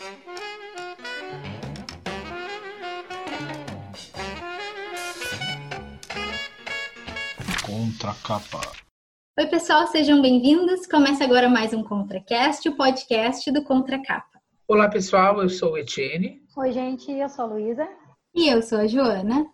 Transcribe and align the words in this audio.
Contra 0.00 0.16
capa. 8.26 8.62
Oi, 9.38 9.46
pessoal, 9.48 9.86
sejam 9.88 10.22
bem-vindos. 10.22 10.86
Começa 10.86 11.24
agora 11.24 11.50
mais 11.50 11.74
um 11.74 11.84
ContraCast, 11.84 12.66
o 12.70 12.78
podcast 12.78 13.52
do 13.52 13.62
Contra 13.62 14.02
Capa. 14.02 14.40
Olá, 14.66 14.88
pessoal, 14.88 15.42
eu 15.42 15.50
sou 15.50 15.72
o 15.72 15.76
Etienne. 15.76 16.40
Oi, 16.56 16.72
gente, 16.72 17.12
eu 17.12 17.28
sou 17.28 17.44
a 17.44 17.48
Luísa. 17.48 17.86
E 18.34 18.48
eu 18.48 18.62
sou 18.62 18.78
a 18.78 18.86
Joana. 18.86 19.52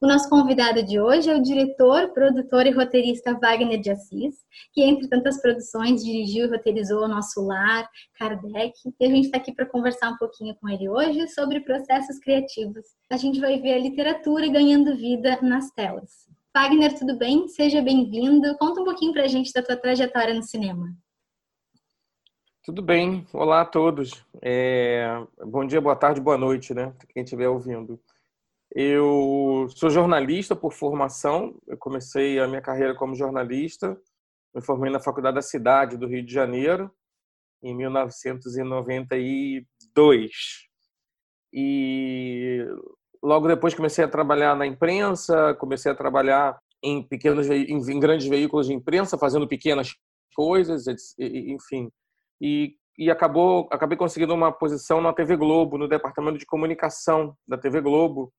O 0.00 0.06
nosso 0.06 0.28
convidado 0.28 0.82
de 0.82 1.00
hoje 1.00 1.30
é 1.30 1.34
o 1.34 1.42
diretor, 1.42 2.08
produtor 2.08 2.66
e 2.66 2.70
roteirista 2.70 3.38
Wagner 3.38 3.80
de 3.80 3.90
Assis, 3.90 4.36
que, 4.72 4.82
entre 4.82 5.08
tantas 5.08 5.40
produções, 5.40 6.04
dirigiu 6.04 6.46
e 6.46 6.50
roteirizou 6.50 7.04
O 7.04 7.08
Nosso 7.08 7.44
Lar, 7.44 7.88
Kardec, 8.18 8.74
e 8.98 9.04
a 9.04 9.08
gente 9.08 9.26
está 9.26 9.38
aqui 9.38 9.52
para 9.52 9.66
conversar 9.66 10.10
um 10.10 10.16
pouquinho 10.16 10.54
com 10.54 10.68
ele 10.68 10.88
hoje 10.88 11.28
sobre 11.28 11.60
processos 11.60 12.18
criativos. 12.18 12.84
A 13.10 13.16
gente 13.16 13.40
vai 13.40 13.58
ver 13.58 13.74
a 13.74 13.78
literatura 13.78 14.48
ganhando 14.48 14.96
vida 14.96 15.38
nas 15.42 15.70
telas. 15.70 16.28
Wagner, 16.54 16.98
tudo 16.98 17.16
bem? 17.16 17.46
Seja 17.46 17.80
bem-vindo. 17.80 18.56
Conta 18.58 18.80
um 18.80 18.84
pouquinho 18.84 19.12
para 19.12 19.22
a 19.22 19.28
gente 19.28 19.52
da 19.52 19.62
tua 19.62 19.76
trajetória 19.76 20.34
no 20.34 20.42
cinema. 20.42 20.92
Tudo 22.64 22.82
bem, 22.82 23.26
olá 23.32 23.62
a 23.62 23.64
todos. 23.64 24.24
É... 24.42 25.24
Bom 25.46 25.64
dia, 25.64 25.80
boa 25.80 25.96
tarde, 25.96 26.20
boa 26.20 26.36
noite, 26.36 26.74
né? 26.74 26.92
Quem 27.08 27.22
estiver 27.22 27.48
ouvindo. 27.48 27.98
Eu 28.72 29.66
sou 29.70 29.90
jornalista 29.90 30.54
por 30.54 30.72
formação. 30.72 31.60
Eu 31.66 31.76
comecei 31.76 32.38
a 32.38 32.46
minha 32.46 32.62
carreira 32.62 32.94
como 32.94 33.16
jornalista. 33.16 34.00
Me 34.54 34.62
formei 34.62 34.92
na 34.92 35.00
Faculdade 35.00 35.34
da 35.36 35.42
Cidade 35.42 35.96
do 35.96 36.06
Rio 36.06 36.24
de 36.24 36.32
Janeiro 36.32 36.88
em 37.62 37.74
1992. 37.74 40.30
E 41.52 42.64
logo 43.22 43.48
depois 43.48 43.74
comecei 43.74 44.04
a 44.04 44.08
trabalhar 44.08 44.56
na 44.56 44.66
imprensa, 44.66 45.54
comecei 45.54 45.90
a 45.90 45.94
trabalhar 45.94 46.58
em 46.82 47.02
pequenos 47.02 47.48
em 47.50 48.00
grandes 48.00 48.26
veículos 48.26 48.68
de 48.68 48.72
imprensa, 48.72 49.18
fazendo 49.18 49.48
pequenas 49.48 49.94
coisas, 50.34 50.84
enfim. 51.18 51.90
E, 52.40 52.76
e 52.96 53.10
acabou 53.10 53.68
acabei 53.70 53.98
conseguindo 53.98 54.32
uma 54.32 54.52
posição 54.52 55.00
na 55.00 55.12
TV 55.12 55.36
Globo, 55.36 55.76
no 55.76 55.88
departamento 55.88 56.38
de 56.38 56.46
comunicação 56.46 57.36
da 57.46 57.58
TV 57.58 57.80
Globo, 57.80 58.32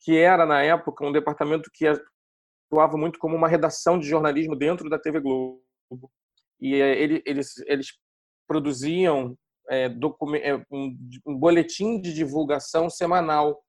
que 0.00 0.16
era, 0.16 0.46
na 0.46 0.62
época, 0.62 1.04
um 1.04 1.12
departamento 1.12 1.70
que 1.72 1.86
atuava 1.86 2.96
muito 2.96 3.18
como 3.18 3.36
uma 3.36 3.48
redação 3.48 3.98
de 3.98 4.08
jornalismo 4.08 4.56
dentro 4.56 4.88
da 4.88 4.98
TV 4.98 5.20
Globo. 5.20 5.60
E 6.60 6.74
eh, 6.74 7.22
eles, 7.24 7.56
eles 7.66 7.88
produziam 8.46 9.36
é, 9.70 9.88
um, 10.70 10.96
um 11.26 11.38
boletim 11.38 12.00
de 12.00 12.12
divulgação 12.12 12.88
semanal, 12.88 13.62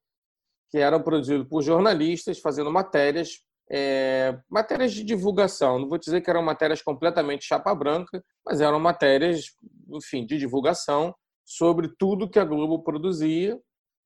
que 0.70 0.78
eram 0.78 1.02
produzidos 1.02 1.48
por 1.48 1.62
jornalistas, 1.62 2.38
fazendo 2.38 2.70
matérias 2.70 3.40
é, 3.70 4.38
matérias 4.48 4.92
de 4.92 5.04
divulgação. 5.04 5.78
Não 5.78 5.88
vou 5.88 5.98
dizer 5.98 6.20
que 6.20 6.30
eram 6.30 6.42
matérias 6.42 6.82
completamente 6.82 7.44
chapa 7.44 7.74
branca, 7.74 8.22
mas 8.44 8.60
eram 8.60 8.80
matérias, 8.80 9.52
enfim, 9.90 10.24
de 10.24 10.38
divulgação 10.38 11.14
sobre 11.44 11.88
tudo 11.98 12.28
que 12.28 12.38
a 12.38 12.44
Globo 12.44 12.82
produzia 12.82 13.58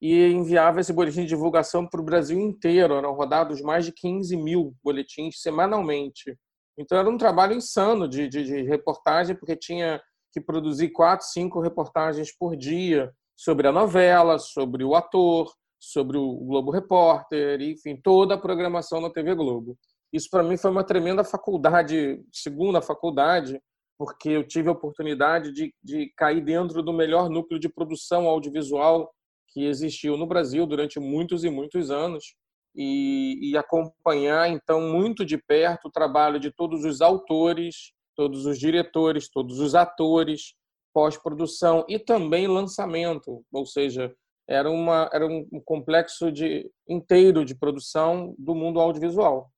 e 0.03 0.33
enviava 0.33 0.81
esse 0.81 0.93
boletim 0.93 1.21
de 1.21 1.29
divulgação 1.29 1.87
para 1.87 2.01
o 2.01 2.05
Brasil 2.05 2.37
inteiro. 2.41 2.95
Eram 2.95 3.15
rodados 3.15 3.63
mais 3.63 3.85
de 3.85 3.93
15 3.93 4.37
mil 4.37 4.75
boletins 4.83 5.41
semanalmente. 5.41 6.37
Então 6.77 6.99
era 6.99 7.09
um 7.09 7.17
trabalho 7.17 7.55
insano 7.55 8.09
de, 8.09 8.27
de, 8.27 8.43
de 8.43 8.63
reportagem, 8.63 9.37
porque 9.37 9.55
tinha 9.55 10.03
que 10.33 10.41
produzir 10.41 10.89
quatro, 10.89 11.25
cinco 11.27 11.61
reportagens 11.61 12.37
por 12.37 12.57
dia 12.57 13.13
sobre 13.37 13.69
a 13.69 13.73
novela, 13.73 14.41
sobre 14.41 14.83
o 14.83 14.97
ator, 14.97 15.53
sobre 15.79 16.19
o 16.19 16.35
Globo 16.35 16.73
Repórter, 16.73 17.61
enfim, 17.61 17.97
toda 17.97 18.35
a 18.35 18.39
programação 18.39 19.01
na 19.01 19.11
TV 19.11 19.37
Globo. 19.37 19.79
Isso 20.13 20.29
para 20.29 20.43
mim 20.43 20.57
foi 20.57 20.71
uma 20.73 20.83
tremenda 20.83 21.23
faculdade, 21.23 22.21
segunda 22.33 22.83
faculdade, 22.83 23.61
porque 23.97 24.31
eu 24.31 24.47
tive 24.47 24.69
a 24.69 24.73
oportunidade 24.73 25.53
de, 25.53 25.73
de 25.83 26.13
cair 26.17 26.41
dentro 26.41 26.83
do 26.83 26.93
melhor 26.93 27.29
núcleo 27.29 27.61
de 27.61 27.69
produção 27.69 28.27
audiovisual 28.27 29.13
que 29.53 29.65
existiu 29.65 30.17
no 30.17 30.27
Brasil 30.27 30.67
durante 30.67 30.99
muitos 30.99 31.45
e 31.45 31.51
muitos 31.51 31.91
anos 31.91 32.35
e, 32.75 33.51
e, 33.51 33.57
acompanhar 33.57 34.49
então 34.49 34.81
muito 34.81 35.27
de 35.27 35.37
perto 35.37 35.89
o 35.89 35.91
trabalho 35.91 36.41
de 36.41 36.51
todos 36.51 36.85
os 36.85 37.03
autores, 37.03 37.93
todos 38.17 38.47
os 38.47 38.59
diretores, 38.59 39.29
todos 39.29 39.61
os 39.61 39.75
atores, 39.75 40.55
pós-produção 40.93 41.85
e 41.89 41.99
também 41.99 42.47
lançamento, 42.47 43.45
ou 43.53 43.67
seja, 43.67 44.15
era 44.49 44.71
uma 44.71 45.09
era 45.13 45.27
um 45.27 45.47
complexo 45.65 46.33
de 46.33 46.71
inteiro 46.89 47.45
de 47.45 47.55
produção 47.55 48.35
do 48.39 48.55
mundo 48.55 48.81
audiovisual. 48.81 49.51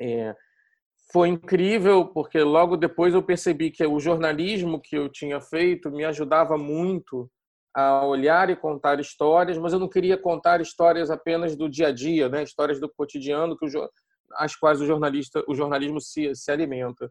É, 0.00 0.34
foi 1.12 1.28
incrível 1.28 2.06
porque 2.06 2.40
logo 2.40 2.76
depois 2.76 3.14
eu 3.14 3.22
percebi 3.22 3.70
que 3.70 3.84
o 3.84 3.98
jornalismo 3.98 4.80
que 4.80 4.96
eu 4.96 5.08
tinha 5.08 5.40
feito 5.40 5.90
me 5.90 6.04
ajudava 6.04 6.56
muito 6.56 7.30
a 7.78 8.04
olhar 8.04 8.50
e 8.50 8.56
contar 8.56 8.98
histórias, 8.98 9.56
mas 9.56 9.72
eu 9.72 9.78
não 9.78 9.88
queria 9.88 10.18
contar 10.18 10.60
histórias 10.60 11.10
apenas 11.10 11.54
do 11.54 11.68
dia 11.68 11.88
a 11.88 11.92
dia, 11.92 12.28
né? 12.28 12.42
Histórias 12.42 12.80
do 12.80 12.88
cotidiano 12.88 13.56
que 13.56 13.64
o, 13.64 13.90
as 14.32 14.56
quais 14.56 14.80
o 14.80 14.86
jornalista, 14.86 15.44
o 15.46 15.54
jornalismo 15.54 16.00
se, 16.00 16.34
se 16.34 16.50
alimenta. 16.50 17.08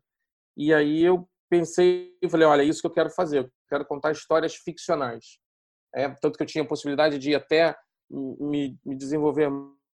E 0.57 0.73
aí 0.73 1.01
eu 1.01 1.25
pensei 1.49 2.11
e 2.21 2.29
falei, 2.29 2.45
olha, 2.45 2.63
é 2.63 2.65
isso 2.65 2.81
que 2.81 2.87
eu 2.87 2.91
quero 2.91 3.09
fazer. 3.09 3.45
Eu 3.45 3.49
quero 3.69 3.85
contar 3.85 4.11
histórias 4.11 4.55
ficcionais. 4.55 5.39
É, 5.95 6.09
tanto 6.09 6.35
que 6.35 6.43
eu 6.43 6.47
tinha 6.47 6.65
a 6.65 6.67
possibilidade 6.67 7.17
de 7.17 7.33
até 7.33 7.73
me, 8.09 8.77
me 8.85 8.97
desenvolver 8.97 9.49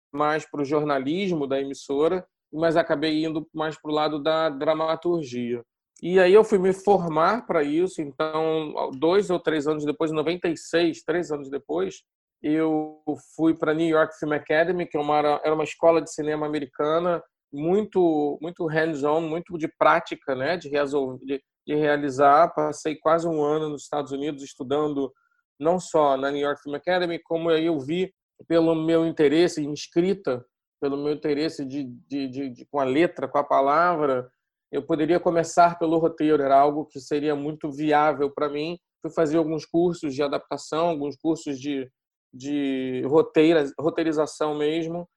mais 0.09 0.49
para 0.49 0.61
o 0.61 0.65
jornalismo 0.65 1.47
da 1.47 1.59
emissora, 1.59 2.25
mas 2.51 2.77
acabei 2.77 3.25
indo 3.25 3.45
mais 3.53 3.77
para 3.77 3.91
o 3.91 3.93
lado 3.93 4.23
da 4.23 4.49
dramaturgia. 4.49 5.65
E 6.01 6.19
aí 6.19 6.33
eu 6.33 6.43
fui 6.43 6.57
me 6.57 6.73
formar 6.73 7.45
para 7.45 7.61
isso, 7.61 8.01
então, 8.01 8.91
dois 8.97 9.29
ou 9.29 9.39
três 9.39 9.67
anos 9.67 9.85
depois, 9.85 10.11
em 10.11 10.15
96, 10.15 11.03
três 11.03 11.31
anos 11.31 11.49
depois, 11.49 12.01
eu 12.41 13.03
fui 13.35 13.53
para 13.53 13.73
New 13.73 13.87
York 13.87 14.17
Film 14.17 14.33
Academy, 14.33 14.87
que 14.87 14.97
é 14.97 15.01
era 15.43 15.53
uma 15.53 15.63
escola 15.63 16.01
de 16.01 16.11
cinema 16.11 16.45
americana, 16.47 17.21
muito 17.53 18.39
muito 18.41 18.65
hands-on, 18.65 19.21
muito 19.21 19.57
de 19.57 19.67
prática, 19.67 20.33
né, 20.35 20.57
de, 20.57 20.69
de, 20.69 21.43
de 21.67 21.75
realizar. 21.75 22.53
Passei 22.55 22.95
quase 22.95 23.27
um 23.27 23.43
ano 23.43 23.69
nos 23.69 23.83
Estados 23.83 24.11
Unidos 24.11 24.41
estudando 24.41 25.13
não 25.59 25.79
só 25.79 26.17
na 26.17 26.31
New 26.31 26.41
York 26.41 26.63
Film 26.63 26.75
Academy, 26.75 27.19
como 27.19 27.49
aí 27.49 27.67
eu 27.67 27.79
vi 27.79 28.11
pelo 28.47 28.73
meu 28.73 29.05
interesse 29.05 29.63
em 29.63 29.71
escrita, 29.71 30.43
pelo 30.81 30.97
meu 30.97 31.13
interesse 31.13 31.63
de, 31.63 31.83
de, 32.07 32.27
de, 32.27 32.49
de 32.49 32.65
com 32.65 32.79
a 32.79 32.83
letra, 32.83 33.27
com 33.27 33.37
a 33.37 33.43
palavra, 33.43 34.27
eu 34.71 34.81
poderia 34.81 35.19
começar 35.19 35.77
pelo 35.77 35.97
roteiro, 35.97 36.41
era 36.41 36.57
algo 36.57 36.85
que 36.85 36.99
seria 36.99 37.35
muito 37.35 37.69
viável 37.69 38.31
para 38.31 38.49
mim. 38.49 38.79
Fui 39.01 39.11
fazer 39.11 39.37
alguns 39.37 39.65
cursos 39.65 40.15
de 40.15 40.23
adaptação, 40.23 40.87
alguns 40.87 41.17
cursos 41.17 41.59
de, 41.59 41.91
de 42.33 43.03
roteira, 43.05 43.69
roteirização 43.77 44.57
mesmo, 44.57 45.07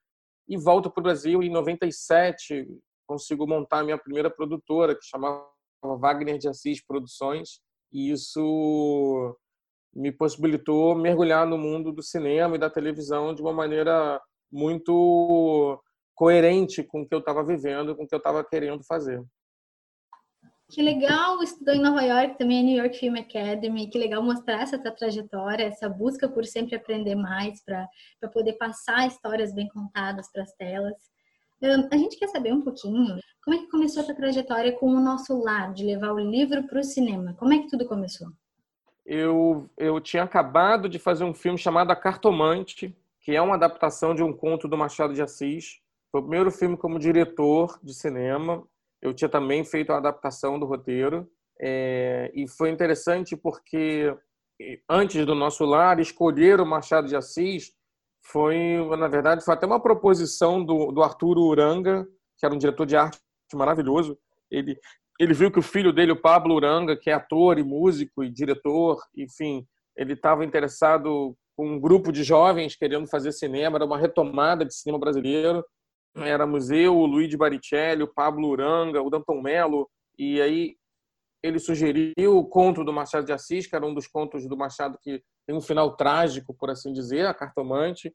e 0.47 0.57
volto 0.57 0.91
para 0.91 0.99
o 0.99 1.03
Brasil. 1.03 1.41
Em 1.41 1.49
97, 1.49 2.67
consigo 3.07 3.47
montar 3.47 3.79
a 3.79 3.83
minha 3.83 3.97
primeira 3.97 4.29
produtora, 4.29 4.93
que 4.93 5.05
chamava 5.05 5.47
Wagner 5.83 6.37
de 6.37 6.49
Assis 6.49 6.83
Produções, 6.85 7.61
e 7.93 8.11
isso 8.11 9.37
me 9.93 10.11
possibilitou 10.11 10.93
mergulhar 10.95 11.47
no 11.47 11.57
mundo 11.57 11.93
do 11.93 12.03
cinema 12.03 12.55
e 12.57 12.59
da 12.59 12.69
televisão 12.69 13.33
de 13.33 13.41
uma 13.41 13.53
maneira 13.53 14.21
muito 14.51 15.81
coerente 16.13 16.83
com 16.83 17.01
o 17.01 17.07
que 17.07 17.15
eu 17.15 17.19
estava 17.19 17.43
vivendo, 17.43 17.95
com 17.95 18.03
o 18.03 18.07
que 18.07 18.13
eu 18.13 18.19
estava 18.19 18.43
querendo 18.43 18.83
fazer. 18.83 19.23
Que 20.67 20.81
legal, 20.81 21.43
estudou 21.43 21.75
em 21.75 21.81
Nova 21.81 22.01
York, 22.01 22.37
também 22.37 22.59
a 22.59 22.63
New 22.63 22.77
York 22.77 22.97
Film 22.97 23.15
Academy. 23.17 23.87
Que 23.87 23.99
legal 23.99 24.21
mostrar 24.23 24.61
essa 24.61 24.79
trajetória, 24.79 25.65
essa 25.65 25.87
busca 25.87 26.27
por 26.27 26.43
sempre 26.43 26.75
aprender 26.75 27.15
mais 27.15 27.63
para 27.63 27.87
poder 28.33 28.53
passar 28.53 29.07
histórias 29.07 29.53
bem 29.53 29.67
contadas 29.67 30.31
para 30.31 30.41
as 30.41 30.51
telas. 30.53 30.95
A 31.91 31.97
gente 31.97 32.17
quer 32.17 32.27
saber 32.27 32.51
um 32.51 32.61
pouquinho 32.61 33.17
como 33.43 33.55
é 33.55 33.59
que 33.59 33.69
começou 33.69 34.01
a 34.01 34.05
tua 34.05 34.15
trajetória 34.15 34.71
com 34.73 34.87
o 34.87 34.99
nosso 34.99 35.39
lar, 35.39 35.71
de 35.71 35.85
levar 35.85 36.11
o 36.11 36.19
livro 36.19 36.67
para 36.67 36.79
o 36.79 36.83
cinema. 36.83 37.35
Como 37.37 37.53
é 37.53 37.59
que 37.59 37.69
tudo 37.69 37.85
começou? 37.85 38.27
Eu, 39.05 39.69
eu 39.77 40.01
tinha 40.01 40.23
acabado 40.23 40.89
de 40.89 40.97
fazer 40.97 41.23
um 41.23 41.33
filme 41.33 41.59
chamado 41.59 41.91
A 41.91 41.95
Cartomante, 41.95 42.95
que 43.21 43.35
é 43.35 43.41
uma 43.41 43.55
adaptação 43.55 44.15
de 44.15 44.23
um 44.23 44.33
conto 44.33 44.67
do 44.67 44.75
Machado 44.75 45.13
de 45.13 45.21
Assis. 45.21 45.79
Foi 46.11 46.21
o 46.21 46.23
primeiro 46.23 46.51
filme 46.51 46.75
como 46.75 46.99
diretor 46.99 47.79
de 47.83 47.93
cinema 47.93 48.63
eu 49.05 49.13
tinha 49.13 49.29
também 49.29 49.63
feito 49.63 49.91
a 49.91 49.97
adaptação 49.97 50.59
do 50.59 50.65
roteiro 50.65 51.29
é, 51.61 52.31
e 52.33 52.47
foi 52.47 52.69
interessante 52.69 53.37
porque 53.37 54.13
antes 54.89 55.25
do 55.25 55.35
nosso 55.35 55.63
lar 55.63 55.99
escolher 55.99 56.59
o 56.59 56.65
Machado 56.65 57.07
de 57.07 57.15
Assis 57.15 57.71
foi 58.25 58.57
na 58.97 59.07
verdade 59.07 59.43
foi 59.43 59.53
até 59.53 59.65
uma 59.65 59.79
proposição 59.79 60.63
do, 60.63 60.91
do 60.91 61.03
Arturo 61.03 61.41
Uranga 61.41 62.07
que 62.37 62.45
era 62.45 62.53
um 62.53 62.57
diretor 62.57 62.85
de 62.85 62.97
arte 62.97 63.19
maravilhoso 63.53 64.17
ele 64.49 64.77
ele 65.17 65.33
viu 65.33 65.49
que 65.49 65.59
o 65.59 65.63
filho 65.63 65.93
dele 65.93 66.11
o 66.11 66.21
Pablo 66.21 66.55
Uranga 66.55 66.97
que 66.97 67.09
é 67.09 67.13
ator 67.13 67.59
e 67.59 67.63
músico 67.63 68.23
e 68.23 68.29
diretor 68.29 68.97
enfim 69.15 69.65
ele 69.95 70.13
estava 70.13 70.43
interessado 70.43 71.37
com 71.55 71.75
um 71.75 71.79
grupo 71.79 72.11
de 72.11 72.23
jovens 72.23 72.75
querendo 72.75 73.07
fazer 73.07 73.31
cinema, 73.31 73.77
era 73.77 73.85
uma 73.85 73.97
retomada 73.97 74.65
de 74.65 74.75
cinema 74.75 74.99
brasileiro. 74.99 75.65
Éramos 76.15 76.69
eu, 76.71 76.95
o 76.95 77.05
Luiz 77.05 77.33
Baricelli, 77.35 78.03
o 78.03 78.13
Pablo 78.13 78.47
Uranga, 78.47 79.01
o 79.01 79.09
Danton 79.09 79.41
Mello, 79.41 79.89
e 80.17 80.41
aí 80.41 80.75
ele 81.43 81.59
sugeriu 81.59 82.37
o 82.37 82.45
conto 82.45 82.83
do 82.83 82.93
Machado 82.93 83.25
de 83.25 83.33
Assis, 83.33 83.67
que 83.67 83.75
era 83.75 83.85
um 83.85 83.93
dos 83.93 84.07
contos 84.07 84.47
do 84.47 84.57
Machado 84.57 84.97
que 85.01 85.21
tem 85.45 85.55
um 85.55 85.61
final 85.61 85.95
trágico, 85.95 86.55
por 86.55 86.69
assim 86.69 86.91
dizer, 86.91 87.27
a 87.27 87.33
Cartomante. 87.33 88.13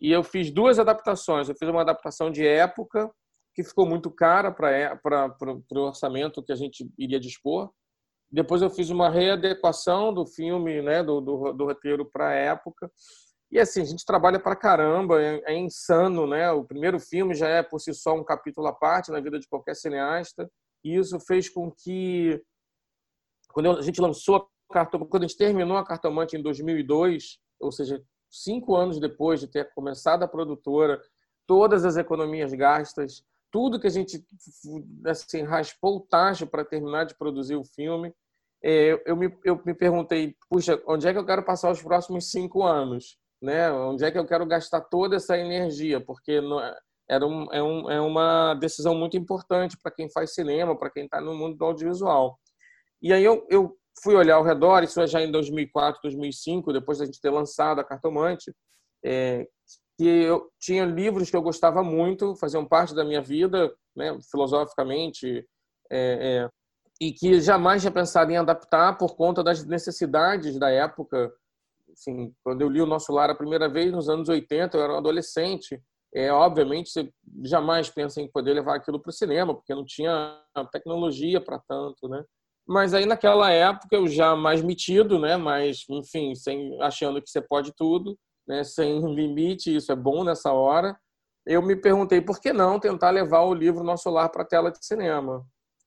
E 0.00 0.12
eu 0.12 0.22
fiz 0.22 0.50
duas 0.50 0.78
adaptações. 0.78 1.48
Eu 1.48 1.56
fiz 1.56 1.68
uma 1.68 1.80
adaptação 1.80 2.30
de 2.30 2.46
época, 2.46 3.10
que 3.52 3.64
ficou 3.64 3.84
muito 3.84 4.10
cara 4.10 4.52
para 4.52 5.36
o 5.72 5.80
orçamento 5.80 6.42
que 6.42 6.52
a 6.52 6.56
gente 6.56 6.88
iria 6.96 7.18
dispor. 7.18 7.72
Depois 8.30 8.62
eu 8.62 8.70
fiz 8.70 8.90
uma 8.90 9.10
readequação 9.10 10.14
do 10.14 10.24
filme, 10.24 10.80
né, 10.80 11.02
do, 11.02 11.20
do, 11.20 11.52
do 11.52 11.64
roteiro 11.64 12.04
para 12.04 12.28
a 12.28 12.34
época. 12.34 12.88
E 13.50 13.58
assim, 13.58 13.80
a 13.80 13.84
gente 13.84 14.04
trabalha 14.04 14.38
para 14.38 14.54
caramba, 14.54 15.22
é, 15.22 15.42
é, 15.46 15.56
insano, 15.56 16.26
né? 16.26 16.50
O 16.52 16.64
primeiro 16.64 17.00
filme 17.00 17.34
já 17.34 17.48
é 17.48 17.62
por 17.62 17.80
si 17.80 17.94
só 17.94 18.14
um 18.14 18.24
capítulo 18.24 18.66
à 18.66 18.72
parte 18.72 19.10
na 19.10 19.20
vida 19.20 19.38
de 19.38 19.48
qualquer 19.48 19.74
cineasta. 19.74 20.50
E 20.84 20.96
isso 20.96 21.18
fez 21.20 21.48
com 21.48 21.70
que 21.70 22.40
quando 23.48 23.70
a 23.70 23.82
gente 23.82 24.00
lançou 24.00 24.36
a 24.36 24.46
Cartomante, 24.72 25.10
quando 25.10 25.24
a 25.24 25.26
gente 25.26 25.38
terminou 25.38 25.78
a 25.78 25.84
Cartomante 25.84 26.36
em 26.36 26.42
2002, 26.42 27.38
ou 27.58 27.72
seja, 27.72 28.02
cinco 28.30 28.76
anos 28.76 29.00
depois 29.00 29.40
de 29.40 29.48
ter 29.48 29.72
começado 29.74 30.22
a 30.22 30.28
produtora, 30.28 31.00
todas 31.46 31.86
as 31.86 31.96
economias 31.96 32.52
gastas, 32.52 33.24
tudo 33.50 33.80
que 33.80 33.86
a 33.86 33.90
gente 33.90 34.22
assim, 35.06 35.42
raspou 35.42 35.96
o 35.96 36.00
tacho 36.00 36.46
para 36.46 36.66
terminar 36.66 37.04
de 37.04 37.16
produzir 37.16 37.56
o 37.56 37.64
filme, 37.64 38.14
é, 38.62 39.00
eu, 39.06 39.16
me, 39.16 39.34
eu 39.44 39.60
me 39.64 39.72
perguntei, 39.72 40.36
puxa, 40.50 40.82
onde 40.86 41.08
é 41.08 41.12
que 41.12 41.18
eu 41.18 41.24
quero 41.24 41.44
passar 41.44 41.70
os 41.70 41.82
próximos 41.82 42.30
cinco 42.30 42.62
anos? 42.62 43.16
Né? 43.40 43.70
Onde 43.70 44.04
é 44.04 44.10
que 44.10 44.18
eu 44.18 44.26
quero 44.26 44.44
gastar 44.46 44.80
toda 44.80 45.16
essa 45.16 45.38
energia? 45.38 46.00
Porque 46.00 46.40
não, 46.40 46.60
é, 46.60 46.76
era 47.08 47.26
um, 47.26 47.52
é, 47.52 47.62
um, 47.62 47.90
é 47.90 48.00
uma 48.00 48.54
decisão 48.54 48.94
muito 48.94 49.16
importante 49.16 49.76
para 49.80 49.92
quem 49.92 50.10
faz 50.10 50.34
cinema, 50.34 50.76
para 50.76 50.90
quem 50.90 51.04
está 51.04 51.20
no 51.20 51.34
mundo 51.34 51.56
do 51.56 51.64
audiovisual. 51.64 52.38
E 53.00 53.12
aí 53.12 53.24
eu, 53.24 53.46
eu 53.48 53.76
fui 54.02 54.14
olhar 54.14 54.36
ao 54.36 54.42
redor, 54.42 54.82
isso 54.82 55.00
é 55.00 55.06
já 55.06 55.22
em 55.22 55.30
2004, 55.30 56.00
2005, 56.02 56.72
depois 56.72 56.98
da 56.98 57.06
gente 57.06 57.20
ter 57.20 57.30
lançado 57.30 57.80
a 57.80 57.84
Cartomante, 57.84 58.52
é, 59.04 59.46
que 59.96 60.06
eu 60.06 60.48
tinha 60.60 60.84
livros 60.84 61.30
que 61.30 61.36
eu 61.36 61.42
gostava 61.42 61.82
muito, 61.82 62.36
faziam 62.36 62.64
parte 62.64 62.94
da 62.94 63.04
minha 63.04 63.20
vida, 63.20 63.72
né, 63.96 64.16
filosoficamente, 64.30 65.44
é, 65.90 66.44
é, 66.44 66.50
e 67.00 67.12
que 67.12 67.40
jamais 67.40 67.82
tinha 67.82 67.90
pensado 67.90 68.30
em 68.30 68.36
adaptar 68.36 68.96
por 68.96 69.16
conta 69.16 69.42
das 69.42 69.64
necessidades 69.64 70.58
da 70.58 70.70
época. 70.70 71.32
Assim, 71.98 72.32
quando 72.44 72.62
eu 72.62 72.68
li 72.68 72.80
O 72.80 72.86
Nosso 72.86 73.12
Lar 73.12 73.28
a 73.28 73.34
primeira 73.34 73.68
vez, 73.68 73.90
nos 73.90 74.08
anos 74.08 74.28
80, 74.28 74.76
eu 74.76 74.82
era 74.82 74.94
um 74.94 74.98
adolescente. 74.98 75.82
É, 76.14 76.32
obviamente, 76.32 76.90
você 76.90 77.10
jamais 77.44 77.90
pensa 77.90 78.22
em 78.22 78.30
poder 78.30 78.54
levar 78.54 78.76
aquilo 78.76 79.00
para 79.00 79.10
o 79.10 79.12
cinema, 79.12 79.52
porque 79.52 79.74
não 79.74 79.84
tinha 79.84 80.40
tecnologia 80.72 81.40
para 81.40 81.58
tanto, 81.58 82.08
né? 82.08 82.24
Mas 82.66 82.94
aí 82.94 83.04
naquela 83.04 83.50
época 83.50 83.96
eu 83.96 84.06
já 84.06 84.36
mais 84.36 84.62
metido, 84.62 85.18
né? 85.18 85.36
Mas 85.36 85.84
enfim, 85.90 86.34
sem 86.34 86.80
achando 86.80 87.20
que 87.20 87.28
você 87.28 87.40
pode 87.40 87.72
tudo, 87.74 88.16
né, 88.46 88.62
sem 88.62 89.00
limite, 89.14 89.74
isso 89.74 89.90
é 89.90 89.96
bom 89.96 90.22
nessa 90.22 90.52
hora. 90.52 90.96
Eu 91.46 91.62
me 91.62 91.74
perguntei 91.74 92.20
por 92.20 92.40
que 92.40 92.52
não 92.52 92.78
tentar 92.78 93.10
levar 93.10 93.42
o 93.42 93.54
livro 93.54 93.82
Nosso 93.82 94.10
Lar 94.10 94.30
para 94.30 94.42
a 94.42 94.46
tela 94.46 94.70
de 94.70 94.84
cinema. 94.84 95.44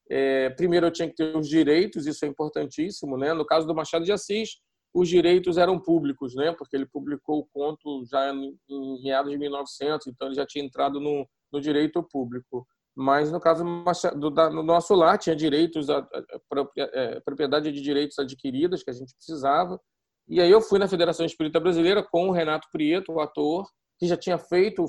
É, 0.10 0.50
primeiro, 0.52 0.88
eu 0.88 0.92
tinha 0.92 1.08
que 1.08 1.16
ter 1.16 1.38
os 1.38 1.48
direitos, 1.48 2.08
isso 2.08 2.26
é 2.26 2.28
importantíssimo. 2.28 3.16
Né? 3.16 3.34
No 3.34 3.46
caso 3.46 3.68
do 3.68 3.76
Machado 3.76 4.04
de 4.04 4.12
Assis, 4.12 4.58
os 4.94 5.08
direitos 5.08 5.58
eram 5.58 5.80
públicos, 5.80 6.36
né? 6.36 6.52
porque 6.52 6.76
ele 6.76 6.86
publicou 6.86 7.40
o 7.40 7.48
conto 7.54 8.04
já 8.06 8.34
em, 8.34 8.58
meados 9.04 9.32
de 9.32 9.38
1900, 9.38 10.08
então 10.08 10.28
ele 10.28 10.36
já 10.36 10.46
tinha 10.46 10.64
entrado 10.64 11.00
no, 11.00 11.28
no 11.52 11.62
direito 11.62 12.04
público. 12.04 12.68
Mas 12.96 13.32
no 13.32 13.40
caso 13.40 13.64
do, 14.18 14.30
da, 14.30 14.50
no 14.50 14.62
nosso 14.62 14.94
lar 14.94 15.18
tinha 15.18 15.36
direitos, 15.36 15.90
a, 15.90 16.00
a, 16.00 16.02
a, 16.02 16.68
é, 16.78 17.20
propriedade 17.22 17.72
de 17.72 17.82
direitos 17.82 18.20
adquiridas 18.20 18.84
que 18.84 18.90
a 18.90 18.94
gente 18.94 19.16
precisava. 19.16 19.80
E 20.28 20.42
aí 20.42 20.52
eu 20.52 20.62
fui 20.62 20.78
na 20.78 20.90
Federação 20.90 21.26
Espírita 21.26 21.60
Brasileira 21.60 22.04
com 22.04 22.28
o 22.28 22.32
Renato 22.32 22.68
Prieto, 22.72 23.14
o 23.14 23.22
ator, 23.22 23.66
que 23.98 24.08
já 24.08 24.18
tinha 24.18 24.38
feito 24.38 24.86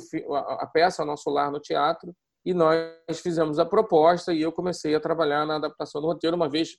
a 0.58 0.66
peça 0.66 1.04
Nosso 1.04 1.30
Lar 1.30 1.52
no 1.52 1.60
teatro, 1.60 2.12
e 2.44 2.52
nós 2.52 3.20
fizemos 3.22 3.58
a 3.58 3.64
proposta 3.64 4.32
e 4.32 4.42
eu 4.42 4.50
comecei 4.50 4.94
a 4.94 5.00
trabalhar 5.00 5.46
na 5.46 5.56
adaptação 5.56 6.00
do 6.00 6.08
roteiro, 6.08 6.34
uma 6.34 6.48
vez 6.48 6.76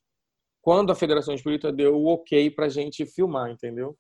quando 0.64 0.92
a 0.92 0.96
Federação 0.96 1.36
Espírita 1.36 1.72
deu 1.72 1.96
o 1.96 2.08
ok 2.08 2.50
para 2.50 2.66
a 2.66 2.70
gente 2.70 3.06
filmar, 3.06 3.52
entendeu? 3.52 3.96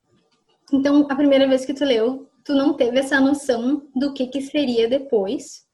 Então, 0.71 1.05
a 1.11 1.15
primeira 1.15 1.47
vez 1.47 1.63
que 1.63 1.75
tu 1.75 1.85
leu, 1.85 2.27
tu 2.43 2.55
não 2.55 2.73
teve 2.73 2.97
essa 2.97 3.19
noção 3.19 3.87
do 3.95 4.11
que, 4.13 4.25
que 4.25 4.41
seria 4.41 4.89
depois. 4.89 5.67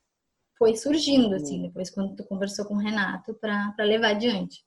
Foi 0.58 0.76
surgindo, 0.76 1.34
assim, 1.36 1.62
depois 1.62 1.90
quando 1.90 2.18
tu 2.18 2.26
conversou 2.26 2.66
com 2.66 2.74
o 2.74 2.80
Renato 2.80 3.34
para 3.36 3.74
levar 3.86 4.10
adiante 4.10 4.60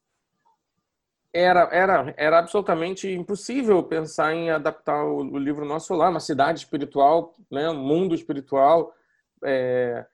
era, 1.33 1.69
era, 1.73 2.15
era 2.17 2.39
absolutamente 2.39 3.09
impossível 3.11 3.83
pensar 3.83 4.35
em 4.35 4.51
adaptar 4.51 5.03
o, 5.05 5.19
o 5.19 5.39
livro 5.39 5.65
Nosso 5.65 5.95
Lar, 5.95 6.11
uma 6.11 6.21
cidade 6.21 6.61
espiritual, 6.61 7.33
né, 7.51 7.71
um 7.71 7.83
mundo 7.83 8.15
espiritual, 8.15 8.93
é, 9.43 10.05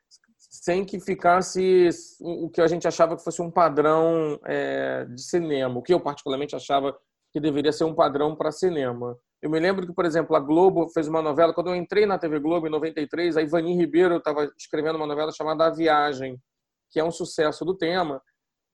sem 0.48 0.84
que 0.84 0.98
ficasse 0.98 1.90
o 2.20 2.48
que 2.48 2.60
a 2.60 2.66
gente 2.66 2.88
achava 2.88 3.16
que 3.16 3.22
fosse 3.22 3.42
um 3.42 3.50
padrão 3.50 4.40
é, 4.46 5.04
de 5.04 5.22
cinema, 5.22 5.78
o 5.78 5.82
que 5.82 5.92
eu 5.92 6.00
particularmente 6.00 6.56
achava 6.56 6.96
que 7.32 7.40
deveria 7.40 7.72
ser 7.72 7.84
um 7.84 7.94
padrão 7.94 8.34
para 8.34 8.50
cinema. 8.50 9.16
Eu 9.42 9.50
me 9.50 9.60
lembro 9.60 9.86
que, 9.86 9.92
por 9.92 10.04
exemplo, 10.04 10.34
a 10.34 10.40
Globo 10.40 10.88
fez 10.88 11.06
uma 11.06 11.22
novela, 11.22 11.52
quando 11.52 11.68
eu 11.68 11.76
entrei 11.76 12.06
na 12.06 12.18
TV 12.18 12.40
Globo 12.40 12.66
em 12.66 12.70
93, 12.70 13.36
a 13.36 13.42
Ivani 13.42 13.76
Ribeiro 13.76 14.16
estava 14.16 14.50
escrevendo 14.56 14.96
uma 14.96 15.06
novela 15.06 15.30
chamada 15.30 15.66
A 15.66 15.70
Viagem, 15.70 16.40
que 16.90 16.98
é 16.98 17.04
um 17.04 17.10
sucesso 17.10 17.64
do 17.64 17.76
tema, 17.76 18.20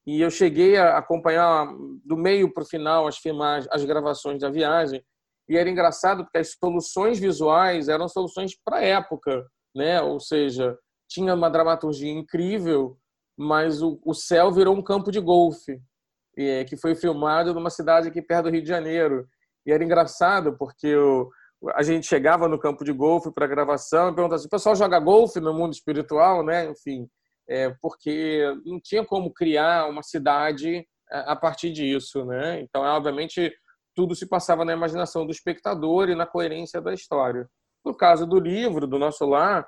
e 0.07 0.21
eu 0.21 0.29
cheguei 0.29 0.77
a 0.77 0.97
acompanhar 0.97 1.67
do 2.05 2.15
meio 2.15 2.53
para 2.53 2.63
o 2.63 2.67
final 2.67 3.07
as 3.07 3.17
filmagens, 3.17 3.67
as 3.71 3.83
gravações 3.83 4.39
da 4.39 4.49
viagem. 4.49 5.03
E 5.49 5.57
era 5.57 5.69
engraçado 5.69 6.23
porque 6.23 6.37
as 6.37 6.51
soluções 6.51 7.19
visuais 7.19 7.89
eram 7.89 8.07
soluções 8.07 8.55
para 8.63 8.77
a 8.77 8.83
época, 8.83 9.45
né? 9.75 10.01
Ou 10.01 10.19
seja, 10.19 10.77
tinha 11.07 11.33
uma 11.33 11.49
dramaturgia 11.49 12.11
incrível, 12.11 12.97
mas 13.37 13.81
o, 13.81 13.99
o 14.03 14.13
céu 14.13 14.51
virou 14.51 14.75
um 14.75 14.81
campo 14.81 15.11
de 15.11 15.19
golfe, 15.19 15.81
e, 16.37 16.65
que 16.65 16.77
foi 16.77 16.95
filmado 16.95 17.53
numa 17.53 17.69
cidade 17.69 18.07
aqui 18.07 18.21
perto 18.21 18.45
do 18.45 18.51
Rio 18.51 18.61
de 18.61 18.67
Janeiro. 18.67 19.27
E 19.65 19.71
era 19.71 19.83
engraçado 19.83 20.57
porque 20.57 20.95
o, 20.95 21.29
a 21.75 21.83
gente 21.83 22.05
chegava 22.05 22.47
no 22.47 22.59
campo 22.59 22.83
de 22.83 22.91
golfe 22.91 23.31
para 23.31 23.47
gravação 23.47 24.09
e 24.09 24.15
perguntava 24.15 24.35
assim: 24.35 24.47
o 24.47 24.51
pessoal 24.51 24.75
joga 24.75 24.99
golfe 24.99 25.39
no 25.39 25.53
mundo 25.53 25.73
espiritual, 25.73 26.43
né? 26.43 26.69
Enfim 26.69 27.07
é, 27.47 27.69
porque 27.81 28.43
não 28.65 28.79
tinha 28.79 29.05
como 29.05 29.33
criar 29.33 29.87
uma 29.87 30.03
cidade 30.03 30.85
a 31.09 31.35
partir 31.35 31.71
disso, 31.71 32.25
né? 32.25 32.61
Então, 32.61 32.81
obviamente, 32.81 33.53
tudo 33.95 34.15
se 34.15 34.27
passava 34.27 34.65
na 34.65 34.73
imaginação 34.73 35.25
do 35.25 35.31
espectador 35.31 36.09
e 36.09 36.15
na 36.15 36.25
coerência 36.25 36.81
da 36.81 36.93
história. 36.93 37.47
No 37.83 37.95
caso 37.95 38.25
do 38.25 38.39
livro, 38.39 38.87
do 38.87 38.97
nosso 38.97 39.25
lar, 39.25 39.67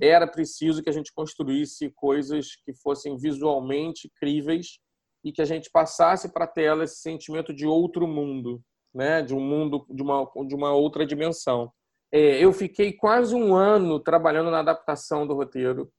era 0.00 0.26
preciso 0.26 0.82
que 0.82 0.90
a 0.90 0.92
gente 0.92 1.12
construísse 1.12 1.90
coisas 1.90 2.56
que 2.64 2.72
fossem 2.74 3.16
visualmente 3.16 4.10
críveis 4.16 4.78
e 5.24 5.32
que 5.32 5.40
a 5.40 5.44
gente 5.44 5.70
passasse 5.70 6.32
para 6.32 6.44
a 6.44 6.48
tela 6.48 6.84
esse 6.84 6.96
sentimento 6.96 7.52
de 7.54 7.66
outro 7.66 8.06
mundo, 8.06 8.62
né? 8.94 9.22
De 9.22 9.34
um 9.34 9.40
mundo 9.40 9.86
de 9.88 10.02
uma 10.02 10.30
de 10.46 10.54
uma 10.54 10.72
outra 10.72 11.06
dimensão. 11.06 11.72
É, 12.12 12.42
eu 12.42 12.52
fiquei 12.52 12.92
quase 12.92 13.34
um 13.34 13.54
ano 13.54 13.98
trabalhando 13.98 14.50
na 14.50 14.60
adaptação 14.60 15.26
do 15.26 15.34
roteiro 15.34 15.90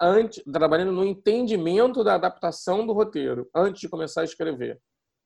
antes, 0.00 0.42
trabalhando 0.52 0.92
no 0.92 1.04
entendimento 1.04 2.02
da 2.04 2.14
adaptação 2.14 2.86
do 2.86 2.92
roteiro, 2.92 3.48
antes 3.54 3.80
de 3.80 3.88
começar 3.88 4.22
a 4.22 4.24
escrever. 4.24 4.80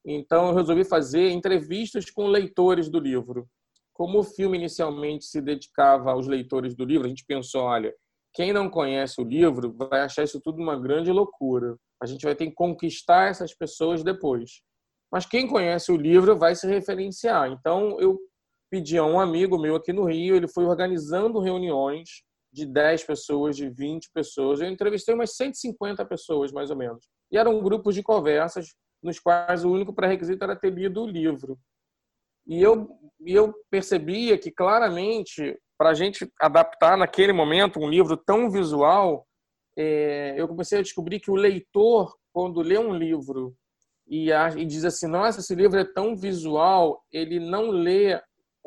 Então, 0.04 0.48
eu 0.48 0.54
resolvi 0.54 0.84
fazer 0.84 1.30
entrevistas 1.30 2.10
com 2.10 2.26
leitores 2.26 2.88
do 2.88 2.98
livro. 2.98 3.48
Como 3.94 4.20
o 4.20 4.24
filme 4.24 4.56
inicialmente 4.56 5.24
se 5.24 5.40
dedicava 5.40 6.10
aos 6.10 6.26
leitores 6.26 6.74
do 6.74 6.84
livro, 6.84 7.06
a 7.06 7.08
gente 7.08 7.24
pensou: 7.26 7.62
olha, 7.62 7.94
quem 8.34 8.52
não 8.52 8.70
conhece 8.70 9.20
o 9.20 9.24
livro 9.24 9.72
vai 9.72 10.00
achar 10.00 10.24
isso 10.24 10.40
tudo 10.40 10.62
uma 10.62 10.78
grande 10.78 11.10
loucura. 11.10 11.76
A 12.02 12.06
gente 12.06 12.24
vai 12.24 12.34
ter 12.34 12.46
que 12.46 12.54
conquistar 12.54 13.28
essas 13.28 13.54
pessoas 13.54 14.02
depois. 14.02 14.62
Mas 15.12 15.26
quem 15.26 15.46
conhece 15.46 15.92
o 15.92 15.96
livro 15.96 16.38
vai 16.38 16.54
se 16.54 16.66
referenciar. 16.66 17.50
Então, 17.52 18.00
eu 18.00 18.18
pedi 18.70 18.96
a 18.96 19.04
um 19.04 19.20
amigo 19.20 19.58
meu 19.58 19.76
aqui 19.76 19.92
no 19.92 20.04
Rio, 20.04 20.34
ele 20.34 20.48
foi 20.48 20.64
organizando 20.64 21.38
reuniões 21.38 22.08
de 22.50 22.64
10 22.64 23.04
pessoas, 23.04 23.54
de 23.54 23.68
20 23.68 24.10
pessoas. 24.14 24.60
Eu 24.60 24.68
entrevistei 24.68 25.14
umas 25.14 25.36
150 25.36 26.04
pessoas, 26.06 26.50
mais 26.50 26.70
ou 26.70 26.76
menos. 26.76 27.06
E 27.30 27.36
eram 27.36 27.62
grupos 27.62 27.94
de 27.94 28.02
conversas 28.02 28.68
nos 29.02 29.18
quais 29.18 29.64
o 29.64 29.70
único 29.70 29.94
pré-requisito 29.94 30.42
era 30.42 30.56
ter 30.56 30.72
lido 30.72 31.02
o 31.02 31.06
livro. 31.06 31.58
E 32.46 32.60
eu, 32.60 32.88
eu 33.24 33.54
percebia 33.70 34.36
que, 34.36 34.50
claramente, 34.50 35.58
para 35.78 35.90
a 35.90 35.94
gente 35.94 36.30
adaptar 36.40 36.96
naquele 36.96 37.32
momento 37.32 37.80
um 37.80 37.88
livro 37.88 38.16
tão 38.16 38.50
visual, 38.50 39.26
é, 39.76 40.34
eu 40.36 40.46
comecei 40.46 40.78
a 40.78 40.82
descobrir 40.82 41.20
que 41.20 41.30
o 41.30 41.36
leitor, 41.36 42.14
quando 42.32 42.60
lê 42.60 42.78
um 42.78 42.94
livro 42.94 43.54
e, 44.08 44.30
e 44.30 44.64
diz 44.64 44.84
assim: 44.84 45.06
nossa, 45.06 45.40
esse 45.40 45.54
livro 45.54 45.78
é 45.78 45.84
tão 45.84 46.16
visual, 46.16 47.02
ele 47.12 47.40
não 47.40 47.70
lê 47.70 48.20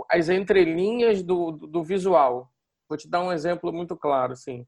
as 0.09 0.29
entrelinhas 0.29 1.23
do, 1.23 1.51
do 1.51 1.83
visual. 1.83 2.49
Vou 2.89 2.97
te 2.97 3.09
dar 3.09 3.21
um 3.21 3.31
exemplo 3.31 3.71
muito 3.71 3.95
claro, 3.95 4.33
assim. 4.33 4.65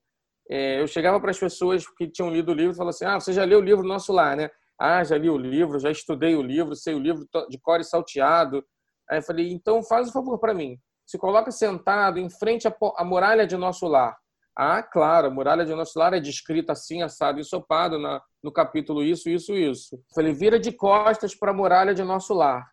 É, 0.50 0.80
eu 0.80 0.88
chegava 0.88 1.20
para 1.20 1.32
as 1.32 1.40
pessoas 1.40 1.86
que 1.98 2.08
tinham 2.08 2.32
lido 2.32 2.52
o 2.52 2.56
livro 2.56 2.72
e 2.72 2.76
falava 2.76 2.92
assim: 2.92 3.06
Ah, 3.06 3.20
você 3.20 3.34
já 3.34 3.44
leu 3.44 3.60
o 3.60 3.64
livro 3.64 3.84
Nosso 3.84 4.14
Lar, 4.14 4.36
né? 4.36 4.50
Ah, 4.80 5.04
já 5.04 5.18
li 5.18 5.30
o 5.30 5.38
livro, 5.38 5.80
já 5.80 5.90
estudei 5.90 6.36
o 6.36 6.42
livro, 6.42 6.76
sei 6.76 6.94
o 6.94 7.00
livro 7.00 7.28
de 7.50 7.60
cor 7.60 7.80
e 7.80 7.84
salteado. 7.84 8.64
Aí 9.10 9.20
eu 9.20 9.24
falei: 9.24 9.52
Então 9.52 9.84
faz 9.84 10.10
um 10.10 10.12
favor 10.12 10.38
para 10.40 10.54
mim. 10.54 10.78
Se 11.06 11.18
coloca 11.18 11.52
sentado 11.52 12.20
em 12.20 12.30
frente 12.30 12.68
à 12.68 13.04
muralha 13.04 13.48
de 13.48 13.56
Nosso 13.56 13.88
Lar. 13.88 14.18
Ah, 14.60 14.82
claro, 14.82 15.28
a 15.28 15.30
muralha 15.30 15.66
de 15.66 15.74
Nosso 15.74 15.98
Lar 15.98 16.14
é 16.14 16.20
descrita 16.20 16.74
assim, 16.74 17.04
assado, 17.04 17.40
ensopado 17.40 18.00
na, 18.00 18.22
no 18.44 18.52
capítulo 18.52 19.04
isso, 19.04 19.30
isso, 19.30 19.54
isso. 19.54 19.96
Eu 19.96 20.02
falei: 20.16 20.34
Vira 20.34 20.60
de 20.60 20.72
costas 20.72 21.36
para 21.36 21.52
a 21.52 21.54
muralha 21.54 21.94
de 21.94 22.04
Nosso 22.04 22.34
Lar. 22.34 22.68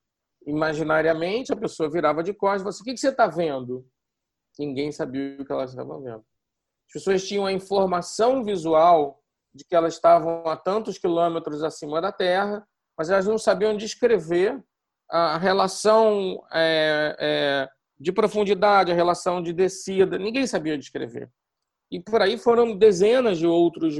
Imaginariamente, 0.47 1.53
a 1.53 1.57
pessoa 1.57 1.91
virava 1.91 2.23
de 2.23 2.33
costas 2.33 2.61
e 2.61 2.65
falou 2.65 2.71
assim: 2.71 2.83
O 2.83 2.85
que, 2.85 2.95
que 2.95 3.01
você 3.01 3.11
está 3.11 3.27
vendo? 3.27 3.87
Ninguém 4.59 4.93
sabia 4.93 5.37
o 5.41 5.45
que 5.45 5.53
ela 5.53 5.65
estava 5.65 6.01
vendo. 6.01 6.25
As 6.87 6.93
pessoas 6.93 7.27
tinham 7.27 7.47
a 7.47 7.53
informação 7.53 8.45
visual 8.45 9.21
de 9.55 9.65
que 9.65 9.75
elas 9.75 9.95
estavam 9.95 10.47
a 10.47 10.57
tantos 10.57 10.99
quilômetros 10.99 11.63
acima 11.63 12.01
da 12.01 12.11
Terra, 12.11 12.67
mas 12.97 13.11
elas 13.11 13.27
não 13.27 13.39
sabiam 13.39 13.77
descrever 13.77 14.63
a 15.11 15.39
relação 15.39 16.43
é, 16.53 17.17
é, 17.19 17.69
de 17.99 18.13
profundidade, 18.13 18.91
a 18.91 18.95
relação 18.95 19.43
de 19.43 19.53
descida. 19.53 20.19
Ninguém 20.19 20.47
sabia 20.47 20.79
descrever. 20.79 21.31
E 21.91 22.01
por 22.01 22.23
aí 22.23 22.39
foram 22.39 22.77
dezenas 22.77 23.39
de 23.39 23.47
outros, 23.47 23.95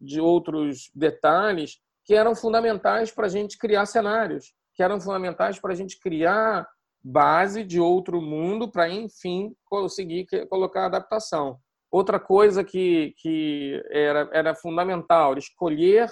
de 0.00 0.20
outros 0.20 0.90
detalhes 0.94 1.78
que 2.04 2.14
eram 2.14 2.34
fundamentais 2.34 3.10
para 3.10 3.26
a 3.26 3.30
gente 3.30 3.56
criar 3.58 3.86
cenários, 3.86 4.52
que 4.74 4.82
eram 4.82 5.00
fundamentais 5.00 5.58
para 5.58 5.72
a 5.72 5.76
gente 5.76 5.98
criar 6.00 6.66
base 7.02 7.64
de 7.64 7.80
outro 7.80 8.20
mundo 8.20 8.70
para, 8.70 8.88
enfim, 8.88 9.54
conseguir 9.64 10.26
colocar 10.48 10.86
adaptação. 10.86 11.58
Outra 11.90 12.18
coisa 12.18 12.64
que, 12.64 13.14
que 13.18 13.82
era, 13.90 14.28
era 14.32 14.54
fundamental, 14.54 15.36
escolher 15.36 16.10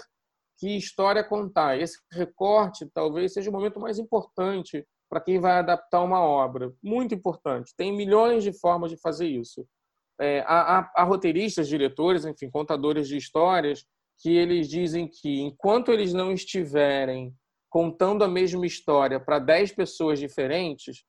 que 0.61 0.77
história 0.77 1.25
contar. 1.25 1.81
Esse 1.81 1.99
recorte 2.13 2.87
talvez 2.93 3.33
seja 3.33 3.49
o 3.49 3.53
momento 3.53 3.81
mais 3.81 3.99
importante 3.99 4.87
para 5.09 5.21
quem 5.21 5.41
vai 5.41 5.53
adaptar 5.53 6.03
uma 6.03 6.21
obra. 6.21 6.73
Muito 6.83 7.15
importante. 7.15 7.75
Tem 7.77 7.91
milhões 7.91 8.45
de 8.45 8.53
formas 8.53 8.91
de 8.91 8.99
fazer 8.99 9.27
isso. 9.27 9.67
É, 10.21 10.41
há, 10.47 10.93
há, 10.95 11.03
roteiristas, 11.03 11.67
diretores, 11.67 12.27
enfim, 12.27 12.51
contadores 12.51 13.09
de 13.09 13.17
histórias, 13.17 13.87
que 14.21 14.37
eles 14.37 14.69
dizem 14.69 15.09
que 15.09 15.41
enquanto 15.41 15.91
eles 15.91 16.13
não 16.13 16.31
estiverem 16.31 17.35
contando 17.71 18.23
a 18.23 18.29
mesma 18.29 18.67
história 18.67 19.19
para 19.19 19.39
10 19.39 19.73
pessoas 19.73 20.19
diferentes, 20.19 21.05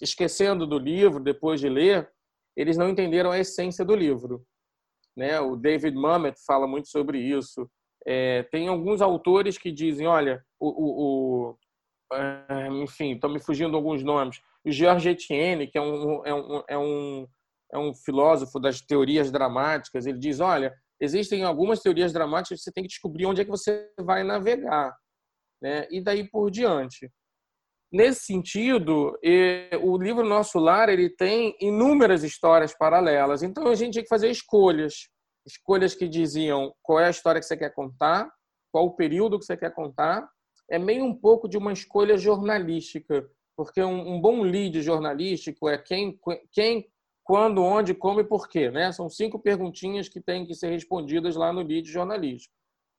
esquecendo 0.00 0.66
do 0.66 0.78
livro 0.78 1.22
depois 1.22 1.60
de 1.60 1.68
ler, 1.68 2.10
eles 2.56 2.78
não 2.78 2.88
entenderam 2.88 3.30
a 3.30 3.38
essência 3.38 3.84
do 3.84 3.94
livro. 3.94 4.42
Né? 5.14 5.38
O 5.38 5.54
David 5.54 5.94
Mamet 5.94 6.38
fala 6.46 6.66
muito 6.66 6.88
sobre 6.88 7.18
isso. 7.18 7.68
É, 8.06 8.44
tem 8.44 8.68
alguns 8.68 9.02
autores 9.02 9.58
que 9.58 9.72
dizem, 9.72 10.06
olha, 10.06 10.44
o, 10.60 10.68
o, 10.68 11.50
o 11.50 11.56
é, 12.12 12.68
enfim, 12.68 13.14
estão 13.14 13.28
me 13.28 13.40
fugindo 13.40 13.76
alguns 13.76 14.02
nomes. 14.04 14.40
O 14.64 14.70
Georges 14.70 15.12
Etienne, 15.12 15.66
que 15.66 15.76
é 15.76 15.80
um, 15.80 16.24
é, 16.24 16.34
um, 16.34 16.62
é, 16.68 16.78
um, 16.78 17.26
é 17.72 17.78
um 17.78 17.94
filósofo 17.94 18.60
das 18.60 18.80
teorias 18.80 19.30
dramáticas, 19.30 20.06
ele 20.06 20.18
diz, 20.18 20.38
olha, 20.38 20.72
existem 21.00 21.42
algumas 21.42 21.80
teorias 21.80 22.12
dramáticas 22.12 22.58
que 22.58 22.64
você 22.64 22.72
tem 22.72 22.84
que 22.84 22.90
descobrir 22.90 23.26
onde 23.26 23.40
é 23.40 23.44
que 23.44 23.50
você 23.50 23.90
vai 24.00 24.22
navegar, 24.22 24.94
né? 25.60 25.86
E 25.90 26.00
daí 26.00 26.28
por 26.30 26.50
diante. 26.50 27.10
Nesse 27.92 28.26
sentido, 28.26 29.16
o 29.82 29.98
livro 29.98 30.24
Nosso 30.24 30.58
Lar 30.58 30.88
ele 30.88 31.08
tem 31.08 31.56
inúmeras 31.60 32.24
histórias 32.24 32.76
paralelas. 32.76 33.42
Então 33.42 33.68
a 33.68 33.74
gente 33.74 33.92
tinha 33.92 34.02
que 34.02 34.08
fazer 34.08 34.30
escolhas, 34.30 35.08
escolhas 35.46 35.94
que 35.94 36.08
diziam 36.08 36.74
qual 36.82 37.00
é 37.00 37.06
a 37.06 37.10
história 37.10 37.40
que 37.40 37.46
você 37.46 37.56
quer 37.56 37.72
contar, 37.72 38.30
qual 38.72 38.86
o 38.86 38.96
período 38.96 39.38
que 39.38 39.44
você 39.44 39.56
quer 39.56 39.72
contar. 39.72 40.28
É 40.68 40.78
meio 40.78 41.04
um 41.04 41.14
pouco 41.14 41.48
de 41.48 41.56
uma 41.56 41.72
escolha 41.72 42.18
jornalística, 42.18 43.24
porque 43.56 43.82
um, 43.82 44.14
um 44.14 44.20
bom 44.20 44.42
lead 44.42 44.82
jornalístico 44.82 45.68
é 45.68 45.78
quem, 45.78 46.18
quem, 46.52 46.86
quando, 47.22 47.62
onde, 47.62 47.94
como 47.94 48.20
e 48.20 48.24
por 48.24 48.48
quê, 48.48 48.70
né? 48.70 48.92
São 48.92 49.08
cinco 49.08 49.38
perguntinhas 49.38 50.08
que 50.08 50.20
têm 50.20 50.44
que 50.44 50.54
ser 50.54 50.70
respondidas 50.70 51.36
lá 51.36 51.52
no 51.52 51.62
lead 51.62 51.88
jornalístico. 51.88 52.52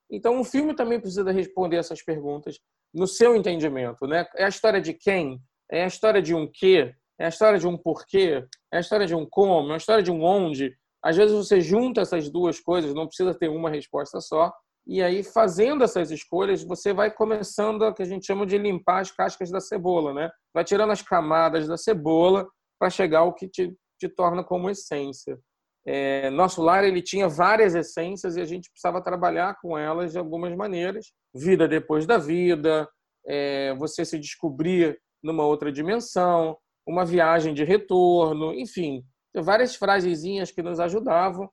Então, 0.09 0.39
um 0.39 0.43
filme 0.43 0.73
também 0.73 0.99
precisa 0.99 1.31
responder 1.31 1.77
essas 1.77 2.01
perguntas 2.01 2.57
no 2.93 3.05
seu 3.05 3.35
entendimento, 3.35 4.07
né? 4.07 4.25
É 4.35 4.45
a 4.45 4.49
história 4.49 4.81
de 4.81 4.93
quem? 4.93 5.39
É 5.69 5.83
a 5.83 5.87
história 5.87 6.21
de 6.21 6.33
um 6.33 6.49
quê? 6.51 6.93
É 7.19 7.25
a 7.25 7.29
história 7.29 7.59
de 7.59 7.67
um 7.67 7.77
porquê? 7.77 8.45
É 8.71 8.77
a 8.77 8.79
história 8.79 9.05
de 9.05 9.13
um 9.13 9.25
como? 9.29 9.71
É 9.71 9.73
a 9.73 9.77
história 9.77 10.03
de 10.03 10.11
um 10.11 10.23
onde? 10.23 10.73
Às 11.07 11.15
vezes 11.15 11.33
você 11.33 11.61
junta 11.61 12.01
essas 12.01 12.29
duas 12.29 12.59
coisas, 12.59 12.93
não 12.93 13.07
precisa 13.07 13.33
ter 13.33 13.47
uma 13.47 13.69
resposta 13.69 14.19
só. 14.19 14.51
E 14.85 15.01
aí, 15.01 15.23
fazendo 15.23 15.81
essas 15.81 16.11
escolhas, 16.11 16.61
você 16.61 16.91
vai 16.91 17.09
começando 17.09 17.85
a 17.85 17.93
que 17.93 18.03
a 18.03 18.05
gente 18.05 18.25
chama 18.25 18.45
de 18.45 18.57
limpar 18.57 18.99
as 18.99 19.11
cascas 19.11 19.49
da 19.49 19.61
cebola, 19.61 20.13
né? 20.13 20.29
Vai 20.53 20.65
tirando 20.65 20.91
as 20.91 21.01
camadas 21.01 21.65
da 21.65 21.77
cebola 21.77 22.45
para 22.77 22.89
chegar 22.89 23.19
ao 23.19 23.33
que 23.33 23.47
te, 23.47 23.73
te 23.97 24.09
torna 24.09 24.43
como 24.43 24.69
essência. 24.69 25.39
É, 25.85 26.29
nosso 26.29 26.61
lar 26.61 26.83
ele 26.83 27.01
tinha 27.01 27.29
várias 27.29 27.73
essências 27.73 28.35
e 28.35 28.41
a 28.41 28.45
gente 28.45 28.69
precisava 28.69 29.01
trabalhar 29.01 29.55
com 29.61 29.77
elas 29.77 30.11
de 30.11 30.19
algumas 30.19 30.53
maneiras. 30.57 31.13
Vida 31.33 31.69
depois 31.69 32.05
da 32.05 32.17
vida, 32.17 32.85
é, 33.25 33.73
você 33.75 34.03
se 34.03 34.19
descobrir 34.19 34.99
numa 35.23 35.45
outra 35.45 35.71
dimensão, 35.71 36.57
uma 36.85 37.05
viagem 37.05 37.53
de 37.53 37.63
retorno, 37.63 38.53
enfim, 38.53 39.05
várias 39.35 39.75
frasezinhas 39.75 40.51
que 40.51 40.61
nos 40.61 40.79
ajudavam. 40.79 41.49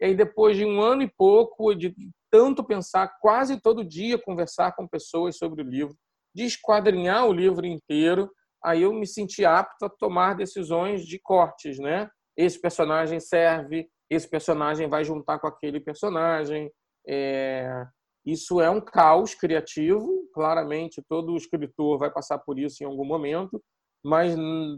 E 0.00 0.06
aí, 0.06 0.14
depois 0.14 0.56
de 0.56 0.64
um 0.64 0.80
ano 0.80 1.02
e 1.02 1.10
pouco 1.10 1.74
de 1.74 1.94
tanto 2.30 2.64
pensar, 2.64 3.08
quase 3.20 3.60
todo 3.60 3.84
dia 3.84 4.18
conversar 4.18 4.74
com 4.74 4.88
pessoas 4.88 5.36
sobre 5.36 5.62
o 5.62 5.64
livro, 5.64 5.96
de 6.34 6.44
esquadrinhar 6.44 7.26
o 7.26 7.32
livro 7.32 7.64
inteiro, 7.64 8.30
aí 8.62 8.82
eu 8.82 8.92
me 8.92 9.06
senti 9.06 9.44
apto 9.44 9.84
a 9.84 9.88
tomar 9.88 10.34
decisões 10.34 11.06
de 11.06 11.18
cortes, 11.18 11.78
né? 11.78 12.10
esse 12.36 12.60
personagem 12.60 13.20
serve, 13.20 13.88
esse 14.10 14.28
personagem 14.28 14.88
vai 14.88 15.04
juntar 15.04 15.38
com 15.38 15.46
aquele 15.46 15.80
personagem. 15.80 16.70
É... 17.06 17.86
Isso 18.24 18.60
é 18.60 18.70
um 18.70 18.80
caos 18.80 19.34
criativo, 19.34 20.28
claramente 20.32 21.04
todo 21.08 21.36
escritor 21.36 21.98
vai 21.98 22.10
passar 22.10 22.38
por 22.38 22.58
isso 22.58 22.82
em 22.82 22.86
algum 22.86 23.04
momento, 23.04 23.62
mas 24.02 24.34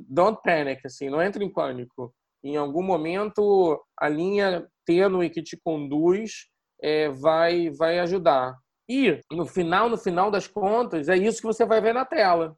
don't 0.08 0.40
panic, 0.42 0.84
assim, 0.84 1.08
não 1.08 1.22
entre 1.22 1.44
em 1.44 1.52
pânico. 1.52 2.12
Em 2.46 2.56
algum 2.56 2.82
momento 2.82 3.84
a 3.98 4.08
linha 4.08 4.68
tênue 4.84 5.30
que 5.30 5.42
te 5.42 5.56
conduz 5.56 6.46
é, 6.80 7.08
vai 7.08 7.70
vai 7.70 7.98
ajudar. 7.98 8.56
E 8.88 9.20
no 9.32 9.44
final, 9.44 9.88
no 9.88 9.98
final 9.98 10.30
das 10.30 10.46
contas, 10.46 11.08
é 11.08 11.16
isso 11.16 11.40
que 11.40 11.46
você 11.46 11.66
vai 11.66 11.80
ver 11.80 11.92
na 11.92 12.04
tela. 12.04 12.56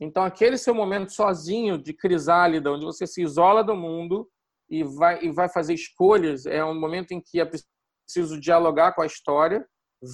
Então 0.00 0.24
aquele 0.24 0.58
seu 0.58 0.74
momento 0.74 1.12
sozinho 1.12 1.78
de 1.78 1.92
crisálida, 1.92 2.72
onde 2.72 2.84
você 2.84 3.06
se 3.06 3.22
isola 3.22 3.62
do 3.62 3.76
mundo 3.76 4.28
e 4.68 4.82
vai, 4.82 5.22
e 5.22 5.30
vai 5.30 5.48
fazer 5.48 5.74
escolhas. 5.74 6.44
É 6.44 6.64
um 6.64 6.78
momento 6.78 7.12
em 7.12 7.20
que 7.20 7.40
é 7.40 7.44
preciso 7.44 8.40
dialogar 8.40 8.92
com 8.92 9.02
a 9.02 9.06
história, 9.06 9.64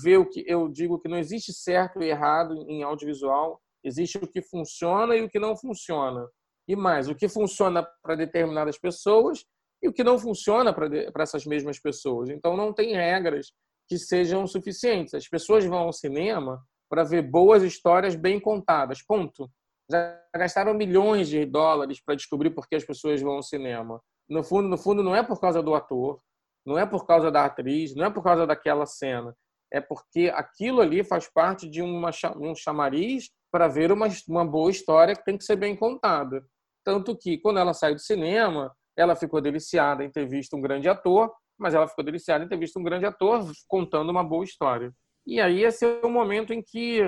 ver 0.02 0.18
o 0.18 0.28
que 0.28 0.44
eu 0.46 0.68
digo 0.68 1.00
que 1.00 1.08
não 1.08 1.16
existe 1.16 1.50
certo 1.50 2.02
e 2.02 2.10
errado 2.10 2.54
em 2.68 2.82
audiovisual, 2.82 3.58
existe 3.82 4.18
o 4.18 4.26
que 4.26 4.42
funciona 4.42 5.16
e 5.16 5.22
o 5.22 5.30
que 5.30 5.38
não 5.38 5.56
funciona. 5.56 6.28
E 6.66 6.74
mais, 6.74 7.08
o 7.08 7.14
que 7.14 7.28
funciona 7.28 7.86
para 8.02 8.14
determinadas 8.14 8.78
pessoas 8.78 9.44
e 9.82 9.88
o 9.88 9.92
que 9.92 10.02
não 10.02 10.18
funciona 10.18 10.72
para 10.72 11.22
essas 11.22 11.44
mesmas 11.44 11.78
pessoas. 11.78 12.30
Então 12.30 12.56
não 12.56 12.72
tem 12.72 12.94
regras 12.94 13.52
que 13.86 13.98
sejam 13.98 14.46
suficientes. 14.46 15.12
As 15.14 15.28
pessoas 15.28 15.64
vão 15.64 15.80
ao 15.80 15.92
cinema 15.92 16.62
para 16.88 17.04
ver 17.04 17.22
boas 17.22 17.62
histórias 17.62 18.14
bem 18.14 18.40
contadas. 18.40 19.02
Ponto. 19.02 19.50
Já 19.90 20.18
gastaram 20.34 20.72
milhões 20.72 21.28
de 21.28 21.44
dólares 21.44 22.00
para 22.02 22.14
descobrir 22.14 22.50
por 22.50 22.66
que 22.66 22.76
as 22.76 22.84
pessoas 22.84 23.20
vão 23.20 23.34
ao 23.34 23.42
cinema 23.42 24.00
no 24.28 24.42
fundo, 24.42 24.68
no 24.68 24.78
fundo, 24.78 25.02
não 25.02 25.14
é 25.14 25.22
por 25.22 25.40
causa 25.40 25.62
do 25.62 25.74
ator, 25.74 26.20
não 26.64 26.78
é 26.78 26.86
por 26.86 27.06
causa 27.06 27.30
da 27.30 27.44
atriz, 27.44 27.94
não 27.94 28.06
é 28.06 28.10
por 28.10 28.22
causa 28.22 28.46
daquela 28.46 28.86
cena. 28.86 29.36
É 29.72 29.80
porque 29.80 30.32
aquilo 30.34 30.80
ali 30.80 31.02
faz 31.04 31.28
parte 31.28 31.68
de 31.68 31.82
uma, 31.82 32.10
um 32.36 32.54
chamariz 32.54 33.30
para 33.50 33.68
ver 33.68 33.92
uma, 33.92 34.08
uma 34.28 34.44
boa 34.44 34.70
história 34.70 35.14
que 35.14 35.24
tem 35.24 35.36
que 35.36 35.44
ser 35.44 35.56
bem 35.56 35.76
contada. 35.76 36.44
Tanto 36.84 37.16
que, 37.16 37.38
quando 37.38 37.58
ela 37.58 37.72
saiu 37.72 37.94
do 37.94 38.00
cinema, 38.00 38.72
ela 38.96 39.16
ficou 39.16 39.40
deliciada 39.40 40.04
em 40.04 40.10
ter 40.10 40.26
visto 40.26 40.56
um 40.56 40.60
grande 40.60 40.88
ator, 40.88 41.32
mas 41.58 41.74
ela 41.74 41.88
ficou 41.88 42.04
deliciada 42.04 42.44
em 42.44 42.48
ter 42.48 42.58
visto 42.58 42.78
um 42.78 42.82
grande 42.82 43.06
ator 43.06 43.50
contando 43.66 44.10
uma 44.10 44.22
boa 44.22 44.44
história. 44.44 44.92
E 45.26 45.40
aí 45.40 45.64
esse 45.64 45.84
é 45.84 46.06
o 46.06 46.10
momento 46.10 46.52
em 46.52 46.62
que 46.62 47.00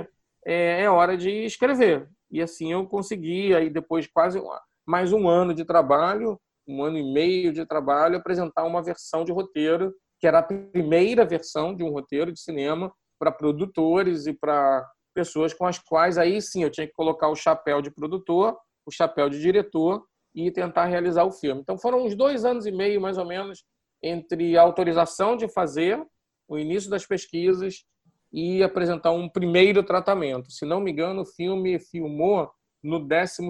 é, 0.44 0.82
é 0.82 0.90
hora 0.90 1.16
de 1.16 1.30
escrever. 1.44 2.08
E 2.30 2.40
assim 2.40 2.72
eu 2.72 2.86
consegui, 2.86 3.54
aí 3.54 3.68
depois 3.68 4.06
de 4.06 4.12
quase 4.12 4.40
mais 4.86 5.12
um 5.12 5.28
ano 5.28 5.52
de 5.52 5.64
trabalho, 5.64 6.40
um 6.66 6.82
ano 6.82 6.98
e 6.98 7.12
meio 7.12 7.52
de 7.52 7.64
trabalho, 7.66 8.16
apresentar 8.16 8.64
uma 8.64 8.82
versão 8.82 9.24
de 9.24 9.32
roteiro, 9.32 9.94
que 10.18 10.26
era 10.26 10.38
a 10.38 10.42
primeira 10.42 11.24
versão 11.24 11.74
de 11.74 11.84
um 11.84 11.90
roteiro 11.90 12.32
de 12.32 12.40
cinema 12.40 12.92
para 13.18 13.30
produtores 13.30 14.26
e 14.26 14.32
para 14.32 14.86
pessoas 15.14 15.54
com 15.54 15.66
as 15.66 15.78
quais 15.78 16.18
aí 16.18 16.40
sim 16.42 16.62
eu 16.62 16.70
tinha 16.70 16.86
que 16.86 16.92
colocar 16.92 17.28
o 17.28 17.36
chapéu 17.36 17.80
de 17.80 17.90
produtor, 17.90 18.56
o 18.86 18.90
chapéu 18.90 19.28
de 19.28 19.40
diretor 19.40 20.06
e 20.34 20.50
tentar 20.50 20.84
realizar 20.86 21.24
o 21.24 21.32
filme. 21.32 21.60
Então 21.60 21.76
foram 21.76 22.04
uns 22.04 22.14
dois 22.14 22.44
anos 22.44 22.66
e 22.66 22.72
meio, 22.72 23.00
mais 23.00 23.18
ou 23.18 23.26
menos, 23.26 23.64
entre 24.02 24.56
a 24.56 24.62
autorização 24.62 25.36
de 25.36 25.48
fazer, 25.48 26.00
o 26.48 26.58
início 26.58 26.88
das 26.88 27.04
pesquisas 27.04 27.84
e 28.32 28.62
apresentar 28.62 29.12
um 29.12 29.28
primeiro 29.28 29.82
tratamento. 29.82 30.50
Se 30.50 30.64
não 30.64 30.80
me 30.80 30.92
engano, 30.92 31.22
o 31.22 31.26
filme 31.26 31.78
filmou 31.78 32.50
no 32.82 33.00
12 33.00 33.42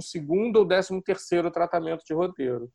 ou 0.55 0.65
13 1.03 1.51
tratamento 1.53 2.05
de 2.05 2.15
roteiro. 2.15 2.71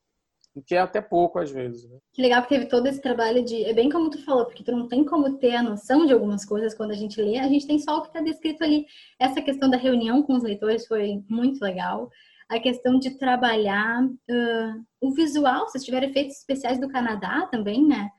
O 0.54 0.62
que 0.62 0.76
é 0.76 0.80
até 0.80 1.00
pouco 1.02 1.40
às 1.40 1.50
vezes. 1.50 1.90
Né? 1.90 1.98
Que 2.14 2.22
legal 2.22 2.42
que 2.44 2.50
teve 2.50 2.66
todo 2.66 2.86
esse 2.86 3.02
trabalho 3.02 3.44
de. 3.44 3.64
É 3.64 3.74
bem 3.74 3.90
como 3.90 4.10
tu 4.10 4.24
falou, 4.26 4.46
porque 4.46 4.64
tu 4.64 4.74
não 4.74 4.88
tem 4.88 5.06
como 5.06 5.38
ter 5.38 5.56
a 5.56 5.64
noção 5.64 6.06
de 6.06 6.12
algumas 6.12 6.44
coisas 6.44 6.74
quando 6.74 6.92
a 6.92 6.96
gente 6.96 7.22
lê, 7.22 7.38
a 7.40 7.48
gente 7.48 7.66
tem 7.66 7.80
só 7.80 7.98
o 7.98 8.02
que 8.02 8.08
está 8.08 8.20
descrito 8.20 8.62
ali. 8.62 8.86
Essa 9.18 9.42
questão 9.42 9.70
da 9.70 9.78
reunião 9.78 10.22
com 10.22 10.34
os 10.34 10.44
leitores 10.44 10.86
foi 10.86 11.24
muito 11.30 11.64
legal. 11.64 12.12
A 12.52 12.60
questão 12.60 13.00
de 13.00 13.12
trabalhar 13.18 14.04
uh, 14.04 14.86
o 15.00 15.14
visual, 15.14 15.70
vocês 15.70 15.86
tiveram 15.86 16.10
efeitos 16.10 16.36
especiais 16.36 16.78
do 16.78 16.90
Canadá 16.90 17.48
também, 17.48 17.88
né? 17.88 18.10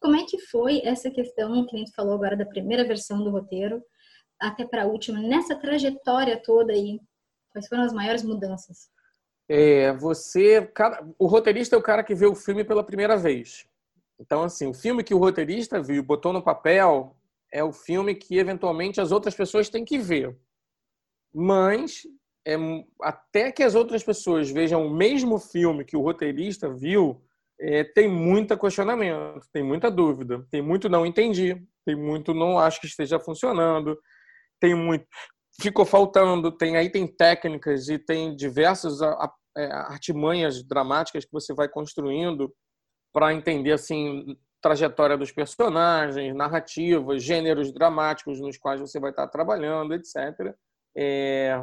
Como 0.00 0.16
é 0.16 0.24
que 0.24 0.36
foi 0.36 0.80
essa 0.84 1.08
questão 1.12 1.64
que 1.64 1.76
a 1.76 1.78
gente 1.78 1.94
falou 1.94 2.14
agora 2.14 2.36
da 2.36 2.44
primeira 2.44 2.84
versão 2.84 3.22
do 3.22 3.30
roteiro 3.30 3.80
até 4.40 4.66
para 4.66 4.82
a 4.82 4.86
última, 4.86 5.20
nessa 5.20 5.54
trajetória 5.54 6.42
toda 6.42 6.72
aí? 6.72 6.98
Quais 7.52 7.68
foram 7.68 7.84
as 7.84 7.92
maiores 7.92 8.24
mudanças? 8.24 8.90
É, 9.48 9.92
você, 9.92 10.68
o 11.16 11.28
roteirista 11.28 11.76
é 11.76 11.78
o 11.78 11.82
cara 11.82 12.02
que 12.02 12.16
vê 12.16 12.26
o 12.26 12.34
filme 12.34 12.64
pela 12.64 12.82
primeira 12.82 13.16
vez. 13.16 13.64
Então, 14.18 14.42
assim, 14.42 14.66
o 14.66 14.74
filme 14.74 15.04
que 15.04 15.14
o 15.14 15.18
roteirista 15.18 15.80
viu, 15.80 16.02
botou 16.02 16.32
no 16.32 16.42
papel, 16.42 17.16
é 17.52 17.62
o 17.62 17.72
filme 17.72 18.16
que 18.16 18.38
eventualmente 18.38 19.00
as 19.00 19.12
outras 19.12 19.36
pessoas 19.36 19.68
têm 19.68 19.84
que 19.84 19.98
ver. 19.98 20.36
Mas 21.32 22.02
é, 22.46 22.56
até 23.00 23.52
que 23.52 23.62
as 23.62 23.74
outras 23.74 24.02
pessoas 24.02 24.50
vejam 24.50 24.86
o 24.86 24.90
mesmo 24.90 25.38
filme 25.38 25.84
que 25.84 25.96
o 25.96 26.02
roteirista 26.02 26.68
viu, 26.68 27.22
é, 27.60 27.84
tem 27.84 28.08
muita 28.08 28.56
questionamento, 28.56 29.46
tem 29.52 29.62
muita 29.62 29.90
dúvida, 29.90 30.44
tem 30.50 30.60
muito 30.60 30.88
não 30.88 31.06
entendi, 31.06 31.62
tem 31.84 31.94
muito 31.94 32.34
não 32.34 32.58
acho 32.58 32.80
que 32.80 32.86
esteja 32.86 33.20
funcionando, 33.20 33.96
tem 34.60 34.74
muito 34.74 35.06
ficou 35.60 35.84
faltando, 35.84 36.50
tem 36.50 36.76
aí 36.76 36.90
tem 36.90 37.06
técnicas 37.06 37.88
e 37.88 37.98
tem 37.98 38.34
diversas 38.34 39.00
é, 39.56 39.66
artimanhas 39.72 40.62
dramáticas 40.62 41.24
que 41.24 41.32
você 41.32 41.52
vai 41.54 41.68
construindo 41.68 42.52
para 43.12 43.34
entender 43.34 43.72
assim 43.72 44.36
trajetória 44.60 45.18
dos 45.18 45.32
personagens, 45.32 46.34
narrativas, 46.34 47.22
gêneros 47.22 47.72
dramáticos 47.72 48.40
nos 48.40 48.56
quais 48.56 48.80
você 48.80 49.00
vai 49.00 49.10
estar 49.10 49.26
trabalhando, 49.26 49.92
etc. 49.92 50.54
É, 50.96 51.60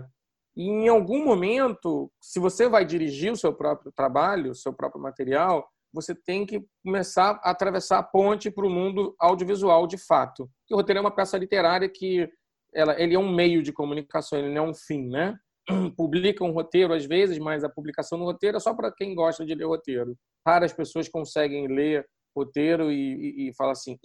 e 0.60 0.68
em 0.68 0.90
algum 0.90 1.24
momento, 1.24 2.12
se 2.22 2.38
você 2.38 2.68
vai 2.68 2.84
dirigir 2.84 3.32
o 3.32 3.38
seu 3.38 3.54
próprio 3.54 3.94
trabalho, 3.94 4.52
o 4.52 4.56
seu 4.56 4.74
próprio 4.74 5.02
material, 5.02 5.66
você 5.94 6.14
tem 6.14 6.46
que 6.46 6.62
começar 6.84 7.40
a 7.42 7.52
atravessar 7.52 8.00
a 8.00 8.04
ponte 8.04 8.52
para 8.52 8.68
o 8.68 8.70
mundo 8.70 9.16
audiovisual 9.18 9.88
de 9.88 9.98
fato. 9.98 10.50
o 10.70 10.76
roteiro 10.76 10.98
é 10.98 11.02
uma 11.02 11.16
peça 11.16 11.38
literária 11.38 11.88
que 11.88 12.30
ela, 12.76 13.02
ele 13.02 13.16
é 13.16 13.20
um 13.20 13.34
meio 13.34 13.64
de 13.64 13.72
comunicação, 13.72 14.38
ele 14.38 14.54
não 14.54 14.66
é 14.66 14.70
um 14.70 14.74
fim, 14.74 15.08
né? 15.08 15.40
Publica 15.96 16.44
um 16.44 16.52
roteiro 16.52 16.94
às 16.94 17.06
vezes, 17.06 17.40
mas 17.40 17.64
a 17.64 17.70
publicação 17.70 18.20
do 18.20 18.26
roteiro 18.26 18.58
é 18.58 18.60
só 18.60 18.74
para 18.74 18.92
quem 18.92 19.16
gosta 19.16 19.46
de 19.46 19.56
ler 19.56 19.66
roteiro. 19.66 20.14
Raras 20.46 20.74
pessoas 20.74 21.08
conseguem 21.08 21.68
ler 21.68 22.06
roteiro 22.36 22.92
e, 22.92 23.48
e, 23.48 23.50
e 23.50 23.52
assim, 23.62 23.98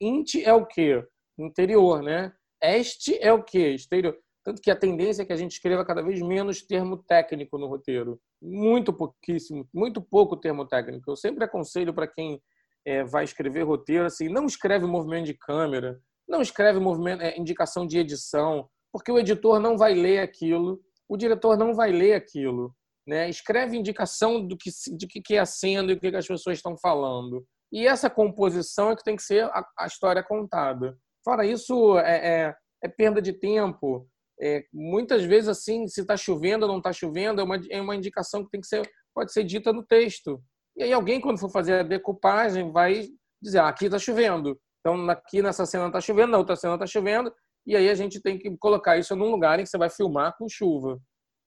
int 0.00 0.34
é 0.36 0.54
o 0.54 0.64
quê? 0.64 1.06
Interior, 1.38 2.02
né? 2.02 2.32
Este 2.62 3.22
é 3.22 3.30
o 3.34 3.42
quê? 3.42 3.74
Exterior. 3.74 4.18
Tanto 4.44 4.62
que 4.62 4.70
a 4.70 4.76
tendência 4.76 5.22
é 5.22 5.24
que 5.24 5.32
a 5.32 5.36
gente 5.36 5.52
escreva 5.52 5.84
cada 5.84 6.02
vez 6.02 6.20
menos 6.22 6.62
termo 6.62 6.96
técnico 6.96 7.58
no 7.58 7.66
roteiro. 7.66 8.18
Muito 8.40 8.92
pouquíssimo, 8.92 9.68
muito 9.72 10.00
pouco 10.00 10.36
termo 10.36 10.66
técnico. 10.66 11.10
Eu 11.10 11.16
sempre 11.16 11.44
aconselho 11.44 11.92
para 11.92 12.06
quem 12.06 12.40
é, 12.86 13.04
vai 13.04 13.24
escrever 13.24 13.62
roteiro, 13.62 14.06
assim, 14.06 14.28
não 14.28 14.46
escreve 14.46 14.86
movimento 14.86 15.26
de 15.26 15.34
câmera, 15.34 16.00
não 16.26 16.40
escreve 16.40 16.78
movimento, 16.78 17.22
é, 17.22 17.36
indicação 17.36 17.86
de 17.86 17.98
edição, 17.98 18.68
porque 18.92 19.12
o 19.12 19.18
editor 19.18 19.60
não 19.60 19.76
vai 19.76 19.94
ler 19.94 20.20
aquilo, 20.20 20.80
o 21.08 21.16
diretor 21.16 21.56
não 21.58 21.74
vai 21.74 21.92
ler 21.92 22.14
aquilo. 22.14 22.74
Né? 23.06 23.28
Escreve 23.28 23.76
indicação 23.76 24.46
do 24.46 24.56
que, 24.56 24.70
de 24.96 25.06
que 25.06 25.34
é 25.34 25.40
a 25.40 25.46
cena 25.46 25.90
e 25.90 25.94
o 25.94 26.00
que 26.00 26.06
as 26.08 26.26
pessoas 26.26 26.56
estão 26.56 26.76
falando. 26.78 27.44
E 27.72 27.86
essa 27.86 28.08
composição 28.08 28.90
é 28.90 28.96
que 28.96 29.04
tem 29.04 29.16
que 29.16 29.22
ser 29.22 29.44
a, 29.44 29.66
a 29.78 29.86
história 29.86 30.22
contada. 30.22 30.96
Fora 31.24 31.44
isso, 31.44 31.98
é, 31.98 32.44
é, 32.44 32.54
é 32.84 32.88
perda 32.88 33.20
de 33.20 33.32
tempo, 33.32 34.08
é, 34.40 34.64
muitas 34.72 35.22
vezes, 35.24 35.48
assim, 35.48 35.86
se 35.86 36.00
está 36.00 36.16
chovendo 36.16 36.64
ou 36.64 36.72
não 36.72 36.78
está 36.78 36.92
chovendo, 36.92 37.40
é 37.40 37.44
uma, 37.44 37.60
é 37.70 37.80
uma 37.80 37.94
indicação 37.94 38.42
que 38.42 38.50
tem 38.50 38.60
que 38.60 38.66
ser, 38.66 38.90
pode 39.14 39.32
ser 39.32 39.44
dita 39.44 39.72
no 39.72 39.84
texto. 39.84 40.42
E 40.76 40.82
aí 40.82 40.92
alguém, 40.92 41.20
quando 41.20 41.38
for 41.38 41.50
fazer 41.50 41.74
a 41.74 41.82
decupagem, 41.82 42.72
vai 42.72 43.06
dizer, 43.42 43.58
ah, 43.58 43.68
aqui 43.68 43.84
está 43.84 43.98
chovendo. 43.98 44.58
Então, 44.80 45.10
aqui 45.10 45.42
nessa 45.42 45.66
cena 45.66 45.88
está 45.88 46.00
chovendo, 46.00 46.32
na 46.32 46.38
outra 46.38 46.56
cena 46.56 46.74
está 46.74 46.86
chovendo, 46.86 47.30
e 47.66 47.76
aí 47.76 47.90
a 47.90 47.94
gente 47.94 48.20
tem 48.20 48.38
que 48.38 48.56
colocar 48.56 48.96
isso 48.96 49.14
num 49.14 49.30
lugar 49.30 49.60
em 49.60 49.64
que 49.64 49.68
você 49.68 49.76
vai 49.76 49.90
filmar 49.90 50.34
com 50.38 50.48
chuva. 50.48 50.98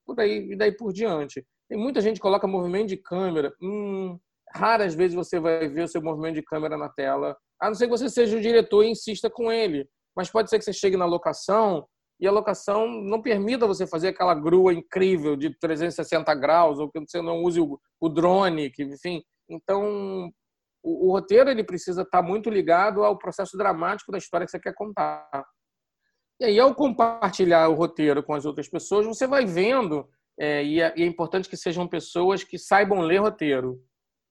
Por 0.05 0.19
aí, 0.19 0.51
e 0.51 0.55
daí 0.55 0.71
por 0.71 0.93
diante. 0.93 1.43
Tem 1.67 1.77
muita 1.77 1.99
gente 1.99 2.15
que 2.17 2.21
coloca 2.21 2.45
movimento 2.45 2.89
de 2.89 2.97
câmera. 2.97 3.51
Hum, 3.59 4.19
raras 4.53 4.93
vezes 4.93 5.15
você 5.15 5.39
vai 5.39 5.67
ver 5.67 5.83
o 5.83 5.87
seu 5.87 6.01
movimento 6.01 6.35
de 6.35 6.43
câmera 6.43 6.77
na 6.77 6.89
tela, 6.89 7.35
a 7.59 7.67
não 7.67 7.75
ser 7.75 7.85
que 7.85 7.91
você 7.91 8.07
seja 8.09 8.37
o 8.37 8.41
diretor 8.41 8.83
e 8.83 8.91
insista 8.91 9.29
com 9.29 9.51
ele. 9.51 9.89
Mas 10.15 10.29
pode 10.29 10.49
ser 10.49 10.59
que 10.59 10.65
você 10.65 10.73
chegue 10.73 10.95
na 10.95 11.05
locação 11.05 11.87
e 12.19 12.27
a 12.27 12.31
locação 12.31 12.87
não 12.87 13.21
permita 13.21 13.67
você 13.67 13.85
fazer 13.85 14.09
aquela 14.09 14.33
grua 14.33 14.73
incrível 14.73 15.35
de 15.35 15.49
360 15.57 16.33
graus, 16.35 16.79
ou 16.79 16.89
que 16.89 16.99
você 16.99 17.21
não 17.21 17.43
use 17.43 17.59
o, 17.59 17.79
o 17.99 18.09
drone, 18.09 18.69
que, 18.69 18.83
enfim. 18.83 19.23
Então, 19.49 20.29
o, 20.81 21.07
o, 21.07 21.11
roteiro 21.11 21.49
ele 21.49 21.63
precisa 21.63 22.03
estar 22.03 22.21
muito 22.21 22.49
ligado 22.49 23.03
ao 23.03 23.17
processo 23.17 23.57
dramático 23.57 24.11
da 24.11 24.17
história 24.17 24.45
que 24.45 24.51
você 24.51 24.59
quer 24.59 24.73
contar. 24.73 25.27
E 26.39 26.45
aí, 26.45 26.59
ao 26.59 26.73
compartilhar 26.73 27.67
o 27.69 27.75
roteiro 27.75 28.23
com 28.23 28.33
as 28.33 28.45
outras 28.45 28.69
pessoas, 28.69 29.05
você 29.05 29.27
vai 29.27 29.45
vendo, 29.45 30.07
é, 30.39 30.63
e, 30.63 30.81
é, 30.81 30.93
e 30.95 31.03
é 31.03 31.05
importante 31.05 31.49
que 31.49 31.57
sejam 31.57 31.87
pessoas 31.87 32.43
que 32.43 32.57
saibam 32.57 33.01
ler 33.01 33.19
roteiro. 33.19 33.79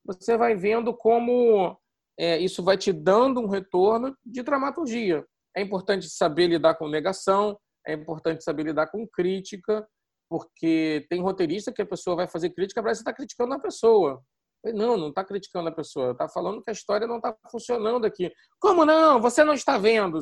Você 0.04 0.36
vai 0.36 0.54
vendo 0.54 0.94
como 0.94 1.76
é, 2.18 2.38
isso 2.38 2.62
vai 2.62 2.76
te 2.76 2.92
dando 2.92 3.40
um 3.40 3.48
retorno 3.48 4.16
de 4.24 4.42
dramaturgia. 4.42 5.24
É 5.56 5.60
importante 5.60 6.08
saber 6.08 6.46
lidar 6.46 6.74
com 6.74 6.88
negação, 6.88 7.58
é 7.86 7.94
importante 7.94 8.44
saber 8.44 8.64
lidar 8.64 8.88
com 8.88 9.06
crítica, 9.06 9.86
porque 10.28 11.06
tem 11.10 11.20
roteirista 11.20 11.72
que 11.72 11.82
a 11.82 11.86
pessoa 11.86 12.16
vai 12.16 12.26
fazer 12.26 12.50
crítica, 12.50 12.82
parece 12.82 13.00
que 13.00 13.10
está 13.10 13.14
criticando 13.14 13.54
a 13.54 13.58
pessoa. 13.58 14.22
Não, 14.74 14.96
não 14.96 15.08
está 15.08 15.24
criticando 15.24 15.68
a 15.68 15.72
pessoa, 15.72 16.12
está 16.12 16.28
falando 16.28 16.62
que 16.62 16.70
a 16.70 16.72
história 16.72 17.06
não 17.06 17.16
está 17.16 17.36
funcionando 17.50 18.04
aqui. 18.04 18.32
Como 18.60 18.84
não? 18.84 19.20
Você 19.20 19.42
não 19.42 19.54
está 19.54 19.76
vendo. 19.76 20.20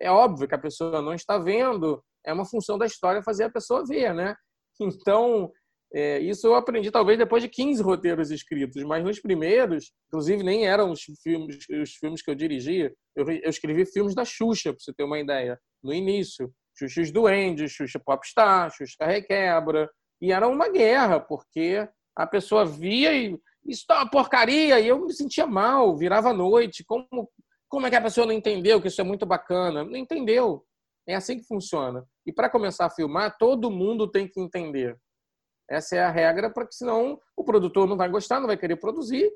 É 0.00 0.10
óbvio 0.10 0.48
que 0.48 0.54
a 0.54 0.58
pessoa 0.58 1.02
não 1.02 1.12
está 1.12 1.38
vendo, 1.38 2.02
é 2.24 2.32
uma 2.32 2.46
função 2.46 2.78
da 2.78 2.86
história 2.86 3.22
fazer 3.22 3.44
a 3.44 3.50
pessoa 3.50 3.84
ver, 3.84 4.14
né? 4.14 4.34
Então, 4.80 5.52
é, 5.94 6.18
isso 6.20 6.46
eu 6.46 6.54
aprendi 6.54 6.90
talvez 6.90 7.18
depois 7.18 7.42
de 7.42 7.48
15 7.50 7.82
roteiros 7.82 8.30
escritos, 8.30 8.82
mas 8.82 9.04
nos 9.04 9.20
primeiros, 9.20 9.92
inclusive 10.08 10.42
nem 10.42 10.66
eram 10.66 10.90
os 10.90 11.02
filmes, 11.22 11.58
os 11.68 11.94
filmes 11.94 12.22
que 12.22 12.30
eu 12.30 12.34
dirigia, 12.34 12.92
eu, 13.14 13.30
eu 13.30 13.50
escrevi 13.50 13.84
filmes 13.84 14.14
da 14.14 14.24
Xuxa, 14.24 14.72
para 14.72 14.80
você 14.80 14.92
ter 14.94 15.04
uma 15.04 15.18
ideia, 15.18 15.60
no 15.82 15.92
início. 15.92 16.50
Xuxa 16.76 17.12
Duendes, 17.12 17.72
Xuxa 17.72 17.98
Popstar, 17.98 18.70
Xuxa 18.70 19.04
Requebra. 19.04 19.90
E 20.20 20.32
era 20.32 20.46
uma 20.46 20.68
guerra, 20.68 21.20
porque 21.20 21.88
a 22.16 22.26
pessoa 22.26 22.64
via 22.64 23.14
e 23.14 23.38
isso 23.66 23.84
tá 23.86 23.98
uma 23.98 24.10
porcaria, 24.10 24.80
e 24.80 24.88
eu 24.88 24.98
me 25.04 25.12
sentia 25.12 25.46
mal, 25.46 25.96
virava 25.96 26.30
à 26.30 26.32
noite. 26.32 26.84
Como, 26.84 27.30
como 27.68 27.86
é 27.86 27.90
que 27.90 27.96
a 27.96 28.02
pessoa 28.02 28.26
não 28.26 28.32
entendeu 28.32 28.80
que 28.80 28.88
isso 28.88 29.00
é 29.00 29.04
muito 29.04 29.24
bacana? 29.24 29.84
Não 29.84 29.96
entendeu. 29.96 30.64
É 31.06 31.14
assim 31.14 31.38
que 31.38 31.46
funciona. 31.46 32.04
E 32.26 32.32
para 32.32 32.50
começar 32.50 32.86
a 32.86 32.90
filmar, 32.90 33.36
todo 33.38 33.70
mundo 33.70 34.10
tem 34.10 34.28
que 34.28 34.40
entender. 34.40 34.96
Essa 35.70 35.96
é 35.96 36.02
a 36.02 36.10
regra, 36.10 36.50
porque 36.50 36.72
senão 36.72 37.18
o 37.36 37.44
produtor 37.44 37.86
não 37.88 37.96
vai 37.96 38.08
gostar, 38.08 38.40
não 38.40 38.46
vai 38.46 38.56
querer 38.56 38.76
produzir, 38.76 39.30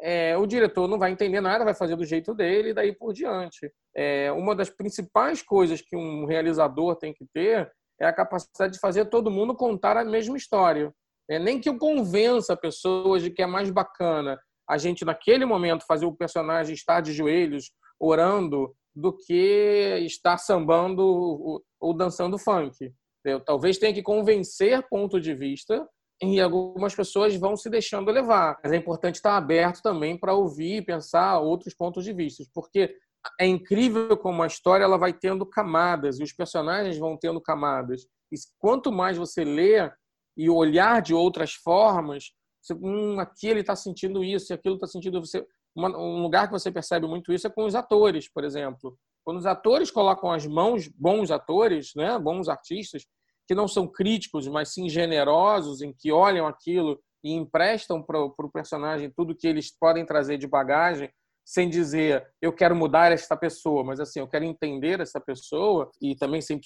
é, 0.00 0.36
o 0.36 0.46
diretor 0.46 0.88
não 0.88 0.98
vai 0.98 1.10
entender 1.10 1.40
nada, 1.40 1.64
vai 1.64 1.74
fazer 1.74 1.96
do 1.96 2.04
jeito 2.04 2.34
dele 2.34 2.70
e 2.70 2.74
daí 2.74 2.92
por 2.92 3.12
diante. 3.12 3.70
É, 3.94 4.32
uma 4.32 4.54
das 4.54 4.70
principais 4.70 5.42
coisas 5.42 5.80
que 5.80 5.96
um 5.96 6.24
realizador 6.24 6.96
tem 6.96 7.12
que 7.12 7.26
ter 7.32 7.70
é 8.00 8.06
a 8.06 8.12
capacidade 8.12 8.74
de 8.74 8.80
fazer 8.80 9.06
todo 9.06 9.30
mundo 9.30 9.54
contar 9.54 9.96
a 9.96 10.04
mesma 10.04 10.36
história. 10.36 10.92
É, 11.28 11.38
nem 11.38 11.60
que 11.60 11.68
eu 11.68 11.78
convença 11.78 12.56
pessoas 12.56 13.22
de 13.22 13.30
que 13.30 13.42
é 13.42 13.46
mais 13.46 13.70
bacana 13.70 14.40
a 14.68 14.78
gente, 14.78 15.04
naquele 15.04 15.44
momento, 15.44 15.84
fazer 15.84 16.06
o 16.06 16.14
personagem 16.14 16.74
estar 16.74 17.00
de 17.00 17.12
joelhos, 17.12 17.72
orando, 17.98 18.72
do 18.94 19.12
que 19.12 19.98
estar 20.06 20.38
sambando 20.38 21.62
ou 21.80 21.94
dançando 21.94 22.38
funk. 22.38 22.92
Eu, 23.24 23.40
talvez 23.40 23.78
tenha 23.78 23.92
que 23.92 24.02
convencer 24.02 24.86
ponto 24.88 25.20
de 25.20 25.34
vista 25.34 25.86
e 26.22 26.40
algumas 26.40 26.94
pessoas 26.94 27.34
vão 27.36 27.56
se 27.56 27.70
deixando 27.70 28.10
levar. 28.10 28.58
Mas 28.62 28.72
é 28.72 28.76
importante 28.76 29.16
estar 29.16 29.36
aberto 29.36 29.82
também 29.82 30.18
para 30.18 30.34
ouvir 30.34 30.76
e 30.76 30.82
pensar 30.82 31.38
outros 31.38 31.74
pontos 31.74 32.04
de 32.04 32.12
vista, 32.12 32.44
porque 32.54 32.94
é 33.38 33.46
incrível 33.46 34.16
como 34.16 34.42
a 34.42 34.46
história 34.46 34.84
ela 34.84 34.98
vai 34.98 35.12
tendo 35.12 35.46
camadas 35.46 36.18
e 36.18 36.22
os 36.22 36.32
personagens 36.32 36.98
vão 36.98 37.16
tendo 37.16 37.40
camadas. 37.40 38.06
E 38.32 38.36
quanto 38.58 38.92
mais 38.92 39.16
você 39.16 39.44
lê 39.44 39.90
e 40.36 40.48
olhar 40.48 41.02
de 41.02 41.14
outras 41.14 41.54
formas, 41.54 42.32
você, 42.62 42.74
hum, 42.74 43.18
aqui 43.18 43.48
ele 43.48 43.60
está 43.60 43.74
sentindo 43.74 44.22
isso, 44.22 44.52
e 44.52 44.54
aquilo 44.54 44.74
está 44.74 44.86
sentindo 44.86 45.20
você. 45.20 45.46
Uma, 45.74 45.88
um 45.96 46.22
lugar 46.22 46.46
que 46.46 46.52
você 46.52 46.70
percebe 46.70 47.06
muito 47.06 47.32
isso 47.32 47.46
é 47.46 47.50
com 47.50 47.64
os 47.64 47.74
atores, 47.74 48.28
por 48.30 48.44
exemplo. 48.44 48.96
Quando 49.24 49.38
os 49.38 49.46
atores 49.46 49.90
colocam 49.90 50.30
as 50.30 50.46
mãos, 50.46 50.88
bons 50.88 51.30
atores, 51.30 51.92
né, 51.94 52.18
bons 52.18 52.48
artistas, 52.48 53.06
que 53.50 53.54
não 53.54 53.66
são 53.66 53.84
críticos, 53.84 54.46
mas 54.46 54.72
sim 54.72 54.88
generosos, 54.88 55.82
em 55.82 55.92
que 55.92 56.12
olham 56.12 56.46
aquilo 56.46 57.00
e 57.24 57.32
emprestam 57.32 58.00
para 58.00 58.20
o 58.20 58.50
personagem 58.52 59.10
tudo 59.10 59.34
que 59.34 59.48
eles 59.48 59.76
podem 59.76 60.06
trazer 60.06 60.38
de 60.38 60.46
bagagem, 60.46 61.10
sem 61.44 61.68
dizer 61.68 62.24
eu 62.40 62.52
quero 62.52 62.76
mudar 62.76 63.10
esta 63.10 63.36
pessoa, 63.36 63.82
mas 63.82 63.98
assim, 63.98 64.20
eu 64.20 64.28
quero 64.28 64.44
entender 64.44 65.00
essa 65.00 65.20
pessoa 65.20 65.90
e 66.00 66.14
também 66.14 66.40
sem, 66.40 66.60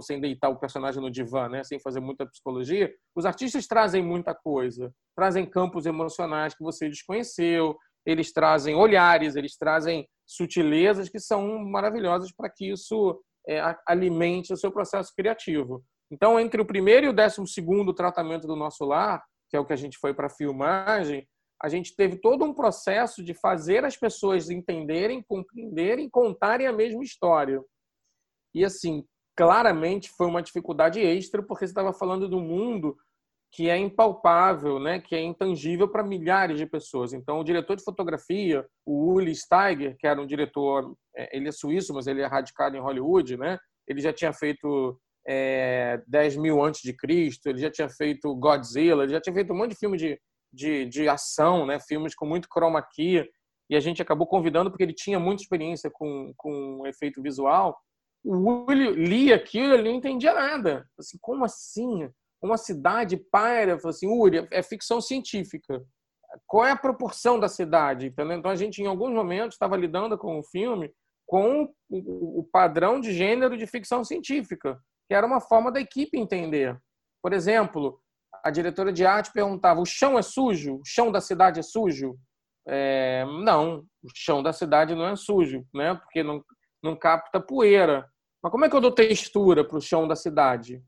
sem 0.00 0.18
deitar 0.18 0.48
o 0.48 0.58
personagem 0.58 1.02
no 1.02 1.10
divã, 1.10 1.46
né? 1.46 1.62
sem 1.62 1.78
fazer 1.78 2.00
muita 2.00 2.24
psicologia. 2.24 2.90
Os 3.14 3.26
artistas 3.26 3.66
trazem 3.66 4.02
muita 4.02 4.34
coisa, 4.34 4.90
trazem 5.14 5.44
campos 5.44 5.84
emocionais 5.84 6.54
que 6.54 6.64
você 6.64 6.88
desconheceu, 6.88 7.76
eles 8.06 8.32
trazem 8.32 8.74
olhares, 8.74 9.36
eles 9.36 9.58
trazem 9.58 10.08
sutilezas 10.26 11.10
que 11.10 11.20
são 11.20 11.58
maravilhosas 11.66 12.32
para 12.32 12.48
que 12.48 12.70
isso 12.72 13.20
é, 13.46 13.60
alimente 13.86 14.54
o 14.54 14.56
seu 14.56 14.72
processo 14.72 15.12
criativo. 15.14 15.84
Então, 16.10 16.38
entre 16.40 16.60
o 16.60 16.66
primeiro 16.66 17.06
e 17.06 17.08
o 17.08 17.12
décimo 17.12 17.46
segundo 17.46 17.94
tratamento 17.94 18.46
do 18.46 18.56
nosso 18.56 18.84
lar, 18.84 19.22
que 19.48 19.56
é 19.56 19.60
o 19.60 19.64
que 19.64 19.72
a 19.72 19.76
gente 19.76 19.98
foi 19.98 20.12
para 20.12 20.26
a 20.26 20.30
filmagem, 20.30 21.26
a 21.62 21.68
gente 21.68 21.94
teve 21.94 22.16
todo 22.16 22.44
um 22.44 22.54
processo 22.54 23.22
de 23.22 23.34
fazer 23.34 23.84
as 23.84 23.96
pessoas 23.96 24.48
entenderem, 24.48 25.22
compreenderem, 25.22 26.08
contarem 26.08 26.66
a 26.66 26.72
mesma 26.72 27.02
história. 27.02 27.62
E 28.54 28.64
assim, 28.64 29.04
claramente 29.36 30.10
foi 30.16 30.26
uma 30.26 30.42
dificuldade 30.42 31.00
extra, 31.00 31.42
porque 31.42 31.66
você 31.66 31.70
estava 31.70 31.92
falando 31.92 32.28
do 32.28 32.40
mundo 32.40 32.96
que 33.52 33.68
é 33.68 33.76
impalpável, 33.76 34.78
né, 34.78 35.00
que 35.00 35.14
é 35.14 35.20
intangível 35.20 35.88
para 35.88 36.04
milhares 36.04 36.56
de 36.56 36.66
pessoas. 36.66 37.12
Então, 37.12 37.40
o 37.40 37.44
diretor 37.44 37.76
de 37.76 37.82
fotografia, 37.82 38.64
o 38.86 39.12
Uli 39.12 39.34
Steiger, 39.34 39.96
que 39.98 40.06
era 40.06 40.20
um 40.20 40.26
diretor, 40.26 40.94
é, 41.16 41.36
ele 41.36 41.48
é 41.48 41.52
suíço, 41.52 41.92
mas 41.92 42.06
ele 42.06 42.22
é 42.22 42.26
radicado 42.26 42.76
em 42.76 42.80
Hollywood, 42.80 43.36
né? 43.36 43.58
Ele 43.88 44.00
já 44.00 44.12
tinha 44.12 44.32
feito 44.32 44.96
é, 45.30 46.02
10 46.08 46.36
mil 46.36 46.60
antes 46.62 46.82
de 46.82 46.92
Cristo, 46.92 47.46
ele 47.46 47.60
já 47.60 47.70
tinha 47.70 47.88
feito 47.88 48.34
Godzilla, 48.34 49.04
ele 49.04 49.12
já 49.12 49.20
tinha 49.20 49.34
feito 49.34 49.52
um 49.52 49.56
monte 49.56 49.70
de 49.70 49.78
filme 49.78 49.96
de 49.96 50.20
de, 50.52 50.84
de 50.86 51.08
ação, 51.08 51.64
né? 51.64 51.78
filmes 51.78 52.14
com 52.14 52.26
muito 52.26 52.48
chroma 52.48 52.82
key, 52.82 53.24
e 53.68 53.76
a 53.76 53.80
gente 53.80 54.02
acabou 54.02 54.26
convidando 54.26 54.70
porque 54.70 54.82
ele 54.82 54.92
tinha 54.92 55.20
muita 55.20 55.42
experiência 55.42 55.90
com, 55.90 56.32
com 56.36 56.86
efeito 56.86 57.22
visual. 57.22 57.78
O 58.24 58.66
Willi 58.68 58.90
lia 58.92 59.36
aquilo 59.36 59.74
ele 59.74 59.88
não 59.88 59.96
entendia 59.96 60.34
nada. 60.34 60.84
Assim, 60.98 61.16
como 61.20 61.44
assim? 61.44 62.10
Uma 62.42 62.56
cidade 62.56 63.16
paira? 63.16 63.78
Falei 63.78 63.94
assim, 63.94 64.08
Uri, 64.08 64.48
é 64.50 64.62
ficção 64.62 65.00
científica. 65.00 65.80
Qual 66.46 66.66
é 66.66 66.72
a 66.72 66.76
proporção 66.76 67.38
da 67.38 67.48
cidade? 67.48 68.06
Entendeu? 68.06 68.38
Então 68.38 68.50
a 68.50 68.56
gente, 68.56 68.82
em 68.82 68.86
alguns 68.86 69.12
momentos, 69.12 69.54
estava 69.54 69.76
lidando 69.76 70.18
com 70.18 70.38
o 70.38 70.42
filme 70.44 70.92
com 71.26 71.72
o 71.88 72.44
padrão 72.52 73.00
de 73.00 73.12
gênero 73.12 73.56
de 73.56 73.64
ficção 73.64 74.02
científica, 74.02 74.76
que 75.10 75.14
era 75.14 75.26
uma 75.26 75.40
forma 75.40 75.72
da 75.72 75.80
equipe 75.80 76.16
entender. 76.16 76.80
Por 77.20 77.32
exemplo, 77.32 78.00
a 78.44 78.48
diretora 78.48 78.92
de 78.92 79.04
arte 79.04 79.32
perguntava: 79.32 79.80
o 79.80 79.84
chão 79.84 80.16
é 80.16 80.22
sujo? 80.22 80.76
O 80.76 80.84
chão 80.86 81.10
da 81.10 81.20
cidade 81.20 81.58
é 81.58 81.64
sujo? 81.64 82.16
É, 82.64 83.24
não, 83.42 83.84
o 84.04 84.08
chão 84.14 84.40
da 84.40 84.52
cidade 84.52 84.94
não 84.94 85.08
é 85.08 85.16
sujo, 85.16 85.66
né? 85.74 85.96
Porque 85.96 86.22
não, 86.22 86.44
não 86.80 86.94
capta 86.94 87.40
poeira. 87.40 88.08
Mas 88.40 88.52
como 88.52 88.64
é 88.64 88.70
que 88.70 88.76
eu 88.76 88.80
dou 88.80 88.92
textura 88.92 89.64
para 89.64 89.78
o 89.78 89.80
chão 89.80 90.06
da 90.06 90.14
cidade? 90.14 90.80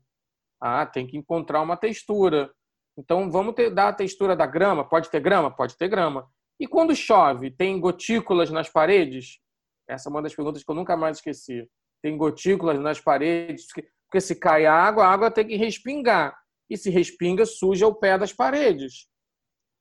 Ah, 0.61 0.85
tem 0.85 1.05
que 1.05 1.17
encontrar 1.17 1.61
uma 1.61 1.75
textura. 1.75 2.49
Então 2.97 3.29
vamos 3.29 3.53
ter, 3.55 3.71
dar 3.71 3.89
a 3.89 3.93
textura 3.93 4.37
da 4.37 4.45
grama. 4.45 4.87
Pode 4.87 5.09
ter 5.09 5.19
grama? 5.19 5.53
Pode 5.53 5.75
ter 5.75 5.89
grama. 5.89 6.31
E 6.57 6.65
quando 6.65 6.95
chove, 6.95 7.51
tem 7.51 7.77
gotículas 7.77 8.49
nas 8.49 8.69
paredes? 8.69 9.39
Essa 9.85 10.07
é 10.07 10.09
uma 10.09 10.21
das 10.21 10.33
perguntas 10.33 10.63
que 10.63 10.71
eu 10.71 10.75
nunca 10.75 10.95
mais 10.95 11.17
esqueci. 11.17 11.69
Tem 12.01 12.15
gotículas 12.15 12.79
nas 12.79 13.01
paredes, 13.01 13.67
porque 14.13 14.21
se 14.21 14.35
cai 14.35 14.67
água, 14.67 15.05
a 15.05 15.11
água 15.11 15.31
tem 15.31 15.47
que 15.47 15.55
respingar 15.55 16.37
e 16.69 16.77
se 16.77 16.91
respinga, 16.91 17.47
suja 17.47 17.87
o 17.87 17.95
pé 17.95 18.15
das 18.15 18.31
paredes. 18.31 19.07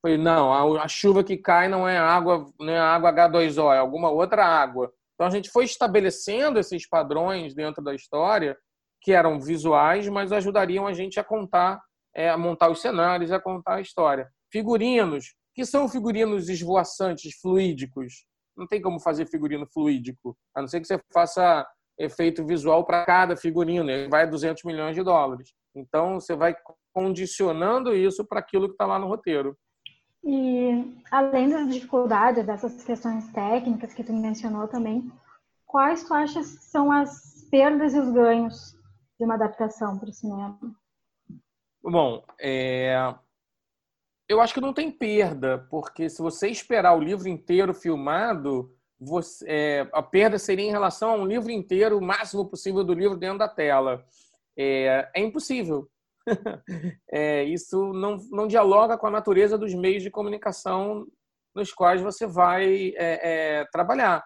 Falei, 0.01 0.17
não, 0.17 0.51
a, 0.51 0.85
a 0.85 0.89
chuva 0.89 1.23
que 1.23 1.37
cai 1.37 1.69
não 1.69 1.87
é 1.87 1.99
água, 1.99 2.51
não 2.59 2.73
é 2.73 2.79
água 2.79 3.13
H2O, 3.13 3.75
é 3.75 3.77
alguma 3.77 4.09
outra 4.09 4.43
água. 4.43 4.91
Então 5.15 5.27
a 5.27 5.31
gente 5.31 5.51
foi 5.51 5.67
estabelecendo 5.67 6.59
esses 6.59 6.89
padrões 6.89 7.55
dentro 7.55 7.85
da 7.85 7.95
história 7.95 8.57
que 9.03 9.13
eram 9.13 9.39
visuais, 9.39 10.09
mas 10.09 10.33
ajudariam 10.33 10.87
a 10.87 10.95
gente 10.95 11.21
a 11.21 11.25
contar, 11.25 11.79
é, 12.17 12.31
a 12.31 12.39
montar 12.39 12.71
os 12.71 12.81
cenários, 12.81 13.31
a 13.33 13.39
contar 13.39 13.75
a 13.75 13.81
história. 13.83 14.31
Figurinos, 14.51 15.35
que 15.55 15.67
são 15.67 15.87
figurinos 15.91 16.49
esvoaçantes, 16.49 17.35
fluídicos. 17.39 18.25
Não 18.57 18.67
tem 18.67 18.81
como 18.81 18.99
fazer 18.99 19.27
figurino 19.27 19.67
fluídico, 19.67 20.35
a 20.55 20.63
não 20.63 20.69
ser 20.69 20.81
que 20.81 20.87
você 20.87 20.99
faça 21.13 21.67
efeito 21.99 22.45
visual 22.45 22.85
para 22.85 23.05
cada 23.05 23.37
figurino, 23.37 23.91
ele 23.91 24.09
vai 24.09 24.25
a 24.25 24.27
200 24.27 24.65
milhões 24.65 24.95
de 24.95 25.03
dólares. 25.03 25.53
Então, 25.75 26.21
você 26.21 26.35
vai 26.35 26.55
condicionando 26.93 27.95
isso 27.95 28.25
para 28.27 28.41
aquilo 28.41 28.69
que 28.69 28.75
está 28.75 28.87
lá 28.87 28.99
no 28.99 29.07
roteiro. 29.07 29.57
E, 30.25 31.03
além 31.11 31.49
das 31.49 31.73
dificuldades, 31.73 32.45
dessas 32.45 32.85
questões 32.85 33.27
técnicas 33.33 33.93
que 33.93 34.05
tu 34.05 34.13
mencionou 34.13 34.69
também, 34.69 35.11
quais 35.67 36.05
tu 36.05 36.15
achas 36.15 36.59
que 36.59 36.65
são 36.65 36.93
as 36.93 37.49
perdas 37.51 37.95
e 37.95 37.99
os 37.99 38.13
ganhos 38.13 38.77
de 39.19 39.25
uma 39.25 39.35
adaptação 39.35 39.99
para 39.99 40.09
o 40.09 40.13
cinema? 40.13 40.59
Bom, 41.83 42.25
é... 42.41 43.15
eu 44.29 44.41
acho 44.41 44.55
que 44.55 44.61
não 44.61 44.73
tem 44.73 44.91
perda, 44.91 45.67
porque 45.71 46.09
se 46.09 46.23
você 46.23 46.49
esperar 46.49 46.95
o 46.95 47.03
livro 47.03 47.29
inteiro 47.29 47.75
filmado, 47.75 48.73
você, 49.05 49.45
é, 49.49 49.89
a 49.93 50.03
perda 50.03 50.39
seria 50.39 50.65
em 50.65 50.71
relação 50.71 51.11
a 51.11 51.15
um 51.15 51.27
livro 51.27 51.51
inteiro, 51.51 51.99
o 51.99 52.05
máximo 52.05 52.49
possível 52.49 52.85
do 52.85 52.95
livro 52.95 53.17
dentro 53.17 53.39
da 53.39 53.49
tela. 53.49 54.05
É, 54.57 55.11
é 55.15 55.21
impossível. 55.21 55.89
é, 57.11 57.43
isso 57.45 57.93
não, 57.93 58.17
não 58.31 58.47
dialoga 58.47 58.97
com 58.97 59.09
a 59.09 59.11
natureza 59.11 59.59
dos 59.59 59.75
meios 59.75 60.03
de 60.03 60.11
comunicação 60.11 61.05
nos 61.55 61.73
quais 61.73 62.01
você 62.01 62.27
vai 62.27 62.93
é, 62.97 63.61
é, 63.61 63.65
trabalhar. 63.73 64.25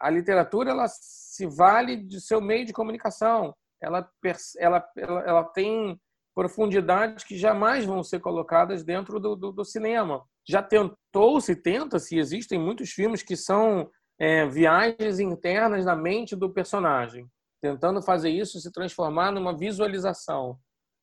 A 0.00 0.10
literatura 0.10 0.70
ela 0.70 0.86
se 0.88 1.46
vale 1.46 1.96
de 1.96 2.20
seu 2.20 2.40
meio 2.40 2.64
de 2.64 2.72
comunicação. 2.72 3.54
Ela, 3.80 4.10
ela, 4.58 4.84
ela, 4.96 5.22
ela 5.24 5.44
tem 5.44 5.98
profundidades 6.34 7.24
que 7.24 7.36
jamais 7.36 7.84
vão 7.84 8.02
ser 8.02 8.20
colocadas 8.20 8.82
dentro 8.82 9.20
do, 9.20 9.36
do, 9.36 9.52
do 9.52 9.64
cinema. 9.64 10.24
Já 10.48 10.62
tentou-se, 10.62 11.54
tenta-se, 11.54 12.18
existem 12.18 12.58
muitos 12.58 12.90
filmes 12.90 13.22
que 13.22 13.36
são 13.36 13.90
é, 14.20 14.46
viagens 14.46 15.18
internas 15.18 15.86
na 15.86 15.96
mente 15.96 16.36
do 16.36 16.52
personagem, 16.52 17.26
tentando 17.62 18.02
fazer 18.02 18.28
isso 18.28 18.60
se 18.60 18.70
transformar 18.70 19.32
numa 19.32 19.56
visualização. 19.56 20.58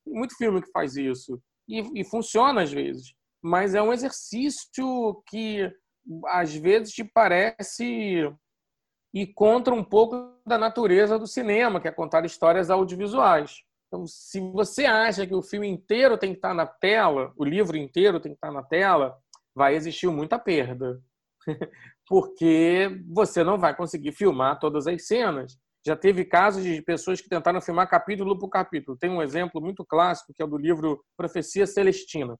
Tem 0.05 0.13
muito 0.13 0.37
filme 0.37 0.61
que 0.61 0.71
faz 0.71 0.95
isso 0.95 1.41
e, 1.67 2.01
e 2.01 2.05
funciona 2.05 2.61
às 2.61 2.71
vezes, 2.71 3.15
mas 3.43 3.73
é 3.73 3.81
um 3.81 3.91
exercício 3.91 5.21
que 5.27 5.69
às 6.27 6.53
vezes 6.55 6.93
te 6.93 7.03
parece 7.03 8.31
e 9.13 9.25
contra 9.33 9.73
um 9.73 9.83
pouco 9.83 10.39
da 10.45 10.57
natureza 10.57 11.17
do 11.17 11.25
cinema, 11.25 11.81
que 11.81 11.87
é 11.87 11.91
contar 11.91 12.23
histórias 12.23 12.69
audiovisuais. 12.69 13.63
Então, 13.87 14.05
se 14.05 14.39
você 14.51 14.85
acha 14.85 15.25
que 15.25 15.33
o 15.33 15.41
filme 15.41 15.67
inteiro 15.67 16.17
tem 16.17 16.31
que 16.31 16.37
estar 16.37 16.53
na 16.53 16.67
tela, 16.67 17.33
o 17.35 17.43
livro 17.43 17.75
inteiro 17.77 18.19
tem 18.19 18.33
que 18.33 18.37
estar 18.37 18.51
na 18.51 18.61
tela, 18.61 19.17
vai 19.55 19.75
existir 19.75 20.07
muita 20.07 20.37
perda. 20.37 21.01
porque 22.07 22.89
você 23.09 23.43
não 23.43 23.57
vai 23.57 23.75
conseguir 23.75 24.13
filmar 24.13 24.59
todas 24.59 24.87
as 24.87 25.05
cenas. 25.05 25.57
Já 25.85 25.95
teve 25.95 26.25
casos 26.25 26.63
de 26.63 26.81
pessoas 26.81 27.19
que 27.21 27.29
tentaram 27.29 27.61
filmar 27.61 27.89
capítulo 27.89 28.37
por 28.39 28.49
capítulo. 28.49 28.97
Tem 28.97 29.09
um 29.09 29.21
exemplo 29.21 29.61
muito 29.61 29.85
clássico 29.85 30.33
que 30.33 30.41
é 30.41 30.45
o 30.45 30.49
do 30.49 30.57
livro 30.57 31.03
Profecia 31.17 31.67
Celestina. 31.67 32.37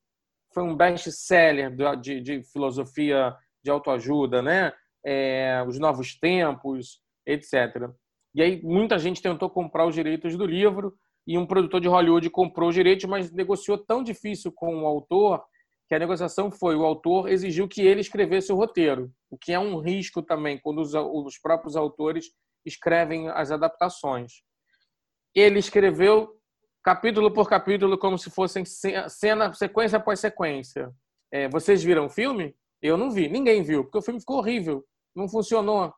Foi 0.54 0.64
um 0.64 0.76
best-seller 0.76 1.76
de, 2.00 2.22
de, 2.22 2.44
filosofia 2.44 3.36
de 3.64 3.70
autoajuda, 3.70 4.42
né? 4.42 4.72
É, 5.06 5.64
os 5.68 5.78
novos 5.78 6.18
tempos, 6.18 7.00
etc. 7.26 7.90
E 8.34 8.42
aí 8.42 8.62
muita 8.64 8.98
gente 8.98 9.22
tentou 9.22 9.50
comprar 9.50 9.86
os 9.86 9.94
direitos 9.94 10.36
do 10.38 10.46
livro 10.46 10.94
e 11.26 11.38
um 11.38 11.46
produtor 11.46 11.82
de 11.82 11.88
Hollywood 11.90 12.30
comprou 12.30 12.70
os 12.70 12.76
direitos, 12.76 13.06
mas 13.06 13.32
negociou 13.32 13.78
tão 13.78 14.02
difícil 14.02 14.52
com 14.52 14.84
o 14.84 14.86
autor 14.86 15.44
que 15.88 15.96
a 15.96 16.00
negociação 16.00 16.52
foi 16.52 16.76
o 16.76 16.84
autor 16.84 17.30
exigiu 17.30 17.68
que 17.68 17.82
ele 17.82 18.02
escrevesse 18.02 18.52
o 18.52 18.56
roteiro, 18.56 19.12
o 19.30 19.38
que 19.38 19.54
é 19.54 19.60
um 19.60 19.80
risco 19.80 20.22
também 20.22 20.60
quando 20.60 20.82
os, 20.82 20.94
os 20.94 21.38
próprios 21.38 21.76
autores 21.76 22.32
escrevem 22.66 23.30
as 23.30 23.52
adaptações. 23.52 24.44
Ele 25.34 25.60
escreveu 25.60 26.38
capítulo 26.84 27.32
por 27.32 27.50
capítulo 27.50 27.98
como 27.98 28.18
se 28.18 28.30
fossem 28.30 28.64
cena, 28.66 29.54
sequência 29.54 29.98
após 29.98 30.20
sequência. 30.20 30.92
É, 31.32 31.48
vocês 31.50 31.84
viram 31.84 32.06
o 32.06 32.10
filme? 32.10 32.56
Eu 32.82 32.98
não 32.98 33.12
vi, 33.12 33.28
ninguém 33.28 33.62
viu, 33.64 33.84
porque 33.84 33.98
o 33.98 34.02
filme 34.02 34.20
ficou 34.20 34.38
horrível, 34.38 34.84
não 35.16 35.28
funcionou. 35.28 35.94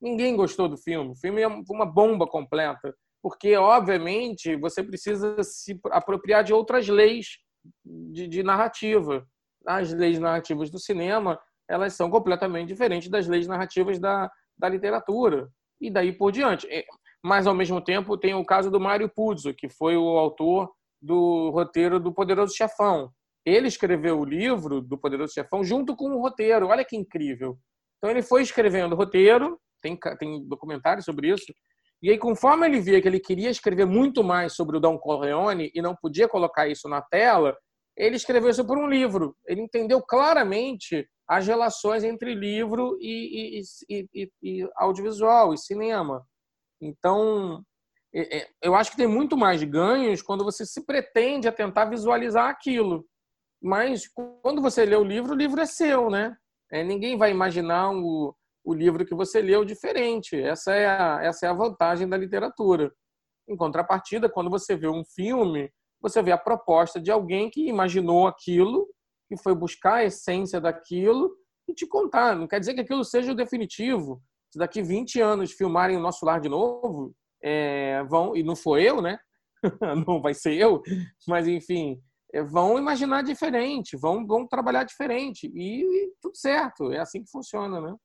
Ninguém 0.00 0.36
gostou 0.36 0.68
do 0.68 0.76
filme. 0.76 1.12
O 1.12 1.16
filme 1.16 1.40
é 1.42 1.46
uma 1.46 1.86
bomba 1.86 2.26
completa, 2.26 2.94
porque 3.22 3.56
obviamente 3.56 4.56
você 4.56 4.82
precisa 4.82 5.42
se 5.42 5.80
apropriar 5.90 6.44
de 6.44 6.52
outras 6.52 6.88
leis 6.88 7.38
de, 7.84 8.28
de 8.28 8.42
narrativa. 8.42 9.26
As 9.66 9.92
leis 9.92 10.18
narrativas 10.18 10.70
do 10.70 10.78
cinema 10.78 11.38
elas 11.68 11.94
são 11.94 12.10
completamente 12.10 12.68
diferentes 12.68 13.08
das 13.08 13.26
leis 13.26 13.46
narrativas 13.46 13.98
da, 13.98 14.30
da 14.56 14.68
literatura 14.68 15.48
e 15.80 15.90
daí 15.90 16.12
por 16.12 16.30
diante. 16.30 16.66
É, 16.70 16.84
mas 17.22 17.46
ao 17.46 17.54
mesmo 17.54 17.80
tempo 17.80 18.18
tem 18.18 18.34
o 18.34 18.44
caso 18.44 18.70
do 18.70 18.80
Mário 18.80 19.08
Puzo, 19.08 19.54
que 19.54 19.68
foi 19.68 19.96
o 19.96 20.18
autor 20.18 20.70
do 21.00 21.50
roteiro 21.50 21.98
do 21.98 22.12
Poderoso 22.12 22.54
Chefão. 22.54 23.10
Ele 23.44 23.68
escreveu 23.68 24.18
o 24.18 24.24
livro 24.24 24.80
do 24.80 24.98
Poderoso 24.98 25.32
Chefão 25.32 25.64
junto 25.64 25.96
com 25.96 26.10
o 26.10 26.20
roteiro. 26.20 26.68
Olha 26.68 26.84
que 26.84 26.96
incrível. 26.96 27.58
Então 27.98 28.10
ele 28.10 28.22
foi 28.22 28.42
escrevendo 28.42 28.92
o 28.92 28.96
roteiro, 28.96 29.58
tem, 29.82 29.98
tem 30.18 30.46
documentário 30.46 31.02
sobre 31.02 31.28
isso. 31.28 31.52
E 32.02 32.10
aí, 32.10 32.18
conforme 32.18 32.66
ele 32.66 32.80
via 32.80 33.00
que 33.00 33.08
ele 33.08 33.20
queria 33.20 33.48
escrever 33.48 33.86
muito 33.86 34.22
mais 34.22 34.54
sobre 34.54 34.76
o 34.76 34.80
Don 34.80 34.98
Corleone 34.98 35.70
e 35.74 35.80
não 35.80 35.96
podia 35.96 36.28
colocar 36.28 36.68
isso 36.68 36.86
na 36.86 37.00
tela, 37.00 37.56
ele 37.96 38.16
escreveu 38.16 38.50
isso 38.50 38.66
por 38.66 38.78
um 38.78 38.86
livro. 38.86 39.36
Ele 39.46 39.60
entendeu 39.60 40.02
claramente 40.02 41.08
as 41.28 41.46
relações 41.46 42.04
entre 42.04 42.34
livro 42.34 42.98
e, 43.00 43.60
e, 43.88 44.06
e, 44.14 44.30
e 44.42 44.68
audiovisual 44.76 45.54
e 45.54 45.58
cinema. 45.58 46.26
Então, 46.80 47.64
eu 48.62 48.74
acho 48.74 48.90
que 48.90 48.96
tem 48.96 49.06
muito 49.06 49.36
mais 49.36 49.62
ganhos 49.64 50.22
quando 50.22 50.44
você 50.44 50.66
se 50.66 50.84
pretende 50.84 51.48
a 51.48 51.52
tentar 51.52 51.86
visualizar 51.86 52.48
aquilo. 52.48 53.04
Mas 53.62 54.08
quando 54.42 54.60
você 54.60 54.84
lê 54.84 54.94
o 54.94 55.04
livro, 55.04 55.32
o 55.32 55.36
livro 55.36 55.60
é 55.60 55.66
seu, 55.66 56.10
né? 56.10 56.36
É, 56.70 56.84
ninguém 56.84 57.16
vai 57.16 57.30
imaginar 57.30 57.90
o, 57.92 58.34
o 58.62 58.74
livro 58.74 59.06
que 59.06 59.14
você 59.14 59.40
leu 59.40 59.64
diferente. 59.64 60.36
Essa 60.40 60.74
é, 60.74 60.86
a, 60.86 61.20
essa 61.22 61.46
é 61.46 61.48
a 61.48 61.54
vantagem 61.54 62.08
da 62.08 62.16
literatura. 62.16 62.92
Em 63.48 63.56
contrapartida, 63.56 64.28
quando 64.28 64.50
você 64.50 64.76
vê 64.76 64.88
um 64.88 65.04
filme, 65.04 65.70
você 66.04 66.22
vê 66.22 66.32
a 66.32 66.38
proposta 66.38 67.00
de 67.00 67.10
alguém 67.10 67.48
que 67.48 67.66
imaginou 67.66 68.26
aquilo 68.26 68.86
que 69.26 69.42
foi 69.42 69.54
buscar 69.54 69.94
a 69.94 70.04
essência 70.04 70.60
daquilo 70.60 71.34
e 71.66 71.72
te 71.72 71.86
contar. 71.86 72.36
Não 72.36 72.46
quer 72.46 72.60
dizer 72.60 72.74
que 72.74 72.82
aquilo 72.82 73.02
seja 73.02 73.32
o 73.32 73.34
definitivo. 73.34 74.22
Se 74.52 74.58
daqui 74.58 74.82
20 74.82 75.18
anos 75.22 75.52
filmarem 75.52 75.96
o 75.96 76.00
nosso 76.00 76.26
lar 76.26 76.42
de 76.42 76.48
novo, 76.48 77.14
é, 77.42 78.04
vão, 78.04 78.36
e 78.36 78.42
não 78.42 78.54
foi 78.54 78.82
eu, 78.82 79.00
né? 79.00 79.18
não 80.06 80.20
vai 80.20 80.34
ser 80.34 80.52
eu, 80.52 80.82
mas 81.26 81.48
enfim, 81.48 81.98
é, 82.34 82.42
vão 82.42 82.78
imaginar 82.78 83.22
diferente, 83.22 83.96
vão, 83.96 84.26
vão 84.26 84.46
trabalhar 84.46 84.84
diferente. 84.84 85.50
E, 85.54 85.80
e 85.80 86.12
tudo 86.20 86.36
certo, 86.36 86.92
é 86.92 87.00
assim 87.00 87.24
que 87.24 87.30
funciona, 87.30 87.80
né? 87.80 87.96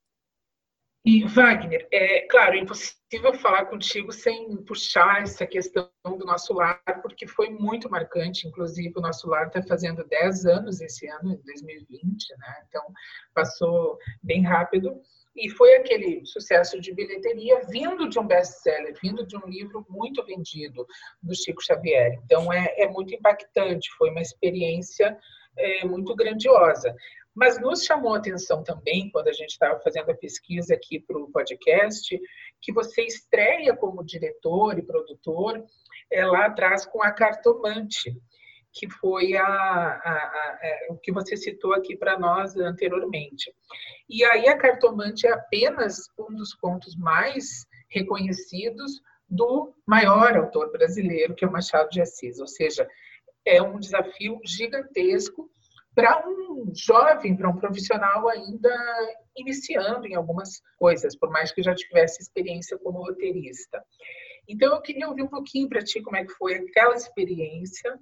E, 1.06 1.24
Wagner, 1.24 1.88
é 1.92 2.28
claro, 2.28 2.56
é 2.56 2.60
impossível 2.60 3.34
falar 3.36 3.66
contigo 3.68 4.12
sem 4.12 4.58
puxar 4.64 5.22
essa 5.22 5.48
questão 5.48 5.90
do 6.06 6.26
nosso 6.26 6.54
lar, 6.54 6.82
porque 7.02 7.26
foi 7.26 7.50
muito 7.50 7.90
marcante. 7.90 8.48
Inclusive, 8.48 8.94
o 8.98 9.02
nosso 9.02 9.30
lar 9.30 9.48
está 9.48 9.64
fazendo 9.64 10.06
10 10.06 10.46
anos 10.46 10.82
esse 10.82 11.08
ano, 11.08 11.34
em 11.34 11.42
2020, 11.44 12.30
né? 12.38 12.64
Então, 12.68 12.84
passou 13.34 13.98
bem 14.22 14.44
rápido. 14.44 15.02
E 15.36 15.50
foi 15.50 15.76
aquele 15.76 16.26
sucesso 16.26 16.82
de 16.82 16.94
bilheteria 16.94 17.62
vindo 17.70 18.10
de 18.10 18.20
um 18.20 18.28
best-seller, 18.28 18.94
vindo 19.02 19.26
de 19.26 19.38
um 19.38 19.48
livro 19.48 19.86
muito 19.90 20.22
vendido 20.26 20.86
do 21.24 21.34
Chico 21.34 21.64
Xavier. 21.64 22.20
Então, 22.26 22.52
é, 22.52 22.76
é 22.78 22.90
muito 22.90 23.16
impactante, 23.16 23.90
foi 23.98 24.10
uma 24.10 24.22
experiência 24.22 25.18
é, 25.58 25.86
muito 25.86 26.14
grandiosa. 26.14 26.94
Mas 27.39 27.58
nos 27.58 27.86
chamou 27.86 28.15
a 28.15 28.17
atenção 28.17 28.65
também, 28.65 29.10
quando 29.12 29.30
a 29.30 29.32
gente 29.32 29.52
estava 29.52 29.80
fazendo 29.80 30.12
a 30.12 30.13
pesquisa 30.13 30.73
aqui 30.73 30.99
para 30.99 31.17
o 31.17 31.32
podcast, 31.32 32.19
que 32.60 32.73
você 32.73 33.04
estreia 33.04 33.73
como 33.73 34.04
diretor 34.04 34.78
e 34.78 34.82
produtor 34.82 35.63
é, 36.12 36.25
lá 36.25 36.47
atrás 36.47 36.86
com 36.86 37.02
a 37.02 37.13
Cartomante, 37.13 38.13
que 38.73 38.89
foi 38.89 39.38
a, 39.38 39.45
a, 39.45 40.12
a, 40.12 40.60
é, 40.62 40.88
o 40.89 40.97
que 40.97 41.13
você 41.13 41.38
citou 41.38 41.73
aqui 41.73 41.95
para 41.95 42.19
nós 42.19 42.58
anteriormente. 42.58 43.56
E 44.10 44.21
aí 44.25 44.49
a 44.49 44.58
Cartomante 44.58 45.25
é 45.25 45.32
apenas 45.32 46.10
um 46.19 46.36
dos 46.36 46.54
contos 46.54 46.97
mais 46.97 47.65
reconhecidos 47.88 49.02
do 49.30 49.73
maior 49.88 50.36
autor 50.36 50.73
brasileiro, 50.73 51.34
que 51.34 51.45
é 51.45 51.47
o 51.47 51.52
Machado 51.54 51.89
de 51.89 52.02
Assis, 52.02 52.38
ou 52.41 52.47
seja, 52.47 52.86
é 53.45 53.62
um 53.62 53.80
desafio 53.80 54.41
gigantesco 54.43 55.49
para 55.95 56.28
um 56.28 56.71
jovem, 56.75 57.36
para 57.36 57.49
um 57.49 57.58
profissional 57.58 58.28
ainda 58.30 58.69
iniciando 59.36 60.08
em 60.08 60.15
algumas 60.15 60.62
coisas, 60.78 61.17
por 61.17 61.30
mais 61.30 61.52
que 61.52 61.63
já 61.63 61.73
tivesse 61.73 62.21
experiência 62.21 62.78
como 62.78 62.99
roteirista. 62.99 63.84
Então, 64.47 64.73
eu 64.73 64.82
queria 64.82 65.08
ouvir 65.08 65.23
um 65.23 65.28
pouquinho 65.28 65.69
para 65.69 65.84
ti 65.84 66.02
como 66.02 66.17
é 66.17 66.25
que 66.25 66.34
foi 66.34 66.56
aquela 66.56 66.95
experiência 66.95 67.97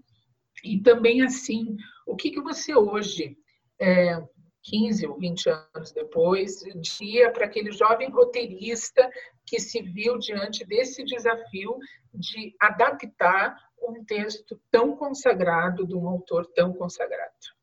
e 0.64 0.82
também, 0.82 1.22
assim, 1.22 1.76
o 2.06 2.16
que, 2.16 2.32
que 2.32 2.42
você 2.42 2.76
hoje, 2.76 3.38
é, 3.80 4.22
15 4.64 5.08
ou 5.08 5.18
20 5.18 5.50
anos 5.50 5.92
depois, 5.92 6.60
diria 6.82 7.32
para 7.32 7.46
aquele 7.46 7.72
jovem 7.72 8.10
roteirista 8.10 9.10
que 9.46 9.60
se 9.60 9.82
viu 9.82 10.18
diante 10.18 10.66
desse 10.66 11.04
desafio 11.04 11.78
de 12.14 12.56
adaptar 12.60 13.56
um 13.82 14.04
texto 14.04 14.60
tão 14.72 14.96
consagrado 14.96 15.86
de 15.86 15.96
um 15.96 16.08
autor 16.08 16.46
tão 16.54 16.74
consagrado? 16.74 17.57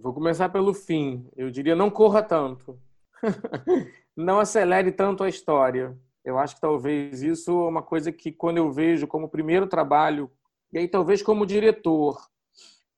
Vou 0.00 0.14
começar 0.14 0.48
pelo 0.48 0.72
fim. 0.72 1.28
Eu 1.36 1.50
diria 1.50 1.74
não 1.74 1.90
corra 1.90 2.22
tanto. 2.22 2.78
não 4.16 4.38
acelere 4.38 4.92
tanto 4.92 5.24
a 5.24 5.28
história. 5.28 5.96
Eu 6.24 6.38
acho 6.38 6.54
que 6.54 6.60
talvez 6.60 7.22
isso 7.22 7.50
é 7.50 7.68
uma 7.68 7.82
coisa 7.82 8.12
que 8.12 8.30
quando 8.30 8.58
eu 8.58 8.70
vejo 8.70 9.06
como 9.06 9.28
primeiro 9.28 9.66
trabalho, 9.66 10.30
e 10.72 10.78
aí 10.78 10.86
talvez 10.86 11.22
como 11.22 11.46
diretor, 11.46 12.18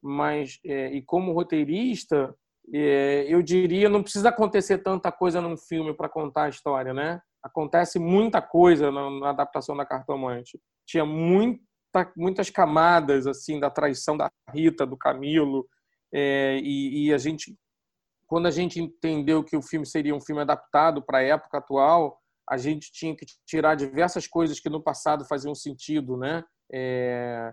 mas 0.02 0.58
é, 0.64 0.92
e 0.92 1.02
como 1.02 1.32
roteirista, 1.32 2.34
é, 2.72 3.24
eu 3.28 3.42
diria 3.42 3.88
não 3.88 4.02
precisa 4.02 4.28
acontecer 4.28 4.78
tanta 4.78 5.10
coisa 5.10 5.40
num 5.40 5.56
filme 5.56 5.94
para 5.94 6.08
contar 6.08 6.44
a 6.44 6.48
história, 6.48 6.92
né? 6.92 7.20
Acontece 7.42 7.98
muita 7.98 8.42
coisa 8.42 8.90
na, 8.90 9.10
na 9.10 9.30
adaptação 9.30 9.74
da 9.76 9.86
Cartomante. 9.86 10.60
Tinha 10.86 11.06
muita, 11.06 11.62
muitas 12.14 12.50
camadas 12.50 13.26
assim 13.26 13.58
da 13.58 13.70
traição 13.70 14.16
da 14.16 14.30
Rita, 14.52 14.84
do 14.84 14.96
Camilo, 14.96 15.66
é, 16.12 16.58
e, 16.62 17.06
e, 17.06 17.14
a 17.14 17.18
gente, 17.18 17.56
quando 18.26 18.46
a 18.46 18.50
gente 18.50 18.80
entendeu 18.80 19.44
que 19.44 19.56
o 19.56 19.62
filme 19.62 19.86
seria 19.86 20.14
um 20.14 20.20
filme 20.20 20.42
adaptado 20.42 21.02
para 21.02 21.18
a 21.18 21.22
época 21.22 21.58
atual, 21.58 22.18
a 22.48 22.56
gente 22.56 22.90
tinha 22.92 23.14
que 23.14 23.24
tirar 23.46 23.76
diversas 23.76 24.26
coisas 24.26 24.58
que 24.58 24.68
no 24.68 24.82
passado 24.82 25.24
faziam 25.24 25.54
sentido, 25.54 26.16
né? 26.16 26.42
É, 26.72 27.52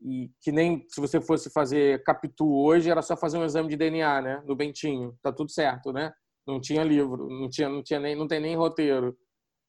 e 0.00 0.30
que 0.40 0.52
nem 0.52 0.86
se 0.88 1.00
você 1.00 1.20
fosse 1.20 1.50
fazer 1.50 2.02
Capitu 2.04 2.48
hoje 2.48 2.88
era 2.88 3.02
só 3.02 3.16
fazer 3.16 3.38
um 3.38 3.44
exame 3.44 3.68
de 3.68 3.76
DNA, 3.76 4.22
né? 4.22 4.42
No 4.46 4.54
Bentinho, 4.54 5.16
tá 5.22 5.32
tudo 5.32 5.50
certo, 5.50 5.92
né? 5.92 6.12
Não 6.46 6.60
tinha 6.60 6.84
livro, 6.84 7.28
não 7.28 7.48
tinha, 7.48 7.68
não 7.68 7.82
tinha 7.82 7.98
nem, 7.98 8.14
não 8.14 8.28
tem 8.28 8.40
nem 8.40 8.56
roteiro. 8.56 9.16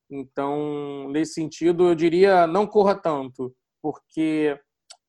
Então, 0.10 1.10
nesse 1.10 1.34
sentido, 1.34 1.89
eu 1.89 1.96
diria 1.96 2.48
não 2.48 2.65
corra 2.68 2.96
tanto, 2.96 3.56
porque 3.82 4.60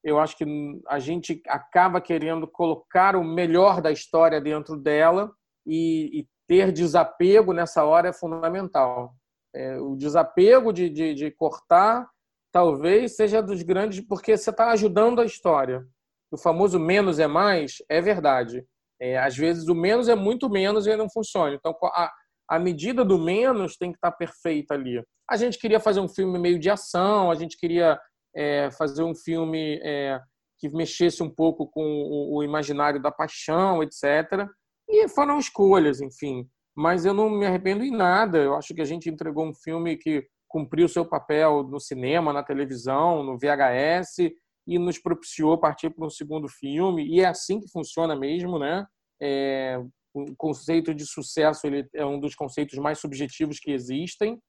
eu 0.03 0.19
acho 0.19 0.37
que 0.37 0.45
a 0.89 0.99
gente 0.99 1.43
acaba 1.47 2.01
querendo 2.01 2.47
colocar 2.47 3.17
o 3.17 3.25
melhor 3.25 3.81
da 3.83 3.91
história 3.91 4.41
dentro 4.41 4.77
dela 4.77 5.31
e, 5.67 6.21
e 6.21 6.29
ter 6.49 6.73
desapego 6.73 7.53
nessa 7.53 7.85
hora 7.85 8.09
é 8.09 8.13
fundamental. 8.13 9.15
É, 9.55 9.79
o 9.79 9.97
desapego 9.97 10.73
de, 10.73 10.89
de, 10.89 11.15
de, 11.15 11.31
cortar 11.31 12.09
talvez 12.53 13.15
seja 13.15 13.43
dos 13.43 13.63
grandes, 13.63 14.01
porque 14.01 14.37
você 14.37 14.51
está 14.51 14.71
ajudando 14.71 15.21
a 15.21 15.25
história. 15.25 15.85
O 16.33 16.39
famoso 16.39 16.79
menos 16.79 17.19
é 17.19 17.27
mais 17.27 17.77
é 17.89 18.01
verdade. 18.01 18.65
É, 19.01 19.19
às 19.19 19.37
vezes 19.37 19.69
o 19.69 19.75
menos 19.75 20.09
é 20.09 20.15
muito 20.15 20.49
menos 20.49 20.87
e 20.87 20.97
não 20.97 21.11
funciona. 21.11 21.55
Então 21.55 21.77
a, 21.83 22.11
a 22.49 22.59
medida 22.59 23.05
do 23.05 23.19
menos 23.19 23.77
tem 23.77 23.93
que 23.93 23.99
estar 23.99 24.11
tá 24.11 24.17
perfeita 24.17 24.75
ali. 24.75 25.03
A 25.29 25.37
gente 25.37 25.59
queria 25.59 25.79
fazer 25.79 26.01
um 26.01 26.09
filme 26.09 26.39
meio 26.39 26.59
de 26.59 26.69
ação, 26.71 27.31
a 27.31 27.35
gente 27.35 27.57
queria 27.57 27.99
é, 28.35 28.71
fazer 28.71 29.03
um 29.03 29.15
filme 29.15 29.81
é, 29.83 30.21
que 30.59 30.69
mexesse 30.69 31.23
um 31.23 31.31
pouco 31.31 31.67
com 31.67 31.83
o, 31.83 32.37
o, 32.37 32.43
imaginário 32.43 33.01
da 33.01 33.11
paixão, 33.11 33.83
etc. 33.83 34.47
E 34.89 35.09
foram 35.09 35.39
escolhas, 35.39 36.01
enfim. 36.01 36.49
Mas 36.77 37.05
eu 37.05 37.15
não 37.15 37.31
me 37.31 37.47
arrependo 37.47 37.83
em 37.83 37.91
nada. 37.91 38.39
Eu 38.39 38.55
acho 38.55 38.75
que 38.75 38.81
a 38.81 38.85
gente 38.85 39.09
entregou 39.09 39.47
um 39.47 39.55
filme 39.55 39.97
que 39.97 40.27
cumpriu 40.49 40.89
seu 40.89 41.05
papel 41.05 41.63
no 41.63 41.81
cinema, 41.81 42.33
na 42.33 42.43
televisão, 42.43 43.23
no 43.23 43.39
VHS 43.39 44.33
e 44.67 44.79
nos 44.79 44.99
propiciou 44.99 45.59
partir 45.59 45.91
para 45.91 46.07
um 46.07 46.11
segundo 46.11 46.49
filme. 46.49 47.07
E 47.07 47.21
é 47.21 47.27
assim 47.27 47.61
que 47.61 47.71
funciona 47.71 48.15
mesmo, 48.15 48.59
né? 48.59 48.85
É, 49.23 49.81
o 50.13 50.35
conceito 50.37 50.95
de 50.95 51.07
sucesso 51.07 51.67
ele 51.67 51.89
é 51.95 52.05
um 52.05 52.19
dos 52.19 52.35
conceitos 52.35 52.79
mais 52.79 52.99
subjetivos 52.99 53.59
que 53.59 53.71
existem 53.71 54.41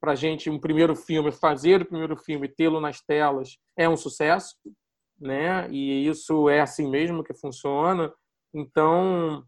para 0.00 0.12
a 0.12 0.14
gente 0.14 0.48
um 0.48 0.58
primeiro 0.58 0.96
filme, 0.96 1.30
fazer 1.30 1.82
o 1.82 1.86
primeiro 1.86 2.16
filme, 2.16 2.48
tê-lo 2.48 2.80
nas 2.80 3.00
telas, 3.00 3.58
é 3.76 3.88
um 3.88 3.96
sucesso, 3.96 4.56
né? 5.20 5.68
E 5.70 6.06
isso 6.08 6.48
é 6.48 6.60
assim 6.60 6.88
mesmo 6.88 7.22
que 7.22 7.34
funciona. 7.34 8.12
Então, 8.54 9.44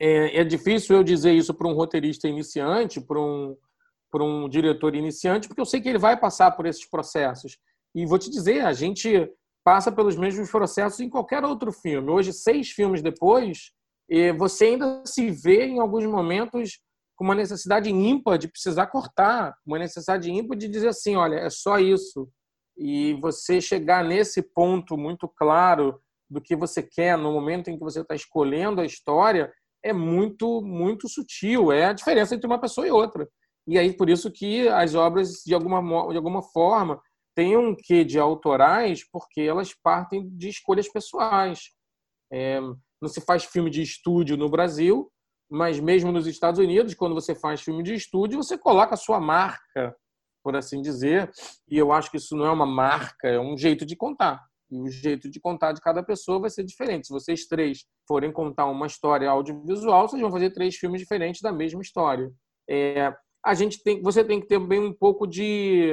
é, 0.00 0.40
é 0.40 0.44
difícil 0.44 0.96
eu 0.96 1.02
dizer 1.02 1.32
isso 1.32 1.52
para 1.52 1.66
um 1.66 1.74
roteirista 1.74 2.28
iniciante, 2.28 3.00
para 3.00 3.20
um, 3.20 3.56
para 4.10 4.22
um 4.22 4.48
diretor 4.48 4.94
iniciante, 4.94 5.48
porque 5.48 5.60
eu 5.60 5.66
sei 5.66 5.80
que 5.80 5.88
ele 5.88 5.98
vai 5.98 6.18
passar 6.18 6.52
por 6.52 6.64
esses 6.64 6.88
processos. 6.88 7.58
E 7.94 8.06
vou 8.06 8.18
te 8.18 8.30
dizer, 8.30 8.64
a 8.64 8.72
gente 8.72 9.28
passa 9.64 9.90
pelos 9.90 10.16
mesmos 10.16 10.50
processos 10.50 11.00
em 11.00 11.10
qualquer 11.10 11.44
outro 11.44 11.72
filme. 11.72 12.10
Hoje, 12.10 12.32
seis 12.32 12.70
filmes 12.70 13.02
depois, 13.02 13.72
você 14.38 14.66
ainda 14.66 15.02
se 15.04 15.30
vê 15.30 15.66
em 15.66 15.80
alguns 15.80 16.06
momentos 16.06 16.80
com 17.18 17.24
uma 17.24 17.34
necessidade 17.34 17.90
ímpar 17.90 18.38
de 18.38 18.46
precisar 18.46 18.86
cortar, 18.86 19.52
uma 19.66 19.76
necessidade 19.76 20.30
ímpar 20.30 20.56
de 20.56 20.68
dizer 20.68 20.86
assim, 20.86 21.16
olha, 21.16 21.34
é 21.34 21.50
só 21.50 21.80
isso. 21.80 22.30
E 22.76 23.14
você 23.14 23.60
chegar 23.60 24.04
nesse 24.04 24.40
ponto 24.40 24.96
muito 24.96 25.26
claro 25.26 26.00
do 26.30 26.40
que 26.40 26.54
você 26.54 26.80
quer 26.80 27.18
no 27.18 27.32
momento 27.32 27.68
em 27.68 27.76
que 27.76 27.82
você 27.82 28.02
está 28.02 28.14
escolhendo 28.14 28.80
a 28.80 28.86
história 28.86 29.52
é 29.84 29.92
muito, 29.92 30.62
muito 30.62 31.08
sutil. 31.08 31.72
É 31.72 31.86
a 31.86 31.92
diferença 31.92 32.36
entre 32.36 32.46
uma 32.46 32.60
pessoa 32.60 32.86
e 32.86 32.90
outra. 32.92 33.28
E 33.66 33.76
aí, 33.76 33.92
por 33.92 34.08
isso 34.08 34.30
que 34.30 34.68
as 34.68 34.94
obras, 34.94 35.42
de 35.44 35.52
alguma, 35.54 35.80
de 36.12 36.16
alguma 36.16 36.40
forma, 36.40 37.02
têm 37.34 37.56
um 37.56 37.74
quê 37.74 38.04
de 38.04 38.16
autorais, 38.16 39.02
porque 39.10 39.40
elas 39.40 39.74
partem 39.74 40.28
de 40.36 40.48
escolhas 40.50 40.88
pessoais. 40.88 41.70
É, 42.32 42.60
não 42.60 43.08
se 43.08 43.20
faz 43.20 43.44
filme 43.44 43.70
de 43.70 43.82
estúdio 43.82 44.36
no 44.36 44.48
Brasil, 44.48 45.10
mas 45.50 45.80
mesmo 45.80 46.12
nos 46.12 46.26
Estados 46.26 46.60
Unidos, 46.60 46.94
quando 46.94 47.14
você 47.14 47.34
faz 47.34 47.60
filme 47.62 47.82
de 47.82 47.94
estúdio, 47.94 48.42
você 48.42 48.58
coloca 48.58 48.94
a 48.94 48.98
sua 48.98 49.20
marca, 49.20 49.96
por 50.42 50.56
assim 50.56 50.80
dizer, 50.80 51.30
e 51.68 51.76
eu 51.76 51.92
acho 51.92 52.10
que 52.10 52.16
isso 52.16 52.36
não 52.36 52.46
é 52.46 52.50
uma 52.50 52.66
marca, 52.66 53.28
é 53.28 53.40
um 53.40 53.56
jeito 53.56 53.84
de 53.84 53.96
contar. 53.96 54.42
E 54.70 54.78
o 54.80 54.88
jeito 54.88 55.30
de 55.30 55.40
contar 55.40 55.72
de 55.72 55.80
cada 55.80 56.02
pessoa 56.02 56.40
vai 56.40 56.50
ser 56.50 56.62
diferente. 56.62 57.06
Se 57.06 57.12
vocês 57.12 57.46
três 57.46 57.84
forem 58.06 58.30
contar 58.30 58.66
uma 58.66 58.86
história 58.86 59.28
audiovisual, 59.30 60.08
vocês 60.08 60.20
vão 60.20 60.30
fazer 60.30 60.50
três 60.50 60.76
filmes 60.76 61.00
diferentes 61.00 61.40
da 61.40 61.50
mesma 61.50 61.80
história. 61.80 62.30
É, 62.68 63.14
a 63.44 63.54
gente 63.54 63.82
tem, 63.82 64.02
você 64.02 64.22
tem 64.22 64.40
que 64.40 64.46
ter 64.46 64.58
bem 64.58 64.80
um 64.80 64.92
pouco 64.92 65.26
de, 65.26 65.92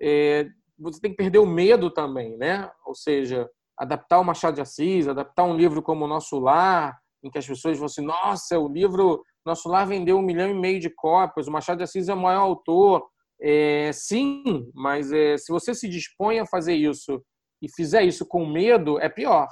é, 0.00 0.48
você 0.78 1.00
tem 1.00 1.12
que 1.12 1.16
perder 1.16 1.38
o 1.38 1.46
medo 1.46 1.90
também, 1.90 2.36
né? 2.36 2.70
Ou 2.84 2.94
seja, 2.94 3.48
adaptar 3.78 4.18
o 4.18 4.24
Machado 4.24 4.56
de 4.56 4.60
Assis, 4.60 5.06
adaptar 5.06 5.44
um 5.44 5.56
livro 5.56 5.80
como 5.82 6.04
o 6.04 6.08
Nosso 6.08 6.38
Lar, 6.38 7.00
em 7.22 7.30
que 7.30 7.38
as 7.38 7.46
pessoas 7.46 7.78
vão 7.78 7.86
assim, 7.86 8.04
nossa, 8.04 8.58
o 8.58 8.68
livro 8.68 9.22
Nosso 9.44 9.68
Lar 9.68 9.86
vendeu 9.86 10.16
um 10.16 10.22
milhão 10.22 10.50
e 10.50 10.54
meio 10.54 10.80
de 10.80 10.90
cópias, 10.90 11.46
o 11.46 11.52
Machado 11.52 11.78
de 11.78 11.84
Assis 11.84 12.08
é 12.08 12.14
o 12.14 12.20
maior 12.20 12.42
autor. 12.42 13.06
É, 13.40 13.90
sim, 13.92 14.70
mas 14.74 15.12
é, 15.12 15.36
se 15.36 15.52
você 15.52 15.74
se 15.74 15.88
dispõe 15.88 16.38
a 16.38 16.46
fazer 16.46 16.74
isso 16.74 17.22
e 17.60 17.68
fizer 17.74 18.02
isso 18.02 18.26
com 18.26 18.46
medo, 18.46 19.00
é 19.00 19.08
pior. 19.08 19.48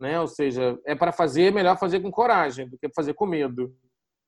Né? 0.00 0.20
Ou 0.20 0.26
seja, 0.26 0.78
é 0.86 0.94
para 0.94 1.12
fazer, 1.12 1.44
é 1.44 1.50
melhor 1.50 1.78
fazer 1.78 2.00
com 2.00 2.10
coragem 2.10 2.68
do 2.68 2.78
que 2.78 2.88
fazer 2.94 3.14
com 3.14 3.26
medo 3.26 3.72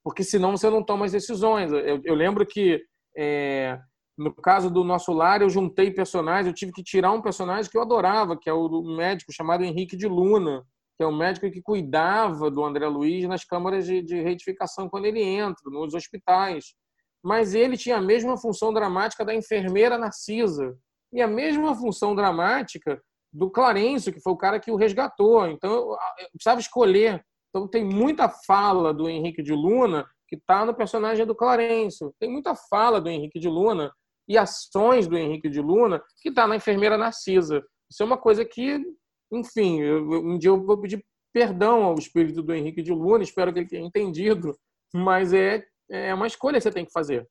porque 0.07 0.23
senão 0.23 0.57
você 0.57 0.71
não 0.71 0.85
toma 0.85 1.05
as 1.05 1.11
decisões. 1.11 1.73
Eu, 1.73 2.01
eu 2.05 2.15
lembro 2.15 2.47
que, 2.47 2.81
é, 3.19 3.77
no 4.17 4.33
caso 4.33 4.71
do 4.71 4.85
nosso 4.85 5.13
lar, 5.13 5.43
eu 5.43 5.51
juntei 5.51 5.91
personagens, 5.91 6.47
eu 6.47 6.55
tive 6.55 6.71
que 6.71 6.85
tirar 6.85 7.11
um 7.11 7.21
personagem 7.21 7.69
que 7.69 7.77
eu 7.77 7.83
adorava, 7.83 8.39
que 8.41 8.49
é 8.49 8.53
o 8.53 8.83
médico 8.97 9.33
chamado 9.33 9.65
Henrique 9.65 9.97
de 9.97 10.07
Luna, 10.07 10.65
que 10.97 11.03
é 11.05 11.07
o 11.07 11.13
médico 11.13 11.51
que 11.51 11.63
cuidava 11.63 12.51
do 12.51 12.65
André 12.65 12.87
Luiz 12.89 13.29
nas 13.29 13.45
câmaras 13.45 13.85
de, 13.87 14.03
de 14.03 14.21
retificação 14.21 14.89
quando 14.89 15.05
ele 15.05 15.23
entra, 15.23 15.63
nos 15.67 15.95
hospitais. 15.95 16.75
Mas 17.23 17.55
ele 17.55 17.77
tinha 17.77 17.97
a 17.97 18.03
mesma 18.03 18.37
função 18.37 18.73
dramática 18.73 19.25
da 19.25 19.35
enfermeira 19.35 19.99
Narcisa 19.99 20.77
e 21.13 21.21
a 21.21 21.27
mesma 21.27 21.75
função 21.75 22.15
dramática 22.15 23.01
do 23.33 23.51
Clarencio, 23.51 24.13
que 24.13 24.21
foi 24.21 24.33
o 24.33 24.37
cara 24.37 24.59
que 24.59 24.71
o 24.71 24.77
resgatou. 24.77 25.47
Então, 25.47 25.71
eu 25.71 25.99
precisava 26.33 26.61
escolher 26.61 27.23
então 27.57 27.67
tem 27.67 27.83
muita 27.83 28.29
fala 28.29 28.93
do 28.93 29.09
Henrique 29.09 29.43
de 29.43 29.55
Luna 29.55 30.07
que 30.29 30.37
está 30.37 30.67
no 30.67 30.75
personagem 30.75 31.25
do 31.25 31.35
Clarencio. 31.35 32.15
Tem 32.21 32.31
muita 32.31 32.55
fala 32.55 33.01
do 33.01 33.09
Henrique 33.09 33.39
de 33.41 33.49
Luna 33.49 33.91
e 34.29 34.37
ações 34.37 35.07
do 35.07 35.17
Henrique 35.17 35.49
de 35.49 35.63
Luna 35.63 36.03
que 36.21 36.29
está 36.29 36.47
na 36.47 36.57
enfermeira 36.57 36.99
Narcisa. 36.99 37.65
Isso 37.91 38.03
é 38.03 38.07
uma 38.07 38.19
coisa 38.19 38.45
que, 38.45 38.85
enfim, 39.33 39.81
eu, 39.81 40.03
um 40.03 40.39
dia 40.39 40.51
eu 40.51 40.63
vou 40.63 40.79
pedir 40.79 41.05
perdão 41.33 41.85
ao 41.85 41.95
espírito 41.97 42.43
do 42.43 42.55
Henrique 42.55 42.83
de 42.83 42.93
Luna, 42.93 43.23
espero 43.23 43.53
que 43.53 43.59
ele 43.59 43.69
tenha 43.69 43.87
entendido, 43.87 44.57
mas 44.95 45.33
é, 45.33 45.65
é 45.91 46.15
uma 46.15 46.27
escolha 46.27 46.57
que 46.57 46.63
você 46.63 46.71
tem 46.71 46.85
que 46.85 46.93
fazer. 46.93 47.29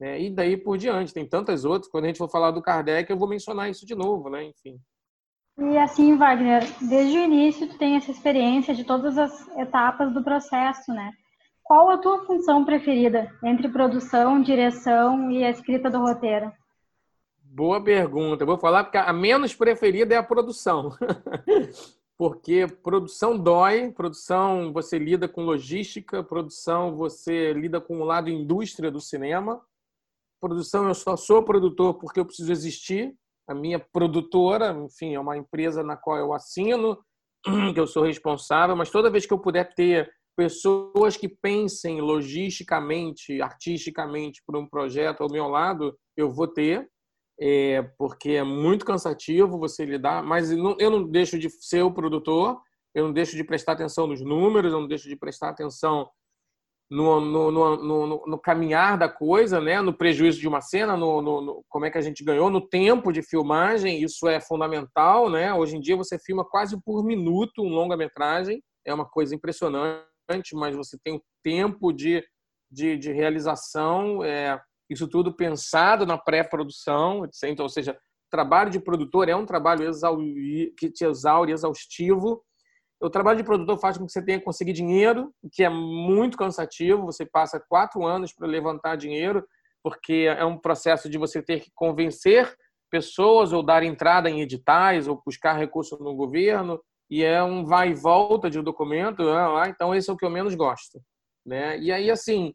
Né? 0.00 0.22
E 0.22 0.30
daí 0.30 0.56
por 0.56 0.78
diante, 0.78 1.12
tem 1.12 1.28
tantas 1.28 1.64
outras. 1.64 1.90
Quando 1.90 2.04
a 2.04 2.06
gente 2.08 2.18
for 2.18 2.30
falar 2.30 2.50
do 2.50 2.62
Kardec, 2.62 3.10
eu 3.10 3.18
vou 3.18 3.28
mencionar 3.28 3.70
isso 3.70 3.86
de 3.86 3.94
novo, 3.94 4.28
né? 4.28 4.44
Enfim. 4.44 4.78
E 5.58 5.78
assim, 5.78 6.16
Wagner, 6.16 6.62
desde 6.80 7.16
o 7.16 7.24
início 7.24 7.68
tu 7.68 7.78
tem 7.78 7.96
essa 7.96 8.10
experiência 8.10 8.74
de 8.74 8.84
todas 8.84 9.16
as 9.16 9.46
etapas 9.56 10.12
do 10.12 10.24
processo, 10.24 10.92
né? 10.92 11.12
Qual 11.62 11.88
a 11.90 11.98
tua 11.98 12.26
função 12.26 12.64
preferida 12.64 13.30
entre 13.42 13.68
produção, 13.68 14.42
direção 14.42 15.30
e 15.30 15.44
a 15.44 15.50
escrita 15.50 15.88
do 15.88 15.98
roteiro? 15.98 16.52
Boa 17.56 17.80
pergunta. 17.80 18.44
vou 18.44 18.58
falar 18.58 18.82
porque 18.82 18.98
a 18.98 19.12
menos 19.12 19.54
preferida 19.54 20.12
é 20.12 20.18
a 20.18 20.24
produção. 20.24 20.90
porque 22.18 22.66
produção 22.66 23.38
dói, 23.38 23.92
produção 23.92 24.72
você 24.72 24.98
lida 24.98 25.28
com 25.28 25.44
logística, 25.44 26.24
produção 26.24 26.96
você 26.96 27.52
lida 27.52 27.80
com 27.80 28.00
o 28.00 28.04
lado 28.04 28.28
indústria 28.28 28.90
do 28.90 29.00
cinema. 29.00 29.64
Produção 30.40 30.88
eu 30.88 30.96
só 30.96 31.16
sou 31.16 31.44
produtor 31.44 31.94
porque 31.94 32.18
eu 32.18 32.26
preciso 32.26 32.50
existir, 32.50 33.14
a 33.48 33.54
minha 33.54 33.78
produtora, 33.78 34.72
enfim, 34.72 35.14
é 35.14 35.20
uma 35.20 35.36
empresa 35.36 35.84
na 35.84 35.96
qual 35.96 36.18
eu 36.18 36.32
assino, 36.32 36.98
que 37.72 37.78
eu 37.78 37.86
sou 37.86 38.02
responsável, 38.02 38.74
mas 38.74 38.90
toda 38.90 39.08
vez 39.08 39.26
que 39.26 39.32
eu 39.32 39.38
puder 39.38 39.72
ter 39.76 40.12
pessoas 40.36 41.16
que 41.16 41.28
pensem 41.28 42.00
logisticamente, 42.00 43.40
artisticamente 43.40 44.42
para 44.44 44.58
um 44.58 44.68
projeto 44.68 45.22
ao 45.22 45.30
meu 45.30 45.46
lado, 45.46 45.96
eu 46.16 46.32
vou 46.32 46.48
ter, 46.48 46.90
é, 47.40 47.82
porque 47.98 48.32
é 48.32 48.44
muito 48.44 48.84
cansativo 48.84 49.58
você 49.58 49.84
lidar, 49.84 50.22
mas 50.22 50.50
eu 50.50 50.90
não 50.90 51.04
deixo 51.04 51.38
de 51.38 51.50
ser 51.50 51.82
o 51.82 51.92
produtor, 51.92 52.60
eu 52.94 53.04
não 53.04 53.12
deixo 53.12 53.36
de 53.36 53.44
prestar 53.44 53.72
atenção 53.72 54.06
nos 54.06 54.20
números, 54.20 54.72
eu 54.72 54.80
não 54.80 54.88
deixo 54.88 55.08
de 55.08 55.16
prestar 55.16 55.50
atenção 55.50 56.08
no, 56.90 57.20
no, 57.20 57.50
no, 57.50 58.26
no, 58.26 58.38
caminhar 58.38 58.96
da 58.96 59.08
coisa, 59.08 59.60
né? 59.60 59.80
no 59.80 59.92
prejuízo 59.92 60.38
de 60.38 60.46
uma 60.46 60.60
cena, 60.60 60.96
no, 60.96 61.20
no, 61.20 61.64
como 61.68 61.86
é 61.86 61.90
que 61.90 61.98
a 61.98 62.00
gente 62.00 62.22
ganhou, 62.22 62.50
no 62.50 62.60
tempo 62.60 63.10
de 63.10 63.22
filmagem, 63.22 64.02
isso 64.02 64.28
é 64.28 64.40
fundamental. 64.40 65.28
Né? 65.28 65.52
Hoje 65.52 65.76
em 65.76 65.80
dia 65.80 65.96
você 65.96 66.18
filma 66.18 66.44
quase 66.44 66.80
por 66.84 67.04
minuto 67.04 67.62
um 67.62 67.68
longa-metragem, 67.68 68.62
é 68.86 68.94
uma 68.94 69.06
coisa 69.06 69.34
impressionante, 69.34 70.04
mas 70.54 70.76
você 70.76 70.96
tem 71.02 71.16
o 71.16 71.22
tempo 71.42 71.92
de, 71.92 72.24
de, 72.70 72.96
de 72.96 73.12
realização, 73.12 74.22
é, 74.22 74.60
isso 74.88 75.08
tudo 75.08 75.34
pensado 75.34 76.04
na 76.06 76.18
pré-produção, 76.18 77.28
então, 77.44 77.64
ou 77.64 77.70
seja, 77.70 77.96
trabalho 78.30 78.70
de 78.70 78.80
produtor 78.80 79.28
é 79.28 79.36
um 79.36 79.46
trabalho 79.46 79.88
que 80.76 80.90
te 80.90 81.04
exaure, 81.04 81.52
exaustivo, 81.52 82.42
o 83.04 83.10
trabalho 83.10 83.36
de 83.38 83.44
produtor 83.44 83.78
faz 83.78 83.98
com 83.98 84.06
que 84.06 84.12
você 84.12 84.22
tenha 84.22 84.38
que 84.38 84.44
conseguir 84.44 84.72
dinheiro, 84.72 85.32
que 85.52 85.62
é 85.62 85.68
muito 85.68 86.38
cansativo. 86.38 87.04
Você 87.04 87.26
passa 87.26 87.62
quatro 87.68 88.04
anos 88.06 88.32
para 88.32 88.46
levantar 88.46 88.96
dinheiro, 88.96 89.46
porque 89.82 90.26
é 90.26 90.44
um 90.44 90.56
processo 90.56 91.08
de 91.10 91.18
você 91.18 91.42
ter 91.42 91.60
que 91.60 91.70
convencer 91.74 92.54
pessoas 92.90 93.52
ou 93.52 93.62
dar 93.62 93.82
entrada 93.82 94.30
em 94.30 94.40
editais 94.40 95.06
ou 95.06 95.20
buscar 95.24 95.52
recurso 95.54 95.98
no 96.00 96.14
governo 96.14 96.80
e 97.10 97.22
é 97.22 97.42
um 97.42 97.64
vai 97.64 97.90
e 97.90 97.94
volta 97.94 98.48
de 98.48 98.62
documento. 98.62 99.22
Né? 99.22 99.68
Então 99.68 99.94
esse 99.94 100.08
é 100.08 100.12
o 100.12 100.16
que 100.16 100.24
eu 100.24 100.30
menos 100.30 100.54
gosto, 100.54 100.98
né? 101.44 101.78
E 101.78 101.92
aí 101.92 102.10
assim, 102.10 102.54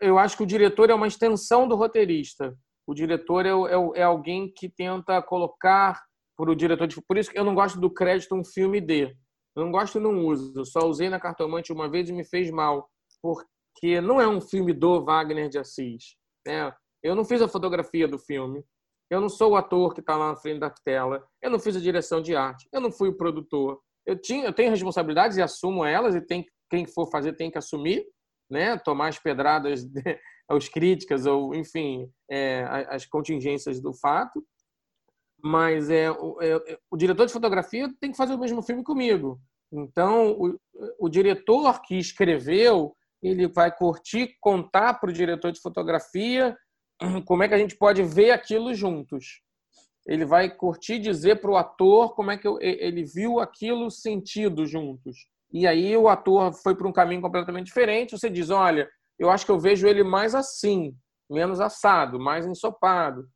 eu 0.00 0.18
acho 0.18 0.36
que 0.36 0.42
o 0.42 0.46
diretor 0.46 0.90
é 0.90 0.94
uma 0.94 1.06
extensão 1.06 1.68
do 1.68 1.76
roteirista. 1.76 2.56
O 2.86 2.94
diretor 2.94 3.44
é, 3.44 3.50
é, 3.50 4.00
é 4.00 4.02
alguém 4.02 4.52
que 4.54 4.68
tenta 4.68 5.20
colocar 5.22 6.02
por 6.36 6.48
o 6.48 6.54
diretor 6.54 6.86
de 6.86 7.00
por 7.02 7.16
isso 7.16 7.30
que 7.30 7.38
eu 7.38 7.44
não 7.44 7.54
gosto 7.54 7.80
do 7.80 7.90
crédito 7.90 8.34
um 8.34 8.44
filme 8.44 8.80
de 8.80 9.16
eu 9.56 9.64
não 9.64 9.72
gosto 9.72 9.98
e 9.98 10.00
não 10.00 10.26
uso. 10.26 10.52
Eu 10.54 10.66
só 10.66 10.86
usei 10.86 11.08
na 11.08 11.18
cartomante 11.18 11.72
uma 11.72 11.88
vez 11.88 12.10
e 12.10 12.12
me 12.12 12.24
fez 12.24 12.50
mal 12.50 12.90
porque 13.22 14.00
não 14.02 14.20
é 14.20 14.28
um 14.28 14.40
filme 14.40 14.74
do 14.74 15.02
Wagner 15.02 15.48
de 15.48 15.58
Assis 15.58 16.14
né? 16.46 16.72
Eu 17.02 17.14
não 17.14 17.24
fiz 17.24 17.40
a 17.42 17.48
fotografia 17.48 18.06
do 18.06 18.18
filme. 18.18 18.62
Eu 19.10 19.20
não 19.20 19.28
sou 19.28 19.52
o 19.52 19.56
ator 19.56 19.94
que 19.94 20.00
está 20.00 20.16
lá 20.16 20.30
na 20.30 20.36
frente 20.36 20.60
da 20.60 20.70
tela. 20.70 21.26
Eu 21.40 21.50
não 21.50 21.58
fiz 21.58 21.76
a 21.76 21.80
direção 21.80 22.20
de 22.20 22.36
arte. 22.36 22.68
Eu 22.72 22.80
não 22.80 22.92
fui 22.92 23.08
o 23.08 23.16
produtor. 23.16 23.80
Eu 24.04 24.20
tinha 24.20 24.44
eu 24.44 24.52
tenho 24.52 24.70
responsabilidades 24.70 25.36
e 25.36 25.42
assumo 25.42 25.84
elas 25.84 26.14
e 26.14 26.20
tem 26.20 26.44
quem 26.70 26.86
for 26.86 27.08
fazer 27.10 27.32
tem 27.34 27.50
que 27.50 27.58
assumir 27.58 28.04
né 28.50 28.78
tomar 28.78 29.08
as 29.08 29.18
pedradas 29.18 29.84
aos 30.48 30.68
críticas 30.70 31.26
ou 31.26 31.54
enfim 31.54 32.10
é, 32.30 32.64
as 32.88 33.04
contingências 33.06 33.80
do 33.80 33.92
fato 33.92 34.44
mas 35.46 35.90
é, 35.90 36.10
o, 36.10 36.40
é, 36.40 36.50
é, 36.72 36.78
o 36.90 36.96
diretor 36.96 37.26
de 37.26 37.32
fotografia 37.32 37.92
tem 38.00 38.10
que 38.10 38.16
fazer 38.16 38.34
o 38.34 38.38
mesmo 38.38 38.62
filme 38.62 38.82
comigo. 38.82 39.40
Então, 39.72 40.32
o, 40.32 40.58
o 40.98 41.08
diretor 41.08 41.80
que 41.82 41.96
escreveu, 41.96 42.96
ele 43.22 43.46
vai 43.48 43.74
curtir, 43.74 44.36
contar 44.40 44.94
para 44.94 45.10
o 45.10 45.12
diretor 45.12 45.52
de 45.52 45.60
fotografia 45.60 46.56
como 47.26 47.42
é 47.42 47.48
que 47.48 47.54
a 47.54 47.58
gente 47.58 47.76
pode 47.76 48.02
ver 48.02 48.30
aquilo 48.30 48.74
juntos. 48.74 49.40
Ele 50.06 50.24
vai 50.24 50.54
curtir 50.54 50.98
dizer 50.98 51.40
para 51.40 51.50
o 51.50 51.56
ator 51.56 52.14
como 52.14 52.30
é 52.30 52.36
que 52.36 52.46
ele 52.60 53.04
viu 53.04 53.40
aquilo 53.40 53.90
sentido 53.90 54.64
juntos. 54.64 55.26
E 55.52 55.66
aí 55.66 55.96
o 55.96 56.08
ator 56.08 56.52
foi 56.52 56.74
para 56.74 56.88
um 56.88 56.92
caminho 56.92 57.22
completamente 57.22 57.66
diferente. 57.66 58.18
Você 58.18 58.28
diz, 58.28 58.50
olha, 58.50 58.88
eu 59.18 59.30
acho 59.30 59.44
que 59.44 59.50
eu 59.50 59.58
vejo 59.58 59.86
ele 59.86 60.02
mais 60.02 60.34
assim. 60.34 60.94
menos 61.30 61.60
assado, 61.60 62.18
mais 62.18 62.46
ensopado. 62.46 63.26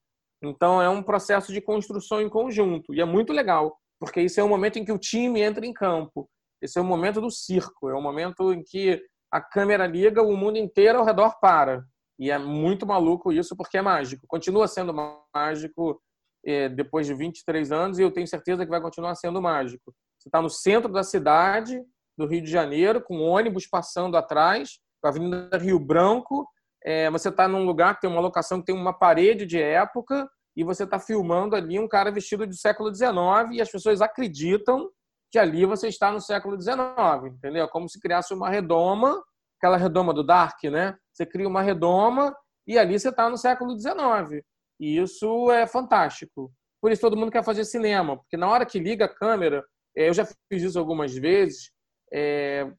Então 0.42 0.80
é 0.80 0.88
um 0.88 1.02
processo 1.02 1.52
de 1.52 1.60
construção 1.60 2.20
em 2.20 2.28
conjunto 2.28 2.94
e 2.94 3.00
é 3.00 3.04
muito 3.04 3.32
legal, 3.32 3.76
porque 3.98 4.22
isso 4.22 4.40
é 4.40 4.42
o 4.42 4.48
momento 4.48 4.78
em 4.78 4.84
que 4.84 4.92
o 4.92 4.98
time 4.98 5.40
entra 5.40 5.66
em 5.66 5.72
campo. 5.72 6.28
Esse 6.62 6.78
é 6.78 6.82
o 6.82 6.84
momento 6.84 7.20
do 7.20 7.30
circo, 7.30 7.88
é 7.88 7.94
o 7.94 8.00
momento 8.00 8.52
em 8.52 8.62
que 8.62 9.02
a 9.30 9.40
câmera 9.40 9.86
liga, 9.86 10.22
o 10.22 10.36
mundo 10.36 10.58
inteiro 10.58 10.98
ao 10.98 11.04
redor 11.04 11.38
para. 11.40 11.84
E 12.18 12.30
é 12.30 12.38
muito 12.38 12.86
maluco 12.86 13.32
isso 13.32 13.56
porque 13.56 13.78
é 13.78 13.82
mágico. 13.82 14.26
Continua 14.26 14.68
sendo 14.68 14.94
mágico 15.34 16.00
é, 16.44 16.68
depois 16.68 17.06
de 17.06 17.14
23 17.14 17.72
anos 17.72 17.98
e 17.98 18.02
eu 18.02 18.10
tenho 18.10 18.26
certeza 18.26 18.64
que 18.64 18.70
vai 18.70 18.80
continuar 18.80 19.14
sendo 19.14 19.40
mágico. 19.40 19.94
Você 20.18 20.28
está 20.28 20.42
no 20.42 20.50
centro 20.50 20.92
da 20.92 21.02
cidade, 21.02 21.82
do 22.20 22.26
Rio 22.26 22.42
de 22.42 22.50
Janeiro, 22.50 23.02
com 23.02 23.20
ônibus 23.20 23.66
passando 23.66 24.16
atrás, 24.16 24.78
com 25.00 25.08
a 25.08 25.10
Avenida 25.10 25.58
Rio 25.58 25.78
Branco. 25.78 26.46
É, 26.84 27.10
você 27.10 27.28
está 27.28 27.48
num 27.48 27.64
lugar 27.64 27.94
que 27.94 28.02
tem 28.02 28.10
uma 28.10 28.20
locação 28.20 28.60
que 28.60 28.66
tem 28.66 28.74
uma 28.74 28.92
parede 28.92 29.44
de 29.46 29.60
época 29.60 30.28
e 30.56 30.62
você 30.62 30.84
está 30.84 30.98
filmando 30.98 31.56
ali 31.56 31.78
um 31.78 31.88
cara 31.88 32.10
vestido 32.10 32.46
do 32.46 32.54
século 32.54 32.94
XIX 32.94 33.52
e 33.52 33.60
as 33.60 33.70
pessoas 33.70 34.00
acreditam 34.00 34.90
que 35.30 35.38
ali 35.38 35.64
você 35.64 35.88
está 35.88 36.10
no 36.10 36.20
século 36.20 36.60
XIX, 36.60 37.34
entendeu? 37.36 37.68
Como 37.68 37.88
se 37.88 38.00
criasse 38.00 38.34
uma 38.34 38.50
redoma, 38.50 39.22
aquela 39.58 39.76
redoma 39.76 40.12
do 40.12 40.24
Dark, 40.24 40.62
né? 40.64 40.96
Você 41.12 41.24
cria 41.24 41.46
uma 41.46 41.62
redoma 41.62 42.34
e 42.66 42.78
ali 42.78 42.98
você 42.98 43.10
está 43.10 43.28
no 43.28 43.36
século 43.36 43.78
XIX. 43.78 44.42
E 44.80 44.98
isso 44.98 45.50
é 45.52 45.66
fantástico. 45.66 46.52
Por 46.80 46.90
isso 46.90 47.00
todo 47.00 47.16
mundo 47.16 47.30
quer 47.30 47.44
fazer 47.44 47.64
cinema, 47.64 48.16
porque 48.16 48.36
na 48.36 48.48
hora 48.48 48.66
que 48.66 48.78
liga 48.78 49.04
a 49.04 49.14
câmera, 49.14 49.64
é, 49.96 50.08
eu 50.08 50.14
já 50.14 50.24
fiz 50.24 50.62
isso 50.62 50.78
algumas 50.78 51.14
vezes. 51.14 51.70
É, 52.12 52.70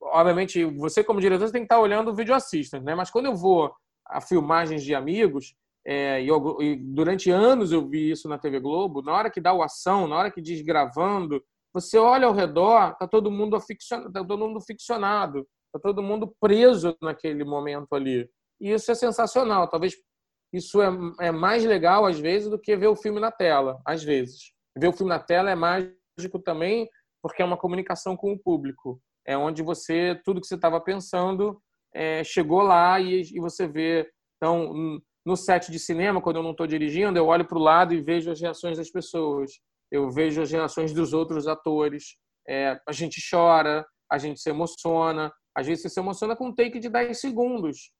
obviamente, 0.00 0.64
você 0.64 1.02
como 1.02 1.20
diretor 1.20 1.46
você 1.46 1.52
tem 1.52 1.62
que 1.62 1.66
estar 1.66 1.80
olhando 1.80 2.10
o 2.10 2.14
vídeo 2.14 2.34
assistant, 2.34 2.82
né? 2.82 2.94
Mas 2.94 3.10
quando 3.10 3.26
eu 3.26 3.34
vou 3.34 3.74
a 4.06 4.20
filmagens 4.20 4.82
de 4.84 4.94
amigos, 4.94 5.54
é, 5.86 6.22
e, 6.22 6.28
eu, 6.28 6.60
e, 6.60 6.76
durante 6.76 7.30
anos 7.30 7.72
eu 7.72 7.88
vi 7.88 8.10
isso 8.10 8.28
na 8.28 8.38
TV 8.38 8.58
Globo, 8.58 9.02
na 9.02 9.12
hora 9.12 9.30
que 9.30 9.40
dá 9.40 9.52
o 9.52 9.62
ação, 9.62 10.08
na 10.08 10.16
hora 10.16 10.30
que 10.30 10.42
diz 10.42 10.60
gravando, 10.62 11.42
você 11.72 11.98
olha 11.98 12.26
ao 12.26 12.34
redor, 12.34 12.96
tá 12.96 13.06
todo 13.06 13.30
mundo 13.30 13.54
aficionado, 13.54 14.12
tá 14.12 14.24
todo 14.24 14.48
mundo 14.48 14.60
ficcionado, 14.60 15.46
tá 15.72 15.78
todo 15.78 16.02
mundo 16.02 16.34
preso 16.40 16.96
naquele 17.02 17.44
momento 17.44 17.94
ali. 17.94 18.28
E 18.60 18.72
isso 18.72 18.90
é 18.90 18.94
sensacional. 18.94 19.68
Talvez 19.68 19.94
isso 20.52 20.80
é, 20.80 20.88
é 21.20 21.30
mais 21.30 21.64
legal 21.64 22.06
às 22.06 22.18
vezes 22.18 22.48
do 22.48 22.58
que 22.58 22.74
ver 22.76 22.88
o 22.88 22.96
filme 22.96 23.20
na 23.20 23.30
tela, 23.30 23.80
às 23.84 24.02
vezes. 24.02 24.52
Ver 24.76 24.88
o 24.88 24.92
filme 24.92 25.10
na 25.10 25.18
tela 25.18 25.50
é 25.50 25.54
mágico 25.54 26.38
também, 26.42 26.88
porque 27.26 27.42
é 27.42 27.44
uma 27.44 27.56
comunicação 27.56 28.16
com 28.16 28.32
o 28.32 28.38
público. 28.38 29.00
É 29.26 29.36
onde 29.36 29.62
você 29.62 30.20
tudo 30.24 30.40
que 30.40 30.46
você 30.46 30.54
estava 30.54 30.80
pensando 30.80 31.60
é, 31.94 32.22
chegou 32.22 32.62
lá 32.62 33.00
e, 33.00 33.22
e 33.22 33.40
você 33.40 33.66
vê. 33.66 34.08
Então, 34.36 35.00
no 35.24 35.36
set 35.36 35.72
de 35.72 35.78
cinema, 35.78 36.20
quando 36.20 36.36
eu 36.36 36.42
não 36.42 36.50
estou 36.50 36.66
dirigindo, 36.66 37.18
eu 37.18 37.26
olho 37.26 37.46
para 37.46 37.58
o 37.58 37.62
lado 37.62 37.94
e 37.94 38.00
vejo 38.00 38.30
as 38.30 38.40
reações 38.40 38.76
das 38.76 38.90
pessoas. 38.90 39.50
Eu 39.90 40.10
vejo 40.10 40.42
as 40.42 40.50
reações 40.50 40.92
dos 40.92 41.12
outros 41.12 41.48
atores. 41.48 42.16
É, 42.46 42.78
a 42.86 42.92
gente 42.92 43.20
chora, 43.28 43.84
a 44.10 44.18
gente 44.18 44.40
se 44.40 44.50
emociona. 44.50 45.32
Às 45.56 45.66
vezes 45.66 45.82
você 45.82 45.88
se 45.88 46.00
emociona 46.00 46.36
com 46.36 46.48
um 46.48 46.54
take 46.54 46.78
de 46.78 46.88
10 46.88 47.18
segundos. 47.18 47.90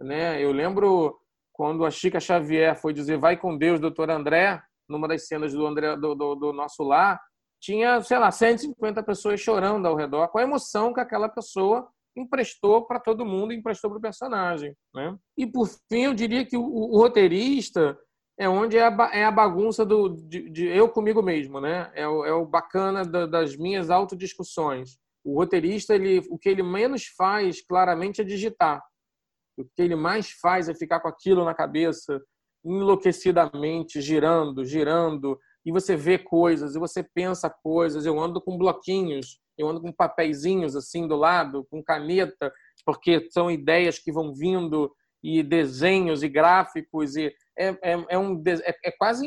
Né? 0.00 0.42
Eu 0.42 0.52
lembro 0.52 1.18
quando 1.52 1.84
a 1.84 1.90
Chica 1.90 2.20
Xavier 2.20 2.76
foi 2.76 2.92
dizer 2.92 3.18
vai 3.18 3.36
com 3.36 3.56
Deus, 3.56 3.80
doutor 3.80 4.10
André, 4.10 4.60
numa 4.88 5.08
das 5.08 5.26
cenas 5.26 5.52
do, 5.52 5.66
André, 5.66 5.96
do, 5.96 6.14
do, 6.14 6.34
do 6.34 6.52
nosso 6.52 6.82
lar, 6.82 7.20
tinha, 7.60 8.00
sei 8.02 8.18
lá, 8.18 8.30
150 8.30 9.02
pessoas 9.02 9.40
chorando 9.40 9.86
ao 9.86 9.96
redor, 9.96 10.28
com 10.28 10.38
a 10.38 10.42
emoção 10.42 10.92
que 10.92 11.00
aquela 11.00 11.28
pessoa 11.28 11.88
emprestou 12.16 12.86
para 12.86 13.00
todo 13.00 13.24
mundo, 13.24 13.52
emprestou 13.52 13.90
para 13.90 13.98
o 13.98 14.02
personagem. 14.02 14.74
Né? 14.94 15.16
E, 15.36 15.46
por 15.46 15.68
fim, 15.90 16.02
eu 16.02 16.14
diria 16.14 16.44
que 16.44 16.56
o, 16.56 16.62
o 16.62 16.98
roteirista 16.98 17.98
é 18.38 18.48
onde 18.48 18.76
é 18.76 18.86
a, 18.86 19.10
é 19.12 19.24
a 19.24 19.30
bagunça 19.30 19.84
do, 19.84 20.10
de, 20.10 20.48
de, 20.48 20.66
eu 20.66 20.88
comigo 20.88 21.20
mesmo, 21.20 21.60
né? 21.60 21.90
É 21.92 22.06
o, 22.06 22.24
é 22.24 22.32
o 22.32 22.46
bacana 22.46 23.04
da, 23.04 23.26
das 23.26 23.56
minhas 23.56 23.90
autodiscussões. 23.90 24.96
O 25.24 25.34
roteirista, 25.34 25.94
ele, 25.94 26.24
o 26.30 26.38
que 26.38 26.48
ele 26.48 26.62
menos 26.62 27.06
faz, 27.16 27.60
claramente, 27.60 28.20
é 28.20 28.24
digitar. 28.24 28.80
O 29.56 29.64
que 29.64 29.82
ele 29.82 29.96
mais 29.96 30.30
faz 30.30 30.68
é 30.68 30.74
ficar 30.74 31.00
com 31.00 31.08
aquilo 31.08 31.44
na 31.44 31.52
cabeça, 31.52 32.22
enlouquecidamente, 32.64 34.00
girando, 34.00 34.64
girando, 34.64 35.38
e 35.64 35.72
você 35.72 35.96
vê 35.96 36.18
coisas, 36.18 36.74
e 36.74 36.78
você 36.78 37.02
pensa 37.02 37.50
coisas. 37.50 38.06
Eu 38.06 38.18
ando 38.18 38.40
com 38.40 38.56
bloquinhos 38.56 39.40
eu 39.58 39.68
ando 39.68 39.80
com 39.80 39.92
papeizinhos 39.92 40.76
assim 40.76 41.06
do 41.06 41.16
lado, 41.16 41.66
com 41.68 41.82
caneta, 41.82 42.52
porque 42.86 43.28
são 43.30 43.50
ideias 43.50 43.98
que 43.98 44.12
vão 44.12 44.32
vindo 44.32 44.94
e 45.22 45.42
desenhos 45.42 46.22
e 46.22 46.28
gráficos 46.28 47.16
e 47.16 47.34
é, 47.58 47.68
é, 47.82 48.06
é 48.10 48.18
um 48.18 48.40
é, 48.46 48.74
é, 48.84 48.92
quase 48.96 49.26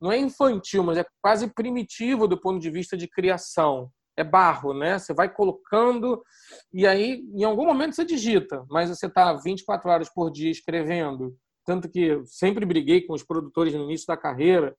não 0.00 0.10
é 0.10 0.18
infantil, 0.18 0.82
mas 0.82 0.98
é 0.98 1.06
quase 1.22 1.52
primitivo 1.54 2.26
do 2.26 2.38
ponto 2.38 2.58
de 2.58 2.68
vista 2.68 2.96
de 2.96 3.08
criação. 3.08 3.90
É 4.16 4.24
barro, 4.24 4.74
né? 4.74 4.98
Você 4.98 5.14
vai 5.14 5.32
colocando 5.32 6.20
e 6.72 6.84
aí 6.84 7.22
em 7.32 7.44
algum 7.44 7.64
momento 7.64 7.94
você 7.94 8.04
digita, 8.04 8.66
mas 8.68 8.90
você 8.90 9.06
está 9.06 9.32
24 9.32 9.88
horas 9.88 10.08
por 10.12 10.30
dia 10.32 10.50
escrevendo. 10.50 11.36
Tanto 11.64 11.88
que 11.88 12.20
sempre 12.24 12.66
briguei 12.66 13.02
com 13.02 13.12
os 13.12 13.22
produtores 13.22 13.72
no 13.74 13.84
início 13.84 14.06
da 14.08 14.16
carreira, 14.16 14.74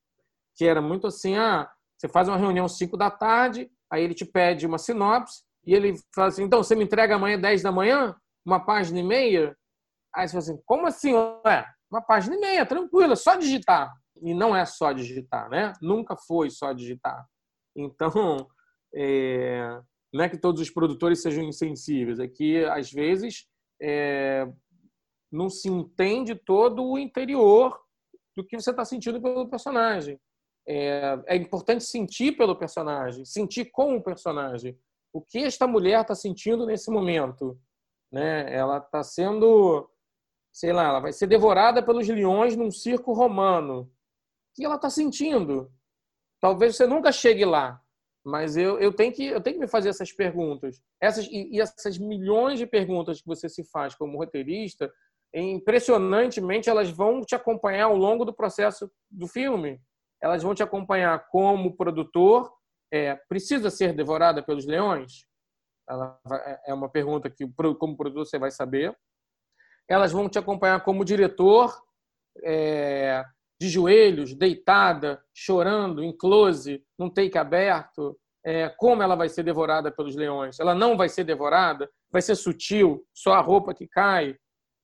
que 0.56 0.64
era 0.64 0.80
muito 0.80 1.06
assim, 1.06 1.36
ah, 1.36 1.70
você 1.96 2.08
faz 2.08 2.28
uma 2.28 2.36
reunião 2.36 2.68
5 2.68 2.96
da 2.96 3.10
tarde, 3.10 3.70
aí 3.90 4.02
ele 4.02 4.14
te 4.14 4.24
pede 4.24 4.66
uma 4.66 4.78
sinopse 4.78 5.42
e 5.66 5.74
ele 5.74 5.94
fala 6.14 6.28
assim, 6.28 6.44
então, 6.44 6.62
você 6.62 6.74
me 6.74 6.84
entrega 6.84 7.14
amanhã 7.14 7.38
10 7.38 7.62
da 7.62 7.72
manhã? 7.72 8.14
Uma 8.44 8.64
página 8.64 8.98
e 9.00 9.02
meia? 9.02 9.56
Aí 10.14 10.26
você 10.26 10.32
fala 10.32 10.42
assim, 10.42 10.62
como 10.64 10.86
assim? 10.86 11.14
É, 11.46 11.64
uma 11.90 12.00
página 12.00 12.36
e 12.36 12.40
meia, 12.40 12.66
tranquila, 12.66 13.14
só 13.16 13.36
digitar. 13.36 13.92
E 14.22 14.34
não 14.34 14.54
é 14.56 14.64
só 14.64 14.92
digitar, 14.92 15.48
né? 15.48 15.72
Nunca 15.80 16.16
foi 16.16 16.50
só 16.50 16.72
digitar. 16.72 17.26
Então, 17.76 18.46
é, 18.94 19.80
não 20.12 20.24
é 20.24 20.28
que 20.28 20.38
todos 20.38 20.60
os 20.60 20.70
produtores 20.70 21.22
sejam 21.22 21.44
insensíveis, 21.44 22.18
é 22.18 22.26
que, 22.26 22.64
às 22.64 22.90
vezes, 22.90 23.46
é, 23.80 24.46
não 25.30 25.48
se 25.48 25.68
entende 25.68 26.34
todo 26.34 26.84
o 26.84 26.98
interior 26.98 27.78
do 28.36 28.44
que 28.44 28.58
você 28.58 28.70
está 28.70 28.84
sentindo 28.84 29.20
pelo 29.20 29.48
personagem. 29.48 30.18
É, 30.66 31.18
é 31.26 31.36
importante 31.36 31.84
sentir 31.84 32.36
pelo 32.36 32.56
personagem, 32.56 33.24
sentir 33.24 33.66
com 33.66 33.96
o 33.96 34.02
personagem. 34.02 34.78
O 35.12 35.20
que 35.20 35.38
esta 35.38 35.66
mulher 35.66 36.00
está 36.00 36.14
sentindo 36.14 36.66
nesse 36.66 36.90
momento? 36.90 37.58
Né? 38.12 38.52
Ela 38.54 38.78
está 38.78 39.02
sendo, 39.02 39.88
sei 40.52 40.72
lá, 40.72 40.84
ela 40.84 41.00
vai 41.00 41.12
ser 41.12 41.26
devorada 41.26 41.82
pelos 41.82 42.06
leões 42.06 42.56
num 42.56 42.70
circo 42.70 43.12
romano. 43.12 43.82
O 43.82 43.88
que 44.54 44.64
ela 44.64 44.76
está 44.76 44.90
sentindo? 44.90 45.72
Talvez 46.40 46.76
você 46.76 46.86
nunca 46.86 47.12
chegue 47.12 47.44
lá, 47.44 47.80
mas 48.24 48.56
eu, 48.56 48.78
eu, 48.78 48.92
tenho, 48.92 49.12
que, 49.12 49.26
eu 49.26 49.40
tenho 49.40 49.56
que 49.56 49.60
me 49.60 49.68
fazer 49.68 49.88
essas 49.88 50.12
perguntas. 50.12 50.80
Essas, 51.00 51.26
e, 51.26 51.56
e 51.56 51.60
essas 51.60 51.98
milhões 51.98 52.58
de 52.58 52.66
perguntas 52.66 53.20
que 53.20 53.26
você 53.26 53.48
se 53.48 53.64
faz 53.64 53.94
como 53.94 54.18
roteirista, 54.18 54.92
impressionantemente, 55.34 56.68
elas 56.68 56.90
vão 56.90 57.22
te 57.22 57.34
acompanhar 57.34 57.84
ao 57.84 57.96
longo 57.96 58.24
do 58.24 58.32
processo 58.32 58.90
do 59.10 59.26
filme 59.26 59.80
elas 60.22 60.42
vão 60.42 60.54
te 60.54 60.62
acompanhar 60.62 61.26
como 61.28 61.76
produtor. 61.76 62.52
É, 62.92 63.14
precisa 63.28 63.70
ser 63.70 63.94
devorada 63.94 64.42
pelos 64.42 64.66
leões? 64.66 65.24
Vai, 66.24 66.40
é, 66.40 66.60
é 66.68 66.74
uma 66.74 66.88
pergunta 66.88 67.30
que, 67.30 67.46
como 67.78 67.96
produtor, 67.96 68.26
você 68.26 68.38
vai 68.38 68.50
saber. 68.50 68.96
Elas 69.88 70.12
vão 70.12 70.28
te 70.28 70.38
acompanhar 70.38 70.82
como 70.84 71.04
diretor, 71.04 71.76
é, 72.44 73.24
de 73.60 73.68
joelhos, 73.68 74.34
deitada, 74.34 75.22
chorando, 75.34 76.02
em 76.02 76.16
close, 76.16 76.84
num 76.98 77.10
take 77.10 77.36
aberto. 77.36 78.18
É, 78.44 78.70
como 78.70 79.02
ela 79.02 79.14
vai 79.14 79.28
ser 79.28 79.42
devorada 79.42 79.90
pelos 79.90 80.16
leões? 80.16 80.58
Ela 80.58 80.74
não 80.74 80.96
vai 80.96 81.08
ser 81.08 81.24
devorada? 81.24 81.90
Vai 82.10 82.22
ser 82.22 82.34
sutil, 82.36 83.04
só 83.12 83.34
a 83.34 83.40
roupa 83.40 83.74
que 83.74 83.86
cai? 83.86 84.36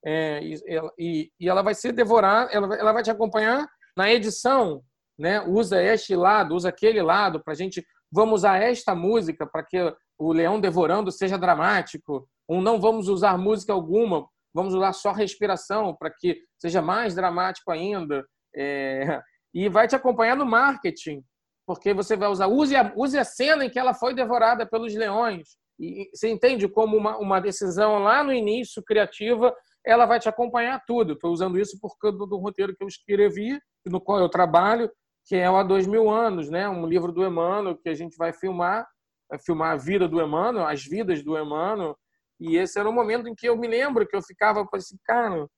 É, 0.05 0.41
e, 0.43 0.55
e, 0.99 1.33
e, 1.41 1.49
ela 1.49 1.63
vai 1.63 1.75
ser 1.75 1.93
devorada, 1.93 2.53
ela, 2.53 2.77
ela 2.77 2.93
vai 2.93 3.03
te 3.03 3.11
acompanhar 3.11 3.67
na 3.97 4.13
edição, 4.13 4.83
né? 5.19 5.41
Usa 5.41 5.83
este 5.83 6.15
lado, 6.15 6.55
usa 6.55 6.69
aquele 6.69 7.03
lado 7.03 7.43
para 7.43 7.53
a 7.53 7.57
gente. 7.57 7.85
Vamos 8.11 8.41
usar 8.41 8.63
esta 8.63 8.95
música 8.95 9.47
para 9.47 9.65
que 9.65 9.79
o 10.19 10.33
leão 10.33 10.61
devorando 10.61 11.11
seja 11.11 11.39
dramático. 11.39 12.29
Ou 12.49 12.61
não 12.61 12.81
vamos 12.81 13.09
usar 13.09 13.37
música 13.37 13.73
alguma, 13.73 14.27
vamos 14.55 14.75
usar 14.75 14.93
só 14.93 15.13
respiração 15.13 15.95
para 15.97 16.11
que 16.11 16.39
seja 16.59 16.81
mais 16.81 17.15
dramático 17.15 17.71
ainda. 17.71 18.25
É... 18.55 19.21
E 19.53 19.69
vai 19.69 19.89
te 19.89 19.97
acompanhar 19.97 20.37
no 20.37 20.47
marketing, 20.47 21.23
porque 21.67 21.95
você 21.95 22.15
vai 22.15 22.29
usar 22.29 22.47
use 22.47 22.77
a, 22.77 22.93
use 22.95 23.19
a 23.19 23.25
cena 23.25 23.65
em 23.65 23.71
que 23.71 23.79
ela 23.79 23.95
foi 23.95 24.15
devorada 24.15 24.67
pelos 24.67 24.95
leões. 24.95 25.57
E 25.79 26.09
você 26.15 26.29
entende 26.29 26.69
como 26.69 26.97
uma, 26.97 27.19
uma 27.19 27.41
decisão 27.41 27.99
lá 27.99 28.23
no 28.23 28.33
início 28.33 28.83
criativa 28.83 29.55
ela 29.87 30.05
vai 30.05 30.19
te 30.19 30.29
acompanhar 30.29 30.83
tudo. 30.85 31.13
Estou 31.13 31.33
usando 31.33 31.59
isso 31.59 31.79
por 31.81 31.97
causa 31.97 32.19
do 32.19 32.37
roteiro 32.39 32.75
que 32.77 32.83
eu 32.83 32.89
escrevi, 32.89 33.59
no 33.87 34.01
qual 34.01 34.19
eu 34.19 34.29
trabalho, 34.29 34.91
que 35.27 35.35
é 35.35 35.51
o 35.51 35.57
Há 35.57 35.65
Dois 35.65 35.87
Mil 35.87 36.09
Anos, 36.09 36.49
né? 36.49 36.69
um 36.69 36.87
livro 36.87 37.11
do 37.11 37.27
Emmanuel 37.27 37.77
que 37.77 37.89
a 37.89 37.95
gente 37.95 38.17
vai 38.17 38.33
filmar, 38.33 38.87
vai 39.29 39.39
filmar 39.39 39.73
a 39.73 39.77
vida 39.77 40.07
do 40.07 40.23
Emmanuel, 40.23 40.67
as 40.67 40.85
vidas 40.85 41.23
do 41.23 41.37
Emmanuel. 41.37 41.97
E 42.39 42.57
esse 42.57 42.79
era 42.79 42.89
o 42.89 42.93
momento 42.93 43.29
em 43.29 43.35
que 43.35 43.49
eu 43.49 43.57
me 43.57 43.67
lembro 43.67 44.07
que 44.07 44.15
eu 44.15 44.23
ficava 44.23 44.67
assim, 44.73 44.97
cara, 45.05 45.49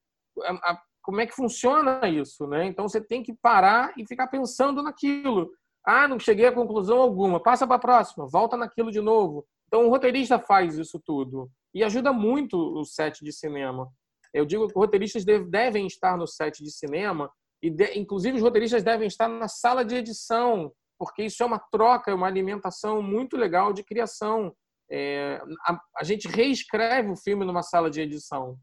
como 1.03 1.21
é 1.21 1.27
que 1.27 1.35
funciona 1.35 2.09
isso, 2.09 2.47
né? 2.47 2.66
Então 2.66 2.89
você 2.89 3.01
tem 3.01 3.23
que 3.23 3.35
parar 3.35 3.93
e 3.97 4.07
ficar 4.07 4.29
pensando 4.29 4.83
naquilo. 4.83 5.51
Ah, 5.85 6.09
não 6.09 6.19
cheguei 6.19 6.47
a 6.47 6.53
conclusão 6.53 7.01
alguma. 7.01 7.43
Passa 7.43 7.66
para 7.66 7.77
a 7.77 7.81
próxima, 7.81 8.27
volta 8.27 8.57
naquilo 8.57 8.91
de 8.91 9.01
novo. 9.01 9.47
Então 9.66 9.87
o 9.87 9.91
roteirista 9.91 10.39
faz 10.39 10.79
isso 10.79 11.01
tudo 11.05 11.51
e 11.75 11.85
ajuda 11.85 12.12
muito 12.12 12.57
o 12.57 12.85
set 12.85 13.23
de 13.23 13.33
cinema. 13.33 13.89
Eu 14.33 14.47
digo 14.47 14.66
que 14.69 14.75
roteiristas 14.75 15.25
devem 15.25 15.87
estar 15.87 16.16
no 16.16 16.27
set 16.27 16.62
de 16.62 16.71
cinema 16.71 17.31
e, 17.63 17.71
de, 17.71 17.99
inclusive, 17.99 18.37
os 18.37 18.43
roteiristas 18.43 18.83
devem 18.83 19.07
estar 19.07 19.29
na 19.29 19.49
sala 19.49 19.85
de 19.85 19.97
edição, 19.97 20.73
porque 20.99 21.25
isso 21.25 21.43
é 21.43 21.47
uma 21.47 21.59
troca, 21.59 22.15
uma 22.15 22.27
alimentação 22.27 23.03
muito 23.03 23.37
legal 23.37 23.73
de 23.73 23.83
criação. 23.83 24.55
É, 24.91 25.41
a, 25.67 25.81
a 25.97 26.05
gente 26.05 26.29
reescreve 26.29 27.11
o 27.11 27.17
filme 27.17 27.45
numa 27.45 27.63
sala 27.63 27.91
de 27.91 28.01
edição. 28.01 28.59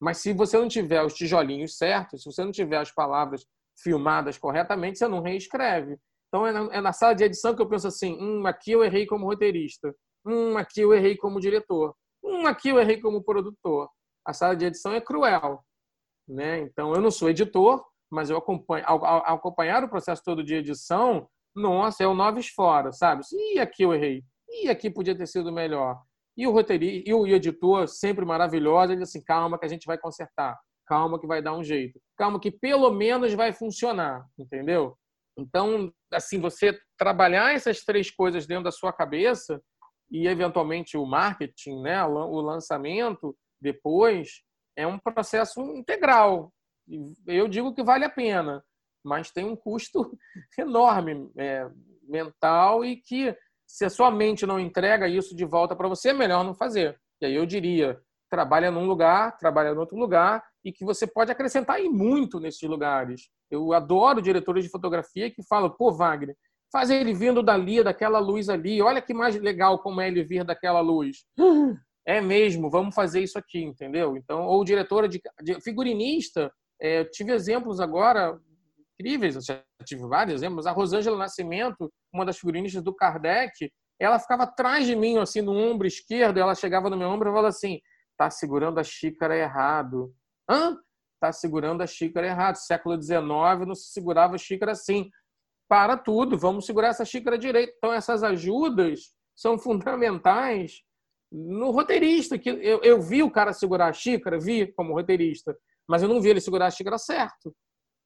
Mas 0.00 0.18
se 0.18 0.32
você 0.32 0.56
não 0.56 0.68
tiver 0.68 1.02
os 1.02 1.14
tijolinhos 1.14 1.76
certos, 1.76 2.22
se 2.22 2.32
você 2.32 2.44
não 2.44 2.52
tiver 2.52 2.78
as 2.78 2.90
palavras 2.90 3.44
filmadas 3.82 4.38
corretamente, 4.38 4.98
você 4.98 5.08
não 5.08 5.20
reescreve. 5.20 5.98
Então 6.28 6.46
é 6.46 6.52
na, 6.52 6.74
é 6.74 6.80
na, 6.80 6.92
sala 6.92 7.14
de 7.14 7.24
edição 7.24 7.54
que 7.54 7.60
eu 7.60 7.68
penso 7.68 7.88
assim: 7.88 8.16
hum, 8.20 8.46
aqui 8.46 8.72
eu 8.72 8.84
errei 8.84 9.04
como 9.04 9.26
roteirista, 9.26 9.94
hum, 10.24 10.56
aqui 10.56 10.80
eu 10.80 10.94
errei 10.94 11.16
como 11.16 11.40
diretor, 11.40 11.94
hum, 12.22 12.46
aqui 12.46 12.68
eu 12.68 12.78
errei 12.78 13.00
como 13.00 13.22
produtor 13.22 13.90
a 14.24 14.32
sala 14.32 14.56
de 14.56 14.66
edição 14.66 14.94
é 14.94 15.00
cruel. 15.00 15.64
Né? 16.28 16.60
Então, 16.60 16.94
eu 16.94 17.00
não 17.00 17.10
sou 17.10 17.28
editor, 17.28 17.84
mas 18.10 18.30
eu 18.30 18.36
acompanho, 18.36 18.84
ao, 18.86 19.04
ao 19.04 19.36
acompanhar 19.36 19.84
o 19.84 19.88
processo 19.88 20.22
todo 20.24 20.42
de 20.42 20.54
edição, 20.54 21.28
nossa, 21.54 22.02
é 22.02 22.06
o 22.06 22.14
noves 22.14 22.48
fora, 22.48 22.92
sabe? 22.92 23.22
E 23.32 23.58
aqui 23.58 23.82
eu 23.82 23.94
errei. 23.94 24.22
E 24.48 24.68
aqui 24.68 24.90
podia 24.90 25.16
ter 25.16 25.26
sido 25.26 25.52
melhor. 25.52 26.00
E 26.36 26.46
o 26.46 26.52
roteirista, 26.52 27.10
e 27.10 27.14
o 27.14 27.26
editor, 27.26 27.86
sempre 27.88 28.24
maravilhoso, 28.24 28.92
ele 28.92 29.00
diz 29.00 29.10
assim: 29.10 29.22
calma, 29.22 29.58
que 29.58 29.66
a 29.66 29.68
gente 29.68 29.86
vai 29.86 29.98
consertar. 29.98 30.58
Calma, 30.86 31.20
que 31.20 31.26
vai 31.26 31.40
dar 31.40 31.56
um 31.56 31.62
jeito. 31.62 32.00
Calma, 32.16 32.40
que 32.40 32.50
pelo 32.50 32.90
menos 32.90 33.32
vai 33.34 33.52
funcionar, 33.52 34.26
entendeu? 34.38 34.96
Então, 35.38 35.92
assim, 36.12 36.40
você 36.40 36.78
trabalhar 36.98 37.54
essas 37.54 37.84
três 37.84 38.10
coisas 38.10 38.46
dentro 38.46 38.64
da 38.64 38.72
sua 38.72 38.92
cabeça 38.92 39.62
e, 40.10 40.26
eventualmente, 40.26 40.96
o 40.96 41.06
marketing, 41.06 41.82
né, 41.82 42.04
o 42.04 42.40
lançamento, 42.40 43.36
depois, 43.60 44.42
é 44.76 44.86
um 44.86 44.98
processo 44.98 45.60
integral. 45.76 46.52
Eu 47.26 47.48
digo 47.48 47.74
que 47.74 47.82
vale 47.82 48.04
a 48.04 48.10
pena, 48.10 48.62
mas 49.04 49.30
tem 49.30 49.44
um 49.44 49.56
custo 49.56 50.16
enorme 50.58 51.30
é, 51.36 51.68
mental 52.02 52.84
e 52.84 52.96
que, 52.96 53.36
se 53.66 53.84
a 53.84 53.90
sua 53.90 54.10
mente 54.10 54.44
não 54.46 54.58
entrega 54.58 55.08
isso 55.08 55.34
de 55.34 55.44
volta 55.44 55.76
para 55.76 55.88
você, 55.88 56.10
é 56.10 56.12
melhor 56.12 56.44
não 56.44 56.54
fazer. 56.54 56.98
E 57.20 57.26
aí 57.26 57.34
eu 57.34 57.46
diria, 57.46 58.00
trabalha 58.28 58.70
num 58.70 58.86
lugar, 58.86 59.36
trabalha 59.38 59.70
em 59.70 59.78
outro 59.78 59.96
lugar 59.96 60.42
e 60.64 60.72
que 60.72 60.84
você 60.84 61.06
pode 61.06 61.30
acrescentar 61.30 61.80
em 61.80 61.88
muito 61.88 62.40
nesses 62.40 62.68
lugares. 62.68 63.30
Eu 63.50 63.72
adoro 63.72 64.20
diretores 64.20 64.64
de 64.64 64.70
fotografia 64.70 65.30
que 65.30 65.42
falam, 65.46 65.70
pô, 65.70 65.92
Wagner, 65.92 66.36
faz 66.72 66.90
ele 66.90 67.14
vindo 67.14 67.42
dali, 67.42 67.82
daquela 67.82 68.18
luz 68.18 68.48
ali, 68.48 68.82
olha 68.82 69.02
que 69.02 69.14
mais 69.14 69.36
legal 69.40 69.78
como 69.78 70.00
é 70.00 70.08
ele 70.08 70.24
vir 70.24 70.44
daquela 70.44 70.80
luz 70.80 71.24
é 72.06 72.20
mesmo, 72.20 72.70
vamos 72.70 72.94
fazer 72.94 73.20
isso 73.20 73.38
aqui, 73.38 73.62
entendeu? 73.62 74.16
Então, 74.16 74.44
ou 74.44 74.64
diretora 74.64 75.08
de, 75.08 75.20
de 75.42 75.60
figurinista, 75.60 76.52
é, 76.80 77.04
tive 77.04 77.32
exemplos 77.32 77.80
agora 77.80 78.38
incríveis, 78.98 79.34
eu 79.34 79.42
já 79.42 79.62
tive 79.84 80.06
vários 80.06 80.40
exemplos. 80.40 80.66
A 80.66 80.72
Rosângela 80.72 81.16
Nascimento, 81.16 81.90
uma 82.12 82.24
das 82.24 82.38
figurinistas 82.38 82.82
do 82.82 82.94
Kardec, 82.94 83.70
ela 83.98 84.18
ficava 84.18 84.44
atrás 84.44 84.86
de 84.86 84.96
mim, 84.96 85.18
assim, 85.18 85.42
no 85.42 85.52
ombro 85.52 85.86
esquerdo, 85.86 86.38
ela 86.38 86.54
chegava 86.54 86.88
no 86.88 86.96
meu 86.96 87.08
ombro 87.08 87.28
e 87.28 87.32
falava 87.32 87.48
assim: 87.48 87.80
tá 88.16 88.30
segurando 88.30 88.78
a 88.78 88.84
xícara 88.84 89.36
errado. 89.36 90.12
Hã? 90.48 90.76
Tá 91.20 91.32
segurando 91.32 91.82
a 91.82 91.86
xícara 91.86 92.26
errado. 92.26 92.56
Século 92.56 93.00
XIX 93.00 93.20
não 93.66 93.74
se 93.74 93.92
segurava 93.92 94.34
a 94.34 94.38
xícara 94.38 94.72
assim. 94.72 95.10
Para 95.68 95.96
tudo, 95.96 96.36
vamos 96.36 96.66
segurar 96.66 96.88
essa 96.88 97.04
xícara 97.04 97.38
direito. 97.38 97.72
Então, 97.76 97.92
essas 97.92 98.22
ajudas 98.22 99.12
são 99.36 99.58
fundamentais 99.58 100.82
no 101.30 101.70
roteirista, 101.70 102.38
que 102.38 102.50
eu, 102.50 102.82
eu 102.82 103.00
vi 103.00 103.22
o 103.22 103.30
cara 103.30 103.52
segurar 103.52 103.86
a 103.86 103.92
xícara, 103.92 104.38
vi 104.38 104.72
como 104.72 104.92
roteirista, 104.94 105.56
mas 105.90 106.02
eu 106.02 106.08
não 106.08 106.20
vi 106.20 106.28
ele 106.28 106.40
segurar 106.40 106.66
a 106.66 106.70
xícara 106.70 106.96
certo. 106.96 107.52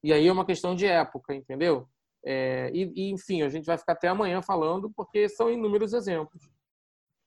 E 0.03 0.11
aí 0.11 0.27
é 0.27 0.33
uma 0.33 0.47
questão 0.47 0.75
de 0.75 0.87
época, 0.87 1.35
entendeu? 1.35 1.87
É, 2.25 2.71
e, 2.73 2.91
e, 2.97 3.11
enfim, 3.13 3.43
a 3.43 3.49
gente 3.51 3.67
vai 3.67 3.77
ficar 3.77 3.93
até 3.93 4.09
amanhã 4.09 4.41
falando, 4.41 4.91
porque 4.97 5.29
são 5.29 5.51
inúmeros 5.51 5.93
exemplos. 5.93 6.51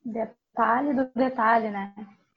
Detalhe 0.03 0.95
do 0.95 1.11
detalhe, 1.15 1.69
né? 1.69 1.93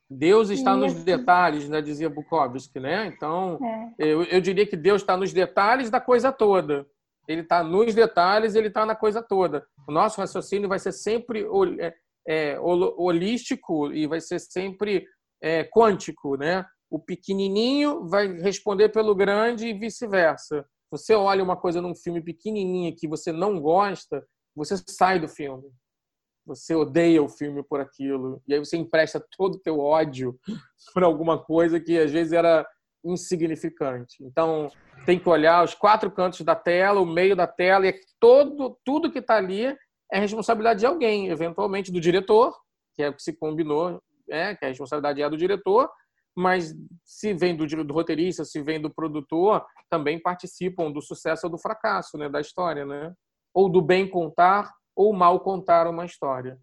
Deus 0.08 0.50
está 0.50 0.72
Isso. 0.72 0.80
nos 0.80 1.04
detalhes, 1.04 1.68
né, 1.68 1.80
dizia 1.80 2.10
Bukowski, 2.10 2.78
né? 2.78 3.06
Então, 3.06 3.58
é. 3.64 3.92
eu, 3.96 4.24
eu 4.24 4.40
diria 4.40 4.66
que 4.66 4.76
Deus 4.76 5.00
está 5.00 5.16
nos 5.16 5.32
detalhes 5.32 5.88
da 5.88 6.00
coisa 6.00 6.30
toda. 6.30 6.86
Ele 7.26 7.40
está 7.40 7.62
nos 7.62 7.94
detalhes, 7.94 8.54
ele 8.54 8.68
está 8.68 8.84
na 8.84 8.94
coisa 8.94 9.22
toda. 9.22 9.64
O 9.88 9.92
nosso 9.92 10.20
raciocínio 10.20 10.68
vai 10.68 10.78
ser 10.78 10.92
sempre 10.92 11.46
é, 11.78 11.94
é, 12.28 12.60
holístico 12.60 13.90
e 13.92 14.06
vai 14.06 14.20
ser 14.20 14.40
sempre 14.40 15.06
é, 15.40 15.64
quântico, 15.64 16.36
né? 16.36 16.66
O 16.90 16.98
pequenininho 16.98 18.08
vai 18.08 18.26
responder 18.38 18.88
pelo 18.88 19.14
grande 19.14 19.68
e 19.68 19.74
vice-versa. 19.74 20.66
Você 20.90 21.14
olha 21.14 21.42
uma 21.42 21.56
coisa 21.56 21.80
num 21.80 21.94
filme 21.94 22.20
pequenininho 22.20 22.94
que 22.96 23.06
você 23.06 23.30
não 23.30 23.60
gosta, 23.60 24.26
você 24.56 24.76
sai 24.88 25.20
do 25.20 25.28
filme. 25.28 25.70
Você 26.44 26.74
odeia 26.74 27.22
o 27.22 27.28
filme 27.28 27.62
por 27.62 27.80
aquilo 27.80 28.42
e 28.48 28.54
aí 28.54 28.58
você 28.58 28.76
empresta 28.76 29.24
todo 29.36 29.54
o 29.54 29.60
teu 29.60 29.78
ódio 29.78 30.38
por 30.92 31.04
alguma 31.04 31.38
coisa 31.38 31.78
que 31.78 31.96
às 31.96 32.10
vezes 32.10 32.32
era 32.32 32.66
insignificante. 33.04 34.22
Então, 34.22 34.70
tem 35.06 35.18
que 35.18 35.28
olhar 35.28 35.64
os 35.64 35.74
quatro 35.74 36.10
cantos 36.10 36.40
da 36.40 36.54
tela, 36.54 37.00
o 37.00 37.06
meio 37.06 37.36
da 37.36 37.46
tela 37.46 37.86
e 37.86 37.94
todo 38.18 38.78
tudo 38.84 39.10
que 39.10 39.20
está 39.20 39.36
ali 39.36 39.76
é 40.12 40.18
responsabilidade 40.18 40.80
de 40.80 40.86
alguém, 40.86 41.28
eventualmente 41.28 41.92
do 41.92 42.00
diretor, 42.00 42.54
que 42.96 43.02
é 43.02 43.08
o 43.08 43.14
que 43.14 43.22
se 43.22 43.32
combinou, 43.32 44.02
é, 44.28 44.54
que 44.54 44.64
a 44.64 44.68
responsabilidade 44.68 45.22
é 45.22 45.30
do 45.30 45.36
diretor, 45.36 45.88
mas 46.36 46.74
se 47.04 47.34
vem 47.34 47.56
do, 47.56 47.66
do 47.84 47.94
roteirista, 47.94 48.44
se 48.44 48.62
vem 48.62 48.80
do 48.80 48.90
produtor, 48.90 49.64
também 49.88 50.20
participam 50.20 50.90
do 50.90 51.02
sucesso 51.02 51.46
ou 51.46 51.50
do 51.50 51.58
fracasso 51.58 52.16
né, 52.16 52.28
da 52.28 52.40
história, 52.40 52.84
né? 52.84 53.12
Ou 53.52 53.68
do 53.68 53.82
bem 53.82 54.08
contar 54.08 54.72
ou 54.94 55.12
mal 55.12 55.40
contar 55.40 55.86
uma 55.88 56.04
história. 56.04 56.58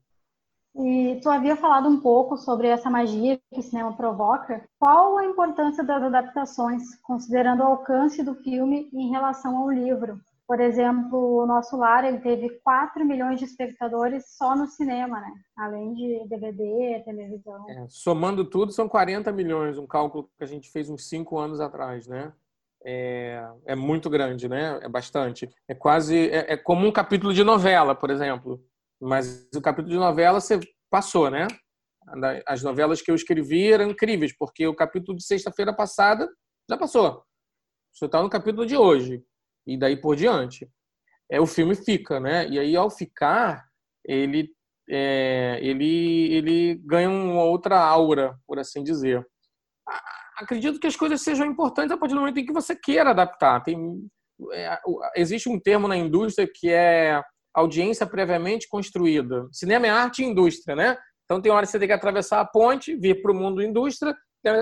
E 0.76 1.20
tu 1.24 1.30
havia 1.30 1.56
falado 1.56 1.90
um 1.90 2.00
pouco 2.00 2.38
sobre 2.38 2.68
essa 2.68 2.90
magia 2.90 3.40
que 3.52 3.60
o 3.60 3.64
cinema 3.64 3.96
provoca. 3.98 4.64
Qual 4.80 5.18
a 5.18 5.26
importância 5.26 5.84
das 5.84 6.04
adaptações, 6.04 6.96
considerando 7.02 7.62
o 7.62 7.66
alcance 7.68 8.22
do 8.22 8.36
filme 8.36 8.88
em 8.94 9.10
relação 9.10 9.58
ao 9.58 9.72
livro? 9.72 10.22
Por 10.48 10.62
exemplo, 10.62 11.44
o 11.44 11.46
nosso 11.46 11.76
lar 11.76 12.06
ele 12.06 12.20
teve 12.20 12.50
4 12.64 13.06
milhões 13.06 13.38
de 13.38 13.44
espectadores 13.44 14.24
só 14.38 14.56
no 14.56 14.66
cinema, 14.66 15.20
né? 15.20 15.34
Além 15.58 15.94
de 15.94 16.26
DVD, 16.30 17.04
televisão. 17.04 17.70
É, 17.70 17.86
somando 17.90 18.50
tudo, 18.50 18.72
são 18.72 18.88
40 18.88 19.30
milhões, 19.34 19.78
um 19.78 19.86
cálculo 19.86 20.30
que 20.38 20.44
a 20.46 20.48
gente 20.48 20.72
fez 20.72 20.90
uns 20.90 21.10
5 21.10 21.38
anos 21.38 21.60
atrás, 21.60 22.08
né? 22.08 22.32
É, 22.86 23.46
é, 23.66 23.76
muito 23.76 24.10
grande, 24.10 24.48
né? 24.48 24.80
É 24.82 24.88
bastante. 24.88 25.50
É 25.68 25.76
quase. 25.76 26.30
É, 26.30 26.54
é, 26.54 26.58
como 26.58 26.88
um 26.88 26.94
capítulo 26.94 27.34
de 27.34 27.44
novela, 27.44 27.94
por 27.94 28.10
exemplo. 28.10 28.64
Mas 29.02 29.50
o 29.54 29.62
capítulo 29.62 29.92
de 29.92 30.00
novela 30.00 30.40
você 30.40 30.62
passou, 30.90 31.30
né? 31.30 31.46
As 32.46 32.64
novelas 32.64 33.02
que 33.02 33.12
eu 33.12 33.16
escrevi 33.16 33.74
eram 33.74 33.90
incríveis, 33.90 34.34
porque 34.38 34.66
o 34.66 34.74
capítulo 34.74 35.18
de 35.18 35.26
sexta-feira 35.26 35.76
passada 35.76 36.26
já 36.70 36.78
passou. 36.78 37.22
Você 37.94 38.06
está 38.06 38.24
no 38.24 38.30
capítulo 38.30 38.66
de 38.66 38.78
hoje 38.78 39.22
e 39.68 39.78
daí 39.78 39.98
por 39.98 40.16
diante. 40.16 40.68
É, 41.30 41.42
o 41.42 41.46
filme 41.46 41.76
fica, 41.76 42.20
né? 42.20 42.48
E 42.48 42.58
aí, 42.58 42.76
ao 42.76 42.90
ficar, 42.90 43.66
ele, 44.06 44.50
é, 44.90 45.60
ele, 45.62 46.34
ele 46.34 46.76
ganha 46.86 47.10
uma 47.10 47.44
outra 47.44 47.78
aura, 47.78 48.40
por 48.48 48.58
assim 48.58 48.82
dizer. 48.82 49.28
Acredito 50.38 50.80
que 50.80 50.88
as 50.88 50.96
coisas 50.96 51.22
sejam 51.22 51.46
importantes 51.46 51.92
a 51.92 51.98
partir 51.98 52.14
do 52.14 52.22
momento 52.22 52.40
em 52.40 52.46
que 52.46 52.54
você 52.54 52.76
queira 52.76 53.10
adaptar. 53.10 53.62
Tem, 53.62 53.78
é, 54.54 54.80
existe 55.18 55.50
um 55.50 55.60
termo 55.60 55.88
na 55.88 55.98
indústria 55.98 56.48
que 56.52 56.70
é 56.72 57.22
audiência 57.54 58.08
previamente 58.08 58.70
construída. 58.70 59.48
Cinema 59.52 59.88
é 59.88 59.90
arte 59.90 60.24
e 60.24 60.26
indústria, 60.26 60.76
né? 60.76 60.98
Então 61.26 61.42
tem 61.42 61.52
hora 61.52 61.66
que 61.66 61.72
você 61.72 61.80
tem 61.80 61.90
que 61.90 61.94
atravessar 61.94 62.40
a 62.40 62.46
ponte, 62.46 62.96
vir 62.96 63.22
para 63.22 63.34
o 63.34 63.36
mundo 63.36 63.62
indústria, 63.62 64.16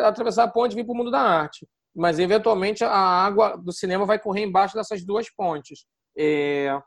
atravessar 0.04 0.46
a 0.46 0.48
ponte, 0.48 0.74
vir 0.74 0.84
para 0.84 0.94
o 0.94 0.98
mundo 0.98 1.12
da 1.12 1.20
arte 1.20 1.68
mas 1.96 2.20
eventualmente 2.20 2.84
a 2.84 2.90
água 2.90 3.56
do 3.56 3.72
cinema 3.72 4.06
vai 4.06 4.20
correr 4.20 4.44
embaixo 4.44 4.76
dessas 4.76 5.04
duas 5.04 5.30
pontes. 5.30 5.86
É, 6.18 6.78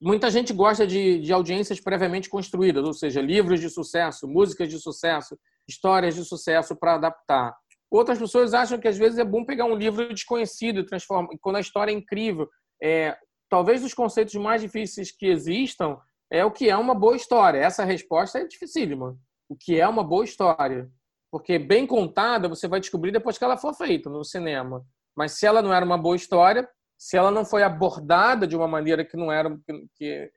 muita 0.00 0.30
gente 0.30 0.52
gosta 0.52 0.86
de, 0.86 1.20
de 1.20 1.32
audiências 1.32 1.80
previamente 1.80 2.28
construídas, 2.28 2.84
ou 2.84 2.92
seja, 2.92 3.20
livros 3.20 3.60
de 3.60 3.70
sucesso, 3.70 4.26
músicas 4.26 4.68
de 4.68 4.78
sucesso, 4.78 5.38
histórias 5.68 6.14
de 6.14 6.24
sucesso 6.24 6.74
para 6.74 6.94
adaptar. 6.94 7.54
Outras 7.90 8.18
pessoas 8.18 8.54
acham 8.54 8.78
que 8.78 8.88
às 8.88 8.96
vezes 8.96 9.18
é 9.18 9.24
bom 9.24 9.44
pegar 9.44 9.64
um 9.64 9.74
livro 9.74 10.08
desconhecido 10.12 10.80
e 10.80 10.86
transformar, 10.86 11.28
quando 11.40 11.56
a 11.56 11.60
história 11.60 11.92
é 11.92 11.94
incrível. 11.94 12.48
É, 12.82 13.16
talvez 13.48 13.84
os 13.84 13.94
conceitos 13.94 14.34
mais 14.34 14.62
difíceis 14.62 15.10
que 15.10 15.26
existam 15.26 15.98
é 16.30 16.44
o 16.44 16.52
que 16.52 16.70
é 16.70 16.76
uma 16.76 16.94
boa 16.94 17.16
história. 17.16 17.58
Essa 17.58 17.84
resposta 17.84 18.38
é 18.38 18.46
dificílima. 18.46 19.16
O 19.48 19.56
que 19.56 19.80
é 19.80 19.86
uma 19.86 20.04
boa 20.04 20.24
história? 20.24 20.88
Porque 21.30 21.58
bem 21.58 21.86
contada 21.86 22.48
você 22.48 22.66
vai 22.66 22.80
descobrir 22.80 23.12
depois 23.12 23.38
que 23.38 23.44
ela 23.44 23.56
for 23.56 23.74
feita 23.74 24.10
no 24.10 24.24
cinema. 24.24 24.84
Mas 25.16 25.32
se 25.32 25.46
ela 25.46 25.62
não 25.62 25.72
era 25.72 25.84
uma 25.84 25.98
boa 25.98 26.16
história, 26.16 26.68
se 26.98 27.16
ela 27.16 27.30
não 27.30 27.44
foi 27.44 27.62
abordada 27.62 28.46
de 28.46 28.56
uma 28.56 28.68
maneira 28.68 29.04
que 29.04 29.16
não 29.16 29.30
era 29.30 29.56
que, 29.94 30.30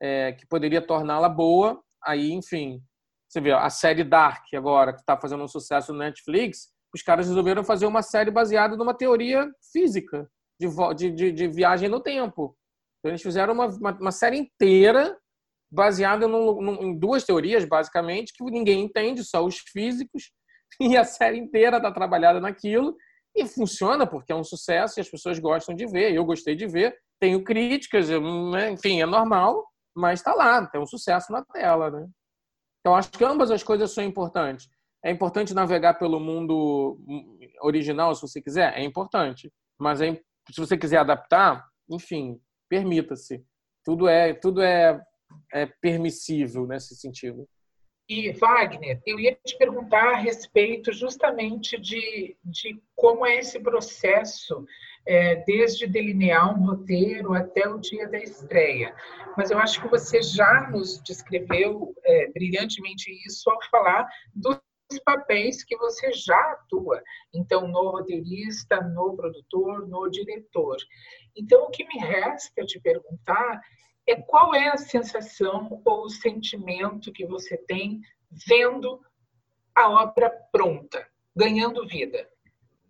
é, 0.00 0.32
que 0.32 0.46
poderia 0.46 0.84
torná-la 0.84 1.28
boa, 1.28 1.80
aí, 2.02 2.32
enfim, 2.32 2.82
você 3.28 3.40
vê 3.40 3.52
a 3.52 3.70
série 3.70 4.04
Dark 4.04 4.44
agora 4.54 4.92
que 4.92 5.00
está 5.00 5.16
fazendo 5.16 5.44
um 5.44 5.48
sucesso 5.48 5.92
no 5.92 6.00
Netflix, 6.00 6.68
os 6.92 7.02
caras 7.02 7.28
resolveram 7.28 7.62
fazer 7.62 7.86
uma 7.86 8.02
série 8.02 8.30
baseada 8.30 8.76
numa 8.76 8.92
teoria 8.92 9.48
física 9.72 10.28
de, 10.58 11.10
de, 11.10 11.32
de 11.32 11.48
viagem 11.48 11.88
no 11.88 12.00
tempo. 12.00 12.56
Então, 12.98 13.10
eles 13.10 13.22
fizeram 13.22 13.54
uma, 13.54 13.66
uma, 13.66 13.92
uma 13.92 14.12
série 14.12 14.36
inteira 14.36 15.16
baseada 15.72 16.26
em 16.26 16.98
duas 16.98 17.24
teorias, 17.24 17.64
basicamente, 17.64 18.32
que 18.34 18.44
ninguém 18.44 18.82
entende, 18.82 19.24
só 19.24 19.44
os 19.44 19.58
físicos, 19.58 20.32
e 20.80 20.96
a 20.96 21.04
série 21.04 21.38
inteira 21.38 21.76
está 21.76 21.90
trabalhada 21.90 22.40
naquilo, 22.40 22.96
e 23.34 23.46
funciona 23.46 24.06
porque 24.06 24.32
é 24.32 24.34
um 24.34 24.44
sucesso 24.44 24.98
e 24.98 25.00
as 25.00 25.08
pessoas 25.08 25.38
gostam 25.38 25.74
de 25.74 25.86
ver. 25.86 26.12
Eu 26.12 26.24
gostei 26.24 26.56
de 26.56 26.66
ver, 26.66 26.96
tenho 27.20 27.44
críticas, 27.44 28.08
né? 28.08 28.70
enfim, 28.70 29.00
é 29.00 29.06
normal, 29.06 29.64
mas 29.94 30.20
está 30.20 30.34
lá, 30.34 30.66
tem 30.66 30.80
um 30.80 30.86
sucesso 30.86 31.30
na 31.32 31.44
tela. 31.44 31.90
Né? 31.90 32.08
Então, 32.80 32.96
acho 32.96 33.10
que 33.10 33.24
ambas 33.24 33.50
as 33.50 33.62
coisas 33.62 33.92
são 33.92 34.02
importantes. 34.02 34.68
É 35.04 35.10
importante 35.10 35.54
navegar 35.54 35.94
pelo 35.94 36.18
mundo 36.18 36.98
original, 37.62 38.14
se 38.14 38.22
você 38.22 38.42
quiser, 38.42 38.76
é 38.76 38.82
importante. 38.82 39.50
Mas 39.78 40.00
é, 40.00 40.12
se 40.50 40.60
você 40.60 40.76
quiser 40.76 40.98
adaptar, 40.98 41.64
enfim, 41.88 42.38
permita-se. 42.68 43.42
Tudo 43.84 44.08
é, 44.08 44.34
tudo 44.34 44.60
é 44.60 45.00
é 45.52 45.66
permissível 45.66 46.66
nesse 46.66 46.94
sentido. 46.96 47.48
E, 48.10 48.32
Wagner, 48.32 49.00
eu 49.06 49.20
ia 49.20 49.38
te 49.46 49.56
perguntar 49.56 50.14
a 50.14 50.16
respeito 50.16 50.92
justamente 50.92 51.78
de, 51.78 52.36
de 52.42 52.82
como 52.96 53.24
é 53.24 53.36
esse 53.36 53.60
processo, 53.60 54.66
é, 55.06 55.36
desde 55.44 55.86
delinear 55.86 56.52
um 56.52 56.66
roteiro 56.66 57.32
até 57.32 57.68
o 57.68 57.78
dia 57.78 58.08
da 58.08 58.18
estreia. 58.18 58.92
Mas 59.36 59.52
eu 59.52 59.60
acho 59.60 59.80
que 59.80 59.86
você 59.86 60.20
já 60.20 60.68
nos 60.72 61.00
descreveu 61.04 61.94
é, 62.04 62.32
brilhantemente 62.32 63.12
isso 63.24 63.48
ao 63.48 63.62
falar 63.70 64.08
dos 64.34 64.58
papéis 65.04 65.62
que 65.62 65.76
você 65.76 66.12
já 66.12 66.40
atua. 66.50 67.00
Então, 67.32 67.68
no 67.68 67.90
roteirista, 67.92 68.80
no 68.80 69.14
produtor, 69.14 69.86
no 69.86 70.10
diretor. 70.10 70.78
Então, 71.36 71.62
o 71.62 71.70
que 71.70 71.86
me 71.86 72.00
resta 72.00 72.66
te 72.66 72.80
perguntar 72.80 73.60
é 74.10 74.22
qual 74.22 74.54
é 74.54 74.68
a 74.68 74.76
sensação 74.76 75.80
ou 75.84 76.04
o 76.04 76.10
sentimento 76.10 77.12
que 77.12 77.26
você 77.26 77.56
tem 77.56 78.00
vendo 78.46 79.00
a 79.74 79.88
obra 79.88 80.30
pronta, 80.52 81.06
ganhando 81.34 81.86
vida? 81.86 82.28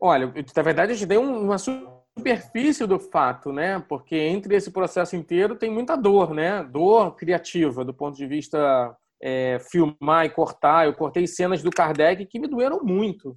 Olha, 0.01 0.33
na 0.57 0.63
verdade, 0.63 0.93
eu 0.93 0.97
te 0.97 1.07
dei 1.07 1.19
uma 1.19 1.59
superfície 1.59 2.87
do 2.87 2.99
fato, 2.99 3.53
né? 3.53 3.79
Porque 3.89 4.17
entre 4.17 4.57
esse 4.57 4.71
processo 4.71 5.15
inteiro 5.15 5.57
tem 5.57 5.71
muita 5.71 5.97
dor, 5.97 6.33
né? 6.33 6.63
Dor 6.65 7.15
criativa, 7.17 7.85
do 7.85 7.93
ponto 7.93 8.17
de 8.17 8.27
vista 8.27 8.97
é, 9.23 9.59
filmar 9.71 10.25
e 10.25 10.31
cortar. 10.31 10.87
Eu 10.87 10.95
cortei 10.95 11.27
cenas 11.27 11.63
do 11.63 11.71
Kardec 11.71 12.25
que 12.27 12.41
me 12.41 12.49
doeram 12.49 12.83
muito. 12.83 13.37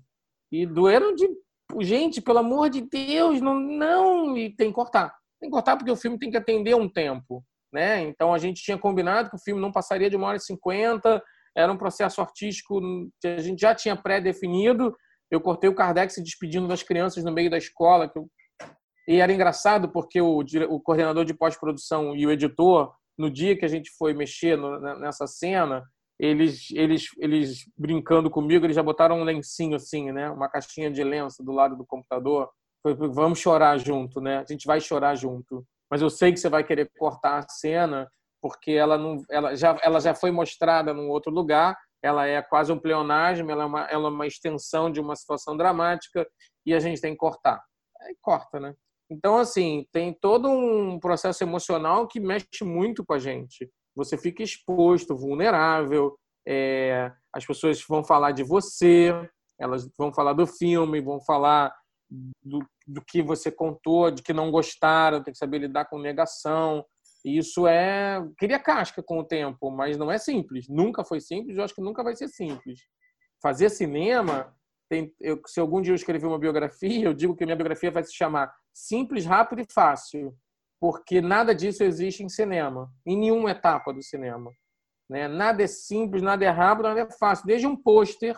E 0.52 0.66
doeram 0.66 1.14
de. 1.14 1.28
Gente, 1.82 2.22
pelo 2.22 2.40
amor 2.40 2.70
de 2.70 2.82
Deus, 2.82 3.42
não, 3.42 3.60
não. 3.60 4.38
E 4.38 4.56
tem 4.56 4.70
que 4.70 4.76
cortar. 4.76 5.14
Tem 5.40 5.50
que 5.50 5.54
cortar 5.54 5.76
porque 5.76 5.92
o 5.92 5.98
filme 5.98 6.18
tem 6.18 6.32
que 6.32 6.38
atender 6.38 6.76
um 6.76 6.88
tempo. 6.88 7.44
Né? 7.74 8.02
Então 8.04 8.32
a 8.32 8.38
gente 8.38 8.62
tinha 8.62 8.78
combinado 8.78 9.32
que 9.32 9.36
o 9.36 9.40
filme 9.40 9.60
não 9.60 9.72
passaria 9.72 10.08
de 10.08 10.16
uma 10.16 10.28
hora 10.28 10.38
e 10.38 10.40
cinquenta, 10.40 11.20
era 11.58 11.74
um 11.74 11.78
processo 11.78 12.22
artístico 12.22 12.80
que 13.20 13.28
a 13.28 13.40
gente 13.40 13.60
já 13.60 13.74
tinha 13.74 13.96
pré-definido. 13.96 14.96
Eu 15.32 15.42
cortei 15.42 15.68
o 15.68 15.74
Kardec 15.74 16.14
se 16.14 16.22
despedindo 16.22 16.68
das 16.68 16.84
crianças 16.84 17.24
no 17.24 17.32
meio 17.32 17.50
da 17.50 17.58
escola. 17.58 18.12
Eu... 18.16 18.28
E 19.08 19.20
era 19.20 19.34
engraçado 19.34 19.90
porque 19.90 20.22
o, 20.22 20.44
o 20.70 20.80
coordenador 20.80 21.26
de 21.26 21.34
pós-produção 21.34 22.16
e 22.16 22.28
o 22.28 22.32
editor, 22.32 22.94
no 23.18 23.28
dia 23.32 23.58
que 23.58 23.66
a 23.66 23.68
gente 23.68 23.90
foi 23.98 24.14
mexer 24.14 24.56
no, 24.56 24.80
nessa 25.00 25.26
cena, 25.26 25.84
eles, 26.20 26.70
eles, 26.72 27.08
eles 27.18 27.66
brincando 27.76 28.30
comigo, 28.30 28.68
eles 28.68 28.76
já 28.76 28.84
botaram 28.84 29.20
um 29.20 29.24
lencinho 29.24 29.76
assim, 29.76 30.12
né? 30.12 30.30
Uma 30.30 30.48
caixinha 30.48 30.92
de 30.92 31.04
lenço 31.04 31.44
do 31.44 31.52
lado 31.52 31.76
do 31.76 31.86
computador. 31.88 32.52
Foi, 32.84 32.94
vamos 32.94 33.40
chorar 33.40 33.80
junto, 33.80 34.22
né? 34.22 34.38
A 34.38 34.46
gente 34.46 34.68
vai 34.68 34.80
chorar 34.80 35.16
junto 35.16 35.66
mas 35.94 36.02
eu 36.02 36.10
sei 36.10 36.34
que 36.34 36.40
você 36.40 36.50
vai 36.50 36.64
querer 36.64 36.90
cortar 36.98 37.38
a 37.38 37.48
cena 37.48 38.12
porque 38.42 38.72
ela 38.72 38.98
não, 38.98 39.22
ela 39.30 39.56
já, 39.56 39.78
ela 39.84 40.00
já 40.00 40.16
foi 40.16 40.32
mostrada 40.32 40.92
num 40.92 41.08
outro 41.08 41.32
lugar. 41.32 41.78
Ela 42.02 42.26
é 42.26 42.42
quase 42.42 42.72
um 42.72 42.80
pleonasmo, 42.80 43.52
ela 43.52 43.62
é 43.62 43.66
uma, 43.68 43.82
ela 43.86 44.08
é 44.08 44.12
uma 44.12 44.26
extensão 44.26 44.92
de 44.92 45.00
uma 45.00 45.16
situação 45.16 45.56
dramática 45.56 46.28
e 46.66 46.74
a 46.74 46.80
gente 46.80 47.00
tem 47.00 47.12
que 47.12 47.20
cortar. 47.20 47.62
Aí 48.02 48.18
corta, 48.20 48.60
né? 48.60 48.74
Então, 49.08 49.38
assim, 49.38 49.86
tem 49.92 50.12
todo 50.12 50.50
um 50.50 51.00
processo 51.00 51.44
emocional 51.44 52.08
que 52.08 52.20
mexe 52.20 52.64
muito 52.64 53.06
com 53.06 53.14
a 53.14 53.20
gente. 53.20 53.70
Você 53.96 54.18
fica 54.18 54.42
exposto, 54.42 55.16
vulnerável, 55.16 56.18
é, 56.48 57.12
as 57.32 57.46
pessoas 57.46 57.86
vão 57.88 58.04
falar 58.04 58.32
de 58.32 58.42
você, 58.42 59.14
elas 59.60 59.88
vão 59.96 60.12
falar 60.12 60.34
do 60.34 60.48
filme, 60.48 61.00
vão 61.00 61.22
falar 61.22 61.72
do, 62.44 62.60
do 62.88 63.02
que 63.02 63.22
você 63.22 63.52
contou, 63.52 64.12
de 64.12 64.22
que 64.22 64.34
não 64.34 64.52
gostaram, 64.52 65.24
tem 65.24 65.32
que 65.32 65.38
saber 65.38 65.60
lidar 65.60 65.86
com 65.86 65.98
negação. 65.98 66.86
E 67.26 67.38
isso 67.38 67.68
é. 67.68 68.22
Cria 68.38 68.60
casca 68.60 69.02
com 69.02 69.20
o 69.20 69.24
tempo, 69.24 69.72
mas 69.72 69.98
não 69.98 70.12
é 70.12 70.18
simples. 70.18 70.68
Nunca 70.68 71.04
foi 71.04 71.20
simples, 71.20 71.58
eu 71.58 71.64
acho 71.64 71.74
que 71.74 71.82
nunca 71.82 72.04
vai 72.04 72.16
ser 72.16 72.28
simples. 72.28 72.82
Fazer 73.42 73.70
cinema. 73.70 74.56
Tem, 74.90 75.14
eu, 75.20 75.42
se 75.48 75.60
algum 75.60 75.82
dia 75.82 75.92
eu 75.92 75.96
escrever 75.96 76.28
uma 76.28 76.38
biografia, 76.38 77.06
eu 77.06 77.14
digo 77.14 77.36
que 77.36 77.46
minha 77.46 77.56
biografia 77.56 77.90
vai 77.90 78.04
se 78.04 78.14
chamar 78.14 78.54
Simples, 78.74 79.26
Rápido 79.26 79.62
e 79.62 79.74
Fácil, 79.74 80.36
porque 80.80 81.22
nada 81.22 81.56
disso 81.56 81.84
existe 81.84 82.22
em 82.22 82.30
cinema, 82.30 82.92
em 83.06 83.18
nenhuma 83.18 83.52
etapa 83.52 83.94
do 83.94 84.04
cinema. 84.04 84.52
Né? 85.10 85.28
Nada 85.28 85.64
é 85.64 85.68
simples, 85.68 86.22
nada 86.22 86.44
é 86.44 86.50
rápido, 86.50 86.90
nada 86.90 87.02
é 87.02 87.12
fácil. 87.12 87.46
Desde 87.46 87.66
um 87.66 87.76
pôster, 87.76 88.38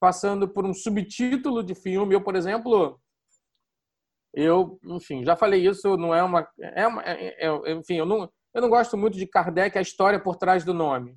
passando 0.00 0.48
por 0.48 0.64
um 0.64 0.74
subtítulo 0.74 1.62
de 1.62 1.74
filme. 1.74 2.14
Eu, 2.14 2.22
por 2.22 2.36
exemplo, 2.36 3.00
eu, 4.36 4.78
enfim, 4.84 5.24
já 5.24 5.34
falei 5.34 5.66
isso, 5.66 5.96
não 5.96 6.14
é 6.14 6.22
uma. 6.22 6.46
É 6.60 6.86
uma 6.86 7.02
é, 7.02 7.46
é, 7.46 7.72
enfim, 7.72 7.94
eu 7.94 8.04
não, 8.04 8.30
eu 8.52 8.60
não 8.60 8.68
gosto 8.68 8.94
muito 8.94 9.16
de 9.16 9.26
Kardec, 9.26 9.78
a 9.78 9.80
história 9.80 10.20
por 10.20 10.36
trás 10.36 10.62
do 10.62 10.74
nome. 10.74 11.16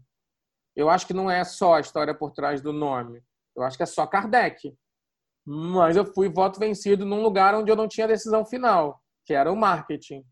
Eu 0.73 0.89
acho 0.89 1.05
que 1.05 1.13
não 1.13 1.29
é 1.29 1.43
só 1.43 1.75
a 1.75 1.79
história 1.81 2.13
por 2.13 2.31
trás 2.31 2.61
do 2.61 2.71
nome. 2.71 3.21
Eu 3.53 3.63
acho 3.63 3.75
que 3.75 3.83
é 3.83 3.85
só 3.85 4.07
Kardec. 4.07 4.73
Mas 5.45 5.97
eu 5.97 6.05
fui 6.05 6.29
voto 6.29 6.59
vencido 6.59 7.05
num 7.05 7.21
lugar 7.21 7.53
onde 7.53 7.69
eu 7.69 7.75
não 7.75 7.89
tinha 7.89 8.07
decisão 8.07 8.45
final, 8.45 9.01
que 9.25 9.33
era 9.33 9.51
o 9.51 9.55
marketing. 9.55 10.23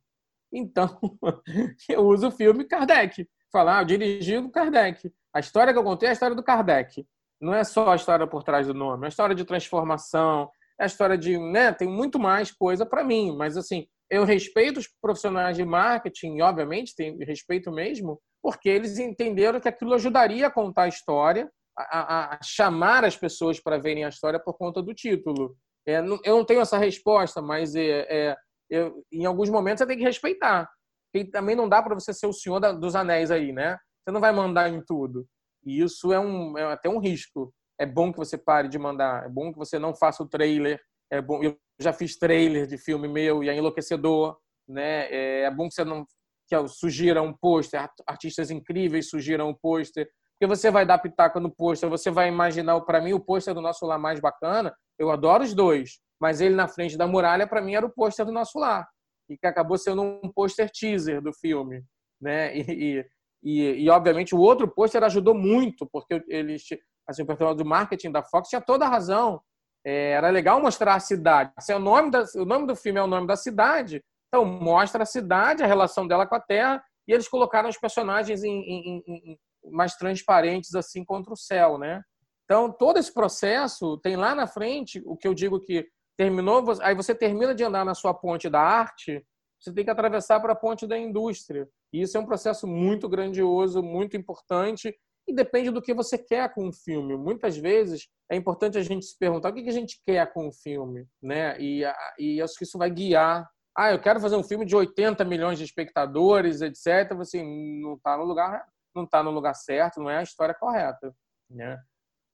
Então, 0.53 0.97
eu 1.89 2.05
uso 2.05 2.29
o 2.29 2.31
filme 2.31 2.63
Kardec. 2.63 3.27
Falar, 3.51 3.79
ah, 3.79 3.81
eu 3.81 3.85
dirigi 3.85 4.37
o 4.37 4.49
Kardec. 4.49 5.11
A 5.33 5.41
história 5.41 5.73
que 5.73 5.79
eu 5.79 5.83
contei 5.83 6.07
é 6.07 6.11
a 6.11 6.13
história 6.13 6.35
do 6.35 6.43
Kardec. 6.43 7.05
Não 7.41 7.53
é 7.53 7.65
só 7.65 7.91
a 7.91 7.95
história 7.97 8.25
por 8.25 8.43
trás 8.43 8.65
do 8.65 8.73
nome, 8.73 9.03
é 9.03 9.07
a 9.07 9.09
história 9.09 9.35
de 9.35 9.43
transformação, 9.43 10.43
é 10.43 10.47
a 10.79 10.85
história 10.85 11.17
de, 11.17 11.37
né, 11.37 11.71
tem 11.71 11.87
muito 11.87 12.19
mais 12.19 12.51
coisa 12.51 12.85
para 12.85 13.03
mim, 13.03 13.35
mas 13.35 13.57
assim, 13.57 13.87
eu 14.09 14.23
respeito 14.23 14.79
os 14.79 14.87
profissionais 15.01 15.57
de 15.57 15.65
marketing, 15.65 16.39
obviamente, 16.41 16.95
tem 16.95 17.17
respeito 17.17 17.71
mesmo, 17.71 18.19
porque 18.41 18.69
eles 18.69 18.97
entenderam 18.99 19.59
que 19.59 19.67
aquilo 19.67 19.93
ajudaria 19.93 20.47
a 20.47 20.51
contar 20.51 20.83
a 20.83 20.87
história, 20.87 21.49
a, 21.77 22.35
a 22.35 22.39
chamar 22.43 23.03
as 23.03 23.17
pessoas 23.17 23.59
para 23.59 23.77
verem 23.77 24.05
a 24.05 24.09
história 24.09 24.39
por 24.39 24.53
conta 24.53 24.81
do 24.81 24.93
título. 24.93 25.55
É, 25.87 25.99
eu 25.99 26.37
não 26.37 26.45
tenho 26.45 26.61
essa 26.61 26.77
resposta, 26.77 27.41
mas 27.41 27.75
é, 27.75 28.07
é 28.09 28.35
eu, 28.69 29.03
em 29.11 29.25
alguns 29.25 29.49
momentos 29.49 29.79
você 29.79 29.87
tem 29.87 29.97
que 29.97 30.03
respeitar. 30.03 30.69
E 31.13 31.25
também 31.25 31.55
não 31.55 31.69
dá 31.69 31.81
para 31.81 31.95
você 31.95 32.13
ser 32.13 32.27
o 32.27 32.33
senhor 32.33 32.59
da, 32.59 32.71
dos 32.71 32.95
anéis 32.95 33.31
aí, 33.31 33.51
né? 33.51 33.77
Você 34.03 34.11
não 34.11 34.19
vai 34.19 34.31
mandar 34.31 34.69
em 34.69 34.83
tudo. 34.85 35.25
E 35.65 35.81
isso 35.81 36.11
é, 36.13 36.19
um, 36.19 36.57
é 36.57 36.63
até 36.63 36.89
um 36.89 36.99
risco 36.99 37.53
é 37.79 37.85
bom 37.85 38.11
que 38.11 38.17
você 38.17 38.37
pare 38.37 38.67
de 38.67 38.79
mandar, 38.79 39.25
é 39.25 39.29
bom 39.29 39.51
que 39.51 39.57
você 39.57 39.77
não 39.77 39.95
faça 39.95 40.23
o 40.23 40.27
trailer, 40.27 40.79
é 41.11 41.21
bom, 41.21 41.43
eu 41.43 41.57
já 41.79 41.93
fiz 41.93 42.17
trailer 42.17 42.67
de 42.67 42.77
filme 42.77 43.07
meu 43.07 43.43
e 43.43 43.49
é 43.49 43.55
enlouquecedor, 43.55 44.37
né? 44.67 45.07
É, 45.11 45.41
é 45.43 45.51
bom 45.51 45.67
que 45.67 45.75
você 45.75 45.85
não 45.85 46.05
que 46.47 46.67
sugira 46.69 47.21
um 47.21 47.33
pôster, 47.33 47.85
artistas 48.07 48.49
incríveis 48.49 49.09
sugiram 49.09 49.49
um 49.49 49.53
pôster, 49.53 50.09
porque 50.39 50.47
você 50.47 50.71
vai 50.71 50.85
dar 50.85 50.97
pitaco 50.97 51.41
no 51.41 51.51
pôster, 51.51 51.89
você 51.89 52.09
vai 52.09 52.29
imaginar, 52.29 52.79
para 52.81 53.01
mim 53.01 53.11
o 53.11 53.19
pôster 53.19 53.53
do 53.53 53.61
nosso 53.61 53.85
lar 53.85 53.99
mais 53.99 54.21
bacana, 54.21 54.73
eu 54.97 55.11
adoro 55.11 55.43
os 55.43 55.53
dois, 55.53 55.99
mas 56.19 56.39
ele 56.39 56.55
na 56.55 56.67
frente 56.67 56.97
da 56.97 57.05
muralha 57.05 57.45
para 57.45 57.61
mim 57.61 57.75
era 57.75 57.85
o 57.85 57.89
pôster 57.89 58.25
do 58.25 58.31
nosso 58.31 58.57
lar 58.57 58.87
e 59.29 59.37
que 59.37 59.45
acabou 59.45 59.77
sendo 59.77 60.01
um 60.01 60.31
pôster 60.33 60.69
teaser 60.71 61.21
do 61.21 61.33
filme, 61.33 61.83
né? 62.19 62.55
E, 62.57 63.05
e, 63.43 63.83
e, 63.83 63.89
obviamente 63.89 64.33
o 64.33 64.39
outro 64.39 64.67
pôster 64.67 65.03
ajudou 65.03 65.35
muito 65.35 65.85
porque 65.85 66.23
eles 66.27 66.63
assim, 67.07 67.23
o 67.23 67.25
pessoal 67.25 67.55
do 67.55 67.65
marketing 67.65 68.11
da 68.11 68.23
Fox 68.23 68.49
tinha 68.49 68.61
toda 68.61 68.85
a 68.85 68.89
razão. 68.89 69.41
É, 69.85 70.11
era 70.11 70.29
legal 70.29 70.61
mostrar 70.61 70.95
a 70.95 70.99
cidade. 70.99 71.51
Assim, 71.55 71.73
o, 71.73 71.79
nome 71.79 72.11
da, 72.11 72.23
o 72.35 72.45
nome 72.45 72.67
do 72.67 72.75
filme 72.75 72.99
é 72.99 73.03
o 73.03 73.07
nome 73.07 73.25
da 73.25 73.35
cidade, 73.35 74.03
então 74.27 74.43
mostra 74.43 75.03
a 75.03 75.05
cidade, 75.05 75.63
a 75.63 75.67
relação 75.67 76.05
dela 76.05 76.27
com 76.27 76.35
a 76.35 76.41
Terra, 76.41 76.83
e 77.07 77.13
eles 77.13 77.29
colocaram 77.29 77.69
os 77.69 77.77
personagens 77.77 78.43
em, 78.43 78.51
em, 78.51 79.03
em, 79.07 79.39
mais 79.71 79.95
transparentes 79.95 80.75
assim 80.75 81.05
contra 81.05 81.31
o 81.31 81.37
céu, 81.37 81.77
né? 81.77 82.01
Então, 82.43 82.71
todo 82.71 82.97
esse 82.97 83.13
processo 83.13 83.97
tem 83.99 84.15
lá 84.15 84.35
na 84.35 84.47
frente 84.47 85.01
o 85.05 85.15
que 85.15 85.27
eu 85.27 85.33
digo 85.33 85.59
que 85.61 85.87
terminou, 86.17 86.63
aí 86.81 86.95
você 86.95 87.13
termina 87.13 87.53
de 87.53 87.63
andar 87.63 87.85
na 87.85 87.93
sua 87.93 88.13
ponte 88.13 88.49
da 88.49 88.59
arte, 88.61 89.23
você 89.59 89.73
tem 89.73 89.83
que 89.85 89.91
atravessar 89.91 90.39
para 90.39 90.53
a 90.53 90.55
ponte 90.55 90.87
da 90.87 90.97
indústria. 90.97 91.67
E 91.93 92.01
isso 92.01 92.17
é 92.17 92.19
um 92.19 92.25
processo 92.25 92.67
muito 92.67 93.07
grandioso, 93.07 93.81
muito 93.81 94.17
importante 94.17 94.93
e 95.27 95.33
depende 95.33 95.69
do 95.69 95.81
que 95.81 95.93
você 95.93 96.17
quer 96.17 96.53
com 96.53 96.69
o 96.69 96.73
filme. 96.73 97.17
Muitas 97.17 97.57
vezes 97.57 98.07
é 98.31 98.35
importante 98.35 98.77
a 98.77 98.83
gente 98.83 99.05
se 99.05 99.17
perguntar 99.17 99.49
o 99.49 99.53
que 99.53 99.67
a 99.67 99.73
gente 99.73 100.01
quer 100.05 100.31
com 100.31 100.47
o 100.47 100.51
filme, 100.51 101.05
né? 101.21 101.59
E, 101.59 101.83
e 102.17 102.41
acho 102.41 102.55
que 102.55 102.63
isso 102.63 102.77
vai 102.77 102.89
guiar. 102.89 103.47
Ah, 103.77 103.91
eu 103.91 103.99
quero 103.99 104.19
fazer 104.19 104.37
um 104.37 104.43
filme 104.43 104.65
de 104.65 104.75
80 104.75 105.23
milhões 105.25 105.57
de 105.57 105.65
espectadores, 105.65 106.61
etc. 106.61 107.13
Você 107.15 107.43
não 107.43 107.95
está 107.95 108.17
no 108.17 108.23
lugar, 108.23 108.65
não 108.95 109.03
está 109.03 109.21
no 109.21 109.31
lugar 109.31 109.53
certo, 109.53 110.01
não 110.01 110.09
é 110.09 110.17
a 110.17 110.23
história 110.23 110.55
correta, 110.55 111.13
né? 111.49 111.77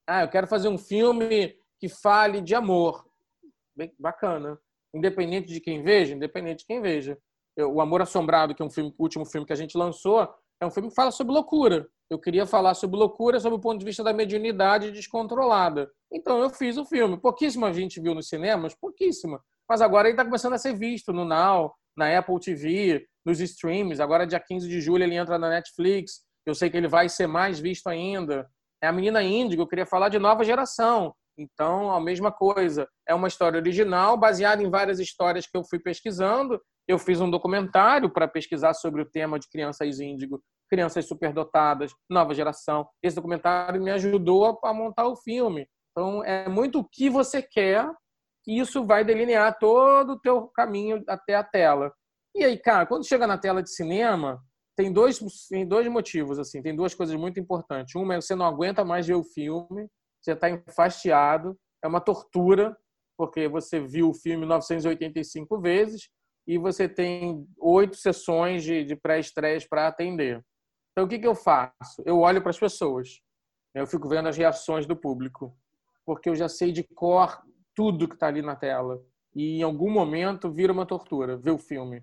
Ah, 0.06 0.22
eu 0.22 0.28
quero 0.28 0.46
fazer 0.46 0.68
um 0.68 0.78
filme 0.78 1.56
que 1.78 1.88
fale 1.88 2.40
de 2.40 2.54
amor. 2.54 3.04
Bem, 3.76 3.92
bacana. 3.98 4.58
Independente 4.94 5.52
de 5.52 5.60
quem 5.60 5.82
veja, 5.82 6.14
independente 6.14 6.60
de 6.60 6.66
quem 6.66 6.80
veja. 6.80 7.18
Eu, 7.56 7.72
o 7.72 7.80
Amor 7.80 8.02
Assombrado, 8.02 8.54
que 8.54 8.62
é 8.62 8.64
um 8.64 8.70
filme, 8.70 8.94
o 8.96 9.02
último 9.02 9.24
filme 9.24 9.46
que 9.46 9.52
a 9.52 9.56
gente 9.56 9.76
lançou, 9.76 10.32
é 10.60 10.66
um 10.66 10.70
filme 10.70 10.88
que 10.88 10.94
fala 10.94 11.10
sobre 11.10 11.32
loucura. 11.32 11.88
Eu 12.14 12.18
queria 12.20 12.46
falar 12.46 12.74
sobre 12.74 12.96
loucura 12.96 13.40
sob 13.40 13.56
o 13.56 13.58
ponto 13.58 13.80
de 13.80 13.84
vista 13.84 14.04
da 14.04 14.12
mediunidade 14.12 14.92
descontrolada. 14.92 15.90
Então 16.12 16.40
eu 16.40 16.48
fiz 16.48 16.76
o 16.76 16.84
filme. 16.84 17.18
Pouquíssima 17.18 17.72
gente 17.72 18.00
viu 18.00 18.14
nos 18.14 18.28
cinemas, 18.28 18.72
pouquíssima. 18.72 19.42
Mas 19.68 19.80
agora 19.80 20.06
ele 20.06 20.12
está 20.12 20.24
começando 20.24 20.52
a 20.52 20.58
ser 20.58 20.76
visto 20.76 21.12
no 21.12 21.24
Now, 21.24 21.74
na 21.96 22.16
Apple 22.16 22.38
TV, 22.38 23.04
nos 23.26 23.40
streams. 23.40 24.00
Agora, 24.00 24.28
dia 24.28 24.38
15 24.38 24.68
de 24.68 24.80
julho, 24.80 25.02
ele 25.02 25.16
entra 25.16 25.38
na 25.40 25.48
Netflix. 25.48 26.20
Eu 26.46 26.54
sei 26.54 26.70
que 26.70 26.76
ele 26.76 26.86
vai 26.86 27.08
ser 27.08 27.26
mais 27.26 27.58
visto 27.58 27.88
ainda. 27.88 28.48
É 28.80 28.86
a 28.86 28.92
menina 28.92 29.20
Índigo, 29.20 29.62
eu 29.62 29.66
queria 29.66 29.86
falar 29.86 30.08
de 30.08 30.20
nova 30.20 30.44
geração. 30.44 31.12
Então, 31.36 31.90
a 31.90 32.00
mesma 32.00 32.30
coisa. 32.30 32.86
É 33.08 33.12
uma 33.12 33.26
história 33.26 33.58
original, 33.58 34.16
baseada 34.16 34.62
em 34.62 34.70
várias 34.70 35.00
histórias 35.00 35.48
que 35.48 35.56
eu 35.56 35.64
fui 35.64 35.80
pesquisando. 35.80 36.60
Eu 36.86 36.96
fiz 36.96 37.20
um 37.20 37.28
documentário 37.28 38.08
para 38.08 38.28
pesquisar 38.28 38.72
sobre 38.74 39.02
o 39.02 39.10
tema 39.10 39.36
de 39.36 39.48
crianças 39.48 39.98
índigo, 39.98 40.40
crianças 40.74 41.06
superdotadas, 41.06 41.94
nova 42.10 42.34
geração. 42.34 42.84
Esse 43.00 43.14
documentário 43.14 43.80
me 43.80 43.92
ajudou 43.92 44.58
a 44.64 44.74
montar 44.74 45.06
o 45.06 45.14
filme. 45.14 45.68
Então, 45.92 46.24
é 46.24 46.48
muito 46.48 46.80
o 46.80 46.84
que 46.84 47.08
você 47.08 47.40
quer, 47.40 47.88
e 48.44 48.58
isso 48.58 48.84
vai 48.84 49.04
delinear 49.04 49.56
todo 49.56 50.14
o 50.14 50.20
teu 50.20 50.48
caminho 50.48 51.00
até 51.08 51.36
a 51.36 51.44
tela. 51.44 51.92
E 52.34 52.44
aí, 52.44 52.58
cara, 52.58 52.86
quando 52.86 53.06
chega 53.06 53.24
na 53.24 53.38
tela 53.38 53.62
de 53.62 53.72
cinema, 53.72 54.42
tem 54.76 54.92
dois, 54.92 55.20
tem 55.48 55.64
dois 55.64 55.86
motivos, 55.86 56.40
assim, 56.40 56.60
tem 56.60 56.74
duas 56.74 56.92
coisas 56.92 57.14
muito 57.14 57.38
importantes. 57.38 57.94
Uma 57.94 58.16
é 58.16 58.20
você 58.20 58.34
não 58.34 58.44
aguenta 58.44 58.84
mais 58.84 59.06
ver 59.06 59.14
o 59.14 59.22
filme, 59.22 59.88
você 60.20 60.32
está 60.32 60.50
enfastiado, 60.50 61.56
é 61.84 61.86
uma 61.86 62.00
tortura, 62.00 62.76
porque 63.16 63.46
você 63.46 63.78
viu 63.78 64.10
o 64.10 64.14
filme 64.14 64.44
985 64.44 65.60
vezes 65.60 66.08
e 66.48 66.58
você 66.58 66.88
tem 66.88 67.46
oito 67.60 67.96
sessões 67.96 68.64
de, 68.64 68.82
de 68.82 68.96
pré-estreias 68.96 69.64
para 69.64 69.86
atender. 69.86 70.42
Então, 70.94 71.06
o 71.06 71.08
que, 71.08 71.18
que 71.18 71.26
eu 71.26 71.34
faço? 71.34 72.02
Eu 72.06 72.20
olho 72.20 72.40
para 72.40 72.50
as 72.50 72.58
pessoas, 72.58 73.20
eu 73.74 73.84
fico 73.84 74.08
vendo 74.08 74.28
as 74.28 74.36
reações 74.36 74.86
do 74.86 74.94
público, 74.94 75.52
porque 76.06 76.28
eu 76.28 76.36
já 76.36 76.48
sei 76.48 76.70
de 76.70 76.84
cor 76.84 77.42
tudo 77.74 78.06
que 78.06 78.14
está 78.14 78.28
ali 78.28 78.40
na 78.40 78.54
tela. 78.54 79.02
E 79.34 79.58
em 79.58 79.62
algum 79.64 79.90
momento 79.90 80.52
vira 80.52 80.72
uma 80.72 80.86
tortura 80.86 81.36
ver 81.36 81.50
o 81.50 81.58
filme. 81.58 82.00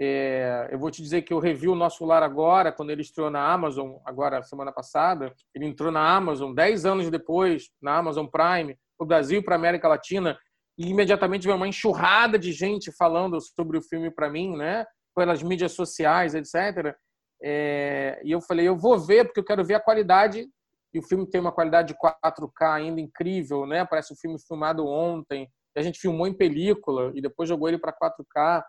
É, 0.00 0.68
eu 0.72 0.78
vou 0.80 0.90
te 0.90 1.00
dizer 1.00 1.22
que 1.22 1.32
eu 1.32 1.38
revi 1.38 1.68
o 1.68 1.76
Nosso 1.76 2.04
Lar 2.04 2.24
agora, 2.24 2.72
quando 2.72 2.90
ele 2.90 3.02
estreou 3.02 3.30
na 3.30 3.46
Amazon, 3.52 3.98
agora 4.04 4.42
semana 4.42 4.72
passada. 4.72 5.32
Ele 5.54 5.66
entrou 5.66 5.92
na 5.92 6.04
Amazon, 6.16 6.52
10 6.52 6.84
anos 6.84 7.08
depois, 7.08 7.70
na 7.80 7.96
Amazon 7.98 8.26
Prime, 8.26 8.76
o 8.98 9.06
Brasil 9.06 9.40
para 9.44 9.54
América 9.54 9.86
Latina, 9.86 10.36
e 10.76 10.88
imediatamente 10.88 11.44
veio 11.44 11.56
uma 11.56 11.68
enxurrada 11.68 12.36
de 12.36 12.50
gente 12.50 12.90
falando 12.96 13.38
sobre 13.40 13.78
o 13.78 13.82
filme 13.82 14.10
para 14.10 14.28
mim, 14.28 14.56
né? 14.56 14.84
Pelas 15.14 15.40
mídias 15.40 15.72
sociais, 15.72 16.34
etc. 16.34 16.96
É, 17.42 18.20
e 18.24 18.30
eu 18.30 18.40
falei, 18.40 18.68
eu 18.68 18.76
vou 18.76 18.98
ver 18.98 19.24
porque 19.24 19.40
eu 19.40 19.44
quero 19.44 19.64
ver 19.64 19.74
a 19.74 19.80
qualidade. 19.80 20.48
E 20.94 20.98
o 20.98 21.02
filme 21.02 21.26
tem 21.28 21.40
uma 21.40 21.52
qualidade 21.52 21.88
de 21.88 21.98
4K 21.98 22.74
ainda 22.74 23.00
incrível, 23.00 23.66
né? 23.66 23.84
Parece 23.84 24.12
um 24.12 24.16
filme 24.16 24.38
filmado 24.38 24.86
ontem. 24.86 25.48
A 25.74 25.82
gente 25.82 25.98
filmou 25.98 26.26
em 26.26 26.34
película 26.34 27.10
e 27.14 27.22
depois 27.22 27.48
jogou 27.48 27.68
ele 27.68 27.78
para 27.78 27.92
4K 27.92 28.62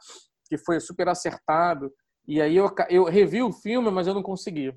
que 0.47 0.57
foi 0.57 0.79
super 0.79 1.09
acertado. 1.09 1.91
E 2.27 2.41
aí 2.41 2.55
eu, 2.55 2.73
eu 2.89 3.03
revi 3.03 3.41
o 3.41 3.51
filme, 3.51 3.91
mas 3.91 4.07
eu 4.07 4.13
não 4.13 4.23
consegui. 4.23 4.73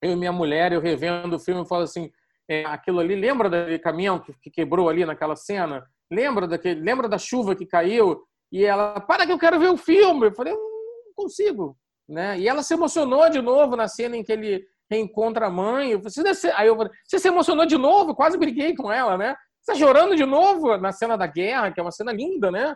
Eu 0.00 0.12
e 0.12 0.16
minha 0.16 0.32
mulher, 0.32 0.72
eu 0.72 0.80
revendo 0.80 1.36
o 1.36 1.38
filme, 1.38 1.60
eu 1.60 1.66
falo 1.66 1.82
assim, 1.82 2.10
é, 2.48 2.64
aquilo 2.66 3.00
ali, 3.00 3.16
lembra 3.16 3.48
daquele 3.48 3.78
caminhão 3.78 4.18
que, 4.18 4.32
que, 4.34 4.50
quebrou 4.50 4.88
ali 4.88 5.04
naquela 5.04 5.34
cena? 5.34 5.84
Lembra 6.10 6.46
daquele, 6.46 6.80
lembra 6.80 7.08
da 7.08 7.18
chuva 7.18 7.56
que 7.56 7.66
caiu? 7.66 8.22
E 8.52 8.64
ela, 8.64 9.00
para 9.00 9.26
que 9.26 9.32
eu 9.32 9.38
quero 9.38 9.58
ver 9.58 9.70
o 9.70 9.76
filme. 9.76 10.26
Eu 10.26 10.34
falei, 10.34 10.52
não 10.52 11.14
consigo, 11.16 11.76
né? 12.08 12.38
E 12.38 12.48
ela 12.48 12.62
se 12.62 12.74
emocionou 12.74 13.28
de 13.30 13.40
novo 13.40 13.76
na 13.76 13.88
cena 13.88 14.16
em 14.16 14.22
que 14.22 14.32
ele 14.32 14.66
reencontra 14.90 15.46
a 15.46 15.50
mãe. 15.50 15.92
Eu 15.92 16.02
falei, 16.02 16.32
aí 16.54 16.66
eu 16.66 16.76
falei, 16.76 16.92
você 17.04 17.18
se 17.18 17.28
emocionou 17.28 17.66
de 17.66 17.76
novo? 17.76 18.14
Quase 18.14 18.38
briguei 18.38 18.74
com 18.74 18.92
ela, 18.92 19.16
né? 19.16 19.34
Você 19.60 19.72
tá 19.72 19.78
chorando 19.78 20.14
de 20.14 20.24
novo 20.24 20.76
na 20.76 20.92
cena 20.92 21.16
da 21.16 21.26
guerra, 21.26 21.72
que 21.72 21.80
é 21.80 21.82
uma 21.82 21.90
cena 21.90 22.12
linda, 22.12 22.50
né? 22.50 22.74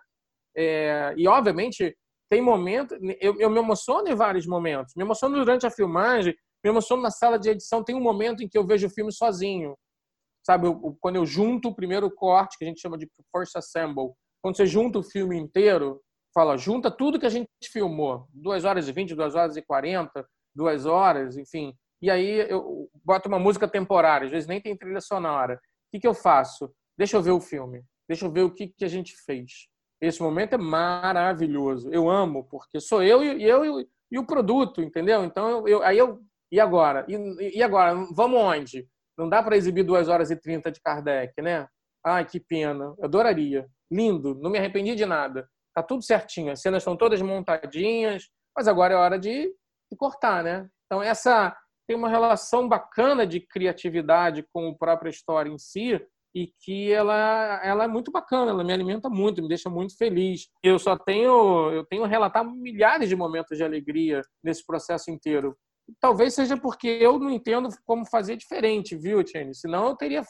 É, 0.57 1.15
e 1.17 1.29
obviamente 1.29 1.97
tem 2.31 2.43
momento, 2.43 2.95
eu, 3.21 3.39
eu 3.39 3.49
me 3.49 3.59
emociono 3.59 4.09
em 4.09 4.15
vários 4.15 4.47
momentos. 4.47 4.95
Me 4.95 5.03
emociono 5.03 5.37
durante 5.37 5.67
a 5.67 5.71
filmagem, 5.71 6.35
me 6.63 6.71
emociono 6.71 7.03
na 7.03 7.11
sala 7.11 7.39
de 7.39 7.51
edição. 7.51 7.83
Tem 7.83 7.95
um 7.95 8.01
momento 8.01 8.43
em 8.43 8.49
que 8.49 8.59
eu 8.59 8.67
vejo 8.67 8.87
o 8.87 8.91
filme 8.91 9.13
sozinho. 9.13 9.77
Sabe, 10.45 10.67
eu, 10.67 10.97
quando 11.01 11.17
eu 11.17 11.27
junto 11.27 11.69
o 11.69 11.75
primeiro 11.75 12.11
corte, 12.11 12.57
que 12.59 12.65
a 12.65 12.69
gente 12.69 12.81
chama 12.81 12.99
de 12.99 13.09
first 13.35 13.57
assemble, 13.57 14.13
quando 14.43 14.57
você 14.57 14.67
junta 14.67 14.99
o 14.99 15.03
filme 15.03 15.37
inteiro, 15.39 16.01
fala, 16.35 16.57
junta 16.57 16.91
tudo 16.91 17.19
que 17.19 17.27
a 17.27 17.31
gente 17.31 17.49
filmou, 17.73 18.27
duas 18.33 18.65
horas 18.65 18.89
e 18.89 18.93
vinte, 18.93 19.15
duas 19.15 19.35
horas 19.35 19.57
e 19.57 19.63
quarenta, 19.63 20.27
duas 20.55 20.87
horas, 20.87 21.37
enfim. 21.37 21.75
E 22.01 22.11
aí 22.11 22.49
eu 22.49 22.89
boto 23.05 23.29
uma 23.29 23.39
música 23.39 23.67
temporária, 23.67 24.27
às 24.27 24.31
vezes 24.31 24.49
nem 24.49 24.61
tem 24.61 24.77
trilha 24.77 25.01
sonora. 25.01 25.55
O 25.55 25.59
que, 25.91 26.01
que 26.01 26.07
eu 26.07 26.15
faço? 26.15 26.73
Deixa 26.97 27.17
eu 27.17 27.23
ver 27.23 27.33
o 27.33 27.41
filme, 27.41 27.83
deixa 28.09 28.27
eu 28.27 28.31
ver 28.31 28.43
o 28.43 28.51
que, 28.51 28.69
que 28.69 28.85
a 28.85 28.89
gente 28.89 29.15
fez. 29.25 29.69
Esse 30.01 30.23
momento 30.23 30.55
é 30.55 30.59
maravilhoso. 30.59 31.91
Eu 31.93 32.09
amo, 32.09 32.45
porque 32.45 32.81
sou 32.81 33.03
eu 33.03 33.23
e 33.23 33.43
eu 33.43 33.81
e 34.11 34.19
o 34.19 34.25
produto, 34.25 34.81
entendeu? 34.81 35.25
Então, 35.25 35.49
eu, 35.49 35.69
eu, 35.69 35.83
aí 35.83 35.99
eu. 35.99 36.21
E 36.53 36.61
agora? 36.61 37.05
E, 37.09 37.59
e 37.59 37.63
agora? 37.63 37.95
Vamos 38.13 38.41
onde? 38.41 38.89
Não 39.17 39.29
dá 39.29 39.43
para 39.43 39.57
exibir 39.57 39.83
duas 39.83 40.09
horas 40.09 40.31
e 40.31 40.37
trinta 40.37 40.71
de 40.71 40.81
Kardec, 40.81 41.43
né? 41.43 41.67
Ai, 42.05 42.25
que 42.25 42.39
pena. 42.39 42.95
Eu 42.97 43.05
adoraria. 43.05 43.67
Lindo. 43.91 44.35
Não 44.37 44.51
me 44.51 44.59
arrependi 44.59 44.95
de 44.95 45.05
nada. 45.05 45.49
Tá 45.75 45.83
tudo 45.83 46.03
certinho. 46.03 46.53
As 46.53 46.61
cenas 46.61 46.83
estão 46.83 46.97
todas 46.97 47.21
montadinhas. 47.23 48.29
Mas 48.57 48.67
agora 48.67 48.95
é 48.95 48.97
hora 48.97 49.19
de, 49.19 49.47
de 49.91 49.97
cortar, 49.97 50.43
né? 50.43 50.69
Então, 50.87 51.03
essa 51.03 51.57
tem 51.87 51.97
uma 51.97 52.09
relação 52.09 52.69
bacana 52.69 53.27
de 53.27 53.41
criatividade 53.41 54.45
com 54.53 54.69
a 54.69 54.75
própria 54.77 55.11
história 55.11 55.51
em 55.51 55.59
si, 55.59 55.99
e 56.35 56.53
que 56.61 56.93
ela, 56.93 57.61
ela 57.65 57.85
é 57.85 57.89
muito 57.89 58.11
bacana, 58.11 58.51
ela 58.51 58.63
me 58.63 58.73
alimenta 58.73 59.09
muito, 59.09 59.43
me 59.43 59.49
deixa 59.49 59.71
muito 59.71 59.97
feliz. 59.97 60.49
Eu 60.63 60.79
só 60.79 60.97
tenho, 60.97 61.71
eu 61.73 61.85
tenho 61.87 62.05
relatado 62.05 62.51
milhares 62.51 63.09
de 63.09 63.17
momentos 63.17 63.57
de 63.57 63.65
alegria 63.65 64.23
nesse 64.43 64.65
processo 64.65 65.11
inteiro. 65.11 65.57
Talvez 66.01 66.35
seja 66.35 66.57
porque 66.57 66.87
eu 66.87 67.19
não 67.19 67.31
entendo 67.31 67.69
como 67.87 68.05
fazer 68.05 68.37
diferente, 68.37 68.95
viu, 68.95 69.25
Tiene? 69.25 69.55
Senão 69.55 69.89
eu 69.89 69.97
teria, 69.97 70.23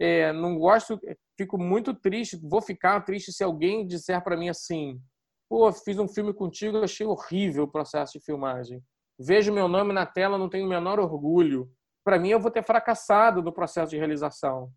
é, 0.00 0.32
não 0.32 0.58
gosto, 0.58 0.98
fico 1.36 1.58
muito 1.58 1.94
triste, 1.94 2.38
vou 2.42 2.60
ficar 2.60 3.00
triste 3.02 3.32
se 3.32 3.42
alguém 3.42 3.86
disser 3.86 4.22
para 4.22 4.36
mim 4.36 4.48
assim, 4.48 5.00
pô, 5.48 5.72
fiz 5.72 5.98
um 5.98 6.08
filme 6.08 6.32
contigo, 6.32 6.78
achei 6.78 7.06
horrível 7.06 7.64
o 7.64 7.70
processo 7.70 8.18
de 8.18 8.24
filmagem. 8.24 8.82
Vejo 9.18 9.52
meu 9.52 9.68
nome 9.68 9.92
na 9.92 10.06
tela, 10.06 10.38
não 10.38 10.48
tenho 10.48 10.66
o 10.66 10.68
menor 10.68 11.00
orgulho. 11.00 11.68
Para 12.04 12.18
mim, 12.18 12.28
eu 12.28 12.40
vou 12.40 12.50
ter 12.50 12.64
fracassado 12.64 13.42
no 13.42 13.52
processo 13.52 13.90
de 13.90 13.98
realização 13.98 14.72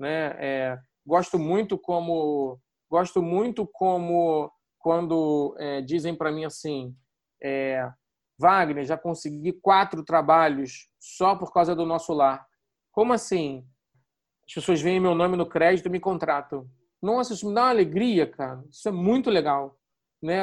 né? 0.00 0.34
É, 0.38 0.78
gosto 1.06 1.38
muito 1.38 1.78
como 1.78 2.58
gosto 2.90 3.22
muito 3.22 3.68
como 3.70 4.50
quando 4.78 5.54
é, 5.58 5.82
dizem 5.82 6.16
para 6.16 6.32
mim 6.32 6.46
assim, 6.46 6.96
é, 7.42 7.86
Wagner, 8.38 8.84
já 8.86 8.96
consegui 8.96 9.52
quatro 9.52 10.02
trabalhos 10.02 10.88
só 10.98 11.36
por 11.36 11.52
causa 11.52 11.76
do 11.76 11.84
nosso 11.84 12.14
lar. 12.14 12.44
Como 12.90 13.12
assim? 13.12 13.68
As 14.50 14.54
pessoas 14.54 14.82
veem 14.82 14.98
meu 14.98 15.14
nome 15.14 15.36
no 15.36 15.46
crédito 15.46 15.86
e 15.86 15.88
me 15.88 16.00
contratam. 16.00 16.68
Nossa, 17.00 17.34
isso 17.34 17.48
me 17.48 17.54
dá 17.54 17.62
uma 17.62 17.70
alegria, 17.70 18.26
cara. 18.26 18.64
Isso 18.68 18.88
é 18.88 18.90
muito 18.90 19.30
legal. 19.30 19.78
Né? 20.20 20.42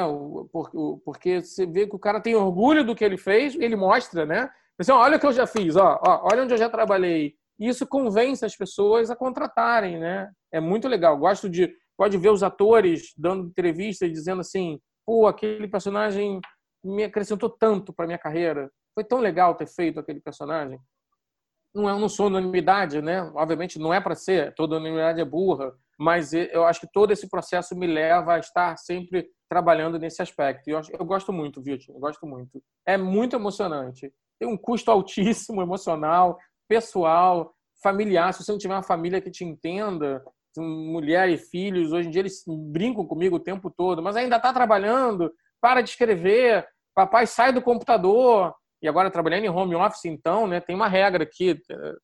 Porque 1.04 1.42
você 1.42 1.66
vê 1.66 1.86
que 1.86 1.94
o 1.94 1.98
cara 1.98 2.18
tem 2.18 2.34
orgulho 2.34 2.82
do 2.82 2.94
que 2.94 3.04
ele 3.04 3.18
fez, 3.18 3.54
ele 3.54 3.76
mostra, 3.76 4.24
né? 4.24 4.50
Assim, 4.78 4.92
olha 4.92 5.18
o 5.18 5.20
que 5.20 5.26
eu 5.26 5.32
já 5.32 5.46
fiz, 5.46 5.76
ó, 5.76 6.00
ó, 6.02 6.30
olha 6.32 6.42
onde 6.42 6.54
eu 6.54 6.58
já 6.58 6.70
trabalhei. 6.70 7.34
E 7.60 7.68
isso 7.68 7.86
convence 7.86 8.42
as 8.46 8.56
pessoas 8.56 9.10
a 9.10 9.16
contratarem, 9.16 9.98
né? 9.98 10.30
É 10.50 10.58
muito 10.58 10.88
legal. 10.88 11.18
Gosto 11.18 11.46
de 11.46 11.70
pode 11.94 12.16
ver 12.16 12.30
os 12.30 12.42
atores 12.42 13.12
dando 13.14 13.48
entrevistas 13.48 14.10
dizendo 14.10 14.40
assim, 14.40 14.80
pô, 15.04 15.26
aquele 15.26 15.68
personagem 15.68 16.40
me 16.82 17.04
acrescentou 17.04 17.50
tanto 17.50 17.92
para 17.92 18.06
minha 18.06 18.18
carreira. 18.18 18.70
Foi 18.94 19.04
tão 19.04 19.20
legal 19.20 19.54
ter 19.54 19.66
feito 19.66 20.00
aquele 20.00 20.20
personagem. 20.20 20.78
Não, 21.74 21.88
é, 21.88 21.98
não 21.98 22.08
sou 22.08 22.26
unanimidade, 22.26 23.00
né? 23.02 23.22
Obviamente 23.34 23.78
não 23.78 23.92
é 23.92 24.00
para 24.00 24.14
ser, 24.14 24.54
toda 24.54 24.76
unanimidade 24.76 25.20
é 25.20 25.24
burra, 25.24 25.72
mas 25.98 26.32
eu 26.32 26.64
acho 26.64 26.80
que 26.80 26.92
todo 26.92 27.12
esse 27.12 27.28
processo 27.28 27.76
me 27.76 27.86
leva 27.86 28.34
a 28.34 28.38
estar 28.38 28.76
sempre 28.76 29.28
trabalhando 29.48 29.98
nesse 29.98 30.22
aspecto. 30.22 30.68
Eu, 30.68 30.80
eu 30.98 31.04
gosto 31.04 31.32
muito, 31.32 31.62
viu, 31.62 31.76
Eu 31.88 31.98
gosto 31.98 32.26
muito. 32.26 32.62
É 32.86 32.96
muito 32.96 33.34
emocionante. 33.34 34.12
Tem 34.38 34.48
um 34.48 34.56
custo 34.56 34.90
altíssimo 34.92 35.60
emocional, 35.60 36.38
pessoal, 36.68 37.52
familiar. 37.82 38.32
Se 38.32 38.44
você 38.44 38.52
não 38.52 38.58
tiver 38.58 38.74
uma 38.74 38.82
família 38.82 39.20
que 39.20 39.30
te 39.30 39.44
entenda, 39.44 40.22
mulher 40.56 41.28
e 41.28 41.38
filhos, 41.38 41.92
hoje 41.92 42.08
em 42.08 42.10
dia 42.10 42.22
eles 42.22 42.42
brincam 42.46 43.06
comigo 43.06 43.36
o 43.36 43.40
tempo 43.40 43.70
todo, 43.70 44.02
mas 44.02 44.16
ainda 44.16 44.36
está 44.36 44.52
trabalhando, 44.52 45.32
para 45.60 45.80
de 45.80 45.90
escrever, 45.90 46.66
papai 46.94 47.26
sai 47.26 47.52
do 47.52 47.62
computador. 47.62 48.54
E 48.80 48.88
agora 48.88 49.10
trabalhando 49.10 49.44
em 49.44 49.48
home 49.48 49.74
office, 49.74 50.04
então, 50.04 50.46
né, 50.46 50.60
tem 50.60 50.74
uma 50.74 50.88
regra 50.88 51.24
aqui, 51.24 51.60
eh, 51.70 51.94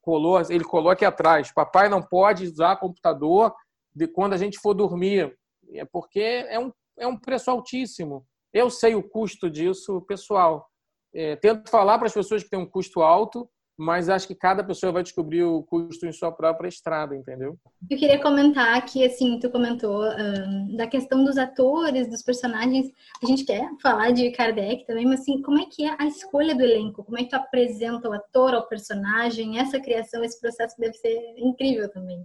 colou, 0.00 0.40
ele 0.48 0.64
colou 0.64 0.90
aqui 0.90 1.04
atrás, 1.04 1.52
papai 1.52 1.88
não 1.88 2.02
pode 2.02 2.44
usar 2.44 2.76
computador 2.76 3.54
de 3.94 4.06
quando 4.06 4.34
a 4.34 4.36
gente 4.36 4.58
for 4.58 4.72
dormir, 4.72 5.36
é 5.72 5.84
porque 5.84 6.20
é 6.48 6.58
um, 6.58 6.72
é 6.98 7.06
um 7.06 7.18
preço 7.18 7.50
altíssimo. 7.50 8.24
Eu 8.52 8.70
sei 8.70 8.94
o 8.94 9.02
custo 9.02 9.50
disso, 9.50 10.00
pessoal. 10.02 10.66
É, 11.14 11.36
tento 11.36 11.68
falar 11.68 11.98
para 11.98 12.06
as 12.06 12.14
pessoas 12.14 12.42
que 12.42 12.50
tem 12.50 12.58
um 12.58 12.66
custo 12.66 13.02
alto, 13.02 13.48
mas 13.80 14.10
acho 14.10 14.26
que 14.26 14.34
cada 14.34 14.62
pessoa 14.62 14.92
vai 14.92 15.02
descobrir 15.02 15.42
o 15.42 15.62
custo 15.62 16.04
em 16.04 16.12
sua 16.12 16.30
própria 16.30 16.68
estrada, 16.68 17.16
entendeu? 17.16 17.58
Eu 17.90 17.96
queria 17.96 18.20
comentar 18.20 18.84
que, 18.84 19.02
assim, 19.02 19.38
tu 19.40 19.48
comentou 19.48 20.04
um, 20.04 20.76
da 20.76 20.86
questão 20.86 21.24
dos 21.24 21.38
atores, 21.38 22.06
dos 22.06 22.22
personagens. 22.22 22.92
A 23.22 23.26
gente 23.26 23.42
quer 23.42 23.70
falar 23.80 24.10
de 24.10 24.30
Kardec 24.32 24.84
também, 24.84 25.06
mas, 25.06 25.20
assim, 25.20 25.40
como 25.40 25.58
é 25.58 25.64
que 25.64 25.86
é 25.86 25.96
a 25.98 26.06
escolha 26.06 26.54
do 26.54 26.62
elenco? 26.62 27.02
Como 27.02 27.16
é 27.16 27.24
que 27.24 27.30
tu 27.30 27.36
apresenta 27.36 28.06
o 28.06 28.12
ator 28.12 28.52
ao 28.52 28.68
personagem? 28.68 29.58
Essa 29.58 29.80
criação, 29.80 30.22
esse 30.22 30.38
processo 30.38 30.78
deve 30.78 30.92
ser 30.98 31.18
incrível 31.38 31.90
também. 31.90 32.22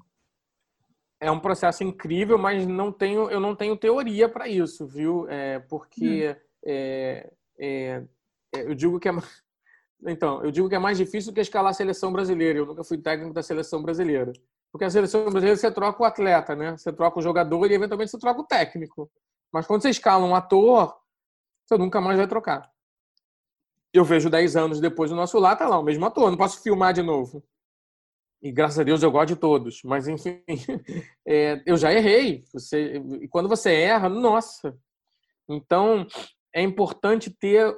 É 1.22 1.32
um 1.32 1.40
processo 1.40 1.86
incrível, 1.86 2.38
mas 2.38 2.68
não 2.68 2.92
tenho, 2.92 3.30
eu 3.30 3.40
não 3.40 3.56
tenho 3.56 3.78
teoria 3.78 4.28
para 4.28 4.50
isso, 4.50 4.86
viu? 4.86 5.26
É, 5.30 5.60
porque 5.60 6.32
hum. 6.32 6.44
é, 6.66 7.32
é, 7.58 8.04
eu 8.52 8.76
digo 8.76 9.00
que 9.00 9.08
é 9.08 9.14
então, 10.08 10.44
eu 10.44 10.52
digo 10.52 10.70
que 10.70 10.76
é 10.76 10.80
mais 10.80 10.98
difícil 10.98 11.32
do 11.32 11.36
que 11.36 11.42
escalar 11.42 11.72
a 11.72 11.74
seleção 11.74 12.12
brasileira. 12.12 12.60
Eu 12.60 12.66
nunca 12.66 12.84
fui 12.84 12.98
técnico 12.98 13.34
da 13.34 13.42
seleção 13.42 13.82
brasileira. 13.82 14.32
Porque 14.72 14.86
a 14.86 14.90
seleção 14.90 15.24
brasileira 15.24 15.56
você 15.56 15.72
troca 15.72 16.04
o 16.04 16.06
atleta, 16.06 16.56
né? 16.56 16.78
Você 16.78 16.92
troca 16.92 17.20
o 17.20 17.22
jogador 17.22 17.72
e 17.72 17.74
eventualmente 17.74 18.12
você 18.12 18.20
troca 18.20 18.42
o 18.42 18.46
técnico. 18.46 19.10
Mas 19.52 19.66
quando 19.66 19.82
você 19.82 19.90
escala 19.90 20.26
um 20.26 20.36
ator, 20.36 20.96
você 21.66 21.78
nunca 21.78 22.02
mais 22.02 22.18
vai 22.18 22.28
trocar. 22.28 22.70
Eu 23.94 24.04
vejo 24.04 24.30
10 24.30 24.56
anos 24.58 24.80
depois 24.80 25.10
do 25.10 25.16
nosso 25.16 25.40
lá, 25.40 25.56
tá 25.56 25.68
lá 25.68 25.80
o 25.80 25.84
mesmo 25.84 26.06
ator, 26.06 26.30
não 26.30 26.38
posso 26.38 26.62
filmar 26.62 26.94
de 26.94 27.02
novo. 27.02 27.42
E 28.42 28.52
graças 28.52 28.78
a 28.78 28.84
Deus 28.84 29.02
eu 29.02 29.10
gosto 29.10 29.30
de 29.30 29.36
todos. 29.38 29.82
Mas 29.84 30.08
enfim, 30.08 30.44
é, 31.26 31.64
eu 31.66 31.78
já 31.78 31.94
errei. 31.94 32.44
Você, 32.54 33.02
e 33.22 33.28
quando 33.28 33.48
você 33.48 33.74
erra, 33.74 34.10
nossa. 34.10 34.78
Então 35.48 36.06
é 36.54 36.62
importante 36.62 37.30
ter 37.30 37.76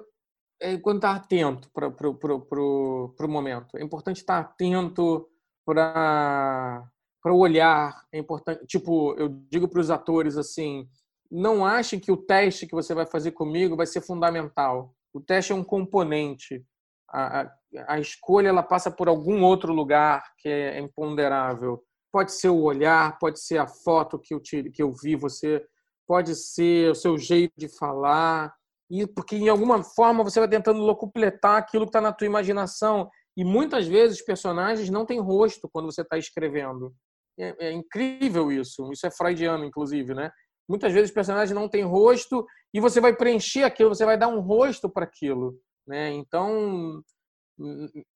é 0.60 0.78
quando 0.78 0.98
está 0.98 1.12
atento 1.12 1.70
para 1.72 1.88
o 2.10 3.30
momento. 3.30 3.78
É 3.78 3.84
importante 3.84 4.18
estar 4.18 4.40
atento 4.40 5.28
para 5.66 6.90
o 7.26 7.38
olhar. 7.38 8.04
É 8.12 8.18
importante, 8.18 8.66
tipo, 8.66 9.14
eu 9.18 9.30
digo 9.50 9.68
para 9.68 9.80
os 9.80 9.90
atores 9.90 10.38
assim, 10.38 10.88
não 11.30 11.66
achem 11.66 12.00
que 12.00 12.12
o 12.12 12.18
teste 12.18 12.66
que 12.66 12.76
você 12.76 12.94
vai 12.94 13.06
fazer 13.06 13.32
comigo 13.32 13.76
vai 13.76 13.86
ser 13.86 14.02
fundamental. 14.02 14.94
O 15.14 15.20
teste 15.20 15.52
é 15.52 15.56
um 15.56 15.64
componente. 15.64 16.66
A, 17.10 17.42
a, 17.42 17.52
a 17.88 18.00
escolha 18.00 18.50
ela 18.50 18.64
passa 18.64 18.92
por 18.92 19.08
algum 19.08 19.44
outro 19.44 19.74
lugar 19.74 20.24
que 20.38 20.50
é 20.50 20.80
imponderável. 20.80 21.84
Pode 22.12 22.32
ser 22.32 22.50
o 22.50 22.62
olhar, 22.62 23.18
pode 23.20 23.40
ser 23.40 23.58
a 23.58 23.68
foto 23.68 24.20
que 24.20 24.34
eu, 24.34 24.40
tire, 24.40 24.72
que 24.72 24.82
eu 24.82 24.92
vi 24.92 25.16
você, 25.16 25.64
pode 26.08 26.36
ser 26.36 26.92
o 26.92 26.96
seu 26.96 27.18
jeito 27.18 27.54
de 27.58 27.68
falar, 27.68 28.54
e 28.90 29.06
porque 29.06 29.36
em 29.36 29.50
alguma 29.50 29.84
forma 29.84 30.24
você 30.24 30.40
vai 30.40 30.50
tentando 30.50 30.80
locupletar 30.80 31.58
aquilo 31.58 31.86
que 31.86 31.90
está 31.90 32.02
na 32.02 32.14
tua 32.14 32.28
imaginação. 32.28 33.10
E 33.36 33.44
muitas 33.44 33.88
vezes 33.88 34.20
os 34.20 34.26
personagens 34.26 34.90
não 34.90 35.06
têm 35.06 35.20
rosto 35.20 35.70
quando 35.72 35.92
você 35.92 36.02
está 36.02 36.18
escrevendo. 36.18 36.94
É, 37.40 37.68
é, 37.68 37.72
incrível 37.72 38.52
isso. 38.52 38.92
Isso 38.92 39.06
é 39.06 39.12
freudiano 39.12 39.64
inclusive 39.66 40.14
né? 40.14 40.32
Muitas 40.68 40.92
vezes 40.92 41.10
os 41.10 41.14
personagens 41.14 41.56
não 41.56 41.70
têm 41.70 41.84
rosto 41.84 42.46
e 42.74 42.80
você 42.80 43.00
vai 43.00 43.16
preencher 43.16 43.64
aquilo 43.64 43.94
você 43.94 44.06
vai 44.06 44.18
dar 44.18 44.28
um 44.28 44.40
rosto 44.40 44.90
para 44.90 45.06
aquilo 45.06 45.60
né? 45.88 46.12
Então 46.12 47.04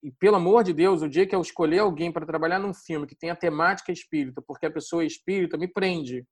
e 0.04 0.12
pelo 0.20 0.36
amor 0.36 0.64
de 0.64 0.72
Deus, 0.72 1.02
o 1.02 1.10
dia 1.10 1.26
que 1.26 1.34
eu 1.34 1.42
escolher 1.42 1.80
alguém 1.80 2.12
para 2.12 2.28
trabalhar 2.28 2.60
num 2.60 2.74
filme 2.74 3.08
que 3.08 3.16
tenha 3.16 3.36
temática 3.36 3.92
espírita, 3.92 4.42
porque 4.46 4.68
a 4.68 4.72
pessoa 4.72 5.02
é 5.02 5.08
espírita, 5.08 5.58
me 5.58 5.68
prende, 5.68 6.24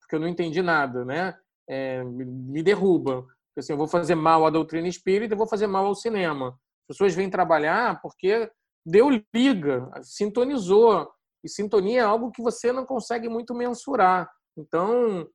porque 0.00 0.16
eu 0.16 0.20
não 0.20 0.28
entendi 0.28 0.60
nada, 0.60 1.02
né? 1.02 1.34
É, 1.66 2.04
me 2.04 2.62
derruba 2.62 3.26
assim, 3.60 3.72
eu 3.72 3.76
vou 3.76 3.88
fazer 3.88 4.14
mal 4.14 4.46
à 4.46 4.50
doutrina 4.50 4.88
espírita, 4.88 5.34
eu 5.34 5.38
vou 5.38 5.48
fazer 5.48 5.66
mal 5.66 5.86
ao 5.86 5.94
cinema. 5.94 6.48
As 6.48 6.96
pessoas 6.96 7.14
vêm 7.14 7.30
trabalhar 7.30 8.00
porque 8.00 8.50
deu 8.86 9.08
liga, 9.34 9.88
sintonizou. 10.02 11.08
E 11.44 11.48
sintonia 11.48 12.00
é 12.00 12.04
algo 12.04 12.32
que 12.32 12.42
você 12.42 12.72
não 12.72 12.84
consegue 12.84 13.28
muito 13.28 13.54
mensurar. 13.54 14.28
Então, 14.56 15.28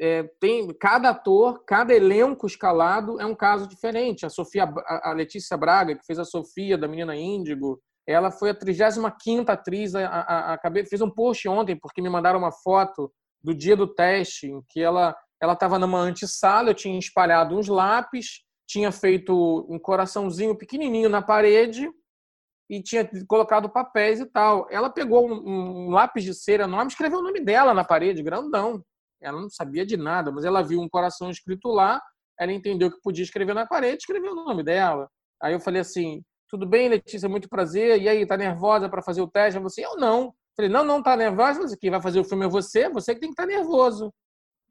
é, 0.00 0.24
tem 0.40 0.68
cada 0.78 1.10
ator, 1.10 1.64
cada 1.64 1.94
elenco 1.94 2.46
escalado 2.46 3.20
é 3.20 3.26
um 3.26 3.34
caso 3.34 3.66
diferente. 3.66 4.26
A 4.26 4.30
Sofia, 4.30 4.64
a 4.86 5.12
Letícia 5.12 5.56
Braga, 5.56 5.96
que 5.96 6.06
fez 6.06 6.18
a 6.18 6.24
Sofia 6.24 6.76
da 6.76 6.88
Menina 6.88 7.16
Índigo, 7.16 7.80
ela 8.06 8.30
foi 8.30 8.50
a 8.50 8.54
35 8.54 9.50
atriz. 9.50 9.94
A, 9.94 10.06
a, 10.06 10.52
a, 10.52 10.54
a, 10.54 10.86
fez 10.88 11.00
um 11.00 11.10
post 11.10 11.48
ontem 11.48 11.76
porque 11.76 12.02
me 12.02 12.10
mandaram 12.10 12.38
uma 12.38 12.52
foto 12.52 13.10
do 13.42 13.54
dia 13.54 13.76
do 13.76 13.86
teste 13.86 14.46
em 14.46 14.62
que 14.68 14.80
ela 14.80 15.14
ela 15.40 15.52
estava 15.54 15.78
numa 15.78 16.00
antessala, 16.00 16.70
eu 16.70 16.74
tinha 16.74 16.98
espalhado 16.98 17.56
uns 17.56 17.68
lápis, 17.68 18.42
tinha 18.66 18.90
feito 18.90 19.66
um 19.68 19.78
coraçãozinho 19.78 20.56
pequenininho 20.56 21.08
na 21.08 21.20
parede 21.20 21.88
e 22.70 22.82
tinha 22.82 23.08
colocado 23.28 23.68
papéis 23.68 24.20
e 24.20 24.26
tal. 24.26 24.66
Ela 24.70 24.88
pegou 24.88 25.28
um, 25.28 25.88
um 25.88 25.90
lápis 25.90 26.24
de 26.24 26.34
cera 26.34 26.64
enorme, 26.64 26.90
escreveu 26.90 27.18
o 27.18 27.22
nome 27.22 27.40
dela 27.40 27.74
na 27.74 27.84
parede, 27.84 28.22
grandão. 28.22 28.82
Ela 29.20 29.40
não 29.40 29.50
sabia 29.50 29.84
de 29.84 29.96
nada, 29.96 30.30
mas 30.30 30.44
ela 30.44 30.62
viu 30.62 30.80
um 30.80 30.88
coração 30.88 31.30
escrito 31.30 31.68
lá, 31.68 32.00
ela 32.38 32.52
entendeu 32.52 32.90
que 32.90 33.00
podia 33.02 33.24
escrever 33.24 33.54
na 33.54 33.66
parede, 33.66 33.98
escreveu 33.98 34.32
o 34.32 34.34
nome 34.34 34.62
dela. 34.62 35.08
Aí 35.42 35.52
eu 35.52 35.60
falei 35.60 35.80
assim: 35.80 36.22
tudo 36.48 36.66
bem, 36.66 36.88
Letícia, 36.88 37.28
muito 37.28 37.48
prazer. 37.48 38.00
E 38.00 38.08
aí, 38.08 38.26
tá 38.26 38.36
nervosa 38.36 38.88
para 38.88 39.02
fazer 39.02 39.20
o 39.20 39.28
teste? 39.28 39.58
Você, 39.60 39.84
eu 39.84 39.96
não. 39.96 40.32
Falei, 40.56 40.70
não, 40.70 40.84
não 40.84 41.02
tá 41.02 41.16
nervosa, 41.16 41.76
quem 41.76 41.90
vai 41.90 42.00
fazer 42.00 42.20
o 42.20 42.24
filme 42.24 42.44
é 42.44 42.48
você, 42.48 42.88
você 42.88 43.12
que 43.12 43.20
tem 43.20 43.30
que 43.30 43.32
estar 43.32 43.42
tá 43.42 43.48
nervoso. 43.48 44.14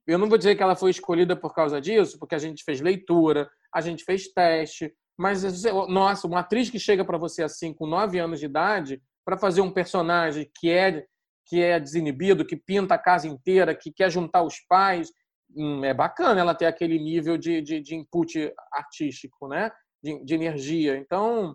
Eu 0.06 0.18
não 0.18 0.28
vou 0.28 0.38
dizer 0.38 0.56
que 0.56 0.64
ela 0.64 0.76
foi 0.76 0.92
escolhida 0.92 1.36
por 1.36 1.54
causa 1.54 1.80
disso, 1.80 2.20
porque 2.20 2.36
a 2.36 2.40
gente 2.40 2.64
fez 2.64 2.82
leitura, 2.82 3.50
a 3.74 3.82
gente 3.82 4.04
fez 4.04 4.28
teste, 4.28 4.94
mas 5.18 5.44
nossa, 5.88 6.28
uma 6.28 6.40
atriz 6.40 6.70
que 6.70 6.80
chega 6.80 7.06
para 7.06 7.18
você 7.18 7.44
assim 7.44 7.74
com 7.74 7.88
nove 7.88 8.20
anos 8.20 8.40
de 8.40 8.46
idade 8.46 9.02
para 9.26 9.38
fazer 9.38 9.62
um 9.62 9.72
personagem 9.72 10.50
que 10.60 10.70
é 10.70 11.06
que 11.46 11.62
é 11.62 11.78
desinibido, 11.78 12.46
que 12.46 12.56
pinta 12.56 12.96
a 12.96 12.98
casa 12.98 13.28
inteira, 13.28 13.76
que 13.76 13.92
quer 13.92 14.10
juntar 14.10 14.44
os 14.44 14.62
pais, 14.62 15.12
hum, 15.54 15.84
é 15.84 15.94
bacana 15.94 16.40
ela 16.40 16.56
ter 16.56 16.66
aquele 16.66 16.98
nível 16.98 17.38
de, 17.38 17.62
de, 17.62 17.82
de 17.82 17.96
input 17.96 18.52
artístico, 18.72 19.50
né? 19.50 19.70
De, 20.02 20.24
de, 20.24 20.34
energia. 20.34 20.96
Então, 20.96 21.54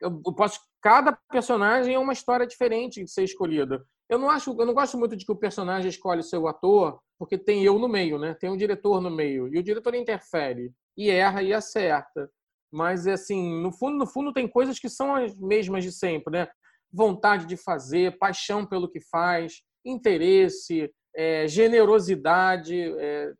eu 0.00 0.22
posso 0.34 0.58
cada 0.80 1.12
personagem 1.30 1.94
é 1.94 1.98
uma 1.98 2.12
história 2.12 2.46
diferente 2.46 3.02
de 3.02 3.10
ser 3.10 3.24
escolhida. 3.24 3.84
Eu 4.08 4.18
não 4.18 4.30
acho, 4.30 4.50
eu 4.58 4.66
não 4.66 4.74
gosto 4.74 4.96
muito 4.96 5.16
de 5.16 5.24
que 5.24 5.32
o 5.32 5.36
personagem 5.36 5.88
escolhe 5.88 6.22
seu 6.22 6.46
ator, 6.48 6.98
porque 7.18 7.36
tem 7.36 7.64
eu 7.64 7.78
no 7.78 7.88
meio, 7.88 8.18
né? 8.18 8.34
Tem 8.34 8.48
um 8.48 8.56
diretor 8.56 9.00
no 9.00 9.10
meio 9.10 9.52
e 9.52 9.58
o 9.58 9.62
diretor 9.62 9.94
interfere 9.94 10.72
e 10.96 11.10
erra 11.10 11.42
e 11.42 11.52
acerta. 11.52 12.30
Mas 12.72 13.06
assim, 13.06 13.60
no 13.60 13.72
fundo, 13.72 13.98
no 13.98 14.06
fundo 14.06 14.32
tem 14.32 14.46
coisas 14.46 14.78
que 14.78 14.88
são 14.88 15.14
as 15.14 15.34
mesmas 15.36 15.82
de 15.82 15.90
sempre, 15.90 16.32
né? 16.32 16.48
Vontade 16.92 17.46
de 17.46 17.56
fazer, 17.56 18.18
paixão 18.18 18.64
pelo 18.64 18.88
que 18.88 19.00
faz, 19.00 19.62
interesse, 19.84 20.90
é, 21.16 21.48
generosidade. 21.48 22.80
É, 22.98 23.32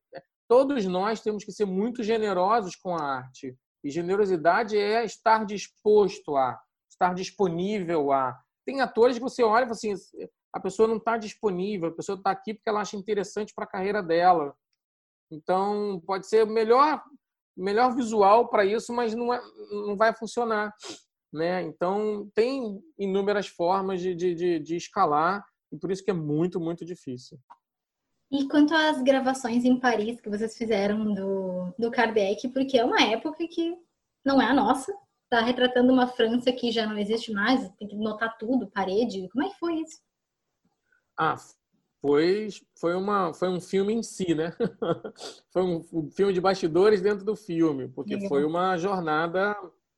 todos 0.49 0.85
nós 0.87 1.21
temos 1.21 1.45
que 1.45 1.53
ser 1.53 1.65
muito 1.65 2.03
generosos 2.03 2.75
com 2.75 2.95
a 2.95 3.03
arte. 3.03 3.57
E 3.85 3.91
generosidade 3.91 4.77
é 4.77 5.05
estar 5.05 5.47
disposto 5.47 6.37
a, 6.37 6.59
estar 6.91 7.15
disponível 7.15 8.11
a. 8.11 8.37
Tem 8.67 8.81
atores 8.81 9.17
que 9.17 9.23
você 9.23 9.43
olha 9.43 9.63
e 9.63 9.67
fala 9.67 9.73
assim, 9.73 9.95
a 10.53 10.61
pessoa 10.61 10.89
não 10.89 10.97
está 10.97 11.17
disponível, 11.17 11.89
a 11.89 11.95
pessoa 11.95 12.17
está 12.17 12.31
aqui 12.31 12.55
porque 12.55 12.69
ela 12.69 12.81
acha 12.81 12.97
interessante 12.97 13.55
para 13.55 13.65
a 13.65 13.69
carreira 13.69 14.03
dela. 14.03 14.55
Então, 15.31 16.03
pode 16.07 16.27
ser 16.27 16.47
melhor, 16.47 17.03
melhor 17.57 17.95
visual 17.95 18.49
para 18.49 18.65
isso, 18.65 18.93
mas 18.93 19.15
não, 19.15 19.33
é, 19.33 19.41
não 19.71 19.97
vai 19.97 20.15
funcionar. 20.15 20.75
Né? 21.33 21.63
Então, 21.63 22.31
tem 22.35 22.81
inúmeras 22.99 23.47
formas 23.47 24.01
de, 24.01 24.15
de, 24.15 24.59
de, 24.59 24.77
escalar 24.77 25.45
e 25.71 25.77
por 25.77 25.91
isso 25.91 26.03
que 26.03 26.11
é 26.11 26.15
muito, 26.15 26.59
muito 26.59 26.85
difícil. 26.85 27.39
E 28.31 28.49
quanto 28.49 28.75
às 28.75 29.03
gravações 29.03 29.65
em 29.65 29.79
Paris 29.79 30.21
que 30.21 30.31
vocês 30.31 30.57
fizeram 30.57 31.15
do, 31.15 31.75
do 31.79 31.91
Kardec, 31.91 32.49
porque 32.49 32.79
é 32.79 32.85
uma 32.85 33.03
época 33.03 33.47
que 33.47 33.77
não 34.25 34.41
é 34.41 34.47
a 34.47 34.55
nossa, 34.55 34.93
Tá 35.31 35.43
retratando 35.43 35.93
uma 35.93 36.07
França 36.07 36.51
que 36.51 36.73
já 36.73 36.87
não 36.87 36.97
existe 36.97 37.31
mais, 37.33 37.69
tem 37.77 37.87
que 37.87 37.97
notar 37.97 38.39
tudo, 38.39 38.71
parede. 38.71 39.29
Como 39.29 39.45
é 39.45 39.51
que 39.51 39.59
foi 39.59 39.75
isso? 39.83 40.01
Ah, 41.19 41.37
foi, 42.01 42.49
foi, 42.79 42.95
uma, 42.95 43.35
foi 43.35 43.49
um 43.49 43.61
filme 43.61 43.93
em 43.93 44.03
si, 44.03 44.35
né? 44.35 44.53
foi 45.53 45.63
um, 45.63 45.85
um, 45.93 46.11
filme 46.11 46.33
de 46.33 46.41
bastidores 46.41 47.03
dentro 47.03 47.25
do 47.25 47.35
filme, 47.35 47.89
porque 47.89 48.15
Legal. 48.15 48.29
foi 48.29 48.45
uma 48.45 48.77
jornada 48.79 49.57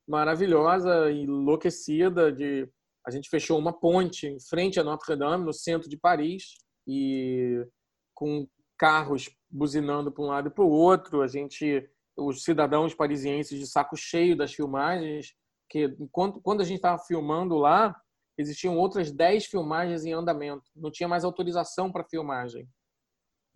maravilhosa, 0.09 1.11
enlouquecida. 1.13 2.33
De, 2.33 2.67
a 3.07 3.11
gente 3.11 3.29
fechou 3.29 3.59
uma 3.59 3.73
ponte 3.73 4.27
em 4.27 4.41
frente 4.41 4.81
a 4.81 4.85
Notre 4.85 5.15
Dame, 5.15 5.45
no 5.45 5.53
centro 5.53 5.91
de 5.91 5.99
Paris, 5.99 6.55
e 6.87 7.67
com 8.15 8.49
carros 8.79 9.29
buzinando 9.51 10.11
para 10.11 10.25
um 10.25 10.29
lado 10.29 10.49
e 10.49 10.51
para 10.51 10.65
o 10.65 10.71
outro. 10.71 11.21
A 11.21 11.29
gente, 11.29 11.87
os 12.17 12.43
cidadãos 12.43 12.95
parisienses 12.95 13.59
de 13.59 13.67
saco 13.67 13.95
cheio 13.95 14.35
das 14.35 14.55
filmagens, 14.55 15.35
que 15.69 15.85
enquanto 16.01 16.41
quando 16.41 16.63
a 16.63 16.65
gente 16.65 16.77
estava 16.77 16.99
filmando 16.99 17.57
lá, 17.57 17.95
existiam 18.41 18.77
outras 18.77 19.11
10 19.11 19.47
filmagens 19.47 20.05
em 20.05 20.13
andamento. 20.13 20.71
Não 20.75 20.91
tinha 20.91 21.09
mais 21.09 21.25
autorização 21.25 21.91
para 21.91 22.05
filmagem. 22.05 22.69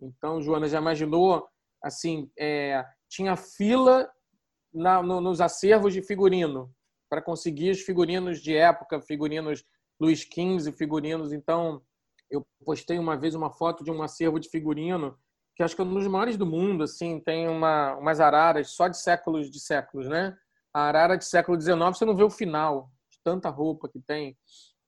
Então, 0.01 0.41
Joana, 0.41 0.67
já 0.67 0.79
imaginou? 0.79 1.47
Assim, 1.83 2.29
é, 2.37 2.85
tinha 3.09 3.35
fila 3.35 4.09
na, 4.73 5.01
no, 5.01 5.21
nos 5.21 5.39
acervos 5.39 5.93
de 5.93 6.01
figurino 6.01 6.73
para 7.09 7.21
conseguir 7.21 7.71
os 7.71 7.81
figurinos 7.81 8.41
de 8.41 8.55
época, 8.55 9.01
figurinos 9.01 9.63
Luiz 9.99 10.21
XV, 10.21 10.71
figurinos. 10.73 11.31
Então, 11.31 11.81
eu 12.29 12.45
postei 12.65 12.97
uma 12.99 13.15
vez 13.15 13.35
uma 13.35 13.51
foto 13.51 13.83
de 13.83 13.91
um 13.91 14.01
acervo 14.01 14.39
de 14.39 14.49
figurino 14.49 15.17
que 15.55 15.63
acho 15.63 15.75
que 15.75 15.81
é 15.81 15.85
um 15.85 15.93
dos 15.93 16.07
maiores 16.07 16.37
do 16.37 16.45
mundo. 16.45 16.83
Assim, 16.83 17.19
tem 17.19 17.47
uma, 17.47 17.95
umas 17.95 18.19
araras 18.19 18.71
só 18.71 18.87
de 18.87 18.99
séculos 18.99 19.49
de 19.49 19.59
séculos, 19.59 20.07
né? 20.07 20.35
A 20.73 20.81
arara 20.87 21.17
de 21.17 21.25
século 21.25 21.59
XIX 21.59 21.77
você 21.97 22.03
não 22.03 22.15
vê 22.15 22.23
o 22.23 22.29
final 22.29 22.91
de 23.09 23.17
tanta 23.23 23.49
roupa 23.49 23.87
que 23.87 23.99
tem. 24.01 24.37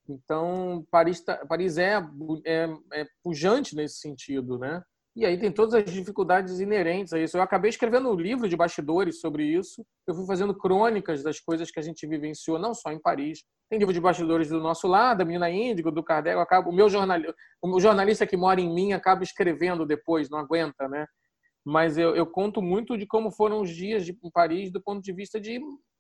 Então, 0.08 0.86
Paris, 0.90 1.22
tá, 1.22 1.46
Paris 1.46 1.78
é, 1.78 1.98
é, 2.46 2.70
é 2.94 3.06
pujante 3.24 3.76
nesse 3.76 4.00
sentido, 4.00 4.58
né? 4.58 4.82
E 5.18 5.26
aí 5.26 5.36
tem 5.36 5.52
todas 5.52 5.74
as 5.74 5.92
dificuldades 5.92 6.60
inerentes 6.60 7.12
a 7.12 7.20
isso. 7.20 7.36
Eu 7.36 7.42
acabei 7.42 7.70
escrevendo 7.70 8.08
um 8.08 8.16
livro 8.16 8.48
de 8.48 8.56
bastidores 8.56 9.20
sobre 9.20 9.46
isso. 9.46 9.84
Eu 10.06 10.14
fui 10.14 10.28
fazendo 10.28 10.56
crônicas 10.56 11.24
das 11.24 11.40
coisas 11.40 11.72
que 11.72 11.80
a 11.80 11.82
gente 11.82 12.06
vivenciou, 12.06 12.60
não 12.60 12.72
só 12.76 12.92
em 12.92 13.02
Paris. 13.02 13.44
Tem 13.68 13.80
livro 13.80 13.92
de 13.92 14.00
bastidores 14.00 14.50
do 14.50 14.60
nosso 14.60 14.88
lado, 14.88 15.18
da 15.18 15.26
Menina 15.26 15.50
Índigo, 15.50 15.92
do 15.92 16.04
Kardec. 16.04 16.38
Acabo, 16.38 16.70
o 16.70 16.74
meu 16.74 16.88
jornalista, 16.88 17.34
o 17.60 17.80
jornalista 17.80 18.28
que 18.28 18.38
mora 18.38 18.62
em 18.62 18.72
mim 18.72 18.94
acaba 18.94 19.24
escrevendo 19.24 19.88
depois, 19.88 20.30
não 20.30 20.38
aguenta, 20.38 20.88
né? 20.88 21.08
Mas 21.66 21.98
eu, 21.98 22.16
eu 22.16 22.28
conto 22.28 22.62
muito 22.62 22.96
de 22.96 23.08
como 23.08 23.32
foram 23.32 23.62
os 23.62 23.72
dias 23.72 24.06
de, 24.06 24.16
em 24.24 24.32
Paris 24.32 24.72
do 24.72 24.82
ponto 24.82 25.02
de 25.02 25.12
vista 25.12 25.40
de 25.40 25.60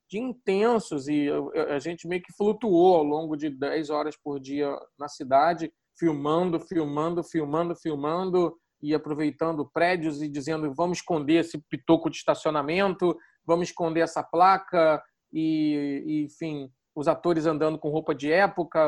de 0.09 0.19
intensos 0.19 1.07
e 1.07 1.27
a 1.69 1.79
gente 1.79 2.07
meio 2.07 2.21
que 2.21 2.33
flutuou 2.33 2.95
ao 2.95 3.03
longo 3.03 3.35
de 3.35 3.49
10 3.49 3.89
horas 3.89 4.15
por 4.15 4.39
dia 4.39 4.73
na 4.97 5.07
cidade, 5.07 5.71
filmando, 5.97 6.59
filmando, 6.59 7.23
filmando, 7.23 7.75
filmando 7.75 8.55
e 8.81 8.93
aproveitando 8.93 9.69
prédios 9.69 10.21
e 10.21 10.29
dizendo 10.29 10.73
vamos 10.73 10.99
esconder 10.99 11.41
esse 11.41 11.57
pitoco 11.69 12.09
de 12.09 12.17
estacionamento, 12.17 13.17
vamos 13.45 13.69
esconder 13.69 14.01
essa 14.01 14.23
placa 14.23 15.01
e, 15.33 16.03
e 16.05 16.23
enfim, 16.23 16.71
os 16.95 17.07
atores 17.07 17.45
andando 17.45 17.77
com 17.77 17.89
roupa 17.89 18.15
de 18.15 18.31
época 18.31 18.87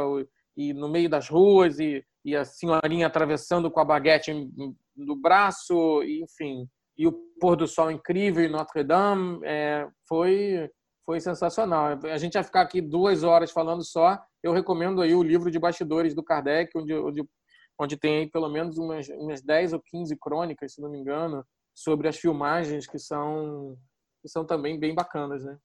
e 0.56 0.74
no 0.74 0.88
meio 0.88 1.10
das 1.10 1.28
ruas 1.28 1.80
e, 1.80 2.04
e 2.24 2.36
a 2.36 2.46
senhorinha 2.46 3.08
atravessando 3.08 3.70
com 3.70 3.80
a 3.80 3.86
baguete 3.86 4.34
no 4.96 5.16
braço, 5.16 6.04
e, 6.04 6.22
enfim, 6.22 6.68
e 6.98 7.08
o 7.08 7.14
pôr 7.40 7.56
do 7.56 7.68
sol 7.68 7.90
incrível 7.90 8.44
em 8.44 8.50
Notre 8.50 8.84
Dame, 8.84 9.40
é, 9.44 9.88
foi 10.08 10.70
foi 11.10 11.20
sensacional. 11.20 11.98
A 12.04 12.18
gente 12.20 12.34
vai 12.34 12.44
ficar 12.44 12.62
aqui 12.62 12.80
duas 12.80 13.24
horas 13.24 13.50
falando 13.50 13.84
só. 13.84 14.22
Eu 14.44 14.54
recomendo 14.54 15.02
aí 15.02 15.16
o 15.16 15.24
livro 15.24 15.50
de 15.50 15.58
bastidores 15.58 16.14
do 16.14 16.24
Kardec, 16.24 16.70
onde, 16.78 16.94
onde, 16.94 17.24
onde 17.80 17.98
tem 17.98 18.30
pelo 18.30 18.48
menos 18.48 18.78
umas, 18.78 19.10
umas 19.10 19.42
10 19.42 19.74
ou 19.74 19.82
15 19.84 20.16
crônicas, 20.22 20.76
se 20.76 20.80
não 20.80 20.88
me 20.88 21.00
engano, 21.00 21.44
sobre 21.74 22.08
as 22.08 22.16
filmagens 22.16 22.86
que 22.86 23.00
são, 23.00 23.76
que 24.22 24.30
são 24.30 24.46
também 24.46 24.80
bem 24.80 24.94
bacanas, 24.94 25.44
né? 25.44 25.58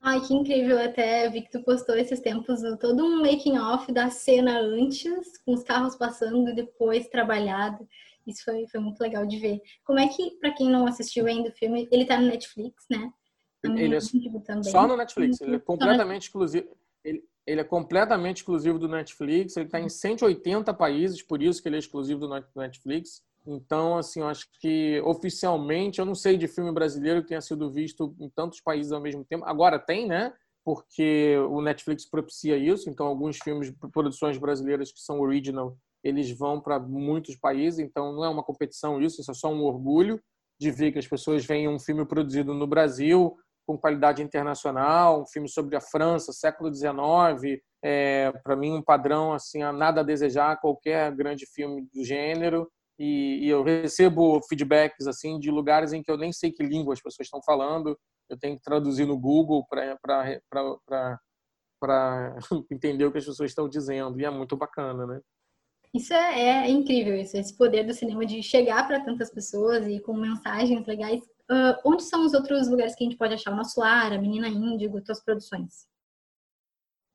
Ai, 0.00 0.18
que 0.22 0.32
incrível. 0.32 0.82
Até 0.82 1.28
vi 1.28 1.42
que 1.42 1.50
tu 1.50 1.62
postou 1.62 1.94
esses 1.94 2.20
tempos 2.20 2.62
todo 2.80 3.04
um 3.04 3.20
making 3.20 3.58
off 3.58 3.92
da 3.92 4.08
cena 4.08 4.58
antes, 4.60 5.36
com 5.44 5.52
os 5.52 5.62
carros 5.62 5.94
passando 5.94 6.48
e 6.48 6.54
depois 6.54 7.06
trabalhado. 7.08 7.86
Isso 8.26 8.42
foi, 8.42 8.66
foi 8.68 8.80
muito 8.80 8.98
legal 8.98 9.26
de 9.26 9.38
ver. 9.38 9.60
Como 9.84 9.98
é 9.98 10.08
que, 10.08 10.38
para 10.40 10.54
quem 10.54 10.70
não 10.70 10.86
assistiu 10.86 11.26
ainda 11.26 11.50
o 11.50 11.54
filme, 11.54 11.86
ele 11.92 12.06
tá 12.06 12.18
no 12.18 12.28
Netflix, 12.28 12.86
né? 12.90 13.12
Ele 13.64 13.96
é 13.96 14.00
só 14.62 14.86
no 14.86 14.96
Netflix. 14.96 15.40
Ele 15.40 15.56
é 15.56 15.58
completamente 15.58 16.22
exclusivo. 16.22 16.66
Ele, 17.04 17.24
ele 17.46 17.60
é 17.60 17.64
completamente 17.64 18.38
exclusivo 18.38 18.78
do 18.78 18.88
Netflix. 18.88 19.56
Ele 19.56 19.66
está 19.66 19.80
em 19.80 19.88
180 19.88 20.74
países, 20.74 21.22
por 21.22 21.42
isso 21.42 21.62
que 21.62 21.68
ele 21.68 21.76
é 21.76 21.78
exclusivo 21.78 22.20
do 22.26 22.44
Netflix. 22.56 23.22
Então, 23.46 23.96
assim, 23.96 24.20
eu 24.20 24.26
acho 24.26 24.48
que 24.60 25.00
oficialmente, 25.04 26.00
eu 26.00 26.04
não 26.04 26.16
sei 26.16 26.36
de 26.36 26.48
filme 26.48 26.72
brasileiro 26.72 27.22
que 27.22 27.28
tenha 27.28 27.40
sido 27.40 27.70
visto 27.70 28.14
em 28.18 28.28
tantos 28.28 28.60
países 28.60 28.90
ao 28.90 29.00
mesmo 29.00 29.24
tempo. 29.24 29.44
Agora 29.44 29.78
tem, 29.78 30.06
né? 30.06 30.34
Porque 30.64 31.36
o 31.48 31.62
Netflix 31.62 32.04
propicia 32.04 32.56
isso. 32.56 32.90
Então, 32.90 33.06
alguns 33.06 33.38
filmes, 33.38 33.72
produções 33.92 34.36
brasileiras 34.36 34.90
que 34.90 35.00
são 35.00 35.20
original, 35.20 35.78
eles 36.02 36.28
vão 36.36 36.60
para 36.60 36.80
muitos 36.80 37.36
países. 37.36 37.78
Então, 37.78 38.12
não 38.12 38.24
é 38.24 38.28
uma 38.28 38.42
competição 38.42 39.00
isso, 39.00 39.20
isso 39.20 39.30
é 39.30 39.34
só 39.34 39.52
um 39.52 39.62
orgulho 39.62 40.20
de 40.58 40.70
ver 40.72 40.90
que 40.90 40.98
as 40.98 41.06
pessoas 41.06 41.44
veem 41.44 41.68
um 41.68 41.78
filme 41.78 42.04
produzido 42.04 42.52
no 42.52 42.66
Brasil 42.66 43.36
com 43.66 43.76
qualidade 43.76 44.22
internacional, 44.22 45.22
um 45.22 45.26
filme 45.26 45.48
sobre 45.48 45.76
a 45.76 45.80
França, 45.80 46.32
século 46.32 46.72
XIX, 46.72 47.60
é, 47.82 48.32
para 48.44 48.54
mim 48.54 48.72
um 48.72 48.82
padrão 48.82 49.32
assim 49.32 49.62
a 49.62 49.72
nada 49.72 50.00
a 50.00 50.04
desejar 50.04 50.60
qualquer 50.60 51.12
grande 51.14 51.44
filme 51.46 51.88
do 51.92 52.04
gênero. 52.04 52.70
E, 52.98 53.44
e, 53.44 53.48
eu 53.48 53.62
recebo 53.62 54.40
feedbacks 54.48 55.06
assim 55.06 55.38
de 55.38 55.50
lugares 55.50 55.92
em 55.92 56.02
que 56.02 56.10
eu 56.10 56.16
nem 56.16 56.32
sei 56.32 56.50
que 56.50 56.62
língua 56.62 56.94
as 56.94 57.02
pessoas 57.02 57.26
estão 57.26 57.42
falando. 57.42 57.98
Eu 58.30 58.38
tenho 58.38 58.56
que 58.56 58.62
traduzir 58.62 59.04
no 59.04 59.18
Google 59.18 59.66
para 59.68 59.98
entender 62.72 63.04
o 63.04 63.12
que 63.12 63.18
as 63.18 63.26
pessoas 63.26 63.50
estão 63.50 63.68
dizendo 63.68 64.18
e 64.18 64.24
é 64.24 64.30
muito 64.30 64.56
bacana, 64.56 65.06
né? 65.06 65.20
Isso 65.94 66.12
é, 66.12 66.66
é 66.66 66.70
incrível, 66.70 67.16
isso, 67.16 67.36
esse 67.36 67.56
poder 67.56 67.84
do 67.84 67.94
cinema 67.94 68.26
de 68.26 68.42
chegar 68.42 68.86
para 68.86 69.04
tantas 69.04 69.30
pessoas 69.30 69.86
e 69.86 70.00
com 70.00 70.14
mensagens 70.14 70.86
legais 70.86 71.22
Uh, 71.50 71.78
onde 71.84 72.02
são 72.02 72.24
os 72.24 72.34
outros 72.34 72.68
lugares 72.68 72.94
que 72.94 73.04
a 73.04 73.06
gente 73.06 73.18
pode 73.18 73.34
achar 73.34 73.52
o 73.52 73.56
nosso 73.56 73.78
lar, 73.78 74.12
a 74.12 74.18
Menina 74.18 74.48
Índigo, 74.48 75.00
tuas 75.00 75.22
produções? 75.22 75.86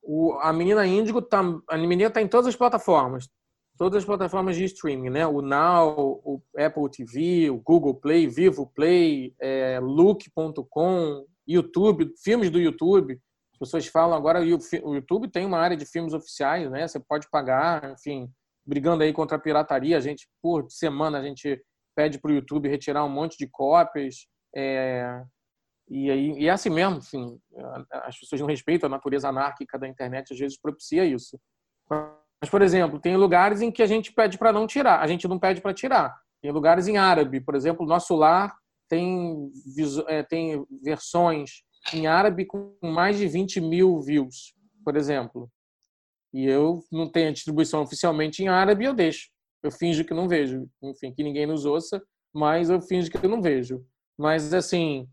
O, 0.01 0.33
a 0.39 0.53
Menina 0.53 0.85
Índigo 0.85 1.21
tá, 1.21 1.41
a 1.67 1.77
menina 1.77 2.07
está 2.07 2.21
em 2.21 2.27
todas 2.27 2.47
as 2.47 2.55
plataformas, 2.55 3.29
todas 3.77 3.99
as 3.99 4.05
plataformas 4.05 4.55
de 4.55 4.63
streaming, 4.65 5.09
né? 5.09 5.27
O 5.27 5.41
Now, 5.41 6.21
o 6.23 6.41
Apple 6.57 6.89
TV, 6.89 7.49
o 7.49 7.59
Google 7.59 7.95
Play, 7.95 8.27
Vivo 8.27 8.71
Play, 8.73 9.35
é, 9.39 9.79
Look.com, 9.79 11.25
YouTube, 11.47 12.13
filmes 12.23 12.49
do 12.49 12.59
YouTube. 12.59 13.19
As 13.53 13.59
pessoas 13.59 13.87
falam 13.87 14.17
agora 14.17 14.39
o 14.41 14.95
YouTube 14.95 15.27
tem 15.29 15.45
uma 15.45 15.59
área 15.59 15.77
de 15.77 15.85
filmes 15.85 16.13
oficiais, 16.13 16.71
né? 16.71 16.87
Você 16.87 16.99
pode 16.99 17.29
pagar, 17.29 17.91
enfim, 17.91 18.31
brigando 18.65 19.03
aí 19.03 19.11
contra 19.11 19.37
a 19.37 19.39
pirataria. 19.39 19.97
A 19.97 20.01
gente 20.01 20.27
por 20.41 20.65
semana 20.69 21.19
a 21.19 21.23
gente 21.23 21.61
pede 21.95 22.19
para 22.19 22.31
o 22.31 22.33
YouTube 22.33 22.69
retirar 22.69 23.03
um 23.05 23.09
monte 23.09 23.37
de 23.37 23.47
cópias. 23.47 24.27
É, 24.55 25.23
e, 25.89 26.09
aí, 26.09 26.31
e 26.39 26.47
é 26.47 26.51
assim 26.51 26.69
mesmo, 26.69 26.97
assim, 26.97 27.39
as 27.91 28.17
pessoas 28.17 28.39
não 28.41 28.47
respeitam 28.47 28.87
a 28.87 28.91
natureza 28.91 29.29
anárquica 29.29 29.77
da 29.77 29.87
internet, 29.87 30.33
às 30.33 30.39
vezes 30.39 30.59
propicia 30.59 31.03
isso. 31.03 31.39
Mas, 31.89 32.49
por 32.49 32.61
exemplo, 32.61 32.99
tem 32.99 33.17
lugares 33.17 33.61
em 33.61 33.71
que 33.71 33.83
a 33.83 33.87
gente 33.87 34.13
pede 34.13 34.37
para 34.37 34.53
não 34.53 34.65
tirar, 34.65 35.01
a 35.01 35.07
gente 35.07 35.27
não 35.27 35.37
pede 35.37 35.61
para 35.61 35.73
tirar. 35.73 36.15
Tem 36.41 36.51
lugares 36.51 36.87
em 36.87 36.97
árabe, 36.97 37.41
por 37.41 37.55
exemplo, 37.55 37.85
nosso 37.85 38.15
lar 38.15 38.55
tem, 38.89 39.49
é, 40.07 40.21
tem 40.21 40.65
versões 40.83 41.63
em 41.93 42.07
árabe 42.07 42.45
com 42.45 42.75
mais 42.81 43.17
de 43.17 43.25
20 43.25 43.61
mil 43.61 44.01
views, 44.01 44.53
por 44.83 44.97
exemplo. 44.97 45.49
E 46.33 46.45
eu 46.45 46.83
não 46.91 47.09
tenho 47.09 47.29
a 47.29 47.33
distribuição 47.33 47.81
oficialmente 47.81 48.43
em 48.43 48.49
árabe, 48.49 48.85
eu 48.85 48.93
deixo 48.93 49.29
eu 49.63 49.71
finjo 49.71 50.03
que 50.05 50.13
não 50.13 50.27
vejo. 50.27 50.67
Enfim, 50.81 51.13
que 51.13 51.23
ninguém 51.23 51.45
nos 51.45 51.65
ouça, 51.65 52.01
mas 52.33 52.69
eu 52.69 52.81
finjo 52.81 53.09
que 53.11 53.23
eu 53.23 53.29
não 53.29 53.41
vejo. 53.41 53.85
Mas, 54.17 54.53
assim, 54.53 55.07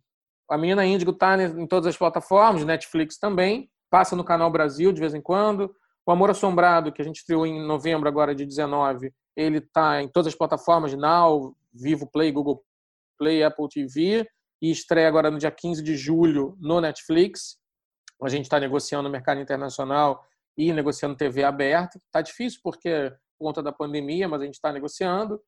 a 0.50 0.56
Menina 0.56 0.84
Índigo 0.84 1.10
está 1.10 1.42
em 1.42 1.66
todas 1.66 1.86
as 1.86 1.96
plataformas, 1.96 2.64
Netflix 2.64 3.18
também, 3.18 3.70
passa 3.90 4.16
no 4.16 4.24
Canal 4.24 4.50
Brasil 4.50 4.92
de 4.92 5.00
vez 5.00 5.14
em 5.14 5.20
quando. 5.20 5.74
O 6.06 6.10
Amor 6.10 6.30
Assombrado, 6.30 6.92
que 6.92 7.02
a 7.02 7.04
gente 7.04 7.18
estreou 7.18 7.46
em 7.46 7.60
novembro 7.66 8.08
agora 8.08 8.34
de 8.34 8.46
19, 8.46 9.12
ele 9.36 9.58
está 9.58 10.02
em 10.02 10.08
todas 10.08 10.28
as 10.28 10.34
plataformas, 10.34 10.94
Now, 10.94 11.54
Vivo 11.72 12.06
Play, 12.10 12.32
Google 12.32 12.64
Play, 13.18 13.42
Apple 13.42 13.68
TV, 13.68 14.26
e 14.60 14.70
estreia 14.70 15.06
agora 15.06 15.30
no 15.30 15.38
dia 15.38 15.50
15 15.50 15.82
de 15.82 15.96
julho 15.96 16.56
no 16.58 16.80
Netflix. 16.80 17.58
A 18.22 18.28
gente 18.28 18.44
está 18.44 18.58
negociando 18.58 19.04
no 19.04 19.12
mercado 19.12 19.40
internacional 19.40 20.24
e 20.56 20.72
negociando 20.72 21.16
TV 21.16 21.44
aberta. 21.44 22.00
Está 22.06 22.20
difícil 22.20 22.60
porque 22.62 23.12
por 23.38 23.46
conta 23.46 23.62
da 23.62 23.72
pandemia, 23.72 24.28
mas 24.28 24.40
a 24.40 24.44
gente 24.44 24.54
está 24.54 24.72
negociando. 24.72 25.40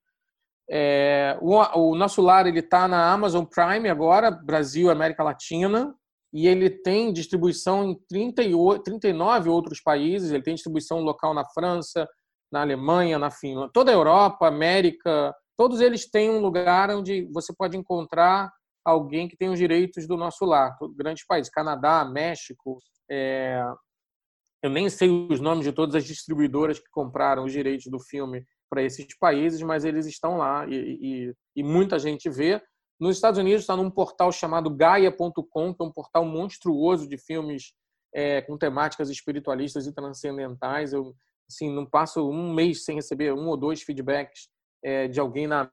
É, 0.69 1.37
o, 1.41 1.57
o, 1.79 1.95
nosso 1.95 2.21
lar 2.21 2.47
ele 2.47 2.59
está 2.59 2.87
na 2.87 3.11
Amazon 3.11 3.43
Prime 3.43 3.89
agora, 3.89 4.31
Brasil, 4.31 4.89
América 4.89 5.23
Latina. 5.23 5.93
e 6.33 6.47
ele 6.47 6.69
tem 6.69 7.11
distribuição 7.11 7.83
em 7.83 7.95
38, 8.07 8.83
39 8.83 9.49
outros 9.49 9.81
países. 9.81 10.31
Ele 10.31 10.43
tem 10.43 10.55
distribuição 10.55 11.01
local 11.01 11.33
na 11.33 11.45
França, 11.45 12.07
na 12.51 12.61
Alemanha, 12.61 13.17
na 13.17 13.31
Finlândia, 13.31 13.71
toda 13.73 13.91
a 13.91 13.93
Europa, 13.93 14.47
América, 14.47 15.33
todos 15.57 15.79
eles 15.79 16.09
têm 16.09 16.29
um 16.29 16.41
lugar 16.41 16.89
onde 16.89 17.29
você 17.31 17.53
pode 17.53 17.77
encontrar 17.77 18.51
alguém 18.83 19.27
que 19.27 19.37
tem 19.37 19.49
os 19.49 19.59
direitos 19.59 20.07
do 20.07 20.17
nosso 20.17 20.43
lar. 20.43 20.75
Grandes 20.95 21.25
países, 21.25 21.51
Canadá, 21.51 22.03
México. 22.03 22.79
É... 23.09 23.63
Eu 24.63 24.69
nem 24.69 24.89
sei 24.89 25.09
os 25.09 25.39
nomes 25.39 25.65
de 25.65 25.71
todas 25.71 25.95
as 25.95 26.03
distribuidoras 26.03 26.79
que 26.79 26.89
compraram 26.91 27.45
os 27.45 27.51
direitos 27.51 27.87
do 27.87 27.99
filme 27.99 28.45
para 28.69 28.83
esses 28.83 29.05
países, 29.17 29.61
mas 29.61 29.83
eles 29.83 30.05
estão 30.05 30.37
lá 30.37 30.65
e, 30.67 30.75
e, 30.75 31.35
e 31.57 31.63
muita 31.63 31.99
gente 31.99 32.29
vê. 32.29 32.61
Nos 32.99 33.17
Estados 33.17 33.39
Unidos 33.39 33.61
está 33.61 33.75
num 33.75 33.89
portal 33.89 34.31
chamado 34.31 34.69
Gaia.com, 34.69 35.73
que 35.73 35.83
é 35.83 35.85
um 35.85 35.91
portal 35.91 36.23
monstruoso 36.23 37.07
de 37.07 37.17
filmes 37.17 37.73
é, 38.13 38.41
com 38.41 38.57
temáticas 38.57 39.09
espiritualistas 39.09 39.87
e 39.87 39.93
transcendentais. 39.93 40.93
Eu 40.93 41.15
assim, 41.49 41.73
não 41.73 41.85
passo 41.85 42.29
um 42.29 42.53
mês 42.53 42.85
sem 42.85 42.95
receber 42.95 43.33
um 43.33 43.47
ou 43.47 43.57
dois 43.57 43.81
feedbacks 43.81 44.47
é, 44.83 45.07
de 45.07 45.19
alguém 45.19 45.47
na 45.47 45.69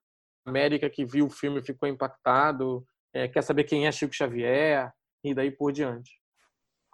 América 0.46 0.88
que 0.88 1.04
viu 1.04 1.26
o 1.26 1.30
filme 1.30 1.60
e 1.60 1.64
ficou 1.64 1.88
impactado, 1.88 2.84
é, 3.14 3.28
quer 3.28 3.42
saber 3.42 3.64
quem 3.64 3.86
é 3.86 3.92
Chico 3.92 4.14
Xavier 4.14 4.92
e 5.22 5.34
daí 5.34 5.50
por 5.50 5.72
diante. 5.72 6.10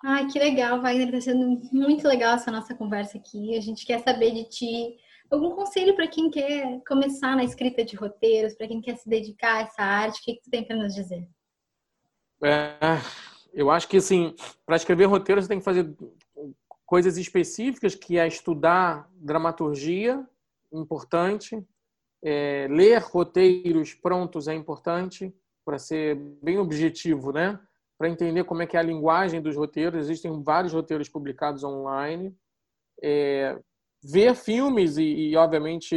Ai, 0.06 0.26
que 0.26 0.38
legal, 0.38 0.82
Wagner. 0.82 1.06
Está 1.06 1.32
sendo 1.32 1.62
muito 1.72 2.06
legal 2.06 2.34
essa 2.34 2.50
nossa 2.50 2.74
conversa 2.74 3.16
aqui. 3.16 3.56
A 3.56 3.60
gente 3.62 3.86
quer 3.86 4.00
saber 4.00 4.32
de 4.32 4.44
ti 4.44 4.98
algum 5.30 5.52
conselho 5.52 5.96
para 5.96 6.06
quem 6.06 6.30
quer 6.30 6.82
começar 6.86 7.34
na 7.34 7.42
escrita 7.42 7.82
de 7.82 7.96
roteiros, 7.96 8.52
para 8.52 8.68
quem 8.68 8.82
quer 8.82 8.98
se 8.98 9.08
dedicar 9.08 9.56
a 9.56 9.60
essa 9.62 9.82
arte? 9.82 10.20
O 10.20 10.24
que, 10.24 10.34
que 10.34 10.42
tu 10.42 10.50
tem 10.50 10.62
para 10.62 10.76
nos 10.76 10.94
dizer? 10.94 11.26
É, 12.42 12.76
eu 13.54 13.70
acho 13.70 13.88
que, 13.88 13.96
assim, 13.96 14.34
para 14.66 14.76
escrever 14.76 15.06
roteiro, 15.06 15.40
você 15.40 15.48
tem 15.48 15.58
que 15.58 15.64
fazer 15.64 15.90
coisas 16.84 17.16
específicas, 17.16 17.94
que 17.94 18.18
é 18.18 18.28
estudar 18.28 19.10
dramaturgia, 19.16 20.22
importante. 20.70 21.66
É, 22.22 22.68
ler 22.70 22.98
roteiros 22.98 23.94
prontos 23.94 24.48
é 24.48 24.54
importante, 24.54 25.34
para 25.64 25.78
ser 25.78 26.14
bem 26.42 26.58
objetivo, 26.58 27.32
né? 27.32 27.58
Para 27.98 28.08
entender 28.08 28.44
como 28.44 28.62
é 28.62 28.66
que 28.66 28.76
é 28.76 28.80
a 28.80 28.82
linguagem 28.82 29.40
dos 29.40 29.56
roteiros. 29.56 30.00
Existem 30.00 30.42
vários 30.42 30.72
roteiros 30.72 31.08
publicados 31.08 31.62
online. 31.62 32.34
É, 33.02 33.58
ver 34.02 34.34
filmes 34.34 34.96
e, 34.96 35.30
e, 35.30 35.36
obviamente, 35.36 35.96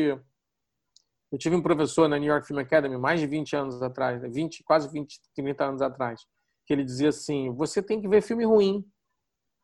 eu 1.31 1.37
tive 1.37 1.55
um 1.55 1.61
professor 1.61 2.07
na 2.07 2.17
New 2.17 2.29
York 2.29 2.47
Film 2.47 2.59
Academy 2.59 2.97
mais 2.97 3.19
de 3.19 3.27
20 3.27 3.55
anos 3.55 3.81
atrás, 3.81 4.21
20, 4.21 4.59
né, 4.59 4.63
quase 4.65 4.89
20, 4.89 5.19
30 5.35 5.65
anos 5.65 5.81
atrás, 5.81 6.25
que 6.65 6.73
ele 6.73 6.85
dizia 6.85 7.09
assim: 7.09 7.51
você 7.53 7.81
tem 7.81 8.01
que 8.01 8.07
ver 8.07 8.21
filme 8.21 8.45
ruim. 8.45 8.85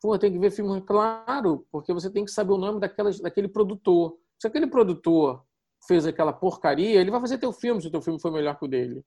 Pô, 0.01 0.19
tem 0.19 0.31
que 0.31 0.39
ver 0.39 0.51
filme 0.51 0.71
ruim. 0.71 0.81
Claro, 0.81 1.65
porque 1.71 1.93
você 1.93 2.11
tem 2.11 2.25
que 2.25 2.31
saber 2.31 2.51
o 2.51 2.57
nome 2.57 2.81
daquelas, 2.81 3.19
daquele 3.21 3.47
produtor. 3.47 4.17
Se 4.37 4.47
aquele 4.47 4.67
produtor 4.67 5.41
fez 5.87 6.05
aquela 6.05 6.33
porcaria, 6.33 6.99
ele 6.99 7.11
vai 7.11 7.21
fazer 7.21 7.37
teu 7.37 7.53
filme 7.53 7.81
se 7.81 7.87
o 7.87 7.91
teu 7.91 8.01
filme 8.01 8.19
for 8.19 8.31
melhor 8.31 8.57
que 8.57 8.65
o 8.65 8.67
dele. 8.67 9.05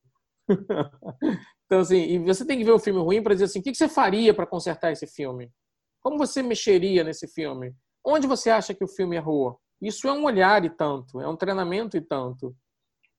então, 1.66 1.80
assim, 1.80 2.02
e 2.02 2.18
você 2.18 2.44
tem 2.46 2.58
que 2.58 2.64
ver 2.64 2.72
o 2.72 2.78
filme 2.78 3.00
ruim 3.00 3.22
para 3.22 3.34
dizer 3.34 3.46
assim: 3.46 3.60
o 3.60 3.62
que 3.62 3.74
você 3.74 3.88
faria 3.88 4.32
para 4.32 4.46
consertar 4.46 4.92
esse 4.92 5.06
filme? 5.06 5.50
Como 6.00 6.18
você 6.18 6.42
mexeria 6.42 7.02
nesse 7.02 7.26
filme? 7.26 7.74
Onde 8.04 8.26
você 8.26 8.50
acha 8.50 8.72
que 8.74 8.84
o 8.84 8.88
filme 8.88 9.16
errou? 9.16 9.58
Isso 9.80 10.06
é 10.08 10.12
um 10.12 10.24
olhar 10.24 10.64
e 10.64 10.70
tanto, 10.70 11.20
é 11.20 11.28
um 11.28 11.36
treinamento 11.36 11.96
e 11.96 12.00
tanto. 12.00 12.54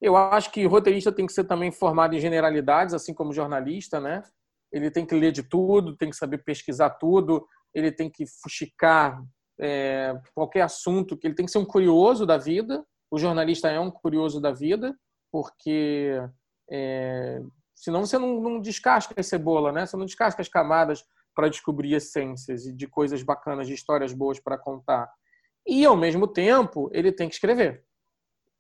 Eu 0.02 0.16
acho 0.16 0.52
que 0.52 0.66
roteirista 0.66 1.12
tem 1.12 1.26
que 1.26 1.34
ser 1.34 1.44
também 1.44 1.72
formado 1.72 2.16
em 2.16 2.20
generalidades, 2.20 2.94
assim 2.94 3.14
como 3.14 3.34
jornalista, 3.34 4.00
né? 4.00 4.24
Ele 4.72 4.92
tem 4.92 5.06
que 5.06 5.16
ler 5.16 5.32
de 5.32 5.44
tudo, 5.44 5.96
tem 5.96 6.10
que 6.10 6.16
saber 6.16 6.44
pesquisar 6.44 6.92
tudo, 6.92 7.46
ele 7.74 7.92
tem 7.92 8.10
que 8.10 8.26
fuxicar 8.42 9.22
é, 9.60 10.14
qualquer 10.36 10.62
assunto, 10.62 11.18
que 11.18 11.28
ele 11.28 11.36
tem 11.36 11.46
que 11.46 11.52
ser 11.52 11.58
um 11.58 11.66
curioso 11.66 12.26
da 12.26 12.38
vida. 12.38 12.86
O 13.12 13.18
jornalista 13.18 13.70
é 13.70 13.80
um 13.80 13.90
curioso 13.90 14.40
da 14.40 14.52
vida, 14.52 14.96
porque 15.32 16.22
é, 16.70 17.42
senão 17.76 18.06
você 18.06 18.18
não, 18.18 18.42
não 18.42 18.62
descasca 18.62 19.14
a 19.18 19.24
cebola, 19.24 19.72
né? 19.72 19.86
Você 19.86 19.96
não 19.96 20.06
descasca 20.06 20.42
as 20.42 20.50
camadas 20.50 21.04
para 21.36 21.50
descobrir 21.50 21.94
essências 21.94 22.66
e 22.66 22.74
de 22.74 22.88
coisas 22.88 23.22
bacanas, 23.22 23.68
de 23.68 23.74
histórias 23.74 24.12
boas 24.12 24.40
para 24.40 24.58
contar. 24.58 25.08
E, 25.68 25.86
ao 25.86 25.96
mesmo 25.96 26.28
tempo, 26.28 26.90
ele 26.94 27.12
tem 27.12 27.28
que 27.28 27.36
escrever. 27.36 27.84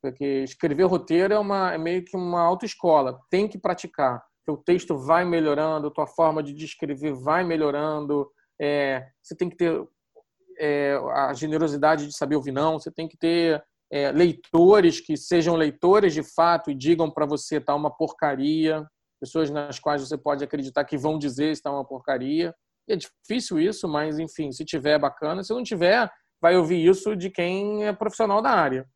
Porque 0.01 0.43
escrever 0.43 0.83
roteiro 0.83 1.33
é, 1.33 1.39
uma, 1.39 1.73
é 1.73 1.77
meio 1.77 2.05
que 2.05 2.15
uma 2.15 2.41
autoescola. 2.41 3.19
Tem 3.29 3.47
que 3.47 3.57
praticar. 3.57 4.23
Teu 4.45 4.57
texto 4.57 4.97
vai 4.97 5.25
melhorando, 5.25 5.91
tua 5.91 6.05
forma 6.05 6.43
de 6.43 6.53
descrever 6.53 7.13
vai 7.13 7.43
melhorando. 7.43 8.29
É, 8.61 9.07
você 9.23 9.35
tem 9.35 9.49
que 9.49 9.57
ter 9.57 9.83
é, 10.59 10.99
a 11.13 11.33
generosidade 11.33 12.05
de 12.05 12.15
saber 12.15 12.35
ouvir 12.35 12.51
não. 12.51 12.79
Você 12.79 12.91
tem 12.91 13.07
que 13.07 13.17
ter 13.17 13.63
é, 13.91 14.11
leitores 14.11 14.99
que 14.99 15.15
sejam 15.15 15.55
leitores 15.55 16.13
de 16.13 16.23
fato 16.23 16.69
e 16.69 16.75
digam 16.75 17.09
para 17.09 17.25
você 17.25 17.59
tá 17.59 17.73
uma 17.73 17.89
porcaria. 17.89 18.85
Pessoas 19.19 19.49
nas 19.49 19.79
quais 19.79 20.01
você 20.01 20.17
pode 20.17 20.43
acreditar 20.43 20.85
que 20.85 20.97
vão 20.97 21.17
dizer 21.17 21.51
está 21.51 21.71
uma 21.71 21.85
porcaria. 21.85 22.53
É 22.89 22.95
difícil 22.95 23.59
isso, 23.59 23.87
mas 23.87 24.19
enfim, 24.19 24.51
se 24.51 24.63
tiver 24.63 24.91
é 24.91 24.99
bacana. 24.99 25.43
Se 25.43 25.53
não 25.53 25.63
tiver, 25.63 26.09
vai 26.41 26.55
ouvir 26.55 26.85
isso 26.85 27.15
de 27.15 27.29
quem 27.29 27.85
é 27.85 27.93
profissional 27.93 28.41
da 28.41 28.51
área. 28.51 28.87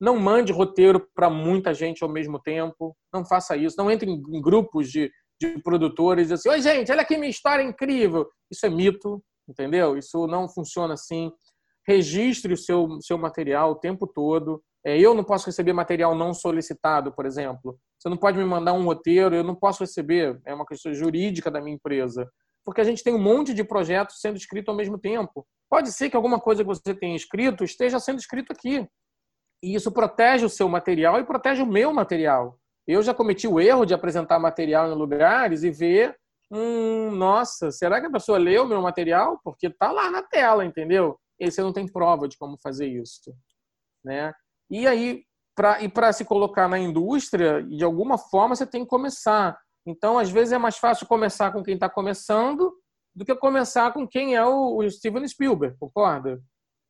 Não 0.00 0.18
mande 0.18 0.52
roteiro 0.52 1.08
para 1.14 1.30
muita 1.30 1.72
gente 1.72 2.02
ao 2.02 2.08
mesmo 2.08 2.40
tempo. 2.40 2.96
Não 3.12 3.24
faça 3.24 3.56
isso. 3.56 3.76
Não 3.78 3.90
entre 3.90 4.10
em 4.10 4.40
grupos 4.40 4.90
de, 4.90 5.10
de 5.40 5.58
produtores 5.62 6.30
e 6.30 6.34
assim, 6.34 6.48
oi 6.48 6.60
gente, 6.60 6.90
olha 6.90 7.02
aqui 7.02 7.16
minha 7.16 7.30
história 7.30 7.62
incrível. 7.62 8.28
Isso 8.50 8.64
é 8.66 8.70
mito, 8.70 9.22
entendeu? 9.48 9.96
Isso 9.96 10.26
não 10.26 10.48
funciona 10.48 10.94
assim. 10.94 11.30
Registre 11.86 12.52
o 12.52 12.56
seu, 12.56 13.00
seu 13.00 13.16
material 13.16 13.72
o 13.72 13.76
tempo 13.76 14.06
todo. 14.06 14.62
É, 14.84 14.98
eu 14.98 15.14
não 15.14 15.24
posso 15.24 15.46
receber 15.46 15.72
material 15.72 16.14
não 16.14 16.34
solicitado, 16.34 17.12
por 17.12 17.26
exemplo. 17.26 17.78
Você 17.98 18.08
não 18.08 18.16
pode 18.16 18.38
me 18.38 18.44
mandar 18.44 18.72
um 18.72 18.84
roteiro, 18.84 19.34
eu 19.34 19.44
não 19.44 19.54
posso 19.54 19.82
receber. 19.82 20.40
É 20.44 20.54
uma 20.54 20.66
questão 20.66 20.92
jurídica 20.92 21.50
da 21.50 21.60
minha 21.60 21.76
empresa 21.76 22.28
porque 22.66 22.80
a 22.80 22.84
gente 22.84 23.04
tem 23.04 23.14
um 23.14 23.22
monte 23.22 23.54
de 23.54 23.62
projetos 23.62 24.20
sendo 24.20 24.36
escrito 24.36 24.70
ao 24.70 24.76
mesmo 24.76 24.98
tempo. 24.98 25.46
Pode 25.70 25.92
ser 25.92 26.10
que 26.10 26.16
alguma 26.16 26.40
coisa 26.40 26.64
que 26.64 26.68
você 26.68 26.92
tenha 26.92 27.14
escrito 27.14 27.62
esteja 27.62 28.00
sendo 28.00 28.18
escrito 28.18 28.52
aqui. 28.52 28.84
E 29.62 29.76
isso 29.76 29.92
protege 29.92 30.44
o 30.44 30.50
seu 30.50 30.68
material 30.68 31.20
e 31.20 31.24
protege 31.24 31.62
o 31.62 31.66
meu 31.66 31.94
material. 31.94 32.58
Eu 32.84 33.02
já 33.02 33.14
cometi 33.14 33.46
o 33.46 33.60
erro 33.60 33.86
de 33.86 33.94
apresentar 33.94 34.40
material 34.40 34.90
em 34.90 34.96
lugares 34.96 35.62
e 35.62 35.70
ver, 35.70 36.16
hum, 36.50 37.12
nossa, 37.12 37.70
será 37.70 38.00
que 38.00 38.08
a 38.08 38.12
pessoa 38.12 38.36
leu 38.36 38.64
o 38.64 38.68
meu 38.68 38.82
material? 38.82 39.40
Porque 39.44 39.68
está 39.68 39.92
lá 39.92 40.10
na 40.10 40.22
tela, 40.24 40.64
entendeu? 40.64 41.16
E 41.38 41.50
você 41.50 41.62
não 41.62 41.72
tem 41.72 41.86
prova 41.86 42.26
de 42.28 42.36
como 42.38 42.58
fazer 42.58 42.86
isso, 42.86 43.34
né? 44.04 44.32
E 44.70 44.86
aí, 44.86 45.22
para 45.54 46.12
se 46.12 46.24
colocar 46.24 46.68
na 46.68 46.78
indústria, 46.78 47.62
de 47.62 47.84
alguma 47.84 48.18
forma 48.18 48.54
você 48.54 48.66
tem 48.66 48.82
que 48.82 48.90
começar. 48.90 49.58
Então, 49.86 50.18
às 50.18 50.30
vezes, 50.30 50.52
é 50.52 50.58
mais 50.58 50.76
fácil 50.78 51.06
começar 51.06 51.52
com 51.52 51.62
quem 51.62 51.74
está 51.74 51.88
começando 51.88 52.72
do 53.14 53.24
que 53.24 53.34
começar 53.34 53.92
com 53.94 54.06
quem 54.06 54.34
é 54.34 54.44
o 54.44 54.88
Steven 54.90 55.26
Spielberg, 55.26 55.76
concorda? 55.78 56.38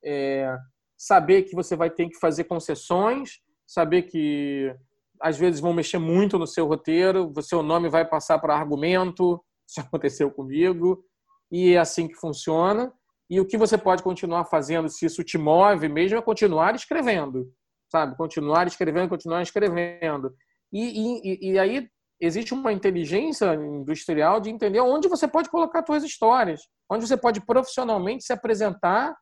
É, 0.05 0.57
saber 0.99 1.45
que 1.45 1.55
você 1.55 1.77
vai 1.77 1.89
ter 1.89 2.09
que 2.09 2.19
fazer 2.19 2.45
concessões, 2.45 3.39
saber 3.65 4.03
que 4.03 4.75
às 5.21 5.39
vezes 5.39 5.61
vão 5.61 5.73
mexer 5.73 5.99
muito 5.99 6.37
no 6.37 6.47
seu 6.47 6.67
roteiro, 6.67 7.33
o 7.35 7.43
seu 7.43 7.63
nome 7.63 7.89
vai 7.89 8.05
passar 8.05 8.41
para 8.41 8.57
argumento, 8.57 9.41
isso 9.69 9.81
aconteceu 9.87 10.31
comigo, 10.31 11.05
e 11.51 11.75
é 11.75 11.79
assim 11.79 12.09
que 12.09 12.15
funciona. 12.15 12.93
E 13.29 13.41
o 13.41 13.47
que 13.47 13.57
você 13.57 13.77
pode 13.77 14.03
continuar 14.03 14.45
fazendo, 14.45 14.89
se 14.89 15.05
isso 15.05 15.25
te 15.25 15.37
move 15.37 15.89
mesmo, 15.89 16.19
é 16.19 16.23
continuar 16.23 16.75
escrevendo, 16.75 17.53
sabe? 17.91 18.17
Continuar 18.17 18.67
escrevendo, 18.67 19.09
continuar 19.09 19.43
escrevendo. 19.43 20.33
E, 20.73 21.23
e, 21.25 21.53
e 21.53 21.59
aí 21.59 21.89
existe 22.21 22.55
uma 22.55 22.73
inteligência 22.73 23.55
industrial 23.55 24.41
de 24.41 24.51
entender 24.51 24.81
onde 24.81 25.09
você 25.09 25.27
pode 25.27 25.51
colocar 25.51 25.85
suas 25.85 26.05
histórias, 26.05 26.61
onde 26.91 27.07
você 27.07 27.17
pode 27.17 27.45
profissionalmente 27.45 28.25
se 28.25 28.33
apresentar 28.33 29.15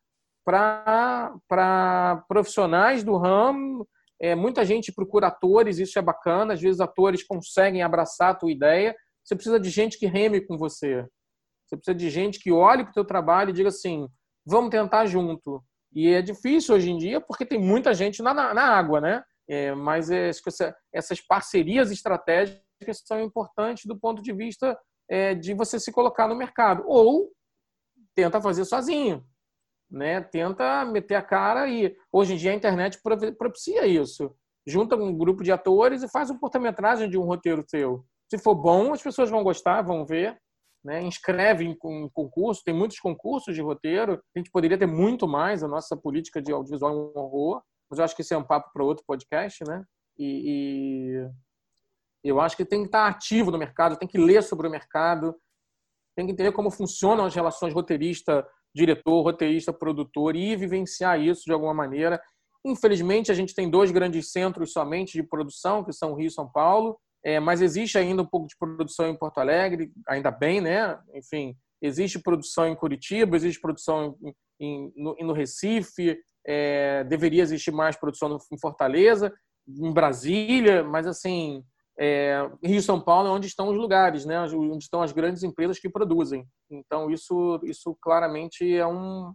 para 0.44 2.22
profissionais 2.28 3.02
do 3.02 3.16
ramo. 3.16 3.86
É, 4.20 4.34
muita 4.34 4.64
gente 4.64 4.92
procura 4.92 5.28
atores, 5.28 5.78
isso 5.78 5.98
é 5.98 6.02
bacana. 6.02 6.54
Às 6.54 6.60
vezes 6.60 6.80
atores 6.80 7.26
conseguem 7.26 7.82
abraçar 7.82 8.30
a 8.30 8.34
tua 8.34 8.52
ideia. 8.52 8.94
Você 9.24 9.34
precisa 9.34 9.58
de 9.58 9.70
gente 9.70 9.98
que 9.98 10.06
reme 10.06 10.40
com 10.40 10.56
você. 10.58 11.06
Você 11.74 11.76
precisa 11.76 11.94
de 11.94 12.10
gente 12.10 12.38
que 12.38 12.52
olhe 12.52 12.84
para 12.84 12.90
o 12.90 12.94
teu 12.94 13.04
trabalho 13.04 13.50
e 13.50 13.52
diga 13.52 13.68
assim, 13.68 14.08
vamos 14.46 14.70
tentar 14.70 15.06
junto. 15.06 15.62
E 15.92 16.08
é 16.08 16.22
difícil 16.22 16.74
hoje 16.74 16.90
em 16.90 16.98
dia 16.98 17.20
porque 17.20 17.46
tem 17.46 17.58
muita 17.58 17.94
gente 17.94 18.22
na, 18.22 18.32
na 18.32 18.62
água, 18.62 19.00
né? 19.00 19.22
É, 19.48 19.74
mas 19.74 20.10
é, 20.10 20.30
essas 20.92 21.20
parcerias 21.20 21.90
estratégicas 21.90 22.64
são 23.04 23.20
importantes 23.20 23.84
do 23.86 23.98
ponto 23.98 24.22
de 24.22 24.32
vista 24.32 24.78
é, 25.08 25.34
de 25.34 25.54
você 25.54 25.78
se 25.78 25.92
colocar 25.92 26.26
no 26.26 26.34
mercado. 26.34 26.82
Ou 26.86 27.30
tenta 28.14 28.40
fazer 28.40 28.64
sozinho. 28.64 29.24
Né? 29.90 30.20
Tenta 30.20 30.84
meter 30.84 31.14
a 31.14 31.22
cara 31.22 31.68
e 31.68 31.94
hoje 32.10 32.34
em 32.34 32.36
dia 32.36 32.52
a 32.52 32.54
internet 32.54 32.98
propicia 33.38 33.86
isso. 33.86 34.34
Junta 34.66 34.96
um 34.96 35.16
grupo 35.16 35.44
de 35.44 35.52
atores 35.52 36.02
e 36.02 36.10
faz 36.10 36.30
um 36.30 36.38
curta-metragem 36.38 37.08
de 37.08 37.18
um 37.18 37.24
roteiro 37.24 37.62
seu. 37.68 38.04
Se 38.30 38.38
for 38.38 38.54
bom, 38.54 38.92
as 38.92 39.02
pessoas 39.02 39.28
vão 39.28 39.44
gostar, 39.44 39.82
vão 39.82 40.06
ver. 40.06 40.40
Né? 40.84 41.02
inscreve 41.02 41.64
em, 41.64 41.70
em 41.72 42.08
concurso, 42.10 42.62
tem 42.62 42.74
muitos 42.74 43.00
concursos 43.00 43.54
de 43.54 43.62
roteiro, 43.62 44.22
a 44.34 44.38
gente 44.38 44.50
poderia 44.50 44.76
ter 44.76 44.86
muito 44.86 45.26
mais, 45.26 45.62
a 45.62 45.68
nossa 45.68 45.96
política 45.96 46.42
de 46.42 46.52
audiovisual 46.52 46.92
é 46.92 46.94
um 46.94 47.22
horror, 47.22 47.62
mas 47.88 47.98
eu 47.98 48.04
acho 48.04 48.14
que 48.14 48.22
isso 48.22 48.34
é 48.34 48.36
um 48.36 48.44
papo 48.44 48.70
para 48.72 48.84
outro 48.84 49.04
podcast, 49.06 49.64
né? 49.66 49.82
E, 50.18 51.24
e, 52.24 52.28
eu 52.28 52.40
acho 52.40 52.56
que 52.56 52.64
tem 52.64 52.80
que 52.80 52.86
estar 52.86 53.06
ativo 53.06 53.50
no 53.50 53.58
mercado, 53.58 53.96
tem 53.96 54.08
que 54.08 54.18
ler 54.18 54.42
sobre 54.42 54.68
o 54.68 54.70
mercado, 54.70 55.34
tem 56.16 56.26
que 56.26 56.32
entender 56.32 56.52
como 56.52 56.70
funcionam 56.70 57.24
as 57.24 57.34
relações 57.34 57.74
roteirista-diretor, 57.74 59.22
roteirista-produtor 59.22 60.36
e 60.36 60.54
vivenciar 60.56 61.20
isso 61.20 61.44
de 61.44 61.52
alguma 61.52 61.74
maneira. 61.74 62.20
Infelizmente, 62.64 63.30
a 63.30 63.34
gente 63.34 63.54
tem 63.54 63.68
dois 63.68 63.90
grandes 63.90 64.30
centros 64.30 64.72
somente 64.72 65.12
de 65.12 65.22
produção, 65.22 65.84
que 65.84 65.92
são 65.92 66.14
Rio 66.14 66.28
e 66.28 66.30
São 66.30 66.50
Paulo, 66.50 66.98
é, 67.24 67.40
mas 67.40 67.62
existe 67.62 67.96
ainda 67.96 68.22
um 68.22 68.26
pouco 68.26 68.46
de 68.46 68.56
produção 68.56 69.08
em 69.08 69.16
Porto 69.16 69.38
Alegre, 69.38 69.90
ainda 70.06 70.30
bem, 70.30 70.60
né? 70.60 70.98
Enfim, 71.14 71.56
existe 71.80 72.18
produção 72.18 72.68
em 72.68 72.76
Curitiba, 72.76 73.34
existe 73.34 73.60
produção 73.60 74.16
em, 74.22 74.34
em, 74.60 74.92
no, 74.94 75.16
no, 75.18 75.32
Recife, 75.32 76.18
é, 76.46 77.02
deveria 77.04 77.42
existir 77.42 77.72
mais 77.72 77.96
produção 77.96 78.28
no, 78.28 78.38
em 78.52 78.58
Fortaleza, 78.58 79.32
em 79.66 79.90
Brasília, 79.90 80.84
mas 80.84 81.06
assim, 81.06 81.64
é, 81.98 82.46
Rio 82.62 82.82
São 82.82 83.00
Paulo 83.00 83.28
é 83.28 83.30
onde 83.30 83.46
estão 83.46 83.68
os 83.68 83.76
lugares, 83.76 84.26
né? 84.26 84.38
Onde 84.40 84.84
estão 84.84 85.00
as 85.00 85.12
grandes 85.12 85.42
empresas 85.42 85.78
que 85.78 85.88
produzem. 85.88 86.46
Então 86.70 87.10
isso, 87.10 87.58
isso 87.64 87.96
claramente 88.02 88.76
é 88.76 88.86
um 88.86 89.32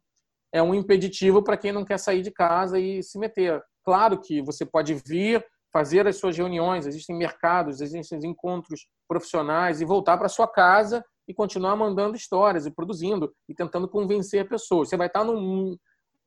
é 0.51 0.63
um 0.63 0.73
impeditivo 0.73 1.43
para 1.43 1.57
quem 1.57 1.71
não 1.71 1.85
quer 1.85 1.99
sair 1.99 2.23
de 2.23 2.31
casa 2.31 2.79
e 2.79 3.03
se 3.03 3.19
meter. 3.19 3.61
Claro 3.85 4.19
que 4.19 4.41
você 4.41 4.65
pode 4.65 4.95
vir 4.95 5.45
fazer 5.71 6.07
as 6.07 6.17
suas 6.17 6.37
reuniões, 6.37 6.85
existem 6.85 7.15
mercados, 7.15 7.81
existem 7.81 8.19
encontros 8.23 8.87
profissionais 9.07 9.81
e 9.81 9.85
voltar 9.85 10.17
para 10.17 10.29
sua 10.29 10.47
casa 10.47 11.03
e 11.27 11.33
continuar 11.33 11.75
mandando 11.75 12.15
histórias 12.15 12.65
e 12.65 12.71
produzindo 12.71 13.31
e 13.47 13.53
tentando 13.53 13.87
convencer 13.87 14.49
pessoas. 14.49 14.89
Você 14.89 14.97
vai 14.97 15.07
estar 15.07 15.23
num, 15.23 15.77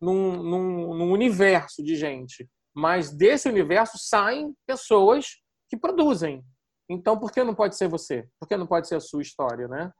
num, 0.00 0.42
num, 0.42 0.94
num 0.94 1.12
universo 1.12 1.82
de 1.82 1.96
gente, 1.96 2.48
mas 2.74 3.10
desse 3.10 3.48
universo 3.48 3.98
saem 3.98 4.54
pessoas 4.66 5.26
que 5.68 5.76
produzem. 5.76 6.44
Então, 6.88 7.18
por 7.18 7.32
que 7.32 7.42
não 7.42 7.54
pode 7.54 7.76
ser 7.76 7.88
você? 7.88 8.28
Por 8.38 8.46
que 8.46 8.56
não 8.56 8.66
pode 8.66 8.86
ser 8.86 8.96
a 8.96 9.00
sua 9.00 9.22
história, 9.22 9.66
né? 9.66 9.90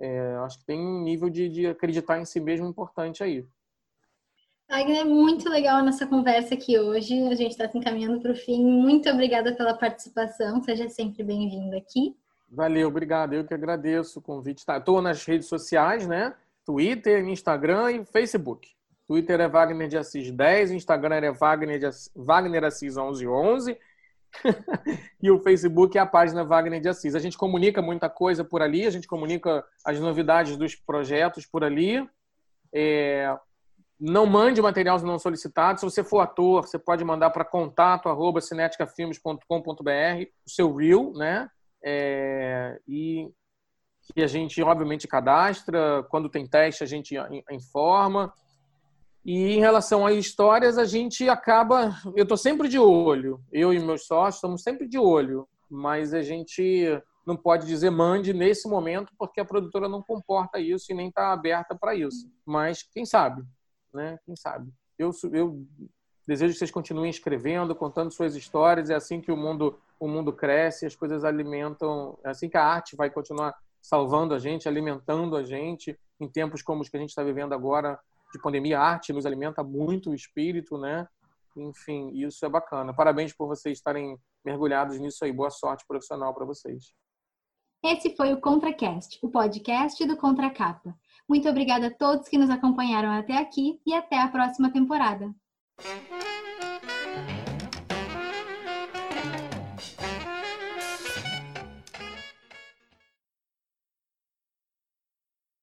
É, 0.00 0.34
acho 0.36 0.58
que 0.58 0.64
tem 0.64 0.80
um 0.80 1.02
nível 1.02 1.28
de, 1.28 1.48
de 1.48 1.66
acreditar 1.66 2.18
em 2.18 2.24
si 2.24 2.40
mesmo 2.40 2.66
importante 2.66 3.22
aí. 3.22 3.44
Agner, 4.70 5.04
muito 5.04 5.48
legal 5.48 5.78
a 5.78 5.82
nossa 5.82 6.06
conversa 6.06 6.54
aqui 6.54 6.78
hoje. 6.78 7.26
A 7.26 7.34
gente 7.34 7.50
está 7.50 7.68
se 7.68 7.76
encaminhando 7.76 8.20
para 8.20 8.30
o 8.30 8.36
fim. 8.36 8.64
Muito 8.64 9.10
obrigada 9.10 9.52
pela 9.52 9.74
participação. 9.74 10.62
Seja 10.62 10.88
sempre 10.88 11.24
bem-vindo 11.24 11.76
aqui. 11.76 12.14
Valeu, 12.48 12.86
obrigado. 12.86 13.32
Eu 13.32 13.44
que 13.44 13.52
agradeço 13.52 14.20
o 14.20 14.22
convite. 14.22 14.58
Estou 14.58 14.96
tá, 14.96 15.02
nas 15.02 15.24
redes 15.24 15.48
sociais, 15.48 16.06
né? 16.06 16.32
Twitter, 16.64 17.26
Instagram 17.26 17.90
e 17.90 18.04
Facebook. 18.04 18.68
Twitter 19.08 19.40
é 19.40 19.48
Wagner 19.48 19.88
de 19.88 19.98
Assis 19.98 20.30
10, 20.30 20.70
Instagram 20.70 21.16
é 21.16 21.32
Wagner, 21.32 21.80
de 21.80 21.86
Assis, 21.86 22.12
Wagner 22.14 22.62
Assis 22.62 22.94
1111 22.94 23.76
e 25.20 25.32
o 25.32 25.40
Facebook 25.40 25.98
é 25.98 26.00
a 26.00 26.06
página 26.06 26.44
Wagner 26.44 26.80
de 26.80 26.88
Assis. 26.88 27.16
A 27.16 27.18
gente 27.18 27.36
comunica 27.36 27.82
muita 27.82 28.08
coisa 28.08 28.44
por 28.44 28.62
ali, 28.62 28.86
a 28.86 28.90
gente 28.90 29.08
comunica 29.08 29.64
as 29.84 29.98
novidades 29.98 30.56
dos 30.56 30.76
projetos 30.76 31.44
por 31.44 31.64
ali. 31.64 32.08
É, 32.72 33.36
não 34.00 34.24
mande 34.24 34.62
materiais 34.62 35.02
não 35.02 35.18
solicitados. 35.18 35.80
Se 35.80 35.86
você 35.86 36.02
for 36.02 36.20
ator, 36.20 36.66
você 36.66 36.78
pode 36.78 37.04
mandar 37.04 37.28
para 37.30 37.44
contato 37.44 38.08
arroba 38.08 38.40
cineticafilmes.com.br 38.40 39.44
o 40.46 40.50
seu 40.50 40.74
reel, 40.74 41.12
né? 41.14 41.50
É, 41.84 42.80
e 42.88 43.30
que 44.14 44.22
a 44.22 44.26
gente, 44.26 44.62
obviamente, 44.62 45.06
cadastra. 45.06 46.02
Quando 46.04 46.30
tem 46.30 46.46
teste, 46.46 46.82
a 46.82 46.86
gente 46.86 47.14
informa. 47.50 48.32
E 49.22 49.52
em 49.52 49.60
relação 49.60 50.06
a 50.06 50.12
histórias, 50.12 50.78
a 50.78 50.86
gente 50.86 51.28
acaba. 51.28 51.94
Eu 52.16 52.22
estou 52.22 52.38
sempre 52.38 52.68
de 52.68 52.78
olho. 52.78 53.40
Eu 53.52 53.72
e 53.72 53.78
meus 53.78 54.06
sócios 54.06 54.36
estamos 54.36 54.62
sempre 54.62 54.88
de 54.88 54.98
olho. 54.98 55.46
Mas 55.68 56.14
a 56.14 56.22
gente 56.22 57.00
não 57.26 57.36
pode 57.36 57.66
dizer 57.66 57.90
mande 57.90 58.32
nesse 58.32 58.66
momento, 58.66 59.12
porque 59.18 59.40
a 59.40 59.44
produtora 59.44 59.88
não 59.88 60.02
comporta 60.02 60.58
isso 60.58 60.90
e 60.90 60.94
nem 60.94 61.08
está 61.08 61.32
aberta 61.32 61.76
para 61.78 61.94
isso. 61.94 62.26
Mas 62.46 62.82
quem 62.82 63.04
sabe? 63.04 63.44
Né? 63.92 64.18
Quem 64.24 64.36
sabe? 64.36 64.72
Eu, 64.98 65.10
eu 65.32 65.66
desejo 66.26 66.52
que 66.52 66.58
vocês 66.58 66.70
continuem 66.70 67.10
escrevendo, 67.10 67.74
contando 67.74 68.12
suas 68.12 68.36
histórias. 68.36 68.90
É 68.90 68.94
assim 68.94 69.20
que 69.20 69.32
o 69.32 69.36
mundo, 69.36 69.78
o 69.98 70.06
mundo 70.06 70.32
cresce, 70.32 70.86
as 70.86 70.94
coisas 70.94 71.24
alimentam. 71.24 72.18
É 72.24 72.30
assim 72.30 72.48
que 72.48 72.56
a 72.56 72.64
arte 72.64 72.96
vai 72.96 73.10
continuar 73.10 73.54
salvando 73.80 74.34
a 74.34 74.38
gente, 74.38 74.68
alimentando 74.68 75.36
a 75.36 75.42
gente. 75.42 75.98
Em 76.20 76.28
tempos 76.28 76.62
como 76.62 76.82
os 76.82 76.88
que 76.88 76.96
a 76.96 77.00
gente 77.00 77.10
está 77.10 77.22
vivendo 77.22 77.54
agora, 77.54 77.98
de 78.32 78.38
pandemia, 78.38 78.78
a 78.78 78.82
arte 78.82 79.12
nos 79.12 79.26
alimenta 79.26 79.62
muito 79.62 80.10
o 80.10 80.14
espírito, 80.14 80.78
né? 80.78 81.08
Enfim, 81.56 82.10
isso 82.14 82.44
é 82.44 82.48
bacana. 82.48 82.94
Parabéns 82.94 83.32
por 83.32 83.46
vocês 83.48 83.78
estarem 83.78 84.18
mergulhados 84.44 84.98
nisso 84.98 85.24
aí. 85.24 85.32
Boa 85.32 85.50
sorte 85.50 85.84
profissional 85.86 86.32
para 86.34 86.44
vocês. 86.44 86.92
Esse 87.82 88.14
foi 88.14 88.32
o 88.32 88.40
ContraCast, 88.40 89.18
o 89.22 89.30
podcast 89.30 90.04
do 90.06 90.16
Contracapa. 90.16 90.94
Muito 91.26 91.48
obrigada 91.48 91.86
a 91.86 91.94
todos 91.94 92.28
que 92.28 92.36
nos 92.36 92.50
acompanharam 92.50 93.10
até 93.10 93.38
aqui 93.38 93.80
e 93.86 93.94
até 93.94 94.20
a 94.20 94.28
próxima 94.28 94.70
temporada. 94.70 95.34